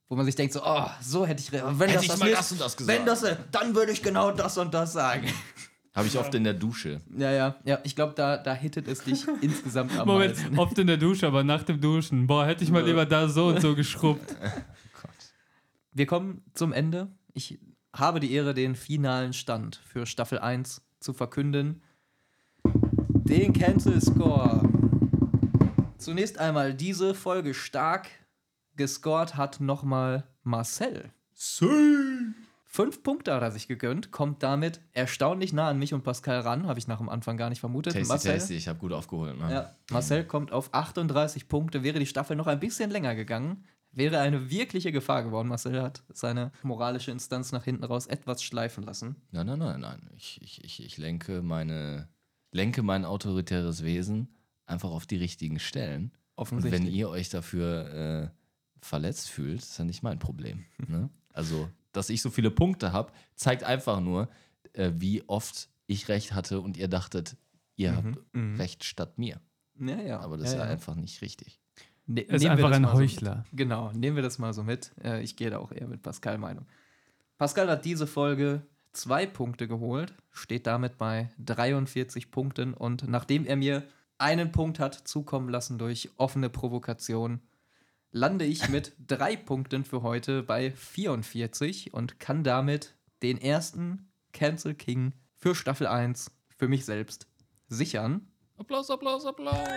wo 0.08 0.16
man 0.16 0.26
sich 0.26 0.36
denkt, 0.36 0.53
so, 0.53 0.62
oh, 0.64 0.86
so 1.01 1.26
hätte 1.26 1.41
ich, 1.41 1.51
wenn 1.51 1.62
Hätte 1.80 1.93
das, 1.93 2.01
ich 2.03 2.08
das 2.10 2.20
mal 2.20 2.30
ist, 2.30 2.38
das 2.39 2.51
und 2.51 2.62
das 2.62 2.78
gesagt. 2.78 2.97
wenn 2.99 3.05
das, 3.08 3.24
äh, 3.24 3.36
dann 3.51 3.74
würde 3.76 3.91
ich 3.91 4.03
genau 4.03 4.32
das 4.32 4.58
und 4.60 4.74
das 4.76 4.93
sagen. 4.93 5.28
Habe 5.98 6.08
ich 6.08 6.18
oft 6.20 6.36
in 6.36 6.43
der 6.43 6.54
Dusche. 6.54 7.02
Ja, 7.18 7.32
ja, 7.32 7.56
ja, 7.66 7.80
ich 7.84 7.95
glaube, 7.95 8.14
da, 8.15 8.38
da 8.38 8.53
hittet 8.53 8.88
es 8.88 8.99
dich 8.99 9.26
insgesamt 9.41 9.98
am 9.98 10.07
Moment, 10.07 10.38
meisten. 10.38 10.60
oft 10.60 10.78
in 10.78 10.86
der 10.86 10.98
Dusche, 10.98 11.26
aber 11.26 11.44
nach 11.44 11.64
dem 11.64 11.82
Duschen. 11.82 12.28
Boah, 12.28 12.45
hätte 12.45 12.64
ich 12.64 12.69
mal 12.69 12.86
lieber 12.86 13.07
da 13.07 13.28
so 13.28 13.48
und 13.48 13.61
so 13.61 13.74
geschrubbt. 13.74 14.36
Wir 15.94 16.06
kommen 16.06 16.44
zum 16.53 16.72
Ende. 16.72 17.07
Ich 17.34 17.57
habe 17.95 18.19
die 18.19 18.32
Ehre, 18.32 18.53
den 18.53 18.76
finalen 18.76 19.34
Stand 19.34 19.82
für 19.88 20.06
Staffel 20.06 20.38
1 20.38 20.84
zu 20.99 21.14
verkünden. 21.14 21.82
Den 22.64 23.53
Cancel 23.53 23.99
Score. 23.99 24.69
Zunächst 25.98 26.38
einmal 26.38 26.76
diese 26.76 27.15
Folge 27.15 27.56
stark 27.56 28.07
gescored 28.76 29.36
hat 29.36 29.60
nochmal 29.60 30.28
Marcel. 30.44 31.10
Fünf 32.78 33.02
Punkte 33.02 33.34
hat 33.34 33.41
er 33.41 33.49
sich 33.49 33.68
gegönnt, 33.68 34.12
kommt 34.12 34.44
damit 34.44 34.82
erstaunlich 34.94 35.52
nah 35.52 35.68
an 35.68 35.80
mich 35.80 35.95
und 35.95 36.04
Pascal 36.04 36.41
ran, 36.41 36.68
habe 36.68 36.78
ich 36.78 36.88
nach 36.88 36.99
dem 36.99 37.10
Anfang 37.10 37.36
gar 37.36 37.49
nicht 37.49 37.60
vermutet. 37.60 37.94
Tasty, 37.94 38.08
Marcel, 38.08 38.34
tasty. 38.34 38.54
Ich 38.54 38.68
habe 38.68 38.78
gut 38.78 38.94
aufgeholt. 38.94 39.36
Ne? 39.36 39.52
ja, 39.52 39.76
Marcel 39.90 40.24
kommt 40.24 40.52
auf 40.52 40.72
38 40.76 41.48
Punkte. 41.48 41.82
Wäre 41.82 41.98
die 41.98 42.06
Staffel 42.06 42.36
noch 42.36 42.45
ein 42.45 42.60
bisschen 42.60 42.91
länger 42.91 43.16
gegangen, 43.16 43.64
wäre 43.91 44.20
eine 44.20 44.52
wirkliche 44.52 44.91
Gefahr 44.91 45.24
geworden. 45.24 45.48
Marcel 45.48 45.82
hat 45.82 46.04
seine 46.14 46.52
moralische 46.62 47.10
Instanz 47.10 47.52
nach 47.52 47.64
hinten 47.64 47.84
raus 47.84 48.06
etwas 48.06 48.44
schleifen 48.44 48.84
lassen. 48.84 49.16
Nein, 49.32 49.48
nein, 49.48 49.58
nein, 49.58 49.80
nein. 49.80 50.10
Ich, 50.16 50.40
ich, 50.44 50.64
ich, 50.64 50.86
ich 50.86 50.99
lenke, 50.99 51.41
meine, 51.41 52.08
lenke 52.52 52.84
mein 52.84 53.06
autoritäres 53.06 53.84
Wesen 53.84 54.36
einfach 54.68 54.91
auf 54.91 55.08
die 55.08 55.18
richtigen 55.18 55.58
Stellen. 55.58 56.12
Und 56.36 56.44
Offensichtlich. 56.44 56.80
wenn 56.80 56.94
ihr 56.94 57.10
euch 57.10 57.30
dafür 57.30 58.32
äh, 58.32 58.86
verletzt 58.86 59.30
fühlt, 59.32 59.64
ist 59.64 59.80
ja 59.80 59.84
nicht 59.84 60.04
mein 60.04 60.20
Problem. 60.20 60.66
Ne? 60.78 61.10
Also, 61.34 61.72
dass 61.98 62.10
ich 62.10 62.22
so 62.22 62.30
viele 62.30 62.52
Punkte 62.52 62.94
habe, 62.94 63.11
zeigt 63.36 63.64
einfach 63.64 63.99
nur, 63.99 64.30
äh, 64.74 64.91
wie 64.95 65.24
oft 65.28 65.69
ich 65.88 66.07
recht 66.07 66.34
hatte 66.34 66.61
und 66.61 66.78
ihr 66.78 66.88
dachtet, 66.88 67.36
ihr 67.76 67.95
habt 67.95 68.18
mhm. 68.34 68.56
recht 68.56 68.84
statt 68.84 69.18
mir. 69.18 69.41
ja, 69.80 70.02
ja. 70.02 70.19
Aber 70.19 70.38
das 70.38 70.48
ja, 70.48 70.52
ist 70.53 70.60
ja, 70.60 70.65
ja. 70.65 70.72
einfach 70.72 70.95
nicht 70.95 71.22
richtig. 71.22 71.60
Ne, 72.06 72.22
ist 72.22 72.45
einfach 72.45 72.69
das 72.69 72.78
ein 72.78 72.82
mal 72.84 72.91
so- 72.91 72.98
Heuchler. 72.99 73.45
Genau, 73.52 73.91
nehmen 73.91 74.15
wir 74.15 74.24
das 74.24 74.40
mal 74.40 74.53
so 74.53 74.64
mit. 74.64 74.91
Äh, 75.03 75.22
ich 75.24 75.36
gehe 75.36 75.49
da 75.49 75.57
auch 75.57 75.72
eher 75.72 75.88
mit 75.88 76.02
Pascal 76.02 76.38
Meinung. 76.38 76.65
Pascal 77.38 77.69
hat 77.69 77.84
diese 77.84 78.07
Folge 78.07 78.61
zwei 78.94 79.26
Punkte 79.26 79.68
geholt, 79.68 80.14
steht 80.32 80.65
damit 80.65 80.98
bei 80.98 81.30
43 81.44 82.32
Punkten 82.32 82.74
und 82.74 83.07
nachdem 83.07 83.45
er 83.45 83.57
mir 83.57 83.84
einen 84.18 84.52
Punkt 84.52 84.80
hat 84.80 84.95
zukommen 84.95 85.49
lassen 85.49 85.78
durch 85.78 86.10
offene 86.18 86.49
Provokation, 86.49 87.41
lande 88.11 88.45
ich 88.45 88.69
mit 88.69 88.93
drei 89.05 89.35
Punkten 89.35 89.84
für 89.84 90.01
heute 90.01 90.43
bei 90.43 90.71
44 90.71 91.93
und 91.93 92.19
kann 92.19 92.43
damit 92.43 92.95
den 93.21 93.39
ersten 93.39 94.11
Cancel 94.34 94.73
King 94.73 95.13
für 95.35 95.55
Staffel 95.55 95.88
1 95.88 96.31
für 96.55 96.67
mich 96.67 96.85
selbst 96.85 97.27
sichern. 97.67 98.27
Applaus, 98.57 98.89
Applaus, 98.89 99.25
Applaus. 99.25 99.67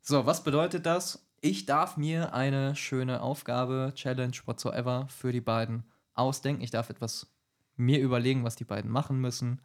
So, 0.00 0.26
was 0.26 0.42
bedeutet 0.42 0.86
das? 0.86 1.26
Ich 1.40 1.66
darf 1.66 1.96
mir 1.96 2.34
eine 2.34 2.74
schöne 2.74 3.22
Aufgabe, 3.22 3.92
Challenge, 3.94 4.36
whatsoever 4.44 5.06
für 5.08 5.32
die 5.32 5.40
beiden 5.40 5.84
ausdenken. 6.14 6.62
Ich 6.62 6.70
darf 6.70 6.90
etwas 6.90 7.32
mir 7.76 8.00
überlegen, 8.00 8.44
was 8.44 8.56
die 8.56 8.64
beiden 8.64 8.90
machen 8.90 9.20
müssen. 9.20 9.60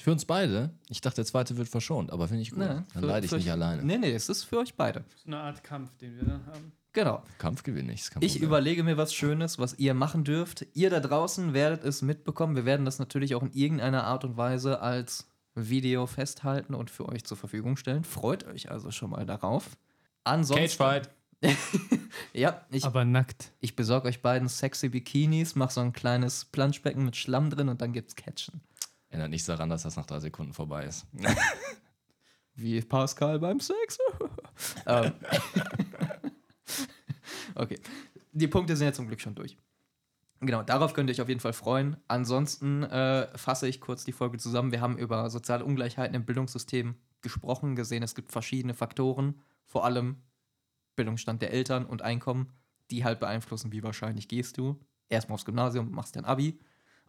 Für 0.00 0.12
uns 0.12 0.24
beide? 0.24 0.70
Ich 0.88 1.00
dachte, 1.00 1.16
der 1.16 1.24
zweite 1.24 1.56
wird 1.56 1.68
verschont, 1.68 2.10
aber 2.12 2.28
finde 2.28 2.42
ich 2.42 2.50
gut. 2.50 2.60
Ne, 2.60 2.84
Dann 2.94 3.02
für- 3.02 3.06
leide 3.08 3.26
ich 3.26 3.32
nicht 3.32 3.50
alleine. 3.50 3.82
Nee, 3.82 3.98
nee, 3.98 4.12
es 4.12 4.28
ist 4.28 4.44
für 4.44 4.58
euch 4.58 4.74
beide. 4.74 5.04
So 5.16 5.26
eine 5.26 5.38
Art 5.38 5.62
Kampf, 5.64 5.96
den 5.98 6.16
wir 6.16 6.24
dann 6.24 6.46
haben. 6.46 6.72
Genau. 6.92 7.22
Kampf 7.38 7.62
gewinne 7.62 7.92
ich. 7.92 8.00
ist 8.00 8.12
Ich 8.20 8.40
überlege 8.40 8.82
mir 8.82 8.96
was 8.96 9.12
Schönes, 9.14 9.58
was 9.58 9.74
ihr 9.78 9.94
machen 9.94 10.24
dürft. 10.24 10.66
Ihr 10.74 10.90
da 10.90 11.00
draußen 11.00 11.52
werdet 11.52 11.84
es 11.84 12.02
mitbekommen. 12.02 12.56
Wir 12.56 12.64
werden 12.64 12.84
das 12.84 12.98
natürlich 12.98 13.34
auch 13.34 13.42
in 13.42 13.52
irgendeiner 13.52 14.04
Art 14.04 14.24
und 14.24 14.36
Weise 14.36 14.80
als 14.80 15.28
Video 15.54 16.06
festhalten 16.06 16.74
und 16.74 16.90
für 16.90 17.08
euch 17.08 17.24
zur 17.24 17.36
Verfügung 17.36 17.76
stellen. 17.76 18.04
Freut 18.04 18.46
euch 18.46 18.70
also 18.70 18.90
schon 18.90 19.10
mal 19.10 19.26
darauf. 19.26 19.76
Ansonsten. 20.24 20.78
Cagefight. 20.78 21.10
Ja, 22.32 22.62
ich, 22.70 22.84
Aber 22.84 23.04
nackt. 23.04 23.52
ich 23.60 23.74
besorge 23.76 24.08
euch 24.08 24.22
beiden 24.22 24.48
sexy 24.48 24.88
Bikinis, 24.88 25.54
mach 25.54 25.70
so 25.70 25.80
ein 25.80 25.92
kleines 25.92 26.44
Planschbecken 26.44 27.04
mit 27.04 27.16
Schlamm 27.16 27.50
drin 27.50 27.68
und 27.68 27.80
dann 27.80 27.92
gibt's 27.92 28.16
Catchen. 28.16 28.60
Ändert 29.10 29.30
nichts 29.30 29.46
daran, 29.46 29.70
dass 29.70 29.82
das 29.82 29.96
nach 29.96 30.06
drei 30.06 30.20
Sekunden 30.20 30.52
vorbei 30.52 30.84
ist. 30.84 31.06
Wie 32.54 32.80
Pascal 32.80 33.38
beim 33.38 33.60
Sex. 33.60 33.98
ähm. 34.86 35.12
okay. 37.54 37.78
Die 38.32 38.48
Punkte 38.48 38.76
sind 38.76 38.86
ja 38.86 38.92
zum 38.92 39.06
Glück 39.06 39.20
schon 39.20 39.34
durch. 39.34 39.56
Genau, 40.40 40.62
darauf 40.62 40.92
könnt 40.92 41.08
ihr 41.08 41.14
euch 41.14 41.20
auf 41.20 41.28
jeden 41.28 41.40
Fall 41.40 41.52
freuen. 41.52 41.96
Ansonsten 42.06 42.82
äh, 42.84 43.36
fasse 43.36 43.66
ich 43.68 43.80
kurz 43.80 44.04
die 44.04 44.12
Folge 44.12 44.38
zusammen. 44.38 44.72
Wir 44.72 44.80
haben 44.80 44.98
über 44.98 45.30
soziale 45.30 45.64
Ungleichheiten 45.64 46.14
im 46.14 46.24
Bildungssystem 46.24 46.96
gesprochen, 47.20 47.74
gesehen, 47.74 48.02
es 48.02 48.14
gibt 48.14 48.30
verschiedene 48.30 48.74
Faktoren, 48.74 49.40
vor 49.64 49.84
allem 49.84 50.22
Bildungsstand 50.94 51.42
der 51.42 51.52
Eltern 51.52 51.86
und 51.86 52.02
Einkommen, 52.02 52.52
die 52.90 53.04
halt 53.04 53.20
beeinflussen, 53.20 53.72
wie 53.72 53.82
wahrscheinlich 53.82 54.28
gehst 54.28 54.58
du. 54.58 54.80
Erstmal 55.08 55.34
aufs 55.34 55.44
Gymnasium, 55.44 55.90
machst 55.90 56.16
dein 56.16 56.24
Abi. 56.24 56.60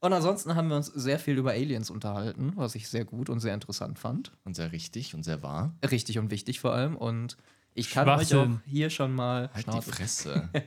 Und 0.02 0.14
ansonsten 0.14 0.56
haben 0.56 0.70
wir 0.70 0.78
uns 0.78 0.88
sehr 0.88 1.20
viel 1.20 1.38
über 1.38 1.52
Aliens 1.52 1.90
unterhalten, 1.90 2.54
was 2.56 2.76
ich 2.76 2.88
sehr 2.88 3.04
gut 3.04 3.30
und 3.30 3.42
sehr 3.42 3.54
interessant 3.54 4.00
fand. 4.00 4.32
Und 4.46 4.56
sehr 4.56 4.72
richtig 4.72 5.14
und 5.14 5.24
sehr 5.24 5.44
wahr. 5.44 5.76
Richtig 5.90 6.20
und 6.20 6.32
wichtig 6.32 6.62
vor 6.62 6.74
allem. 6.74 6.96
Und 6.96 7.36
ich 7.74 7.92
kann 7.92 8.08
euch 8.08 8.34
auch 8.34 8.48
hier 8.66 8.90
schon 8.90 9.14
mal 9.14 9.50
Halt 9.54 9.68
die 9.68 9.72
Schnauze. 9.72 9.92
Fresse. 9.92 10.50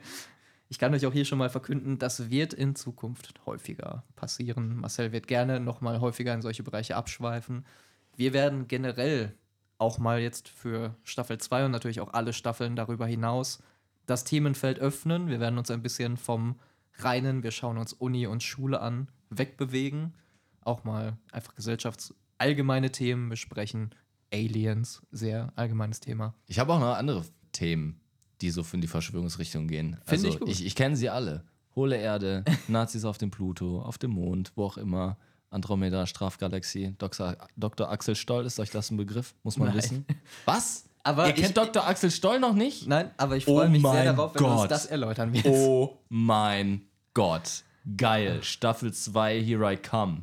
Ich 0.69 0.79
kann 0.79 0.95
euch 0.95 1.05
auch 1.05 1.13
hier 1.13 1.27
schon 1.27 1.37
mal 1.37 1.51
verkünden, 1.51 1.99
das 1.99 2.31
wird 2.31 2.55
in 2.55 2.75
Zukunft 2.75 3.45
häufiger 3.45 4.05
passieren. 4.17 4.77
Marcel 4.77 5.13
wird 5.13 5.27
gerne 5.27 5.61
noch 5.61 5.83
mal 5.83 6.01
häufiger 6.01 6.33
in 6.33 6.41
solche 6.41 6.63
Bereiche 6.63 6.97
abschweifen. 6.97 7.67
Wir 8.17 8.33
werden 8.33 8.69
generell 8.69 9.37
auch 9.77 9.99
mal 9.99 10.19
jetzt 10.19 10.49
für 10.49 10.97
Staffel 11.05 11.37
2 11.37 11.67
und 11.67 11.73
natürlich 11.73 12.01
auch 12.01 12.15
alle 12.15 12.33
Staffeln 12.33 12.75
darüber 12.75 13.07
hinaus 13.07 13.63
das 14.07 14.25
Themenfeld 14.25 14.79
öffnen. 14.79 15.29
Wir 15.29 15.41
werden 15.41 15.59
uns 15.59 15.71
ein 15.71 15.83
bisschen 15.83 16.17
vom 16.17 16.59
reinen, 16.95 17.43
wir 17.43 17.51
schauen 17.51 17.79
uns 17.79 17.93
Uni 17.93 18.27
und 18.27 18.43
Schule 18.43 18.81
an, 18.81 19.09
wegbewegen. 19.31 20.15
Auch 20.61 20.85
mal 20.85 21.19
einfach 21.33 21.55
gesellschaftsallgemeine 21.55 22.93
Themen 22.93 23.29
besprechen. 23.29 23.95
Aliens, 24.33 25.03
sehr 25.11 25.53
allgemeines 25.57 26.01
Thema. 26.01 26.35
Ich 26.47 26.59
habe 26.59 26.73
auch 26.73 26.81
noch 26.81 26.97
andere 26.97 27.25
Themen, 27.53 28.01
die 28.41 28.51
so 28.51 28.65
in 28.73 28.81
die 28.81 28.89
Verschwörungsrichtung 28.89 29.69
gehen. 29.69 29.99
Find 30.05 30.25
also 30.25 30.29
ich 30.29 30.39
gut. 30.39 30.49
Ich, 30.49 30.65
ich 30.65 30.75
kenne 30.75 30.97
sie 30.97 31.11
alle. 31.11 31.45
Hohle 31.75 31.97
Erde, 31.97 32.45
Nazis 32.69 33.05
auf 33.05 33.19
dem 33.19 33.31
Pluto, 33.31 33.83
auf 33.83 33.99
dem 33.99 34.13
Mond, 34.13 34.53
wo 34.57 34.65
auch 34.65 34.77
immer. 34.77 35.19
Andromeda, 35.51 36.07
Strafgalaxie, 36.07 36.95
Dr. 36.97 37.37
Dr. 37.59 37.91
Axel 37.91 38.15
Stoll, 38.15 38.47
ist 38.47 38.59
euch 38.59 38.71
das 38.71 38.91
ein 38.91 38.97
Begriff? 38.97 39.35
Muss 39.43 39.59
man 39.59 39.69
Nein. 39.69 39.77
wissen. 39.77 40.07
Was? 40.47 40.89
Aber 41.05 41.27
Ihr 41.27 41.35
ich- 41.35 41.43
kennt 41.43 41.57
Dr. 41.57 41.87
Axel 41.87 42.11
Stoll 42.11 42.39
noch 42.41 42.55
nicht? 42.55 42.87
Nein, 42.87 43.11
aber 43.17 43.37
ich 43.37 43.47
Oh 43.49 43.57
freue 43.57 43.69
mich 43.69 43.83
sehr 43.83 44.05
darauf, 44.05 44.35
wenn 44.35 44.43
du 44.43 44.49
uns 44.49 44.69
das 44.69 44.87
erläutern 44.87 45.33
wirst. 45.33 45.47
Oh 45.47 45.99
mein 46.09 46.83
Gott. 47.15 47.65
Geil. 47.97 48.43
Staffel 48.43 48.93
2, 48.93 49.43
Here 49.43 49.73
I 49.73 49.77
Come. 49.77 50.23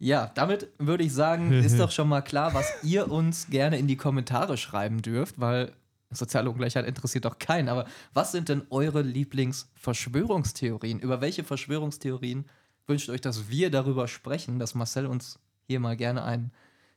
Ja, 0.00 0.30
damit 0.34 0.68
würde 0.78 1.04
ich 1.04 1.12
sagen, 1.14 1.52
ist 1.62 1.78
doch 1.78 1.90
schon 1.92 2.08
mal 2.08 2.22
klar, 2.22 2.54
was 2.54 2.66
ihr 2.82 3.10
uns 3.10 3.48
gerne 3.48 3.78
in 3.78 3.86
die 3.86 3.96
Kommentare 3.96 4.56
schreiben 4.56 5.00
dürft, 5.02 5.38
weil 5.38 5.72
soziale 6.10 6.50
Ungleichheit 6.50 6.86
interessiert 6.86 7.24
doch 7.24 7.38
keinen. 7.38 7.68
Aber 7.68 7.84
was 8.12 8.32
sind 8.32 8.48
denn 8.48 8.62
eure 8.70 9.02
Lieblings-Verschwörungstheorien? 9.02 10.98
Über 11.00 11.20
welche 11.20 11.44
Verschwörungstheorien 11.44 12.46
wünscht 12.86 13.08
euch, 13.10 13.20
dass 13.20 13.48
wir 13.48 13.70
darüber 13.70 14.08
sprechen, 14.08 14.58
dass 14.58 14.74
Marcel 14.74 15.06
uns 15.06 15.38
hier 15.66 15.78
mal 15.80 15.96
gerne 15.96 16.24
einen 16.24 16.50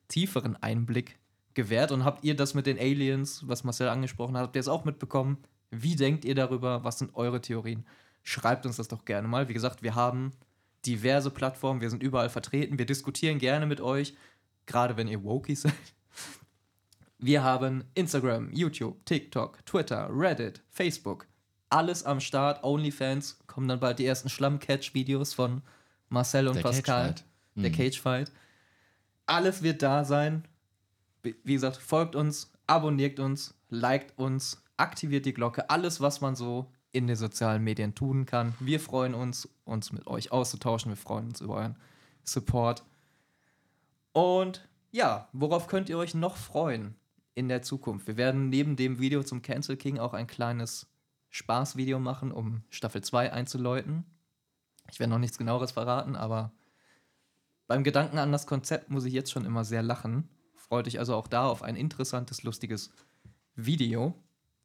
tieferen 0.08 0.56
Einblick 0.62 1.20
gewährt? 1.56 1.92
Und 1.92 2.04
habt 2.06 2.24
ihr 2.24 2.36
das 2.36 2.54
mit 2.54 2.66
den 2.66 2.78
Aliens, 2.80 3.48
was 3.48 3.64
Marcel 3.64 3.90
angesprochen 3.90 4.36
hat, 4.38 4.44
habt 4.44 4.56
ihr 4.56 4.60
es 4.60 4.68
auch 4.68 4.86
mitbekommen? 4.86 5.38
Wie 5.72 5.96
denkt 5.96 6.26
ihr 6.26 6.36
darüber? 6.36 6.84
Was 6.84 7.00
sind 7.00 7.16
eure 7.16 7.42
Theorien? 7.42 7.86
Schreibt 8.24 8.66
uns 8.66 8.78
das 8.78 8.88
doch 8.88 9.06
gerne 9.06 9.28
mal. 9.28 9.50
Wie 9.50 9.54
gesagt, 9.54 9.84
wir 9.84 9.96
haben 9.96 10.32
diverse 10.86 11.30
Plattformen, 11.32 11.82
wir 11.82 11.90
sind 11.90 12.04
überall 12.04 12.30
vertreten, 12.30 12.78
wir 12.78 12.86
diskutieren 12.86 13.40
gerne 13.40 13.66
mit 13.66 13.82
euch, 13.82 14.16
gerade 14.66 14.98
wenn 14.98 15.08
ihr 15.08 15.24
Wokies 15.24 15.62
seid. 15.64 15.74
Wir 17.18 17.44
haben 17.44 17.86
Instagram, 17.96 18.52
YouTube, 18.52 19.06
TikTok, 19.06 19.66
Twitter, 19.66 20.10
Reddit, 20.12 20.62
Facebook, 20.70 21.26
alles 21.70 22.04
am 22.04 22.20
Start, 22.20 22.64
OnlyFans, 22.64 23.40
kommen 23.48 23.68
dann 23.68 23.80
bald 23.80 24.00
die 24.00 24.06
ersten 24.06 24.30
Schlamm-Catch-Videos 24.30 25.34
von 25.34 25.62
Marcel 26.10 26.48
und 26.50 26.56
Der 26.56 26.62
Pascal. 26.62 27.08
Cagefight. 27.08 27.26
Der 27.56 27.70
Mhm. 27.70 27.76
Cagefight. 27.76 28.32
Alles 29.26 29.64
wird 29.64 29.82
da 29.82 30.04
sein. 30.04 30.44
Wie 31.24 31.54
gesagt, 31.54 31.78
folgt 31.78 32.16
uns, 32.16 32.52
abonniert 32.68 33.20
uns, 33.20 33.56
liked 33.70 34.18
uns, 34.18 34.64
aktiviert 34.78 35.26
die 35.26 35.34
Glocke, 35.34 35.70
alles, 35.70 36.02
was 36.02 36.22
man 36.22 36.36
so 36.36 36.72
in 36.92 37.08
den 37.08 37.16
sozialen 37.16 37.64
Medien 37.64 37.96
tun 37.96 38.26
kann. 38.26 38.54
Wir 38.60 38.80
freuen 38.80 39.14
uns, 39.14 39.50
uns 39.66 39.92
mit 39.92 40.06
euch 40.06 40.32
auszutauschen. 40.32 40.92
Wir 40.92 40.98
freuen 40.98 41.28
uns 41.28 41.42
über 41.42 41.56
euren 41.56 41.76
Support. 42.24 42.84
Und 44.12 44.68
ja, 44.92 45.28
worauf 45.34 45.68
könnt 45.68 45.90
ihr 45.90 45.98
euch 45.98 46.14
noch 46.14 46.38
freuen 46.38 46.96
in 47.34 47.50
der 47.50 47.64
Zukunft? 47.64 48.06
Wir 48.06 48.18
werden 48.18 48.50
neben 48.50 48.76
dem 48.76 49.00
Video 49.00 49.24
zum 49.24 49.42
Cancel 49.42 49.76
King 49.76 49.98
auch 49.98 50.14
ein 50.14 50.28
kleines 50.28 50.88
Spaßvideo 51.32 51.98
machen, 51.98 52.32
um 52.32 52.62
Staffel 52.70 53.02
2 53.02 53.34
einzuläuten. 53.34 54.06
Ich 54.92 55.00
werde 55.00 55.10
noch 55.10 55.18
nichts 55.18 55.40
genaueres 55.40 55.72
verraten, 55.72 56.16
aber 56.16 56.52
beim 57.66 57.84
Gedanken 57.84 58.20
an 58.20 58.32
das 58.32 58.46
Konzept 58.46 58.92
muss 58.92 59.06
ich 59.06 59.14
jetzt 59.14 59.32
schon 59.32 59.46
immer 59.46 59.64
sehr 59.64 59.82
lachen. 59.82 60.30
Freut 60.68 60.88
euch 60.88 60.98
also 61.00 61.16
auch 61.16 61.28
da 61.28 61.48
auf 61.48 61.62
ein 61.62 61.76
interessantes, 61.76 62.44
lustiges 62.44 62.90
Video. 63.56 64.14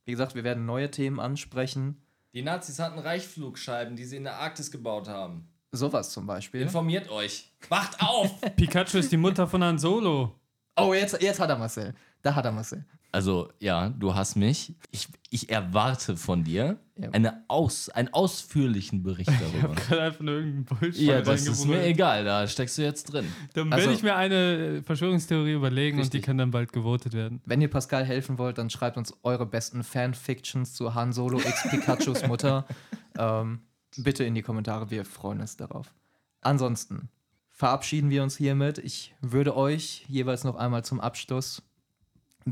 Wie 0.05 0.13
gesagt, 0.13 0.35
wir 0.35 0.45
werden 0.45 0.65
neue 0.65 0.91
Themen 0.91 1.19
ansprechen. 1.19 2.01
Die 2.33 2.43
Nazis 2.43 2.79
hatten 2.79 2.99
Reichflugscheiben, 2.99 3.97
die 3.97 4.05
sie 4.05 4.17
in 4.17 4.25
der 4.25 4.37
Arktis 4.37 4.71
gebaut 4.71 5.09
haben. 5.09 5.49
Sowas 5.73 6.11
zum 6.11 6.27
Beispiel. 6.27 6.63
Informiert 6.63 7.11
euch. 7.11 7.53
Wacht 7.69 8.01
auf! 8.01 8.41
Pikachu 8.57 8.99
ist 8.99 9.13
die 9.13 9.17
Mutter 9.17 9.47
von 9.47 9.63
Han 9.63 9.79
Solo. 9.79 10.35
Oh, 10.77 10.95
jetzt, 10.95 11.21
jetzt 11.21 11.41
hat 11.41 11.51
er 11.51 11.59
Marcel. 11.59 11.95
Da 12.23 12.35
hat 12.35 12.45
er 12.45 12.53
Marcel. 12.53 12.87
Also, 13.11 13.51
ja, 13.59 13.89
du 13.89 14.15
hast 14.15 14.37
mich. 14.37 14.75
Ich, 14.91 15.09
ich 15.31 15.49
erwarte 15.51 16.17
von 16.17 16.45
dir 16.45 16.79
Ja. 16.97 17.11
eine 17.13 17.43
aus, 17.49 17.89
einen 17.89 18.13
ausführlichen 18.13 19.03
Bericht 19.03 19.31
darüber. 19.31 19.75
Gerade 19.75 20.03
einfach 20.03 20.21
nur 20.21 20.35
irgendein 20.35 20.65
Bullshit. 20.65 21.01
ja, 21.03 21.23
das 21.23 21.47
ist 21.47 21.65
mir 21.67 21.83
egal, 21.85 22.25
da 22.25 22.47
steckst 22.47 22.77
du 22.77 22.83
jetzt 22.83 23.05
drin. 23.13 23.25
Dann 23.55 23.73
Also- 23.73 23.85
werde 23.87 23.97
ich 23.97 24.03
mir 24.03 24.15
eine 24.17 24.83
Verschwörungstheorie 24.83 25.53
überlegen 25.55 25.97
und 25.99 26.05
die 26.13 26.19
Richtig. 26.19 26.23
kann 26.27 26.37
dann 26.39 26.51
bald 26.51 26.73
gewotet 26.73 27.15
werden. 27.15 27.41
Wenn 27.47 27.63
ihr 27.63 27.71
Pascal 27.71 28.05
helfen 28.05 28.37
wollt, 28.37 28.59
dann 28.59 28.69
schreibt 28.69 28.99
uns 28.99 29.15
eure 29.23 29.47
besten 29.47 29.85
Fanfictions 29.85 30.75
zu 30.75 30.95
Han 30.95 31.13
Solo 31.13 31.39
x 31.39 31.67
Pikachus 31.71 32.27
Mutter. 32.27 32.67
ähm, 33.19 33.61
bitte 33.97 34.25
in 34.25 34.35
die 34.35 34.43
Kommentare, 34.43 34.91
wir 34.91 35.05
freuen 35.07 35.41
uns 35.41 35.57
darauf. 35.57 35.95
Ansonsten 36.43 37.09
verabschieden 37.51 38.11
wir 38.11 38.23
uns 38.23 38.37
hiermit. 38.37 38.79
Ich 38.79 39.15
würde 39.21 39.57
euch 39.57 40.05
jeweils 40.09 40.45
noch 40.45 40.57
einmal 40.57 40.85
zum 40.85 41.01
Abschluss 41.01 41.63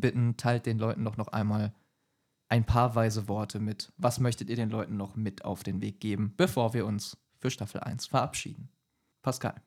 bitten, 0.01 0.37
teilt 0.37 0.67
den 0.67 0.79
Leuten 0.79 1.05
doch 1.05 1.17
noch 1.17 1.29
einmal 1.29 1.75
ein 2.49 2.65
paar 2.65 2.95
weise 2.95 3.29
Worte 3.29 3.59
mit. 3.59 3.93
Was 3.97 4.21
möchtet 4.21 4.51
ihr 4.51 4.57
den 4.57 4.71
Leuten 4.71 4.97
noch 4.97 5.17
mit 5.17 5.45
auf 5.45 5.63
den 5.63 5.81
Weg 5.81 6.01
geben, 6.01 6.35
bevor 6.37 6.75
wir 6.75 6.87
uns 6.87 7.17
für 7.39 7.51
Staffel 7.51 7.81
1 7.81 8.07
verabschieden? 8.07 8.69
Pascal. 9.23 9.61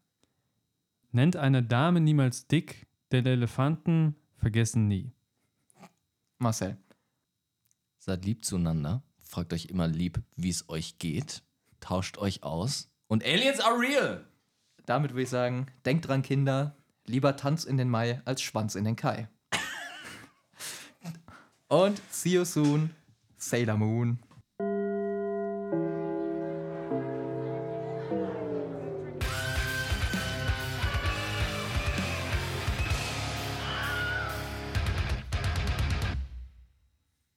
Nennt 1.12 1.36
eine 1.36 1.64
Dame 1.64 2.00
niemals 2.00 2.48
dick, 2.48 2.88
denn 3.12 3.26
Elefanten 3.26 4.16
vergessen 4.38 4.88
nie. 4.88 5.12
Marcel. 6.38 6.78
Seid 7.98 8.24
lieb 8.26 8.46
zueinander. 8.46 9.04
Fragt 9.18 9.54
euch 9.54 9.66
immer 9.66 9.88
lieb, 9.88 10.22
wie 10.36 10.50
es 10.50 10.70
euch 10.70 10.98
geht. 10.98 11.44
Tauscht 11.80 12.18
euch 12.18 12.44
aus. 12.44 12.90
Und 13.08 13.24
Aliens 13.24 13.60
are 13.60 13.80
real! 13.80 14.26
Damit 14.86 15.12
würde 15.12 15.24
ich 15.24 15.30
sagen, 15.30 15.68
denkt 15.86 16.08
dran, 16.08 16.22
Kinder, 16.22 16.76
lieber 17.06 17.36
Tanz 17.36 17.64
in 17.64 17.78
den 17.78 17.90
Mai 17.90 18.22
als 18.26 18.42
Schwanz 18.42 18.76
in 18.76 18.86
den 18.86 18.96
Kai. 18.96 19.30
Und 21.70 22.02
see 22.10 22.32
you 22.32 22.46
soon, 22.46 22.96
Sailor 23.38 23.78
Moon. 23.78 24.18